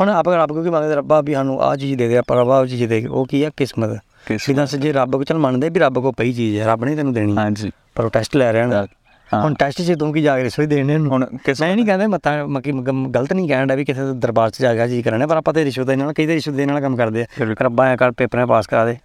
ਹੁਣ 0.00 0.08
ਆਪ 0.08 0.28
ਰੱਬ 0.28 0.52
ਕੋ 0.52 0.62
ਕੀ 0.62 0.70
ਮੰਗਦੇ 0.70 0.94
ਰੱਬਾ 0.94 1.20
ਵੀ 1.20 1.34
ਸਾਨੂੰ 1.34 1.60
ਆਹ 1.62 1.76
ਚੀਜ਼ 1.76 1.98
ਦੇ 1.98 2.08
ਦੇ 2.08 2.16
ਆਪਾਂ 2.18 2.36
ਰੱਬਾ 2.36 2.58
ਉਹ 2.60 2.66
ਚੀਜ਼ 2.66 2.84
ਦੇ। 2.84 3.04
ਉਹ 3.06 3.26
ਕੀ 3.26 3.42
ਆ? 3.42 3.50
ਕਿਸਮਤ। 3.56 3.98
ਕਿਸਮਤ। 4.26 4.74
ਜੇ 4.76 4.92
ਰੱਬ 4.92 5.16
ਕੋ 5.16 5.24
ਚਲ 5.24 5.38
ਮੰਨਦੇ 5.38 5.68
ਵੀ 5.68 5.80
ਰੱਬ 5.80 5.98
ਕੋ 5.98 6.12
ਪਈ 6.12 6.32
ਚੀਜ਼ 6.32 6.58
ਹੈ 6.60 6.66
ਰੱਬ 6.66 6.84
ਨੇ 6.84 6.96
ਤੈਨੂੰ 6.96 7.12
ਦੇਣੀ। 7.12 7.36
ਹਾਂਜੀ। 7.36 7.70
ਪਰ 7.94 8.04
ਉਹ 8.04 8.10
ਟੈਸਟ 8.10 8.36
ਲੈ 8.36 8.52
ਰਿਹਾ 8.52 8.66
ਨਾ। 8.66 8.86
ਹੁਣ 9.34 9.54
ਟੈਸਟ 9.54 9.80
'ਚ 9.82 9.94
ਤੂੰ 9.98 10.12
ਕੀ 10.12 10.22
ਜਾ 10.22 10.36
ਕੇ 10.38 10.44
ਰਸੋਈ 10.44 10.66
ਦੇਣੇ 10.66 10.96
ਨੂੰ 10.98 11.10
ਹੁਣ 11.12 11.26
ਮੈਂ 11.60 11.74
ਨਹੀਂ 11.76 11.86
ਕਹਿੰਦਾ 11.86 12.06
ਮੱਥਾ 12.08 12.32
ਮੱਕੀ 12.46 12.72
ਗਲਤ 13.14 13.32
ਨਹੀਂ 13.32 13.48
ਕਹਿਣ 13.48 13.66
ਦਾ 13.66 13.74
ਵੀ 13.74 13.84
ਕਿਸੇ 13.84 14.04
ਦੇ 14.04 14.12
ਦਰਬਾਰ 14.14 14.50
'ਚ 14.50 14.60
ਜਾ 14.62 14.74
ਕੇ 14.74 14.88
ਚੀਜ਼ 14.88 15.04
ਕਰਨਾ 15.04 15.26
ਪਰ 15.26 15.36
ਆਪਾਂ 15.36 15.54
ਤੇ 15.54 15.64
ਰਿਸ਼ਵਤ 15.64 15.86
ਦੇਣ 15.86 15.98
ਨਾਲ 15.98 16.12
ਕਈ 16.12 16.26
ਤੇ 16.26 16.34
ਰਿਸ਼ਵਤ 16.34 16.54
ਦੇਣ 16.54 16.68
ਨਾਲ 16.68 16.80
ਕੰਮ 16.80 16.96
ਕਰਦੇ 16.96 17.22
ਆ। 17.22 17.26
ਰੱਬਾ 17.62 17.86
ਐ 17.88 17.96
ਕਰ 17.96 18.10
ਪੇਪਰਾਂ 18.10 18.46
ਪਾਸ 18.46 18.66
ਕਰਾ 18.66 18.84
ਦੇ 18.84 18.96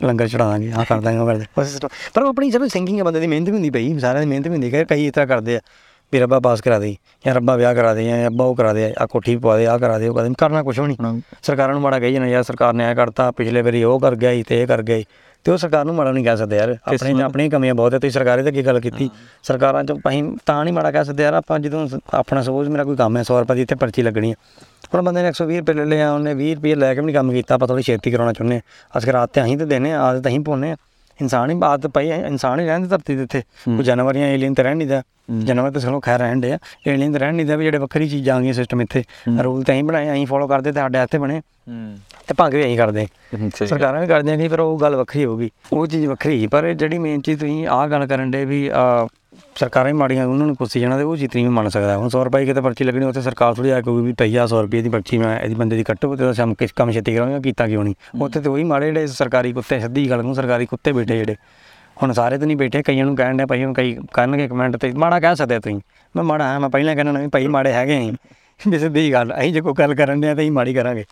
ਲੰਗਰ 0.00 0.28
ਚੜਾ 0.28 0.48
ਦਾਂਗੇ 0.48 0.70
ਹਾਂ 0.72 0.84
ਕਰ 0.88 1.00
ਦਾਂਗੇ 1.00 1.18
ਉਹ 1.18 1.26
ਕਰਦੇ 1.26 1.44
ਬਸ। 1.58 1.78
ਪਰ 2.14 2.22
ਆਪਣੀ 2.22 2.50
ਚਲੋ 2.50 2.68
ਸਿੰਗਿੰਗ 2.68 3.00
ਬੰਦੇ 3.02 3.20
ਦੀ 3.20 3.26
ਮਿਹਨਤ 3.26 3.48
ਵੀ 3.48 3.52
ਹੁੰਦੀ 3.52 3.70
ਪਈ 3.70 3.98
ਸਾਰਿਆਂ 3.98 4.22
ਦੀ 4.22 4.28
ਮਿਹਨਤ 4.28 4.48
ਵੀ 4.48 4.52
ਹੁੰਦੀ 4.54 4.70
ਕਈ 4.84 5.06
ਇਸ 5.06 5.12
ਤਰ੍ਹਾਂ 5.12 5.26
ਕਰਦੇ 5.26 5.56
ਆ 5.56 5.60
ਵੀ 6.12 6.18
ਰੱਬਾ 6.20 6.38
ਪਾਸ 6.40 6.60
ਕਰਾ 6.60 6.78
ਦੇ 6.78 6.94
ਜਾਂ 7.26 7.34
ਰੱਬਾ 7.34 7.56
ਵਿਆਹ 7.56 7.74
ਕਰਾ 7.74 7.94
ਦੇ 7.94 8.04
ਜਾਂ 8.04 8.24
ਰੱਬਾ 8.24 8.44
ਉਹ 8.44 8.54
ਕਰਾ 8.56 8.72
ਦੇ 8.72 8.92
ਆ 8.98 9.06
ਕੋਠੀ 9.06 9.36
ਪਵਾ 9.36 9.56
ਦੇ 9.56 9.66
ਆ 9.66 9.76
ਕਰਾ 9.78 9.98
ਦੇ 9.98 10.08
ਉਹ 10.08 10.14
ਕਰਾ 10.14 10.24
ਦੇ। 10.24 10.34
ਕਰਨਾ 10.38 10.62
ਕੁਛ 10.62 10.78
ਵੀ 10.80 10.86
ਨਹੀਂ। 10.86 11.20
ਸਰਕਾਰਾਂ 11.42 11.74
ਨੂੰ 11.74 11.82
ਮਾੜਾ 11.82 11.98
ਕਹੀ 11.98 12.12
ਜਾਣਾ 12.12 12.26
ਯਾਰ 12.26 12.42
ਸਰਕਾਰ 12.42 12.72
ਨੇ 12.72 12.84
ਐ 12.84 12.94
ਕਰਤਾ 12.94 13.30
ਪਿਛਲੇ 13.30 13.62
ਵਾਰੀ 13.62 13.82
ਉਹ 13.84 13.98
ਕਰ 14.00 14.14
ਗਿਆ 14.16 14.32
ਸੀ 14.32 14.42
ਤੇ 14.42 14.60
ਇਹ 14.62 14.66
ਕਰ 14.66 14.82
ਸੀ। 14.88 15.04
ਤੇ 15.46 15.52
ਉਹ 15.52 15.56
ਸਰਕਾਰ 15.56 15.84
ਨੂੰ 15.84 15.94
ਮਾੜਾ 15.94 16.12
ਨਹੀਂ 16.12 16.24
ਕਹਿ 16.24 16.36
ਸਕਦੇ 16.36 16.56
ਯਾਰ। 16.56 16.70
ਆਪਣੇ 16.70 17.22
ਆਪਣੀਆਂ 17.22 17.50
ਕਮੀਆਂ 17.50 17.74
ਬਹੁਤ 17.74 17.94
ਹੈ 17.94 17.98
ਤੁਸੀਂ 17.98 18.10
ਸਰਕਾਰੀ 18.10 18.42
ਤੇ 18.42 18.52
ਕੀ 18.52 18.62
ਗੱਲ 18.66 18.80
ਕੀਤੀ। 18.80 19.10
ਸਰਕਾਰਾਂ 19.42 19.84
ਚ 19.84 19.92
ਅਸੀਂ 20.08 20.22
ਤਾਂ 20.46 20.64
ਨਹੀਂ 20.64 20.74
ਮਾੜਾ 20.74 20.90
ਕਹਿ 20.90 21.04
ਸਕਦੇ 21.04 21.22
ਯਾਰ 21.22 21.34
ਆਪਾਂ 21.34 21.58
ਜਦੋਂ 21.58 21.88
ਆਪਣਾ 22.14 22.42
ਸਪੋਜ਼ 22.42 22.68
ਮੇਰਾ 22.68 22.84
ਕੋਈ 22.84 22.96
ਕੰਮ 22.96 23.16
ਹੈ 23.16 23.22
100 23.22 23.38
ਰੁਪਏ 23.40 23.54
ਦੀ 23.54 23.62
ਇੱਥੇ 23.62 23.74
ਪਰਚੀ 23.74 24.02
ਲੱਗਣੀ 24.02 24.30
ਹੈ 24.30 24.36
ਹੁਣ 24.94 25.02
ਬੰਦੇ 25.02 25.22
ਨੇ 25.22 25.28
120 25.28 25.58
ਰੁਪਏ 25.58 25.74
ਲੈ 25.74 25.84
ਲਿਆ 25.84 26.12
ਉਹਨੇ 26.12 26.34
20 26.34 26.54
ਰੁਪਏ 26.54 26.74
ਲੈ 26.74 26.94
ਕੇ 26.94 27.00
ਵੀ 27.00 27.06
ਨਹੀਂ 27.06 27.14
ਕੰਮ 27.14 27.32
ਕੀਤਾ 27.32 27.54
ਆਪਾਂ 27.54 27.68
ਥੋੜੀ 27.68 27.82
ਛੇਤੀ 27.82 28.10
ਕਰਾਉਣਾ 28.10 28.32
ਚਾਹੁੰਦੇ 28.32 28.56
ਹਾਂ 28.56 28.98
ਅਸਕਰ 28.98 29.14
ਆਦਤ 29.14 29.42
ਅਸੀਂ 29.44 29.58
ਤੇ 29.58 29.64
ਦੇਨੇ 29.64 29.92
ਆ, 29.92 30.02
ਆਦਤ 30.02 30.26
ਅਸੀਂ 30.28 30.40
ਪਾਉਂਦੇ 30.40 30.70
ਆ। 30.70 30.76
ਇਨਸਾਨ 31.20 31.50
ਹੀ 31.50 31.60
ਆਦਤ 31.64 31.86
ਪਈ 31.86 32.10
ਹੈ 32.10 32.16
ਇਨਸਾਨ 32.26 32.60
ਹੀ 32.60 32.66
ਰਹਿੰਦੇ 32.66 32.88
ਧਰਤੀ 32.88 33.16
ਦੇ 33.16 33.22
ਉੱਤੇ 33.22 33.40
ਕੋਈ 33.68 33.84
ਜਾਨਵਰ 33.84 34.16
ਜਾਂ 34.16 34.26
ਏਲੀਅਨ 34.26 34.54
ਤੇ 34.54 34.62
ਰਹਿਣ 34.62 34.76
ਨਹੀਂ 34.76 34.88
ਦਾ 34.88 35.02
ਜਾਨਵਰ 35.38 35.70
ਤਾਂ 35.70 35.80
ਚਲੋ 35.80 36.00
ਖੈਰ 36.00 36.18
ਰਹਿਣ 36.18 36.40
ਦੇ 36.40 36.52
ਆ। 36.52 36.58
ਏਲੀਅਨ 36.86 37.12
ਤੇ 37.12 37.18
ਰਹਿਣ 37.18 37.34
ਨਹੀਂ 37.34 37.46
ਦਾ 37.46 37.56
ਵੀ 37.56 37.64
ਜਿਹੜੇ 37.64 37.78
ਵੱਖਰੀ 37.78 38.08
ਚੀਜ਼ਾਂ 38.08 38.36
ਆ 38.36 38.40
ਗਈਆਂ 38.40 38.52
ਸਿਸਟਮ 38.52 38.80
ਇੱਥੇ। 38.80 39.04
ਰੂਲ 39.42 39.62
ਤਾਂ 39.62 39.74
ਅਸੀਂ 39.74 39.84
ਬਣਾਏ 39.84 40.12
ਅਸੀਂ 40.12 40.26
ਫੋਲੋ 40.26 40.46
ਕਰਦੇ 40.46 40.72
ਤੇ 40.72 40.80
ਸਾਡੇ 40.80 40.98
ਹੱਥੇ 40.98 41.18
ਬਣੇ। 41.18 41.38
ਹੂੰ। 41.38 41.98
ਤੇ 42.28 42.34
ਭੰਗ 42.34 42.54
ਵੀ 42.54 42.62
ਅਸੀਂ 42.62 42.76
ਕਰਦੇ। 42.78 43.06
ਸਰਕਾਰਾਂ 43.66 44.00
ਵੀ 44.00 44.06
ਕਰਦੀਆਂ 44.06 44.36
ਨਹੀਂ 44.36 44.50
ਪਰ 44.50 44.60
ਉਹ 44.60 44.78
ਗੱਲ 44.78 44.96
ਵੱਖਰੀ 44.96 45.24
ਹੋਊਗੀ 45.24 45.50
ਉਹ 45.72 45.86
ਚੀਜ਼ 45.86 46.06
ਵੱਖਰੀ 46.06 46.46
ਪਰ 46.46 46.72
ਜਿਹੜੀ 46.72 46.98
ਮੇਨ 46.98 47.20
ਚੀਜ਼ 47.20 47.40
ਤੁਸੀਂ 47.40 47.66
ਆਹ 47.66 47.88
ਗੱਲ 47.88 48.06
ਕਰਨ 48.06 48.30
ਦੇ 48.30 48.44
ਵੀ 48.44 48.70
ਸਰਕਾਰਾਂ 49.56 49.88
ਹੀ 49.88 49.92
ਮਾੜੀਆਂ 49.92 50.26
ਉਹਨਾਂ 50.26 50.46
ਨੂੰ 50.46 50.56
ਕੁੱਸੀ 50.56 50.80
ਜਾਣਾ 50.80 50.96
ਤੇ 50.98 51.02
ਉਹ 51.02 51.16
ਚੀਜ਼ 51.16 51.30
ਨਹੀਂ 51.34 51.48
ਮੰਨ 51.48 51.68
ਸਕਦਾ 51.68 51.96
ਹੁਣ 51.96 52.08
100 52.08 52.24
ਰੁਪਏ 52.24 52.44
ਕਿਤੇ 52.46 52.60
ਪਰਚੀ 52.60 52.84
ਲੱਗਣੀ 52.84 53.04
ਉੱਥੇ 53.04 53.20
ਸਰਕਾਰ 53.20 53.54
ਥੋੜੀ 53.54 53.70
ਆ 53.70 53.80
ਕਹੂਗੀ 53.80 54.06
ਵੀ 54.06 54.12
ਪਈਆ 54.12 54.44
100 54.44 54.60
ਰੁਪਏ 54.62 54.82
ਦੀ 54.82 54.88
ਪਰਚੀ 54.88 55.18
ਮੈਂ 55.18 55.40
ਇਹਦੀ 55.40 55.54
ਬੰਦੇ 55.54 55.76
ਦੀ 55.76 55.84
ਕੱਟੋ 55.84 56.16
ਤੇ 56.16 56.32
ਸ਼ਾਮ 56.32 56.54
ਕਿਸ 56.54 56.72
ਕੰਮ 56.72 56.90
ਛੇਤੀ 56.90 57.14
ਕਰਾਂਗਾ 57.14 57.38
ਕੀਤਾ 57.38 57.66
ਕਿਉਂ 57.66 57.84
ਨਹੀਂ? 57.84 57.94
ਉੱਥੇ 58.22 58.40
ਤੇ 58.40 58.48
ਉਹੀ 58.48 58.64
ਮਾੜੇ 58.64 58.86
ਜਿਹੜੇ 58.86 59.06
ਸਰਕਾਰੀ 59.06 59.52
ਕੁੱਤੇ 59.52 59.80
ਸਿੱਧੀ 59.80 60.10
ਗੱਲ 60.10 60.22
ਨੂੰ 60.22 60.34
ਸਰਕਾਰੀ 60.34 60.66
ਕੁੱਤੇ 60.66 60.92
ਬੈਠੇ 60.92 61.18
ਜਿਹੜੇ। 61.18 61.36
ਹੁਣ 62.02 62.12
ਸਾਰੇ 62.12 62.38
ਤਾਂ 62.38 62.46
ਨਹੀਂ 62.46 62.56
ਬੈਠੇ 62.56 62.82
ਕਈਆਂ 62.82 63.04
ਨੂੰ 63.06 63.16
ਕਹਿਣ 63.16 63.36
ਦੇ 63.36 63.46
ਭਾਈ 63.46 63.64
ਹੁਣ 63.64 63.72
ਕਈ 63.72 63.96
ਕਰਨਗੇ 64.12 64.48
ਕਮੈਂਟ 64.48 64.76
ਤੇ 64.76 64.92
ਮਾੜਾ 64.92 65.20
ਕਹਿ 65.20 65.36
ਸਕਦੇ 65.36 65.58
ਤੁਸੀਂ। 65.58 65.80
ਮੈਂ 66.16 66.24
ਮਾੜਾ 66.24 66.44
ਹਾਂ 66.44 66.60
ਮੈਂ 66.60 66.68
ਪਹਿਲਾਂ 66.70 66.94
ਕਹਿਣਾ 66.96 67.12
ਨਹੀਂ 67.12 67.28
ਭਾਈ 67.28 67.46
ਮਾੜੇ 67.46 67.72
ਹੈਗੇ 67.72 67.98
ਅਸੀਂ 67.98 68.70
ਵੀ 68.70 68.78
ਸਿੱਧੀ 68.78 69.12
ਗੱਲ 69.12 69.34
ਅਸੀਂ 69.38 69.52
ਜੇ 69.52 69.60
ਕੋਈ 69.60 69.74
ਗੱਲ 69.78 69.94
ਕਰਨ 69.94 70.20
ਦੇ 70.20 70.28
ਆ 70.28 70.34
ਤਾਂ 70.34 70.42
ਅਸੀਂ 70.42 70.52
ਮਾੜੀ 70.52 70.74
ਕਰਾਂਗੇ। 70.74 71.04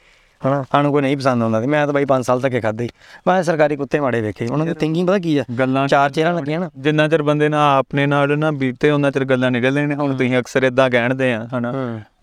ਹਨਾ? 0.47 0.65
ਸਾਨੂੰ 0.73 0.93
ਕੋਈ 0.93 1.03
ਨਹੀਂ 1.03 1.17
ਪਸੰਦ 1.17 1.43
ਆਉਂਦਾ 1.43 1.61
ਤੇ 1.61 1.67
ਮੈਂ 1.67 1.85
ਤਾਂ 1.87 1.95
ਬਾਈ 1.95 2.05
5 2.05 2.23
ਸਾਲ 2.23 2.41
ਤੱਕ 2.41 2.63
ਖਾਦੇ 2.63 2.89
ਮੈਂ 3.27 3.43
ਸਰਕਾਰੀ 3.43 3.77
ਕੁੱਤੇ 3.77 4.01
ਮਾੜੇ 4.01 4.21
ਵੇਖੇ। 4.21 4.47
ਉਹਨਾਂ 4.47 4.67
ਦੀ 4.67 4.75
ਥਿੰਕਿੰਗ 4.75 5.09
ਪਤਾ 5.09 5.19
ਕੀ 5.19 5.37
ਆ? 5.39 5.45
ਗੱਲਾਂ 5.59 5.87
ਚਾਰ 5.89 6.11
ਚਿਹਰਾ 6.11 6.33
ਲੱਗੀਆਂ 6.33 6.61
ਨਾ। 6.61 6.71
ਜਿੰਨਾ 6.79 7.09
ਚਿਰ 7.09 7.23
ਬੰਦੇ 7.23 7.49
ਨਾਲ 7.49 7.79
ਆਪਣੇ 7.79 8.07
ਨਾਲ 8.07 8.39
ਨਾ 8.39 8.51
ਬੀਤੇ 8.51 8.91
ਉਹਨਾਂ 8.91 9.11
ਚਿਰ 9.11 9.25
ਗੱਲਾਂ 9.25 9.51
ਨਿਕਲਦੇ 9.51 9.87
ਨੇ। 9.87 9.95
ਹੁਣ 9.95 10.17
ਤੁਸੀਂ 10.17 10.39
ਅਕਸਰ 10.39 10.63
ਇਦਾਂ 10.63 10.91
ਕਹਿਣਦੇ 10.91 11.33
ਆ 11.35 11.49
ਹਨਾ? 11.59 11.73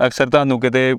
ਅਕਸਰ 0.06 0.30
ਤੁਹਾਨੂੰ 0.30 0.60
ਕਿਤੇ 0.60 0.96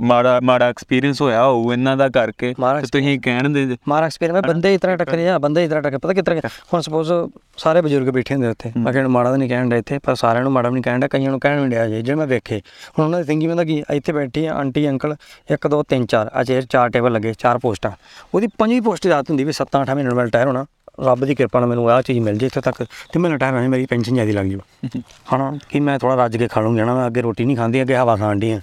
ਮਾੜਾ 0.00 0.40
ਮਾੜਾ 0.44 0.68
ਐਕਸਪੀਰੀਅੰਸ 0.68 1.22
ਹੋਇਆ 1.22 1.44
ਹੋਊ 1.44 1.72
ਇਹਨਾਂ 1.72 1.96
ਦਾ 1.96 2.08
ਕਰਕੇ 2.08 2.54
ਤੇ 2.54 2.86
ਤੁਸੀਂ 2.92 3.18
ਕਹਿਣਦੇ 3.20 3.66
ਜੇ। 3.66 3.76
ਮਾਰਾ 3.88 4.06
ਐਕਸਪੀਰੀਅੰਸ 4.06 4.46
ਬੰਦੇ 4.46 4.74
ਇਸ 4.74 4.80
ਤਰ੍ਹਾਂ 4.80 4.96
ਟੱਕਰੇ 4.96 5.28
ਆ 5.28 5.38
ਬੰਦੇ 5.38 5.68
ਤਰ੍ਹਾਂ 5.68 5.82
ਟੱਕਰੇ 5.82 5.98
ਪਤਾ 5.98 6.22
ਤਰ੍ਹਾਂ 6.22 6.50
ਹੁਣ 6.72 6.80
ਸਪੋਜ਼ 6.80 7.12
ਸਾਰੇ 7.56 7.80
ਬਜ਼ੁਰਗ 7.80 8.08
ਬੈਠੇ 8.08 8.34
ਹੁੰਦੇ 8.34 8.48
ਉੱਥੇ। 8.48 8.72
ਮੈਂ 8.76 8.92
ਕਿਹਾ 8.92 9.08
ਮਾੜਾ 9.08 9.30
ਤਾਂ 9.30 9.38
ਨਹੀਂ 9.38 9.48
ਕਹਿਣ 9.48 9.68
ਦਾ 9.68 9.76
ਇੱਥੇ 9.76 9.98
ਪਰ 9.98 10.14
ਸਾਰਿਆਂ 10.14 10.42
ਨੂੰ 10.42 10.52
ਮਾੜਾ 10.52 10.68
ਵੀ 10.68 10.74
ਨਹੀਂ 10.74 10.82
ਕਹਿਣ 10.82 11.00
ਦਾ 11.00 11.08
ਕਈਆਂ 11.08 11.30
ਨੂੰ 11.30 11.40
ਕਹਿਣ 11.40 11.60
ਵੀ 11.60 11.68
ਡਿਆ 11.68 11.86
ਜੇ 11.88 12.02
ਜਿਹੜੇ 12.02 12.14
ਮੈਂ 12.14 12.26
ਵੇਖੇ। 12.26 12.60
ਹੁਣ 12.98 13.04
ਉਹਨਾਂ 13.04 13.18
ਦੀ 13.20 13.26
ਥਿੰਕਿੰਗ 13.26 13.50
ਹੁੰਦਾ 13.50 13.64
ਕੀ 13.64 13.82
ਇੱਥੇ 13.90 14.12
ਬੈਠੀ 14.12 14.46
ਆ 14.46 14.54
ਆਂਟੀ 14.54 14.88
ਅੰਕਲ 14.88 15.16
1 15.54 15.68
2 15.68 15.82
3 15.94 16.06
4 16.14 16.30
ਆ 16.32 16.44
ਚੇਅਰ 16.44 16.62
ਚਾਰ 16.62 16.90
ਟੇਬਲ 16.90 17.12
ਲੱਗੇ 17.12 17.32
ਚਾਰ 17.38 17.58
ਪੋਸਟਾਂ। 17.58 17.90
ਉਹਦੀ 18.34 18.46
ਪੰਜਵੀਂ 18.58 18.82
ਪੋਸਟ 18.82 19.02
ਦੀ 19.02 19.10
ਆਦਤ 19.10 19.30
ਹੁੰਦੀ 19.30 19.44
ਵੀ 19.44 19.52
7 19.52 19.80
8 19.82 19.94
ਮਹੀਨੇ 19.94 20.10
ਨਾਲ 20.10 20.24
ਰਿਟਾਇਰ 20.24 20.46
ਹੋਣਾ। 20.46 20.66
ਰੱਬ 21.04 21.24
ਦੀ 21.24 21.34
ਕਿਰਪਾ 21.34 21.60
ਨਾਲ 21.60 21.68
ਮੈਨੂੰ 21.68 21.90
ਆਹ 21.90 22.02
ਚੀਜ਼ 22.02 22.18
ਮਿਲ 22.18 22.38
ਜੇ 22.38 22.46
ਇੱਥੇ 22.46 22.60
ਤੱਕ 22.60 22.84
ਤੇ 23.12 23.18
ਮੈਂ 23.18 23.30
ਰਿਟਾਇਰ 23.30 23.54
ਹੋਣਾ 23.54 23.68
ਮੇਰੀ 23.68 23.86
ਪੈਨਸ਼ਨ 23.86 24.14
ਜ਼ਿਆਦਾ 24.14 24.32
ਲੱਗ 24.32 24.46
ਜੂ। 24.46 24.60
ਹਣਾ 25.34 25.52
ਕਿ 25.68 25.80
ਮੈਂ 25.80 25.98
ਥੋੜਾ 25.98 26.14
ਰੱਜ 26.24 26.36
ਕੇ 26.36 26.48
ਖਾ 26.48 26.60
ਲੂੰਗਾ 26.60 26.84
ਨਾ 26.84 26.94
ਮੈਂ 26.94 27.06
ਅੱਗੇ 27.06 27.22
ਰੋਟੀ 27.22 27.44
ਨਹੀਂ 27.44 27.56
ਖਾਂਦੀ 27.56 27.82
ਅੱਗੇ 27.82 27.96
ਹਵਾ 27.96 28.16
ਖਾਣ 28.16 28.38
ਦੀ 28.38 28.52
ਆ। 28.52 28.60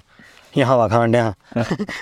ਜਾਂ 0.58 0.66
ਹਵਾ 0.66 0.88
ਖਾਣ 0.88 1.12
ਡਿਆ। 1.12 1.32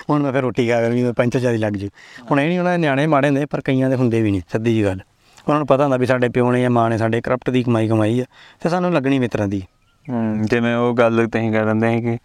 ਹੁਣ 0.09 0.21
ਮੈਂ 0.21 0.31
ਫਿਰ 0.31 0.41
ਰੋਟੀ 0.41 0.69
ਖਾ 0.69 0.81
ਕਰਨੀ 0.81 1.11
ਪੈਂਚਰ 1.11 1.39
ਜ਼ਿਆਦਾ 1.39 1.57
ਲੱਗ 1.57 1.73
ਜੂ। 1.73 1.87
ਹੁਣ 2.31 2.39
ਇਹ 2.39 2.47
ਨਹੀਂ 2.47 2.59
ਉਹਨਾਂ 2.59 2.71
ਦੇ 2.71 2.77
ਨਿਆਣੇ 2.77 3.07
ਮਾੜੇ 3.07 3.27
ਹੁੰਦੇ, 3.27 3.45
ਪਰ 3.45 3.61
ਕਈਆਂ 3.61 3.89
ਦੇ 3.89 3.95
ਹੁੰਦੇ 3.95 4.21
ਵੀ 4.21 4.31
ਨਹੀਂ 4.31 4.41
ਸਿੱਧੀ 4.51 4.73
ਜੀ 4.73 4.83
ਗੱਲ। 4.83 4.99
ਉਹਨਾਂ 5.47 5.59
ਨੂੰ 5.59 5.67
ਪਤਾ 5.67 5.83
ਹੁੰਦਾ 5.83 5.97
ਵੀ 5.97 6.05
ਸਾਡੇ 6.05 6.29
ਪਿਓ 6.29 6.51
ਨੇ 6.51 6.61
ਜਾਂ 6.61 6.69
ਮਾਂ 6.69 6.89
ਨੇ 6.89 6.97
ਸਾਡੇ 6.97 7.21
ਕਰਪਟ 7.21 7.49
ਦੀ 7.49 7.63
ਕਮਾਈ 7.63 7.87
ਕਮਾਈ 7.87 8.19
ਆ, 8.19 8.25
ਤੇ 8.61 8.69
ਸਾਨੂੰ 8.69 8.93
ਲੱਗਣੀ 8.93 9.19
ਮਿੱਤਰਾਂ 9.19 9.47
ਦੀ। 9.47 9.61
ਹੂੰ, 10.09 10.41
ਜਿਵੇਂ 10.41 10.75
ਉਹ 10.75 10.93
ਗੱਲ 10.93 11.27
ਤੁਸੀਂ 11.27 11.51
ਕਹਿ 11.51 11.65
ਦਿੰਦੇ 11.65 11.89
ਸੀ 11.89 12.01
ਕਿ 12.01 12.17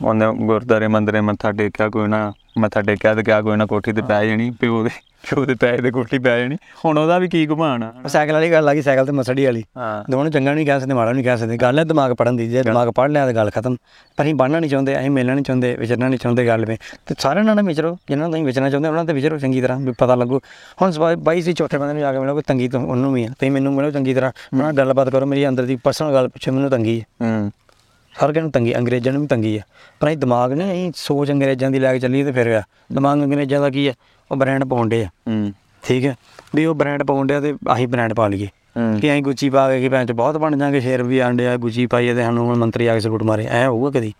ਉਹਨੇ 0.00 0.26
ਗੁਰਦਾਰੇ 0.46 0.88
ਮੰਦਰੇ 0.88 1.20
ਮੱਥਾ 1.20 1.52
ਟੇਕਿਆ 1.52 1.88
ਕੋਈ 1.88 2.08
ਨਾ 2.08 2.32
ਮੱਥਾ 2.58 2.80
ਟੇਕਿਆ 2.82 3.14
ਤੇ 3.14 3.22
ਕਿਆ 3.22 3.40
ਕੋਈ 3.42 3.56
ਨਾ 3.56 3.66
ਕੋਠੀ 3.66 3.92
ਤੇ 3.92 4.02
ਪੈ 4.02 4.24
ਜਾਣੀ 4.26 4.50
ਪਿਓ 4.60 4.82
ਦੇ 4.84 4.90
ਪਿਓ 5.28 5.44
ਦੇ 5.44 5.54
ਪੈਸੇ 5.54 5.82
ਦੇ 5.82 5.90
ਕੋਠੀ 5.90 6.18
ਪੈ 6.18 6.38
ਜਾਣੀ। 6.38 6.56
ਹੁਣ 6.84 6.98
ਉਹਦਾ 6.98 7.18
ਵੀ 7.18 7.28
ਕੀ 7.28 7.46
ਘੁਮਾਣ 7.48 7.82
ਆ 7.82 7.92
ਸਾਈਕਲ 8.08 8.32
ਵਾਲੀ 8.34 8.50
ਗੱਲ 8.52 8.68
ਆ 8.68 8.72
ਗਈ 8.74 8.82
ਸਾਈਕਲ 8.82 9.06
ਤੇ 9.06 9.12
ਮਸੜੀ 9.12 9.44
ਵਾਲੀ। 9.44 9.62
ਦੋਨੋਂ 10.10 10.30
ਚੰਗਾ 10.30 10.54
ਨਹੀਂ 10.54 10.66
ਕਹਿ 10.66 10.80
ਸਕਦੇ 10.80 10.94
ਮਾੜਾ 10.94 11.12
ਨਹੀਂ 11.12 11.24
ਕਹਿ 11.24 11.36
ਸਕਦੇ 11.38 11.56
ਗੱਲ 11.56 11.78
ਹੈ 11.78 11.84
ਦਿਮਾਗ 11.84 12.12
ਪੜਨ 12.18 12.36
ਦੀ 12.36 12.48
ਜੇ 12.50 12.62
ਦਿਮਾਗ 12.62 12.88
ਪੜ 12.96 13.08
ਲਿਆ 13.10 13.24
ਤਾਂ 13.26 13.34
ਗੱਲ 13.34 13.50
ਖਤਮ। 13.50 13.76
ਪਰ 14.18 14.24
ਅਸੀਂ 14.24 14.34
ਬਣਨਾ 14.34 14.60
ਨਹੀਂ 14.60 14.70
ਚਾਹੁੰਦੇ 14.70 14.98
ਅਸੀਂ 14.98 15.10
ਮਿਲਣਾ 15.10 15.34
ਨਹੀਂ 15.34 15.44
ਚਾਹੁੰਦੇ 15.44 15.74
ਵਿਚਰਨਾ 15.76 16.08
ਨਹੀਂ 16.08 16.18
ਚਾਹੁੰਦੇ 16.18 16.46
ਗੱਲ 16.46 16.64
ਵਿੱਚ। 16.66 16.82
ਤੇ 17.06 17.14
ਸਾਰਿਆਂ 17.18 17.44
ਨਾਲ 17.44 17.62
ਵਿਚਰੋ 17.62 17.96
ਜਿਨ੍ਹਾਂ 18.08 18.28
ਨੂੰ 18.28 18.32
ਤੁਸੀਂ 18.32 18.44
ਵਿਚਰਨਾ 18.46 18.70
ਚਾਹੁੰਦੇ 18.70 18.88
ਉਹਨਾਂ 18.88 19.04
ਤੇ 19.04 19.12
ਵਿਚਰੋ 19.12 19.38
ਚੰਗੀ 19.38 19.60
ਤਰ੍ਹਾਂ 19.60 19.78
ਵੀ 19.78 19.92
ਪਤਾ 19.98 20.14
ਲੱਗੂ। 20.14 20.40
ਹੁਣ 20.82 20.92
ਬਾਈ 21.22 21.42
ਸੀ 21.42 21.52
ਚੌਥੇ 21.52 21.78
ਬੰਦੇ 21.78 21.92
ਨੂੰ 21.92 22.00
ਜਾ 22.02 22.12
ਕੇ 22.12 22.18
ਮਿਲੋ 22.18 22.34
ਕੋਈ 22.34 22.42
ਤੰਗੀ 22.46 22.68
ਤੋਂ 22.68 22.80
ਉਹਨੂੰ 22.86 23.12
ਵੀ 23.12 23.24
ਆ। 23.24 23.30
ਤੇ 23.38 23.50
ਮੈਨੂੰ 23.50 23.74
ਮਿਲੋ 23.74 23.90
ਚੰਗੀ 23.90 24.14
ਤਰ੍ਹਾਂ 24.14 24.32
ਉਹਨਾਂ 24.52 24.64
ਨਾਲ 24.64 24.76
ਗੱਲਬਾਤ 24.76 25.08
ਕਰੋ 25.10 25.26
ਮੇਰੀ 25.26 25.48
ਅੰਦਰ 25.48 25.66
ਦੀ 25.66 25.76
ਪਰਸਨਲ 25.84 26.12
ਗੱਲ 26.14 26.28
ਪਿੱਛੇ 26.28 26.50
ਮੈਨੂੰ 26.50 26.70
ਤੰਗੀ 26.70 27.02
ਹੂੰ। 27.22 27.50
ਹਰ 28.14 28.28
ਕਿਸੇ 28.28 28.40
ਨੂੰ 28.40 28.50
ਤੰਗੀ 28.50 28.76
ਅੰਗਰੇਜ਼ਾਂ 28.76 29.12
ਨੂੰ 29.12 29.22
ਵੀ 29.22 29.26
ਤੰਗੀ 29.26 29.56
ਆ। 29.56 29.60
ਪਰ 30.00 30.08
ਅਸੀਂ 30.08 30.18
ਦਿਮਾਗ 30.18 30.52
ਨੇ 30.52 30.72
ਅਸੀਂ 30.72 30.92
ਸੋਚ 30.96 31.30
ਅੰਗਰੇਜ਼ਾਂ 31.30 31.70
ਦੀ 31.70 31.78
ਲੈ 31.78 31.92
ਕੇ 31.92 31.98
ਚੱਲੀਏ 31.98 32.24
ਤੇ 32.24 32.32
ਫਿਰ 32.32 32.46
ਆ। 32.46 32.62
ਦਿਮਾਗ 32.92 33.22
ਅੰਗਰੇਜ਼ਾਂ 33.22 33.60
ਦਾ 33.60 33.70
ਕੀ 33.70 33.86
ਆ? 33.86 33.92
ਉਹ 34.30 34.36
ਬ੍ਰਾਂਡ 34.36 34.64
ਪਾਉਂਦੇ 34.64 35.04
ਆ। 35.04 35.08
ਹੂੰ। 35.28 35.52
ਠੀਕ 35.82 36.04
ਹੈ 36.04 36.16
ਵੀ 36.54 36.64
ਉਹ 36.64 36.74
ਬ੍ਰਾਂਡ 36.74 37.02
ਪਾਉਂਦੇ 37.02 37.34
ਆ 37.34 37.40
ਤੇ 37.40 37.54
ਅਸੀਂ 37.74 37.88
ਬ੍ਰਾਂਡ 37.88 38.14
ਪਾ 38.14 38.28
ਲਈਏ। 38.28 38.48
ਕਿ 39.00 39.12
ਅਸੀਂ 39.12 39.22
ਗੁੱਚੀ 39.22 39.50
ਪਾ 39.50 39.70
ਕੇ 39.70 39.80
ਕਿ 39.80 39.88
ਭੈਣ 39.88 40.06
ਚ 40.06 40.12
ਬਹੁਤ 40.12 40.36
ਬਣ 40.36 40.56
ਜਾਾਂਗੇ 40.56 40.80
ਸ਼ੇਰ 40.80 41.02
ਵੀ 41.02 41.18
ਆਂਡੇ 41.18 41.46
ਆ 41.46 41.56
ਗੁੱਚੀ 41.56 41.86
ਪਾਈਏ 41.86 42.14
ਤੇ 42.14 42.22
ਸਾਨੂੰ 42.22 42.46
ਹੁਣ 42.46 42.56
ਮੰਤਰੀ 42.56 42.86
ਆ 42.86 42.94
ਕੇ 42.94 43.00
ਸਲੂਟ 43.00 43.22
ਮਾਰੇ। 43.22 43.46
ਐ 43.46 43.66
ਹੋਊਗਾ 43.66 43.90
ਕਦੀ? 43.90 44.12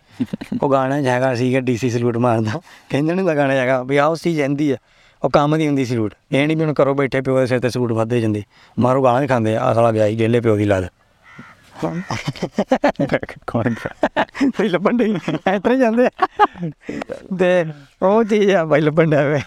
ਉਹ 0.62 0.70
ਗਾਣਾ 0.70 0.96
ਹੈਗਾ 0.96 1.34
ਸੀਗਾ 1.34 1.60
ਡੀਸੀ 1.60 1.90
ਸਲੂਟ 1.90 2.16
ਮਾਰਦਾ 2.16 2.60
ਕਹਿੰਦੇ 2.90 3.14
ਨੇ 3.14 3.22
ਗਾਣਾ 3.22 3.52
ਹੈਗਾ 3.52 3.82
ਵੀ 3.82 3.96
ਆਹ 3.96 4.08
ਉਸ 4.08 4.22
ਚੀਜ਼ 4.22 4.38
ਜਾਂਦੀ 4.38 4.70
ਆ। 4.70 4.76
ਉਹ 5.24 5.30
ਕੰਮ 5.30 5.56
ਦੀ 5.56 5.66
ਹੁੰਦੀ 5.66 5.84
ਸਲੂਟ। 5.84 6.14
ਇਹ 6.32 6.46
ਨਹੀਂ 6.46 6.56
ਵੀ 6.56 6.64
ਹੁਣ 6.64 6.72
ਕਰੋ 6.72 6.94
ਬੈਠੇ 6.94 7.20
ਪਿਓ 7.20 7.38
ਦੇ 7.38 7.46
ਸਿਰ 7.46 7.60
ਤੇ 7.60 7.70
ਸਲੂਟ 7.70 7.92
ਵੱਧਦੇ 7.92 8.20
ਜਾਂਦੇ। 8.20 8.42
ਮਾਰੋ 8.78 9.18
ਵੀ 9.20 9.26
ਖਾਂਦੇ 9.26 9.56
ਆ 9.56 9.60
ਆਹ 9.60 9.74
ਸਾਲਾ 9.74 9.92
ਗਿਆ 9.92 10.06
ਹੀ 10.06 10.16
ਡੇਲੇ 10.16 10.40
ਪਿਓ 10.40 10.56
ਦੀ 10.56 10.64
ਲਾਦ। 10.64 10.86
ਕੌਣ 13.46 13.74
ਕੋਈ 14.50 14.68
ਲੱਭਣ 14.68 14.96
ਦੇ 14.96 15.14
ਐਤਰੇ 15.46 15.76
ਜਾਂਦੇ। 15.76 16.08
ਤੇ 17.38 17.64
ਉਹ 18.02 18.24
ਚੀਜ਼ 18.24 18.50
ਆ 18.50 18.64
ਬਾਈ 18.64 18.80
ਲੱਭਣ 18.80 19.10
ਦਾ 19.10 19.22
ਵੇ 19.22 19.40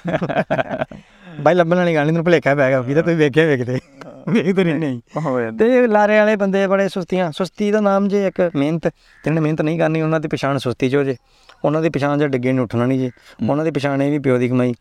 ਬਾਈ 1.42 1.56
ਲੱਭਣ 1.56 1.76
ਵਾਲੀ 1.76 1.96
ਗੱਲ 1.96 2.06
ਨਹੀਂ 2.06 2.14
ਤੈਨੂੰ 2.14 2.24
ਭੁਲੇਖਾ 2.24 2.56
ਪੈ 2.56 2.70
ਗਿਆ 2.70 2.82
ਕਿਤੇ 2.82 3.02
ਤੁਸੀਂ 3.02 3.16
ਵੇਖਿਆ 3.18 3.46
ਵੇਖਦੇ 3.46 3.80
ਵੇਖ 4.30 4.56
ਤੇ 4.56 4.64
ਨਹੀਂ 4.64 5.02
ਹੋਇਆ 5.22 5.52
ਤੇ 5.52 5.88
ਲਾਰੇ 5.88 6.18
ਵਾਲੇ 6.20 6.36
ਬੰਦੇ 6.36 6.68
ਬੜੇ 6.68 6.88
ਸੁਸਤੀਆਂ 6.90 7.32
ਸੁਸਤੀ 7.32 7.72
ਦਾ 7.72 7.80
ਨਾਮ 7.80 8.08
ਜੇ 8.08 8.28
ਇੱਕ 8.28 8.42
ਮਿਹਨਤ 8.56 8.88
ਜਿਹਨੇ 9.24 9.42
ਮਿਹਨਤ 9.42 9.62
ਨਹੀਂ 9.62 9.80
ਕਰਨੀ 9.80 10.02
ਉਹਨਾਂ 10.02 10.20
ਦੀ 10.20 10.28
ਪਛਾਣ 10.28 10.58
ਸੁਸਤੀ 10.58 10.90
ਚ 10.90 10.96
ਹੋ 10.96 11.04
ਜੇ 11.04 11.16
ਉਹਨਾਂ 11.66 11.82
ਦੀ 11.82 11.90
ਪਛਾਣ 11.90 12.18
ਜੇ 12.18 12.28
ਡਿੱਗੇ 12.28 12.52
ਨੂੰ 12.52 12.64
ਉੱਠਣਾ 12.64 12.86
ਨਹੀਂ 12.86 13.00
ਜੇ 13.00 13.12
ਉਹਨਾਂ 13.50 13.66
ਦੀ 13.66 13.72
ਪਛਾਣ 13.72 14.02
ਇਹ 14.02 14.12
ਵੀ 14.12 14.20
ਪਿਓ 14.20 14.38
ਦੀ 14.38 14.50
ਕਮਾਈ 14.50 14.74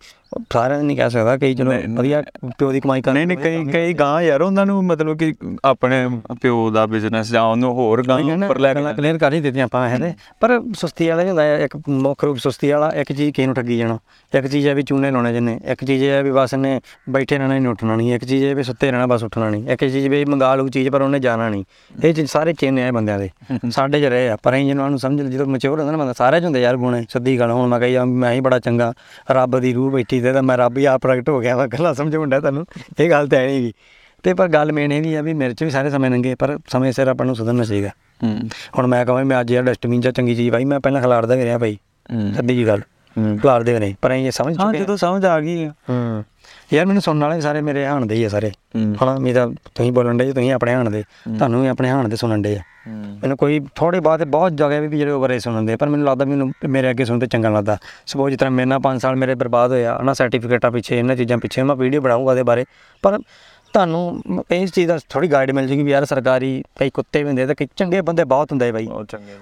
ਸਾਰਿਆਂ 0.52 0.78
ਨੇ 0.78 0.84
ਨਹੀਂ 0.84 0.96
ਕਹਿ 0.96 1.10
ਸਕਦਾ 1.10 1.36
ਕਈ 1.36 1.54
ਚਲੋ। 1.54 1.72
ਵਧੀਆ 1.94 2.22
ਪਿਓ 2.58 2.70
ਦੀ 2.72 2.80
ਕਮਾਈ 2.80 3.02
ਕਰ 3.02 3.12
ਨਹੀਂ 3.12 3.26
ਨਹੀਂ 3.26 3.36
ਕਈ 3.38 3.64
ਕਈ 3.64 3.92
ਗਾਂ 3.92 4.22
ਯਾਰ 4.22 4.42
ਉਹਨਾਂ 4.42 4.66
ਨੂੰ 4.66 4.82
ਮਤਲਬ 4.84 5.18
ਕਿ 5.18 5.32
ਆਪਣੇ 5.64 6.06
ਪਿਓ 6.42 6.70
ਦਾ 6.70 6.86
ਬਿਜ਼ਨਸ 6.86 7.30
ਜਾਂ 7.32 7.42
ਉਹਨੂੰ 7.42 7.72
ਹੋਰ 7.74 8.02
ਗਾਂ 8.08 8.18
ਉੱਪਰ 8.34 8.58
ਲੈ 8.58 8.72
ਕੇ 8.74 8.82
ਕਲੀਅਰ 8.96 9.18
ਕਰ 9.18 9.32
ਹੀ 9.32 9.40
ਦਿੱਤੀਆਂ 9.40 9.64
ਆਪਾਂ 9.64 9.88
ਇਹਦੇ 9.90 10.12
ਪਰ 10.40 10.60
ਸੁਸਤੀ 10.76 11.08
ਵਾਲਾ 11.08 11.22
ਹੁੰਦਾ 11.22 11.46
ਇੱਕ 11.56 11.76
ਮੁੱਖ 11.88 12.24
ਰੂਪ 12.24 12.36
ਸੁਸਤੀ 12.36 12.70
ਵਾਲਾ 12.70 12.90
ਇੱਕ 12.94 13.12
ਚੀਜ਼ 13.12 13.32
ਕਿਸੇ 13.34 13.46
ਨੂੰ 13.46 13.54
ਠੱਗੀ 13.54 13.78
ਜਾਣਾ। 13.78 13.98
ਇੱਕ 14.32 14.46
ਚੀਜ਼ 14.46 14.66
ਹੈ 14.68 14.74
ਵੀ 14.74 14.82
ਚੂਨੇ 14.82 15.10
ਲਾਉਣੇ 15.10 15.32
ਜਿੰਨੇ 15.32 15.58
ਇੱਕ 15.64 15.84
ਚੀਜ਼ 15.84 16.04
ਹੈ 16.04 16.22
ਵੀ 16.22 16.30
ਬਸ 16.30 16.54
ਇਹਨੇ 16.54 16.80
ਬੈਠੇ 17.10 17.38
ਰਹਿਣਾ 17.38 17.58
ਨਹੀਂ 17.58 17.68
ਉੱਠਣਾ 17.68 17.96
ਨਹੀਂ 17.96 18.14
ਇੱਕ 18.14 18.24
ਚੀਜ਼ 18.24 18.44
ਹੈ 18.44 18.54
ਵੀ 18.54 18.62
ਸੁੱਤੇ 18.62 18.90
ਰਹਿਣਾ 18.90 19.06
ਬਸ 19.06 19.22
ਉੱਠਣਾ 19.24 19.48
ਨਹੀਂ 19.50 19.68
ਇੱਕ 19.68 19.80
ਚੀਜ਼ 19.80 20.06
ਵੀ 20.08 20.24
ਮੰਗਾ 20.24 20.54
ਲੂ 20.54 20.68
ਚੀਜ਼ 20.68 20.88
ਪਰ 20.88 21.02
ਉਹਨੇ 21.02 21.18
ਜਾਣਾ 21.18 21.48
ਨਹੀਂ। 21.48 21.64
ਇਹ 22.04 22.14
ਚੀਜ਼ 22.14 22.30
ਸਾਰੇ 22.30 22.52
ਚੇਨੇ 22.52 22.86
ਆ 22.88 22.92
ਬੰਦਿਆਂ 22.92 23.18
ਦੇ 23.18 23.28
ਸਾਡੇ 23.70 24.00
ਚ 24.00 24.04
ਰਹੇ 24.04 24.28
ਆ। 24.28 24.36
ਪਰ 24.42 24.54
ਅਸੀਂ 24.54 24.64
ਜਿਹਨਾਂ 24.66 24.88
ਨੂੰ 24.90 24.98
ਸਮਝ 24.98 25.22
ਜਦੋਂ 25.22 25.46
ਮੈਚੁਰ 25.46 25.78
ਹੁੰਦਾ 25.78 25.92
ਨਾ 25.92 25.98
ਬੰਦਾ 25.98 26.12
ਸਾਰੇ 26.12 26.40
ਚ 26.40 26.44
ਹੁੰਦੇ 26.44 26.62
ਯਾਰ 26.62 26.76
ਗੁਣੇ 26.76 27.04
ਸਿੱਧੀ 27.10 27.38
ਗੱਲ। 27.38 27.50
ਹੁਣ 27.50 27.68
ਮੈਂ 27.68 27.80
ਕਹੀ 27.80 27.96
ਮੈਂ 27.98 28.32
ਹੀ 28.32 28.40
ਬੜਾ 28.40 28.58
ਚੰਗਾ 28.58 28.92
ਰੱਬ 29.30 29.58
ਦੀ 29.60 29.72
ਰੂਹ 29.74 29.90
ਬੈਠੀ 29.90 30.20
ਤੇ 30.24 30.32
ਤਾਂ 30.32 30.42
ਮੈਂ 30.42 30.58
ਰੱਬ 30.58 30.78
ਹੀ 30.78 30.84
ਆ 30.84 30.98
ਪ੍ਰਗਟ 30.98 31.28
ਹੋ 31.28 31.40
ਗਿਆ 31.40 31.56
ਵਾ 31.56 31.66
ਗੱਲਾਂ 31.66 31.94
ਸਮਝ 31.94 32.16
ਹੁੰਦਾ 32.16 32.40
ਤੁਹਾਨੂੰ 32.40 32.66
ਇਹ 33.00 33.10
ਗੱਲ 33.10 33.28
ਤਾਂ 33.28 33.38
ਹੈ 33.38 33.46
ਨਹੀਂ 33.46 33.60
ਗੀ 33.62 33.72
ਤੇ 34.22 34.34
ਪਰ 34.34 34.48
ਗੱਲ 34.48 34.72
ਮੇਨ 34.72 34.92
ਇਹ 34.92 35.02
ਵੀ 35.02 35.14
ਆ 35.14 35.22
ਵੀ 35.22 35.32
ਮੇਰੇ 35.34 35.54
ਚ 35.54 35.64
ਵੀ 35.64 35.70
ਸਾਰੇ 35.70 35.90
ਸਮੇਂ 35.90 36.10
ਲੰਘੇ 36.10 36.34
ਪਰ 36.34 36.58
ਸਮੇਂ 36.68 36.92
ਸਿਰ 36.92 37.08
ਆਪਾਂ 37.08 37.26
ਨੂੰ 37.26 37.36
ਸੁਧਰਨਾ 37.36 37.64
ਚਾਹੀਦਾ 37.64 37.88
ਹੂੰ 38.22 38.48
ਹੁਣ 38.78 38.86
ਮੈਂ 38.86 39.06
ਕਹਾਂ 39.06 39.24
ਮੈਂ 39.24 39.40
ਅੱਜ 39.40 39.52
ਯਾਰ 39.52 39.64
ਡਸਟਬਿਨ 39.64 40.00
ਚ 40.00 40.08
ਚੰਗੀ 40.08 40.34
ਚੀਜ਼ 40.34 40.50
ਭਾਈ 40.50 40.64
ਮੈਂ 40.64 40.80
ਪਹਿਲਾਂ 40.80 41.00
ਵੀ 41.36 41.44
ਰਿਹਾ 41.44 41.58
ਭਾਈ 41.58 41.76
ਹੂੰ। 42.12 42.34
ਸਿੱਧੀ 42.34 42.56
ਜੀ 42.56 42.66
ਗੱਲ 42.66 42.80
ਹੂੰ। 43.16 43.38
ਖਿਲਾਰਦੇ 43.38 43.72
ਵੀ 43.72 43.78
ਨਹੀਂ 43.78 43.94
ਪਰ 44.02 44.10
ਇਹ 44.12 44.30
ਸਮਝ 44.30 44.58
ਹਾਂ 44.58 44.66
ਚੁੱਕੇ 44.66 44.78
ਜਦੋਂ 44.78 44.96
ਸਮਝ 44.96 45.24
ਆ 45.24 45.40
ਗਈ। 45.40 45.66
ਹੂੰ 45.66 46.24
ਯਾਰ 46.72 46.86
ਮੈਨੂੰ 46.86 47.02
ਸੁਣਨ 47.02 47.20
ਵਾਲੇ 47.20 47.40
ਸਾਰੇ 47.40 47.60
ਮੇਰੇ 47.60 47.86
ਹਾਣ 47.86 48.06
ਦੇ 48.06 48.14
ਹੀ 48.14 48.24
ਆ 48.24 48.28
ਸਾਰੇ। 48.28 48.50
ਹੂੰ। 48.50 48.96
ਹੁਣ 49.02 49.18
ਮੇਰਾ 49.20 49.46
ਤੁਸੀਂ 49.74 49.92
ਬੋਲਣ 49.92 50.16
ਦੇ 50.16 50.32
ਤੁਸੀਂ 50.32 50.52
ਆਪਣੇ 50.52 50.74
ਹਾਣ 50.74 50.90
ਦੇ 50.90 51.02
ਤੁਹਾਨੂੰ 51.02 51.62
ਵੀ 51.62 51.68
ਆਪਣੇ 51.68 51.90
ਹਾਣ 51.90 52.08
ਦੇ 52.08 52.16
ਸੁਣਨ 52.16 52.42
ਦੇ 52.42 52.56
ਆ। 52.56 52.60
ਮੈਨੂੰ 52.88 53.36
ਕੋਈ 53.36 53.60
ਥੋੜੇ 53.74 54.00
ਬਾਅਦ 54.00 54.24
ਬਹੁਤ 54.24 54.52
ਜਗ੍ਹਾ 54.52 54.80
ਵੀ 54.80 54.98
ਜਿਹੜੇ 54.98 55.10
ਓਵਰ 55.10 55.38
ਸੁਣਨ 55.38 55.66
ਦੇ 55.66 55.76
ਪਰ 55.76 55.88
ਮੈਨੂੰ 55.88 56.06
ਲੱਗਦਾ 56.06 56.24
ਮੈਨੂੰ 56.24 56.52
ਮੇਰੇ 56.68 56.90
ਅੱਗੇ 56.90 57.04
ਸੁਣਦੇ 57.04 57.26
ਚੰਗਾ 57.26 57.48
ਲੱਗਦਾ। 57.48 57.76
ਸਪੋਜ਼ 58.06 58.34
ਜਿਸ 58.34 58.48
ਮੇਰੇ 58.50 58.66
ਨਾਲ 58.66 58.80
5 58.80 58.98
ਸਾਲ 58.98 59.16
ਮੇਰੇ 59.16 59.34
ਬਰਬਾਦ 59.34 59.70
ਹੋਇਆ 59.70 59.94
ਉਹਨਾਂ 59.94 60.14
ਸਰਟੀਫਿਕੇਟਾਂ 60.14 60.70
ਪਿੱਛੇ 60.70 60.98
ਇਹਨਾਂ 60.98 61.16
ਚੀਜ਼ਾਂ 61.16 61.38
ਪਿੱਛੇ 61.38 61.62
ਮੈਂ 61.62 61.76
ਵੀਡੀਓ 61.76 62.00
ਬਣਾਉਂਗਾ 62.00 62.30
ਉਹਦੇ 62.30 62.42
ਬਾਰੇ। 62.42 62.64
ਪਰ 63.02 63.18
ਤੁਹਾਨੂੰ 63.74 64.22
ਇਸ 64.50 64.72
ਚੀਜ਼ 64.72 64.88
ਦਾ 64.88 64.98
ਥੋੜੀ 65.08 65.32
ਗਾਈਡ 65.32 65.50
ਮਿਲ 65.50 65.68
ਜੂਗੀ 65.68 65.82
ਵੀ 65.82 65.90
ਯਾਰ 65.90 66.04
ਸਰਕਾਰੀ 66.04 66.62
ਕਈ 66.78 66.90
ਕੁੱਤੇ 66.90 67.22
ਵੀ 67.22 67.28
ਹੁੰਦੇ 67.28 67.46
ਤੇ 67.46 67.54
ਕਈ 67.54 67.66
ਚੰਗੇ 67.76 68.00
ਬੰਦੇ 68.00 68.24
ਬਹੁਤ 68.24 68.52
ਹੁੰਦੇ 68.52 68.70
ਬਾਈ। 68.72 68.86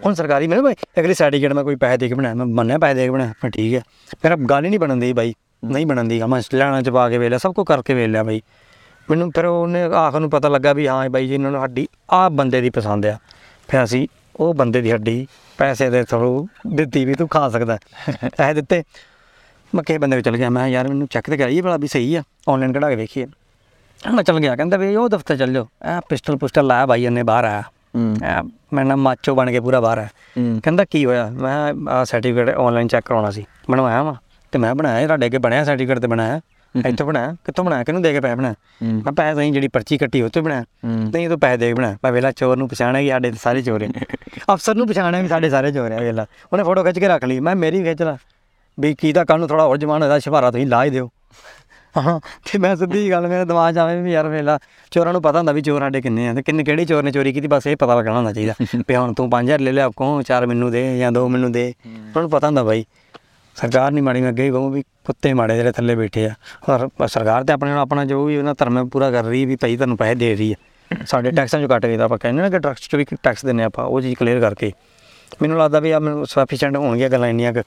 ਹੁਣ 0.07 0.15
ਸਰਕਾਰੀ 0.15 0.47
ਮੈਨੂੰ 0.47 0.65
ਭਾਈ 0.65 0.75
ਅਗਲੀ 1.01 1.15
ਸਰਟੀਫਿਕੇਟ 1.15 1.53
ਮੈਂ 1.53 1.65
ਕੋਈ 1.65 1.77
ਪੈਸੇ 1.77 1.97
ਦੇ 1.97 2.09
ਕੇ 2.09 2.15
ਬਣਾਇਆ 2.15 2.35
ਮੈਂ 2.35 2.47
ਮੰਨਿਆ 2.47 2.79
ਪੈਸੇ 2.79 2.95
ਦੇ 2.95 3.05
ਕੇ 3.05 3.11
ਬਣਾਇਆ 3.11 3.33
ਮੈਂ 3.45 3.51
ਠੀਕ 3.51 3.75
ਹੈ 3.75 3.83
ਮੇਰਾ 4.25 4.37
ਗੱਲ 4.37 4.65
ਹੀ 4.65 4.71
ਨਹੀਂ 4.71 4.81
ਬਣਨ 4.81 4.99
ਦੀ 4.99 5.13
ਬਾਈ। 5.13 5.35
ਨਹੀਂ 5.63 5.87
ਬਣਨ 5.87 6.09
ਦੀ 6.09 6.21
ਮੈਂ 6.23 6.41
ਲੈਣਾ 6.55 6.81
ਚ 6.83 6.91
ਪਾ 6.91 7.09
ਕੇ 7.11 7.19
ਵੇਖ 7.19 7.29
ਲਿਆ 7.31 7.39
ਸਭ 7.39 7.53
ਕੁਝ 7.53 7.67
ਕਰਕੇ 7.67 7.95
ਵੇਖ 7.95 8.09
ਲਿਆ 8.09 8.23
ਬਾਈ। 8.23 8.41
ਮੈਨੂੰ 9.11 9.31
ਫਿਰ 9.35 9.45
ਉਹਨੇ 9.45 9.83
ਆਖਰ 9.83 10.21
ਨੂੰ 10.21 10.31
ਪਤਾ 10.31 10.49
ਲੱਗਾ 10.49 10.73
ਵੀ 10.73 10.87
ਹਾਂ 10.89 11.09
ਬਾਈ 11.11 11.27
ਜੀ 11.29 11.35
ਇਹਨਾਂ 11.35 11.51
ਨੂੰ 11.51 11.63
ਹੱਡੀ 11.65 11.87
ਆਹ 12.11 12.29
ਬੰਦੇ 12.31 12.61
ਦੀ 12.61 12.71
ਪਸੰਦ 12.71 13.07
ਆ। 13.07 13.17
ਫਿਰ 13.69 13.85
ਅਸੀਂ 13.85 14.07
ਉਹ 14.37 14.55
ਬੰਦੇ 14.55 14.81
ਦੀ 14.81 14.93
ਹੱਡੀ 14.93 15.27
ਪੈਸੇ 15.59 15.89
ਦੇ 15.91 16.03
ਥਰੂ 16.05 16.47
ਦਿੱਤੀ 16.75 17.05
ਵੀ 17.05 17.15
ਤੂੰ 17.15 17.29
ਖਾ 17.29 17.49
ਸਕਦਾ। 17.49 17.79
ਪੈਸੇ 18.37 18.55
ਦਿੱਤੇ। 18.55 18.83
ਮੈਂ 19.75 19.83
ਕਿਸੇ 19.83 19.99
ਬੰਦੇ 19.99 20.17
ਕੋਲ 20.17 20.23
ਚਲ 20.23 20.37
ਗਿਆ। 20.37 20.51
ਮੈਂ 20.51 20.67
ਯਾਰ 20.69 20.89
ਮੈਨੂੰ 20.89 21.07
ਚੈੱਕ 21.11 21.31
ਤੇ 21.31 21.37
ਕਰਾਈਏ 21.37 21.61
ਭਲਾ 21.61 21.77
ਵੀ 21.77 21.89
ਸਹੀ 21.89 22.15
ਆ। 22.15 22.23
ਆਨਲਾਈਨ 22.49 22.73
ਕਢਾ 22.73 22.89
ਕੇ 22.91 22.97
ਵੇਖੀਏ। 22.97 23.27
ਮੈਂ 24.15 24.23
ਚਲ 24.25 24.41
ਗਿਆ। 24.41 24.57
ਕਹਿੰਦਾ 24.57 24.77
ਵੀ 24.77 24.95
ਉਹ 24.97 25.09
ਦਫ਼ਤਰ 25.09 25.37
ਚੱਲ 25.37 25.53
ਜਾਓ 25.53 25.69
ਇਹ 25.97 26.01
ਪਿਸਟਲ 26.09 26.37
ਪੁਸਟਲ 26.37 26.67
ਲਾਇਆ 26.67 26.87
ਬਾਈ 26.87 27.05
ਇਹਨੇ 27.05 27.23
ਬਾਹਰ 27.23 27.45
ਆਇਆ। 27.45 27.63
ਐ 28.25 28.41
ਮੈਂ 28.73 28.85
ਨਾ 28.85 28.97
ਮਾਚੋ 28.97 29.35
ਬਣ 29.35 29.51
ਕੇ 29.51 29.61
ਪੂਰਾ 29.61 29.81
ਬਾਹਰ 29.81 29.99
ਆ। 29.99 30.07
ਕਹਿੰਦਾ 30.39 30.85
ਕੀ 30.85 31.05
ਹੋਇਆ? 31.05 31.29
ਮੈਂ 31.31 31.75
ਆ 31.91 32.05
ਸਰਟੀਫਿਕੇਟ 32.05 32.57
ਆਨਲਾਈਨ 32.57 32.89
ਚੈੱਕ 32.89 33.07
ਕਰਾਉਣਾ 33.07 33.31
ਸੀ। 33.31 33.45
ਬਣਵਾਇਆ 33.71 34.03
ਵਾ। 34.03 34.17
ਤੇ 34.53 34.59
ਮੈਂ 34.59 34.75
ਬਣਾਇਆ 34.75 35.07
ਤੁਹਾਡੇ 35.07 35.27
ਅੱਗੇ 35.27 35.39
ਬਣਿਆ 35.39 35.65
ਸਰਟੀਫਿਕੇਟ 35.65 35.99
ਤੇ 35.99 36.07
ਬਣਾਇਆ। 36.07 36.41
ਇੱਥੋਂ 36.89 37.07
ਬਣਾਇਆ। 37.07 37.37
ਕਿੱਥੋਂ 37.45 37.65
ਬਣਾਇਆ? 37.65 37.85
ਕਿਹਨੂੰ 37.85 38.03
ਦੇ 38.03 38.13
ਕੇ 38.13 38.21
ਪੈਸੇ 38.21 38.35
ਬਣਾਇਆ। 38.35 38.55
ਮੈਂ 38.83 39.13
ਪੈਸੇ 39.13 39.35
ਤੁਸੀਂ 39.35 39.53
ਜਿਹੜੀ 39.53 39.69
ਪਰਚੀ 39.69 39.99
ਕੱਟੀ 39.99 40.29
ਤੋਂ 40.29 40.43
ਬਣਾਇਆ। 40.43 40.65
ਨਹੀਂ 40.87 41.29
ਤੂੰ 41.29 41.41
ਪੈਸੇ 41.41 41.57
ਦੇ 41.57 41.69
ਕੇ 41.69 41.75
ਬਣਾਇਆ। 41.75 41.99
ਮੈਂ 42.05 42.13
ਵੇਲਾ 42.13 42.33
ਚੋਰ 42.33 42.57
ਨੂੰ 42.57 42.69
ਪਛਾਣਿਆ 42.69 43.03
ਕਿ 43.03 43.09
ਸਾਡੇ 43.09 43.33
ਸਾਰੇ 43.33 43.63
ਚੋਰ 43.63 43.81
ਨੇ। 43.81 43.89
ਅਫਸਰ 44.55 44.75
ਨੂੰ 44.75 44.89
ਪਛਾਣਿਆ 44.89 45.23
ਵੀ 45.23 45.29
ਸਾਡੇ 45.29 45.51
ਸਾਰੇ 45.51 45.73
ਚੋਰ 45.73 45.93
ਆ 45.93 46.01
ਵੇਲਾ। 46.01 46.27
ਉਹਨੇ 46.53 46.65
ਫੋਟੋ 46.65 46.85
ਖਿੱਚ 46.85 46.99
ਕੇ 46.99 47.09
ਰੱਖ 47.09 47.25
ਲਈ। 47.25 47.41
ਮੈਂ 47.41 47.57
ਮੇਰੀ 47.57 47.83
ਖਿੱਚ 47.83 48.03
ਲਾ। 48.03 48.17
ਵੀ 48.81 48.95
ਕੀ 48.95 49.13
ਤਾਂ 49.13 49.25
ਕੱਲ 49.25 49.39
ਨੂੰ 49.39 49.49
ਥੋੜਾ 49.49 49.65
ਹੋਰ 49.65 49.77
ਜਮਾਨ 49.77 50.03
ਹੋਇਆ 50.03 50.19
ਸ਼ਿਵਾਰਾ 50.19 50.51
ਤੁਸੀਂ 50.51 50.67
ਲਾ 50.67 50.85
ਹੀ 50.85 50.91
ਦਿਓ। 50.91 51.11
ਹਾਂ 51.97 52.21
ਤੇ 52.21 52.59
ਮੈਂ 52.59 52.77
ਸਿੱਧੀ 52.77 53.11
ਗੱਲ 53.11 53.29
ਮੇਰੇ 53.29 53.45
ਦਿਮਾਗ 53.45 53.75
'ਚ 53.75 53.79
ਆਵੇ 53.79 54.03
ਵੀ 54.03 54.13
ਯਾਰ 54.13 54.29
ਵੇਲਾ 54.29 54.59
ਚੋਰਾਂ 54.91 55.13
ਨੂੰ 55.13 55.23
ਪਤਾ 55.23 55.39
ਹੁੰਦਾ 55.39 55.53
ਵੀ 55.53 55.61
ਚੋਰ 55.61 55.81
ਸਾਡੇ 55.81 56.01
ਕਿੰਨੇ 56.01 56.29
ਆ 56.29 56.35
ਤੇ 56.35 56.43
ਕਿੰਨੇ 56.43 56.65
ਕਿਹੜੇ 56.65 56.85
ਚੋਰ 56.85 57.03
ਨੇ 57.03 57.11
ਚੋਰੀ 57.11 57.33
ਕੀਤੀ 57.33 57.47
ਬਸ 57.47 57.67
ਇਹ 57.67 57.77
ਪਤਾ 57.77 57.95
ਲੱਗਣਾ 57.95 58.17
ਹੁੰਦਾ 58.17 58.33
ਚਾਹੀਦਾ। 58.33 58.55
ਵੀ 58.89 58.97
ਹੁਣ 58.97 59.15
ਤੂੰ 59.15 59.31
5000 59.31 59.61
ਲੈ 59.61 59.73
ਲਿਆ 59.73 59.89
ਕੋ 59.89 60.23
ਚਾਰ 60.23 60.47
ਮੈਨੂੰ 60.47 60.71
ਦੇ 60.71 60.99
ਜਾਂ 60.99 61.13
ਦੋ 61.13 61.29
ਮੈਨੂੰ 61.29 61.53
ਦੇ। 61.53 61.75
ਉਹਨਾਂ 61.87 62.23
ਨੂੰ 62.23 62.31
ਪਤਾ 62.31 62.47
ਹੁੰਦਾ 62.47 62.63
ਬਾਈ। 62.63 62.85
ਸਰਕਾਰ 63.57 63.91
ਨਹੀਂ 63.93 64.03
ਮਾੜੀ 64.03 64.21
ਮੈਂ 64.21 64.29
ਅੱਗੇ 64.29 64.45
ਹੀ 64.45 64.51
ਕਹੂੰ 64.51 64.71
ਵੀ 64.73 64.83
ਕੁੱਤੇ 64.83 65.33
ਮਾੜੇ 65.35 65.57
ਜਿਹੜੇ 65.57 65.73
ਥੱਲੇ 65.73 65.95
ਬੈਠੇ 65.95 66.27
ਆ। 66.27 66.35
ਔਰ 66.69 66.89
ਸਰਕਾਰ 67.07 67.45
ਤੇ 67.45 67.53
ਆਪਣੇ 67.53 67.71
ਨਾਲ 67.71 67.79
ਆਪਣਾ 67.79 68.05
ਜੋ 68.05 68.25
ਵੀ 68.25 68.37
ਉਹਨਾਂ 68.37 68.55
ਧਰਮ 68.59 68.89
ਪੂਰਾ 68.89 69.11
ਕਰ 69.11 69.25
ਰਹੀ 69.25 69.45
ਵੀ 69.47 69.57
ਭਾਈ 69.57 69.77
ਤੁਹਾਨੂੰ 69.77 69.97
ਪੈਸੇ 69.97 70.15
ਦੇ 70.15 70.35
ਰਹੀ 70.35 70.53
ਹੈ। 70.53 71.05
ਸਾਡੇ 71.07 71.31
ਟੈਕਸਾਂ 71.31 71.61
ਚੋਂ 71.61 71.69
ਕੱਟ 71.69 71.87
ਕੇ 71.87 71.97
ਤਾਂ 71.97 72.05
ਆਪਾਂ 72.05 72.19
ਕਹਿੰਦੇ 72.19 72.43
ਨਾ 72.43 72.49
ਕਿ 72.51 72.59
ਟੈਕਸ 72.59 72.89
ਚੋਂ 72.89 72.99
ਵੀ 72.99 73.05
ਟੈਕਸ 73.23 73.45
ਦਿੰਨੇ 73.45 73.65
ਆਪਾਂ 73.65 73.85
ਉਹ 73.85 74.01
ਚੀਜ਼ 74.01 74.15
ਕਲੀਅਰ 74.15 74.41
ਕਰਕੇ। 74.41 74.73
ਮੈਨੂੰ 75.43 75.59
ਲੱਗਦਾ 75.59 75.81
ਵੀ 75.81 75.91
ਆ 75.91 75.99
ਮੈਨੂੰ 75.99 76.27
ਸਫੀਸ਼ੀਐਂਟ 76.27 76.77
ਹੋਣਗੀਆਂ 76.77 77.09
ਗੱਲਾਂ 77.09 77.29
ਇੰਨੀਆਂ 77.29 77.53
ਕੁ 77.53 77.63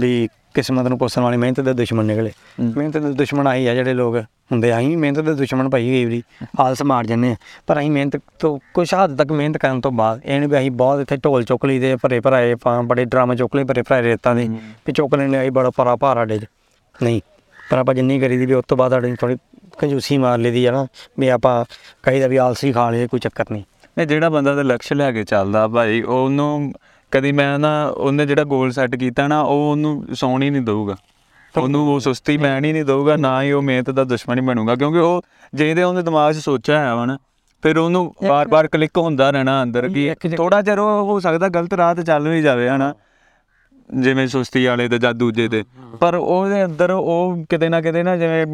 ਵੀ 0.00 0.28
ਕਿਸਮਤ 0.56 0.86
ਨੂੰ 0.86 0.98
ਕੋਸਣ 0.98 1.22
ਵਾਲੀ 1.22 1.36
ਮਿਹਨਤ 1.36 1.60
ਦੇ 1.60 1.72
ਦੁਸ਼ਮਣ 1.74 2.04
ਨਿਕਲੇ। 2.04 2.32
ਮਿਹਨਤ 2.60 2.96
ਦੇ 2.96 3.12
ਦੁਸ਼ਮਣ 3.12 3.46
ਆਈ 3.46 3.66
ਆ 3.66 3.74
ਜਿਹੜੇ 3.74 3.94
ਲੋਕ 3.94 4.16
ਹੁੰਦੇ 4.52 4.72
ਆ। 4.72 4.78
ਅਸੀਂ 4.78 4.96
ਮਿਹਨਤ 4.96 5.20
ਦੇ 5.20 5.34
ਦੁਸ਼ਮਣ 5.34 5.68
ਭਾਈ 5.68 5.88
ਕਈ 5.90 6.04
ਵਾਰੀ 6.04 6.22
ਆਲਸ 6.60 6.82
ਮਾਰ 6.82 7.06
ਜੰਨੇ 7.06 7.30
ਆ। 7.32 7.36
ਪਰ 7.66 7.78
ਅਸੀਂ 7.78 7.90
ਮਿਹਨਤ 7.90 8.16
ਤੋਂ 8.38 8.58
ਕੁਛ 8.74 8.94
ਹੱਦ 8.94 9.16
ਤੱਕ 9.16 9.32
ਮਿਹਨਤ 9.32 9.56
ਕਰਨ 9.56 9.80
ਤੋਂ 9.80 9.92
ਬਾਅਦ 9.92 10.20
ਇਹ 10.24 10.38
ਨਹੀਂ 10.38 10.48
ਵੀ 10.48 10.58
ਅਸੀਂ 10.58 10.70
ਬਹੁਤ 10.70 11.00
ਇੱਥੇ 11.00 11.16
ਢੋਲ 11.16 11.44
ਚੁੱਕ 11.44 11.64
ਲਈ 11.64 11.78
ਦੇ 11.78 11.96
ਭਰੇ 11.96 12.20
ਭਰਾਏ 12.20 12.52
ਆਪਾਂ 12.52 12.82
ਬੜੇ 12.82 13.04
ਡਰਾਮੇ 13.04 13.36
ਚੁੱਕ 13.36 13.56
ਲਏ 13.56 13.64
ਭਰੇ 13.64 13.82
ਭਰਾਏ 13.82 14.02
ਰੇਤਾਂ 14.02 14.34
ਦੇ 14.34 14.48
ਵੀ 14.86 14.92
ਚੁੱਕ 14.92 15.14
ਲੈਣੇ 15.14 15.38
ਆਈ 15.38 15.50
ਬੜਾ 15.50 15.70
ਪਰਾ 15.70 15.96
ਭਾਰ 15.96 16.26
'ਚ 16.38 16.44
ਨਹੀਂ 17.02 17.20
ਪਰ 17.70 17.78
ਆਪਾਂ 17.78 17.94
ਜਿੰਨੀ 17.94 18.20
ਕਰੀ 18.20 18.38
ਦੀ 18.38 18.46
ਵੀ 18.46 18.52
ਉਸ 18.52 18.64
ਤੋਂ 18.68 18.76
ਬਾਅਦ 18.76 18.92
ਸਾਡੀ 18.92 19.14
ਥੋੜੀ 19.20 19.36
ਕੰਜੂਸੀ 19.78 20.18
ਮਾਰ 20.18 20.38
ਲਈ 20.38 20.50
ਦੀ 20.50 20.64
ਆ 20.66 20.70
ਨਾ 20.72 20.86
ਵੀ 21.18 21.28
ਆਪਾਂ 21.28 21.64
ਕਹੀਦਾ 22.02 22.26
ਵੀ 22.26 22.36
ਆਲਸੀ 22.36 22.72
ਖਾ 22.72 22.90
ਲਏ 22.90 23.06
ਕੋਈ 23.06 23.20
ਚੱਕਰ 23.20 23.44
ਨਹੀਂ। 23.52 23.62
ਇਹ 23.98 24.06
ਜਿਹੜਾ 24.06 24.28
ਬੰਦਾ 24.28 24.54
ਤੇ 24.54 24.62
ਲਕਸ਼ 24.62 24.92
ਲੈ 24.92 25.12
ਕੇ 25.12 25.24
ਚੱਲਦਾ 25.24 25.68
ਭਾਈ 25.68 26.02
ਉਹਨੂੰ 26.02 26.72
ਕਦੀ 27.16 27.32
ਮੈਂ 27.32 27.58
ਨਾ 27.58 27.86
ਉਹਨੇ 27.86 28.26
ਜਿਹੜਾ 28.26 28.44
ਗੋਲ 28.44 28.72
ਸੈੱਟ 28.72 28.96
ਕੀਤਾ 28.96 29.28
ਨਾ 29.28 29.40
ਉਹ 29.40 29.70
ਉਹਨੂੰ 29.70 30.06
ਸੌਣ 30.14 30.42
ਹੀ 30.42 30.50
ਨਹੀਂ 30.50 30.62
ਦਊਗਾ। 30.62 30.96
ਉਹਨੂੰ 31.58 31.94
ਉਹ 31.94 32.00
ਸੁਸਤੀ 32.00 32.36
ਪੈਣ 32.36 32.64
ਹੀ 32.64 32.72
ਨਹੀਂ 32.72 32.84
ਦਊਗਾ 32.84 33.16
ਨਾ 33.16 33.42
ਹੀ 33.42 33.52
ਉਹ 33.52 33.62
ਮਿਹਨਤ 33.62 33.90
ਦਾ 33.90 34.04
ਦੁਸ਼ਮਣ 34.04 34.36
ਹੀ 34.36 34.44
ਬਣੂਗਾ 34.44 34.74
ਕਿਉਂਕਿ 34.74 34.98
ਉਹ 34.98 35.22
ਜਿਹਦੇ 35.54 35.82
ਉਹਦੇ 35.82 36.02
ਦਿਮਾਗ 36.02 36.34
'ਚ 36.34 36.36
ਸੋਚਿਆ 36.36 36.78
ਹੋਇਆ 36.78 36.94
ਵਾ 36.94 37.06
ਨਾ 37.06 37.18
ਫਿਰ 37.62 37.78
ਉਹਨੂੰ 37.78 38.14
ਬਾਰ-ਬਾਰ 38.28 38.66
ਕਲਿੱਕ 38.66 38.98
ਹੁੰਦਾ 38.98 39.30
ਰਹਿਣਾ 39.30 39.62
ਅੰਦਰ 39.62 39.88
ਕਿ 39.88 40.14
ਥੋੜਾ 40.36 40.62
ਚਿਰ 40.62 40.78
ਉਹ 40.78 41.04
ਹੋ 41.04 41.20
ਸਕਦਾ 41.20 41.48
ਗਲਤ 41.48 41.74
ਰਾਹ 41.74 41.94
ਤੇ 41.94 42.02
ਚੱਲ 42.02 42.28
ਵੀ 42.28 42.42
ਜਾਵੇ 42.42 42.68
ਹਨਾ। 42.68 42.94
ਜਿਵੇਂ 44.00 44.28
ਸੁਸਤੀ 44.28 44.66
ਵਾਲੇ 44.66 44.88
ਤੇ 44.88 44.98
ਜਾਂ 44.98 45.14
ਦੂਜੇ 45.14 45.48
ਤੇ। 45.48 45.64
ਪਰ 46.00 46.14
ਉਹਦੇ 46.14 46.64
ਅੰਦਰ 46.64 46.90
ਉਹ 46.90 47.44
ਕਿਤੇ 47.48 47.68
ਨਾ 47.68 47.80
ਕਿਤੇ 47.80 48.02
ਨਾ 48.02 48.16
ਜਿਵੇਂ 48.16 48.46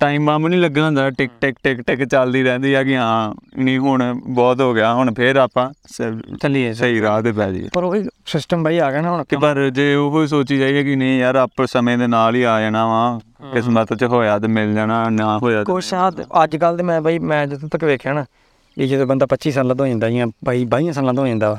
ਟਾਈਮ 0.00 0.26
ਬੰਬ 0.26 0.46
ਨਹੀਂ 0.46 0.60
ਲੱਗਾ 0.60 0.86
ਹੁੰਦਾ 0.86 1.10
ਟਿਕ 1.10 1.30
ਟਿਕ 1.40 1.56
ਟਿਕ 1.62 1.80
ਟਿਕ 1.80 2.04
ਚੱਲਦੀ 2.04 2.42
ਰਹਿੰਦੀ 2.42 2.74
ਆ 2.74 2.82
ਕਿ 2.82 2.96
ਹਾਂ 2.96 3.34
ਨਹੀਂ 3.56 3.78
ਹੁਣ 3.78 4.20
ਬਹੁਤ 4.26 4.60
ਹੋ 4.60 4.74
ਗਿਆ 4.74 4.94
ਹੁਣ 4.94 5.14
ਫੇਰ 5.14 5.36
ਆਪਾਂ 5.36 5.70
ਚੱਲੀਏ 6.42 6.72
ਸਹੀ 6.72 7.00
ਰਾਹ 7.00 7.22
ਤੇ 7.22 7.32
ਪੈ 7.32 7.52
ਜਾਈਏ। 7.52 7.68
ਪਰ 7.72 7.84
ਉਹ 7.84 7.96
ਸਿਸਟਮ 8.26 8.62
ਬਾਈ 8.62 8.78
ਆ 8.78 8.90
ਗਿਆ 8.90 9.00
ਨਾ 9.00 9.10
ਹੁਣ 9.10 9.24
ਕਿ 9.24 9.36
ਪਰ 9.36 9.70
ਜੇ 9.70 9.94
ਉਹ 9.94 10.26
ਸੋਚੀ 10.26 10.58
ਜਾਈਏ 10.58 10.84
ਕਿ 10.84 10.96
ਨਹੀਂ 10.96 11.18
ਯਾਰ 11.18 11.36
ਆਪ 11.36 11.64
ਸਮੇਂ 11.64 11.98
ਦੇ 11.98 12.06
ਨਾਲ 12.06 12.34
ਹੀ 12.34 12.42
ਆ 12.42 12.60
ਜਾਣਾ 12.60 12.86
ਵਾ 12.86 13.20
ਕਿਸਮਤ 13.52 13.94
'ਚ 13.94 14.04
ਹੋਇਆ 14.04 14.38
ਤੇ 14.38 14.46
ਮਿਲ 14.46 14.74
ਜਾਣਾ 14.74 15.08
ਨਾ 15.08 15.38
ਹੋਇਆ 15.38 15.64
ਕੁਛ 15.64 15.94
ਹੱਦ 15.94 16.24
ਅੱਜ 16.44 16.56
ਕੱਲ 16.56 16.76
ਤੇ 16.76 16.82
ਮੈਂ 16.82 17.00
ਬਾਈ 17.00 17.18
ਮੈਂ 17.18 17.46
ਜਦੋਂ 17.46 17.68
ਤੱਕ 17.68 17.84
ਵੇਖਿਆ 17.84 18.12
ਨਾ 18.12 18.24
ਇਹ 18.78 18.88
ਜਦੋਂ 18.88 19.06
ਬੰਦਾ 19.06 19.26
25 19.30 19.50
ਸਾਲਾਂ 19.50 19.76
ਦਾ 19.76 19.84
ਹੋ 19.84 19.88
ਜਾਂਦਾ 19.88 20.10
ਜਾਂ 20.10 20.26
ਬਾਈ 20.44 20.66
22 20.76 20.92
ਸਾਲਾਂ 20.92 21.14
ਦਾ 21.14 21.22
ਹੋ 21.22 21.26
ਜਾਂਦਾ 21.26 21.58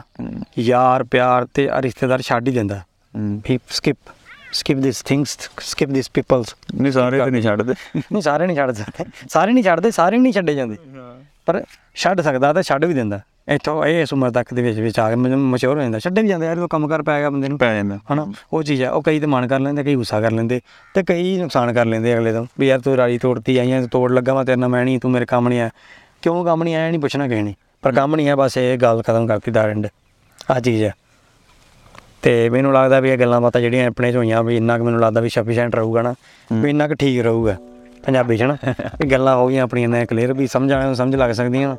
ਯਾਰ 0.59 1.03
ਪਿਆਰ 1.03 1.47
ਤੇ 1.53 1.69
ਰਿਸ਼ਤੇਦਾਰ 1.79 2.21
ਛੱਡ 2.21 2.47
ਹੀ 2.47 2.53
ਦਿੰਦਾ। 2.53 2.81
We 3.15 3.59
skip 3.69 3.97
skip 4.53 4.77
this 4.77 5.01
things 5.01 5.37
skip 5.61 5.89
this 5.89 6.09
peoples 6.09 6.55
ਨਹੀਂ 6.81 6.91
ਸਾਰੇ 6.91 7.19
ਤੇ 7.19 7.29
ਨਹੀਂ 7.31 7.41
ਛੱਡਦੇ। 7.41 7.73
ਨਹੀਂ 7.95 8.21
ਸਾਰੇ 8.21 8.47
ਨਹੀਂ 8.47 8.57
ਛੱਡ 8.57 8.71
ਸਕਦੇ। 8.71 9.05
ਸਾਰੇ 9.29 9.53
ਨਹੀਂ 9.53 9.63
ਛੱਡਦੇ 9.63 9.91
ਸਾਰੇ 9.91 10.17
ਨਹੀਂ 10.17 10.33
ਛੱਡੇ 10.33 10.55
ਜਾਂਦੇ। 10.55 10.77
ਪਰ 11.45 11.63
ਛੱਡ 11.95 12.21
ਸਕਦਾ 12.21 12.53
ਤੇ 12.53 12.63
ਛੱਡ 12.63 12.85
ਵੀ 12.85 12.93
ਦਿੰਦਾ। 12.93 13.19
ਇੱਥੋਂ 13.47 13.85
ਇਹ 13.85 14.01
ਇਸ 14.01 14.13
ਉਮਰ 14.13 14.31
ਤੱਕ 14.31 14.53
ਦੇ 14.53 14.61
ਵਿੱਚ 14.61 14.79
ਵਿੱਚ 14.79 14.99
ਆ 14.99 15.09
ਕੇ 15.09 15.15
ਮਸ਼ਹੂਰ 15.15 15.77
ਹੋ 15.77 15.81
ਜਾਂਦਾ। 15.81 15.99
ਛੱਡੇ 15.99 16.21
ਵੀ 16.21 16.27
ਜਾਂਦੇ 16.27 16.45
ਯਾਰ 16.45 16.59
ਉਹ 16.59 16.67
ਕੰਮ 16.67 16.87
ਕਰ 16.87 17.01
ਪੈ 17.01 17.19
ਗਿਆ 17.19 17.29
ਬੰਦੇ 17.29 17.47
ਨੂੰ। 17.47 17.57
ਪੈ 17.57 17.73
ਜਾਂਦਾ। 17.75 17.99
ਹਨਾ? 18.13 18.25
ਉਹ 18.53 18.63
ਚੀਜ਼ 18.63 18.83
ਆ 18.83 18.91
ਉਹ 18.91 19.01
ਕਈ 19.01 19.19
ਤੇ 19.19 19.25
ਮਨ 19.25 19.47
ਕਰ 19.47 19.59
ਲੈਂਦੇ 19.59 19.83
ਕਈ 19.83 19.95
ਗੁੱਸਾ 19.95 20.21
ਕਰ 20.21 20.31
ਲੈਂਦੇ 20.31 20.59
ਤੇ 20.93 21.03
ਕਈ 21.03 21.37
ਨੁਕਸਾਨ 21.37 21.73
ਕਰ 21.73 21.85
ਲੈਂਦੇ 21.85 22.13
ਅਗਲੇ 22.13 22.33
ਤੋਂ। 22.33 22.45
ਵੀ 22.59 22.67
ਯਾਰ 22.67 22.79
ਤੂੰ 22.79 22.95
ਰਾਜੀ 22.95 23.17
ਤੋੜਤੀ 23.17 23.57
ਆਈਆਂ 23.57 23.87
ਤੋੜ 23.87 24.11
ਲੱਗਾ 24.11 24.33
ਮੈਂ 24.33 24.45
ਤੇਰੇ 24.45 24.57
ਨਾਲ 24.57 24.69
ਮੈਂ 24.69 24.85
ਨਹੀਂ 24.85 24.99
ਤੂੰ 24.99 25.11
ਮੇਰੇ 25.11 25.25
ਕੰਮ 25.25 25.49
ਨਹੀਂ 25.49 25.59
ਆਇਆ। 25.59 25.69
ਕਿਉਂ 26.21 26.45
ਕੰਮ 26.45 26.63
ਨਹੀਂ 26.63 26.75
ਆਇਆ 26.75 26.89
ਨਹੀਂ 26.89 26.99
ਪੁੱਛਣਾ 26.99 27.27
ਕਿਸੇ 27.27 27.41
ਨੇ। 27.41 27.55
ਪਰ 27.81 27.91
ਕੰਮ 27.91 28.15
ਨਹੀਂ 28.15 28.29
ਆ 28.29 28.35
ਬਸ 28.35 28.57
ਇਹ 28.57 28.77
ਗੱਲ 28.77 29.01
ਖਤਮ 29.01 29.27
ਕਰਤੀ 29.27 29.51
ਦਾ 29.51 29.61
ਐਂਡ 29.61 29.87
ਆ 30.51 30.59
ਚੀਜ਼ 30.59 30.83
ਆ। 30.83 30.91
ਤੇ 32.23 32.49
ਮੈਨੂੰ 32.49 32.73
ਲੱਗਦਾ 32.73 32.99
ਵੀ 32.99 33.09
ਇਹ 33.09 33.17
ਗੱਲਾਂ 33.17 33.41
ਬਾਤਾਂ 33.41 33.61
ਜਿਹੜੀਆਂ 33.61 33.87
ਆਪਣੇ 33.87 34.11
ਚ 34.11 34.15
ਹੋਈਆਂ 34.15 34.43
ਵੀ 34.43 34.57
ਇੰਨਾ 34.57 34.77
ਕੁ 34.77 34.83
ਮੈਨੂੰ 34.83 34.99
ਲੱਗਦਾ 34.99 35.21
ਵੀ 35.21 35.29
ਸਫੀਸ਼ੀਐਂਟ 35.29 35.75
ਰਹੂਗਾ 35.75 36.01
ਨਾ 36.01 36.13
ਵੀ 36.53 36.69
ਇੰਨਾ 36.69 36.87
ਕੁ 36.87 36.93
ਠੀਕ 36.93 37.21
ਰਹੂਗਾ 37.21 37.55
ਪੰਜਾਬੀ 38.05 38.37
ਚ 38.37 38.43
ਨਾ। 38.43 38.57
ਇਹ 39.03 39.05
ਗੱਲਾਂ 39.11 39.35
ਹੋ 39.35 39.47
ਗਈਆਂ 39.47 39.63
ਆਪਣੀਆਂ 39.63 39.89
ਨੇ 39.89 40.05
ਕਲੀਅਰ 40.05 40.33
ਵੀ 40.33 40.47
ਸਮਝ 40.47 40.71
ਆਉਣ 40.71 40.93
ਸਮਝ 40.93 41.15
ਲੱਗ 41.15 41.31
ਸਕਦੀਆਂ। 41.31 41.75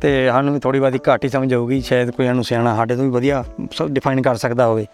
ਤੇ 0.00 0.28
ਸਾਨੂੰ 0.28 0.54
ਵੀ 0.54 0.60
ਥੋੜੀ 0.60 0.80
ਬਾਦੀ 0.80 0.98
ਘੱਟ 0.98 1.24
ਹੀ 1.24 1.28
ਸਮਝ 1.28 1.54
ਆਊਗੀ 1.54 1.80
ਸ਼ਾਇਦ 1.80 2.10
ਕੋਈ 2.10 2.26
ਸਾਨੂੰ 2.26 2.44
ਸਿਆਣਾ 2.44 2.76
ਸਾਡੇ 2.76 2.96
ਤੋਂ 2.96 3.04
ਵੀ 3.04 3.10
ਵਧੀਆ 3.10 3.44
ਡਿਫਾਈਨ 3.90 4.22
ਕਰ 4.22 4.34
ਸਕਦਾ 4.34 4.66
ਹੋਵੇ। 4.66 4.86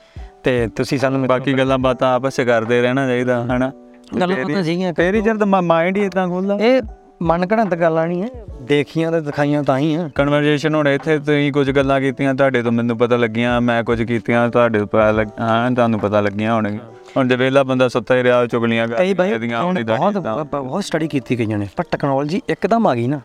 ਤੇ 0.45 0.69
ਤੁਸੀਂ 0.77 0.99
ਸਾਨੂੰ 0.99 1.27
ਬਾਕੀ 1.27 1.53
ਗੱਲਾਂ 1.53 1.79
ਬਾਤਾਂ 1.79 2.15
ਆਪਸ 2.15 2.37
'ਚ 2.37 2.41
ਕਰਦੇ 2.41 2.83
ਰਹਿਣਾ 2.83 3.07
ਚਾਹੀਦਾ 3.07 3.45
ਹਨਾ? 3.45 3.73
ਗੱਲਾਂ 4.21 4.37
ਬਾਤਾਂ 4.37 4.63
ਸੀਗੀਆਂ 4.63 4.95
ਫੇਰ 4.95 5.15
ਹੀ 5.15 5.21
ਜਦ 5.21 5.43
ਮਾਈਂਡ 5.43 5.97
ਹੀ 5.97 6.05
ਇਦਾਂ 6.05 6.29
ਖੁੱਲਦਾ 6.29 6.59
ਇਹ 6.61 6.83
ਮਨ 7.23 7.47
ਘੜੰਤ 7.53 7.75
ਗੱਲਾਂ 7.75 8.07
ਨਹੀਂ 8.07 8.23
ਹੈ 8.23 8.29
ਦੇਖੀਆਂ 8.63 9.13
ਤੇ 9.13 9.21
ਦਿਖਾਈਆਂ 9.21 9.63
ਤਾਂ 9.63 9.79
ਹੀ 9.79 9.95
ਆ 9.95 10.09
ਕਨਵਰਜੇਸ਼ਨ 10.15 10.75
ਹੁਣ 10.75 10.89
ਇੱਥੇ 10.89 11.19
ਤੁਸੀਂ 11.19 11.53
ਕੁਝ 11.53 11.71
ਗੱਲਾਂ 11.71 12.01
ਕੀਤੀਆਂ 12.01 12.35
ਤੁਹਾਡੇ 12.35 12.63
ਤੋਂ 12.63 12.73
ਮੈਨੂੰ 12.73 12.99
ਪਤਾ 12.99 13.17
ਲੱਗੀਆਂ 13.17 13.61
ਮੈਂ 13.61 13.83
ਕੁਝ 13.85 14.03
ਕੀਤੀਆਂ 14.03 14.49
ਤੁਹਾਡੇ 14.49 14.79
ਤੋਂ 14.79 14.87
ਪਤਾ 14.87 15.11
ਲੱਗ 15.11 15.29
ਹਾਂ 15.41 15.71
ਤੁਹਾਨੂੰ 15.71 16.01
ਪਤਾ 16.01 16.21
ਲੱਗੀਆਂ 16.21 16.55
ਹੋਣਗੀਆਂ। 16.55 16.81
ਹੁਣ 17.17 17.29
ਜੇ 17.29 17.37
ਵੇਲਾ 17.37 17.63
ਬੰਦਾ 17.63 17.89
ਸੁੱਤਾ 17.89 18.17
ਹੀ 18.17 18.23
ਰਿਹਾ 18.23 18.47
ਚੁਗਲੀਆਂ 18.47 18.87
ਇਹਦੀਆਂ 18.89 19.63
ਹੁਣ 19.63 19.85
ਬਹੁਤ 19.85 20.17
ਬਹੁਤ 20.47 20.85
ਸਟੱਡੀ 20.85 21.09
ਕੀਤੀ 21.09 21.39
ਗਈਆਂ 21.39 21.59
ਨੇ 21.59 21.69
ਪਰ 21.77 21.85
ਟੈਕਨੋਲੋਜੀ 21.91 22.41
ਇੱਕਦਮ 22.49 22.87
ਆ 22.87 22.95
ਗਈ 22.95 23.07
ਨਾ। 23.07 23.21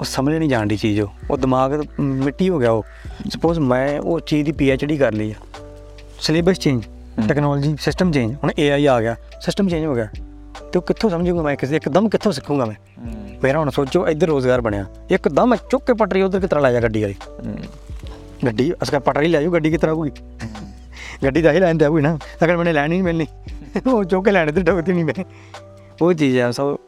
ਉਹ 0.00 0.04
ਸਮਝ 0.04 0.34
ਨਹੀਂ 0.34 0.48
ਜਾਣ 0.48 0.66
ਦੀ 0.66 0.76
ਚੀਜ਼ 0.76 1.00
ਉਹ। 1.00 1.08
ਉਹ 1.30 1.36
ਦਿਮਾਗ 1.38 1.80
ਮਿੱਟੀ 2.00 2.48
ਹੋ 2.48 2.58
ਗਿਆ 2.58 2.70
ਉਹ। 2.70 2.84
ਸਪੋਜ਼ 3.28 3.58
ਮੈਂ 3.58 4.00
ਉਹ 4.00 4.20
ਚੀਜ਼ 4.20 4.46
ਦੀ 4.46 4.52
ਪੀਐਚਡੀ 4.52 4.96
ਕਰ 4.96 5.12
ਲਈ 5.12 5.30
ਆ। 5.30 5.62
Syllabus 6.20 6.58
change 6.58 6.82
technology 7.28 7.76
system 7.80 8.12
change 8.12 8.34
ਹੁਣ 8.34 8.50
ਏਆਈ 8.58 8.86
ਆ 8.86 9.00
ਗਿਆ। 9.00 9.16
ਸਿਸਟਮ 9.40 9.68
ਚੇਂਜ 9.68 9.84
ਹੋ 9.84 9.94
ਗਿਆ। 9.94 10.08
ਤੇ 10.72 10.78
ਉਹ 10.78 10.82
ਕਿੱਥੋਂ 10.82 11.10
ਸਮਝੂਗਾ 11.10 11.42
ਮੈਂ? 11.42 11.56
ਕਿਸੇ 11.56 11.76
ਇੱਕਦਮ 11.76 12.08
ਕਿੱਥੋਂ 12.08 12.32
ਸਿੱਖੂਗਾ 12.32 12.64
ਮੈਂ? 12.64 12.74
ਮੇਰਾ 13.42 13.58
ਹੁਣ 13.58 13.70
ਸੋਚੋ 13.70 14.06
ਇੱਧਰ 14.08 14.26
ਰੋਜ਼ਗਾਰ 14.26 14.60
ਬਣਿਆ। 14.60 14.84
ਇੱਕਦਮ 15.10 15.56
ਚੁੱਕ 15.70 15.84
ਕੇ 15.86 15.92
ਪਟਰੀ 15.92 16.22
ਉਧਰ 16.22 16.40
ਕਿਤਰਾ 16.40 16.60
ਲੈ 16.60 16.72
ਜਾ 16.72 16.80
ਗੱਡੀ 16.80 17.02
ਵਾਲੀ। 17.02 17.14
ਗੱਡੀ 18.46 18.72
ਅਸਕਾ 18.82 18.98
ਪਟਰੀ 18.98 19.28
ਲੈ 19.28 19.42
ਜਾਊ 19.42 19.52
ਗੱਡੀ 19.52 19.70
ਕਿਤਰਾ 19.70 19.92
ਹੋਊਗੀ? 19.92 20.10
ਗੱਡੀ 21.24 21.42
ਤਾਂ 21.42 21.52
ਹੀ 21.52 21.60
ਲੈਣ 21.60 21.78
ਤੇ 21.78 21.84
ਆਊਗੀ 21.84 22.02
ਨਾ 22.02 22.16
ਅਗਰ 22.44 22.56
ਮੈਨੇ 22.56 22.72
ਲੈਣੀ 22.72 22.88
ਨਹੀਂ 22.88 23.02
ਮਿਲਣੀ। 23.02 23.26
ਉਹ 23.86 24.04
ਚੁੱਕ 24.04 24.24
ਕੇ 24.24 24.30
ਲੈਣੇ 24.30 24.52
ਤੇ 24.52 24.62
ਡੋਕਦੀ 24.62 24.92
ਨਹੀਂ 24.92 25.04
ਮੈਂ। 25.04 25.24
ਉਹ 26.02 26.12
ਚੀਜ਼ 26.12 26.38
ਆ 26.38 26.50
ਸੋ 26.52 26.78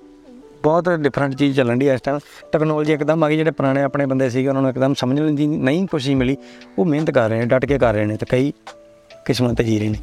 ਬਹੁਤ 0.62 0.88
ਡਿਫਰੈਂਟ 0.90 1.34
ਚੀਜ਼ 1.34 1.56
ਚੱਲਣ 1.56 1.76
ਦੀ 1.76 1.88
ਇਸ 1.88 2.00
ਟਾਈਮ 2.00 2.18
ਟੈਕਨੋਲੋਜੀ 2.52 2.92
ਇੱਕਦਮ 2.92 3.24
ਆ 3.24 3.28
ਗਈ 3.28 3.36
ਜਿਹੜੇ 3.36 3.50
ਪੁਰਾਣੇ 3.50 3.82
ਆਪਣੇ 3.82 4.06
ਬੰਦੇ 4.06 4.28
ਸੀਗੇ 4.30 4.48
ਉਹਨਾਂ 4.48 4.62
ਨੂੰ 4.62 4.70
ਇੱਕਦਮ 4.70 4.94
ਸਮਝਣ 4.94 5.30
ਦੀ 5.30 5.46
ਨਹੀਂ 5.46 5.86
ਖੁਸ਼ੀ 5.86 6.14
ਮਿਲੀ। 6.14 6.36
ਉਹ 6.78 6.84
ਮਿਹਨਤ 6.84 7.10
ਕਰ 7.10 7.28
ਰਹੇ 7.30 7.38
ਨੇ 7.38 7.46
ਡਟ 7.46 7.64
ਕੇ 7.66 7.78
ਕਰ 7.78 7.94
ਰਹੇ 7.94 8.04
ਨੇ 8.04 8.16
ਤੇ 8.16 8.26
ਕਈ 8.30 8.52
ਕਿਸਮਤ 9.26 9.62
ਜੀ 9.62 9.78
ਰਹੇ 9.78 9.88
ਨੇ। 9.88 9.98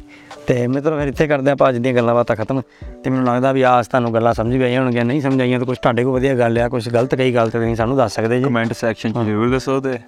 ਤੇ 0.50 0.66
ਮਿੱਤਰੋ 0.66 0.96
ਫਿਰ 0.98 1.08
ਇੱਥੇ 1.08 1.26
ਕਰਦੇ 1.26 1.50
ਆਪਾਂ 1.50 1.68
ਅੱਜ 1.68 1.76
ਦੀਆਂ 1.76 1.94
ਗੱਲਾਂ 1.94 2.14
ਬਾਤਾਂ 2.14 2.36
ਖਤਮ। 2.36 2.60
ਤੇ 3.04 3.10
ਮੈਨੂੰ 3.10 3.24
ਲੱਗਦਾ 3.26 3.52
ਵੀ 3.52 3.62
ਆਸ 3.62 3.88
ਤੁਹਾਨੂੰ 3.88 4.12
ਗੱਲਾਂ 4.14 4.32
ਸਮਝ 4.34 4.56
ਵੀ 4.56 4.62
ਆਈਆਂ 4.62 4.80
ਹੋਣਗੀਆਂ 4.82 5.04
ਨਹੀਂ 5.04 5.20
ਸਮਝ 5.20 5.40
ਆਈਆਂ 5.40 5.58
ਤਾਂ 5.58 5.66
ਕੁਝ 5.66 5.76
ਤੁਹਾਡੇ 5.78 6.04
ਕੋਲ 6.04 6.12
ਵਧੀਆ 6.12 6.34
ਗੱਲ 6.34 6.58
ਆ 6.58 6.68
ਕੁਝ 6.68 6.88
ਗਲਤ 6.88 7.14
ਕਈ 7.14 7.34
ਗੱਲ 7.34 7.50
ਤੇ 7.50 7.58
ਤੁਸੀਂ 7.58 7.76
ਸਾਨੂੰ 7.76 7.96
ਦੱਸ 7.96 8.14
ਸਕਦੇ 8.14 8.38
ਜੀ। 8.38 8.44
ਕਮੈਂਟ 8.44 8.72
ਸੈਕਸ਼ਨ 8.72 9.12
'ਚ 9.12 9.24
ਜ਼ਰੂਰ 9.26 9.50
ਦੱਸੋ 9.50 9.78
ਤੇ। 9.80 9.98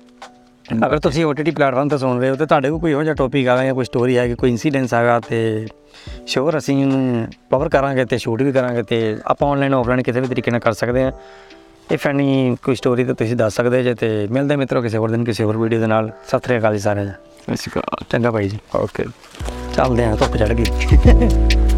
ਅਗਰ 0.86 0.99
ਤੁਸੀਂ 0.99 1.24
OTT 1.24 1.53
ਪਲੇਟਫਾਰਮ 1.57 1.88
ਤੇ 1.88 1.99
ਸੁਣ 1.99 2.20
ਰਹੇ 2.20 2.30
ਹੋ 2.30 2.36
ਤੇ 2.36 2.47
ਤੁਹਾਡੇ 2.47 2.70
ਕੋਲ 2.70 2.80
ਕੋਈ 2.80 2.90
ਇਹੋ 2.90 3.03
ਜਿਹਾ 3.03 3.14
ਟੌਪਿਕ 3.14 3.49
ਆਗਾ 3.49 3.64
ਜਾਂ 3.64 3.74
ਕੋਈ 3.74 3.84
ਸਟੋਰੀ 3.84 4.16
ਕਿ 4.28 4.34
ਕੋਈ 4.34 4.51
ਇਨਸੀਡੈਂਸ 4.51 4.95
ਆਗਾ 4.95 5.20
ਤੇ 5.20 5.66
ਸ਼ੋਰ 6.26 6.59
ਅਸੀਂ 6.59 6.76
ਕਵਰ 7.51 7.68
ਕਰਾਂਗੇ 7.68 8.05
ਤੇ 8.05 8.18
ਸ਼ੂਟ 8.18 8.43
ਵੀ 8.43 8.53
ਕਰਾਂਗੇ 8.53 8.82
ਤੇ 8.82 9.16
ਆਪਾਂ 9.26 9.51
ਆਨਲਾਈਨ 9.51 9.74
ਆਫਲਾਈਨ 9.74 10.03
ਕਿਸੇ 10.03 10.20
ਵੀ 10.20 10.26
ਤਰੀਕੇ 10.26 10.51
ਨਾਲ 10.51 10.61
ਕਰ 10.61 10.72
ਸਕਦੇ 10.72 11.03
ਹਾਂ। 11.05 11.12
ਇਫ 11.93 12.07
ਐਨੀ 12.07 12.57
ਕੋਈ 12.62 12.74
ਸਟੋਰੀ 12.74 13.05
ਤਾਂ 13.05 13.14
ਤੁਸੀਂ 13.14 13.36
ਦੱਸ 13.36 13.55
ਸਕਦੇ 13.55 13.82
ਜੇ 13.82 13.95
ਤੇ 13.95 14.28
ਮਿਲਦੇ 14.30 14.57
ਮਿੱਤਰੋ 14.57 14.82
ਕਿਸੇ 14.82 14.99
ਹੋਰ 14.99 15.11
ਦਿਨ 15.11 15.24
ਕਿਸੇ 15.24 15.45
ਹੋਰ 15.45 15.57
ਵੀਡੀਓ 15.57 15.80
ਦੇ 15.80 15.86
ਨਾਲ। 15.86 16.11
ਸਤਿ 16.26 16.38
ਸ੍ਰੀ 16.38 16.59
ਅਕਾਲ 16.59 16.72
ਜੀ 16.72 16.80
ਸਾਰਿਆਂ 16.80 17.05
ਨੂੰ 17.05 17.14
ਅਸਿਕਾ 17.49 17.82
ਚੰਗਾ 18.11 18.30
ਭਾਈ 18.30 18.49
ਜੀ 18.49 18.59
ਓਕੇ 18.74 19.05
ਚੱਲਦੇ 19.74 20.05
ਹਾਂ 20.05 20.16
ਧੁੱਪ 20.16 20.36
ਚੜ 20.36 20.53
ਗਈ 20.53 21.70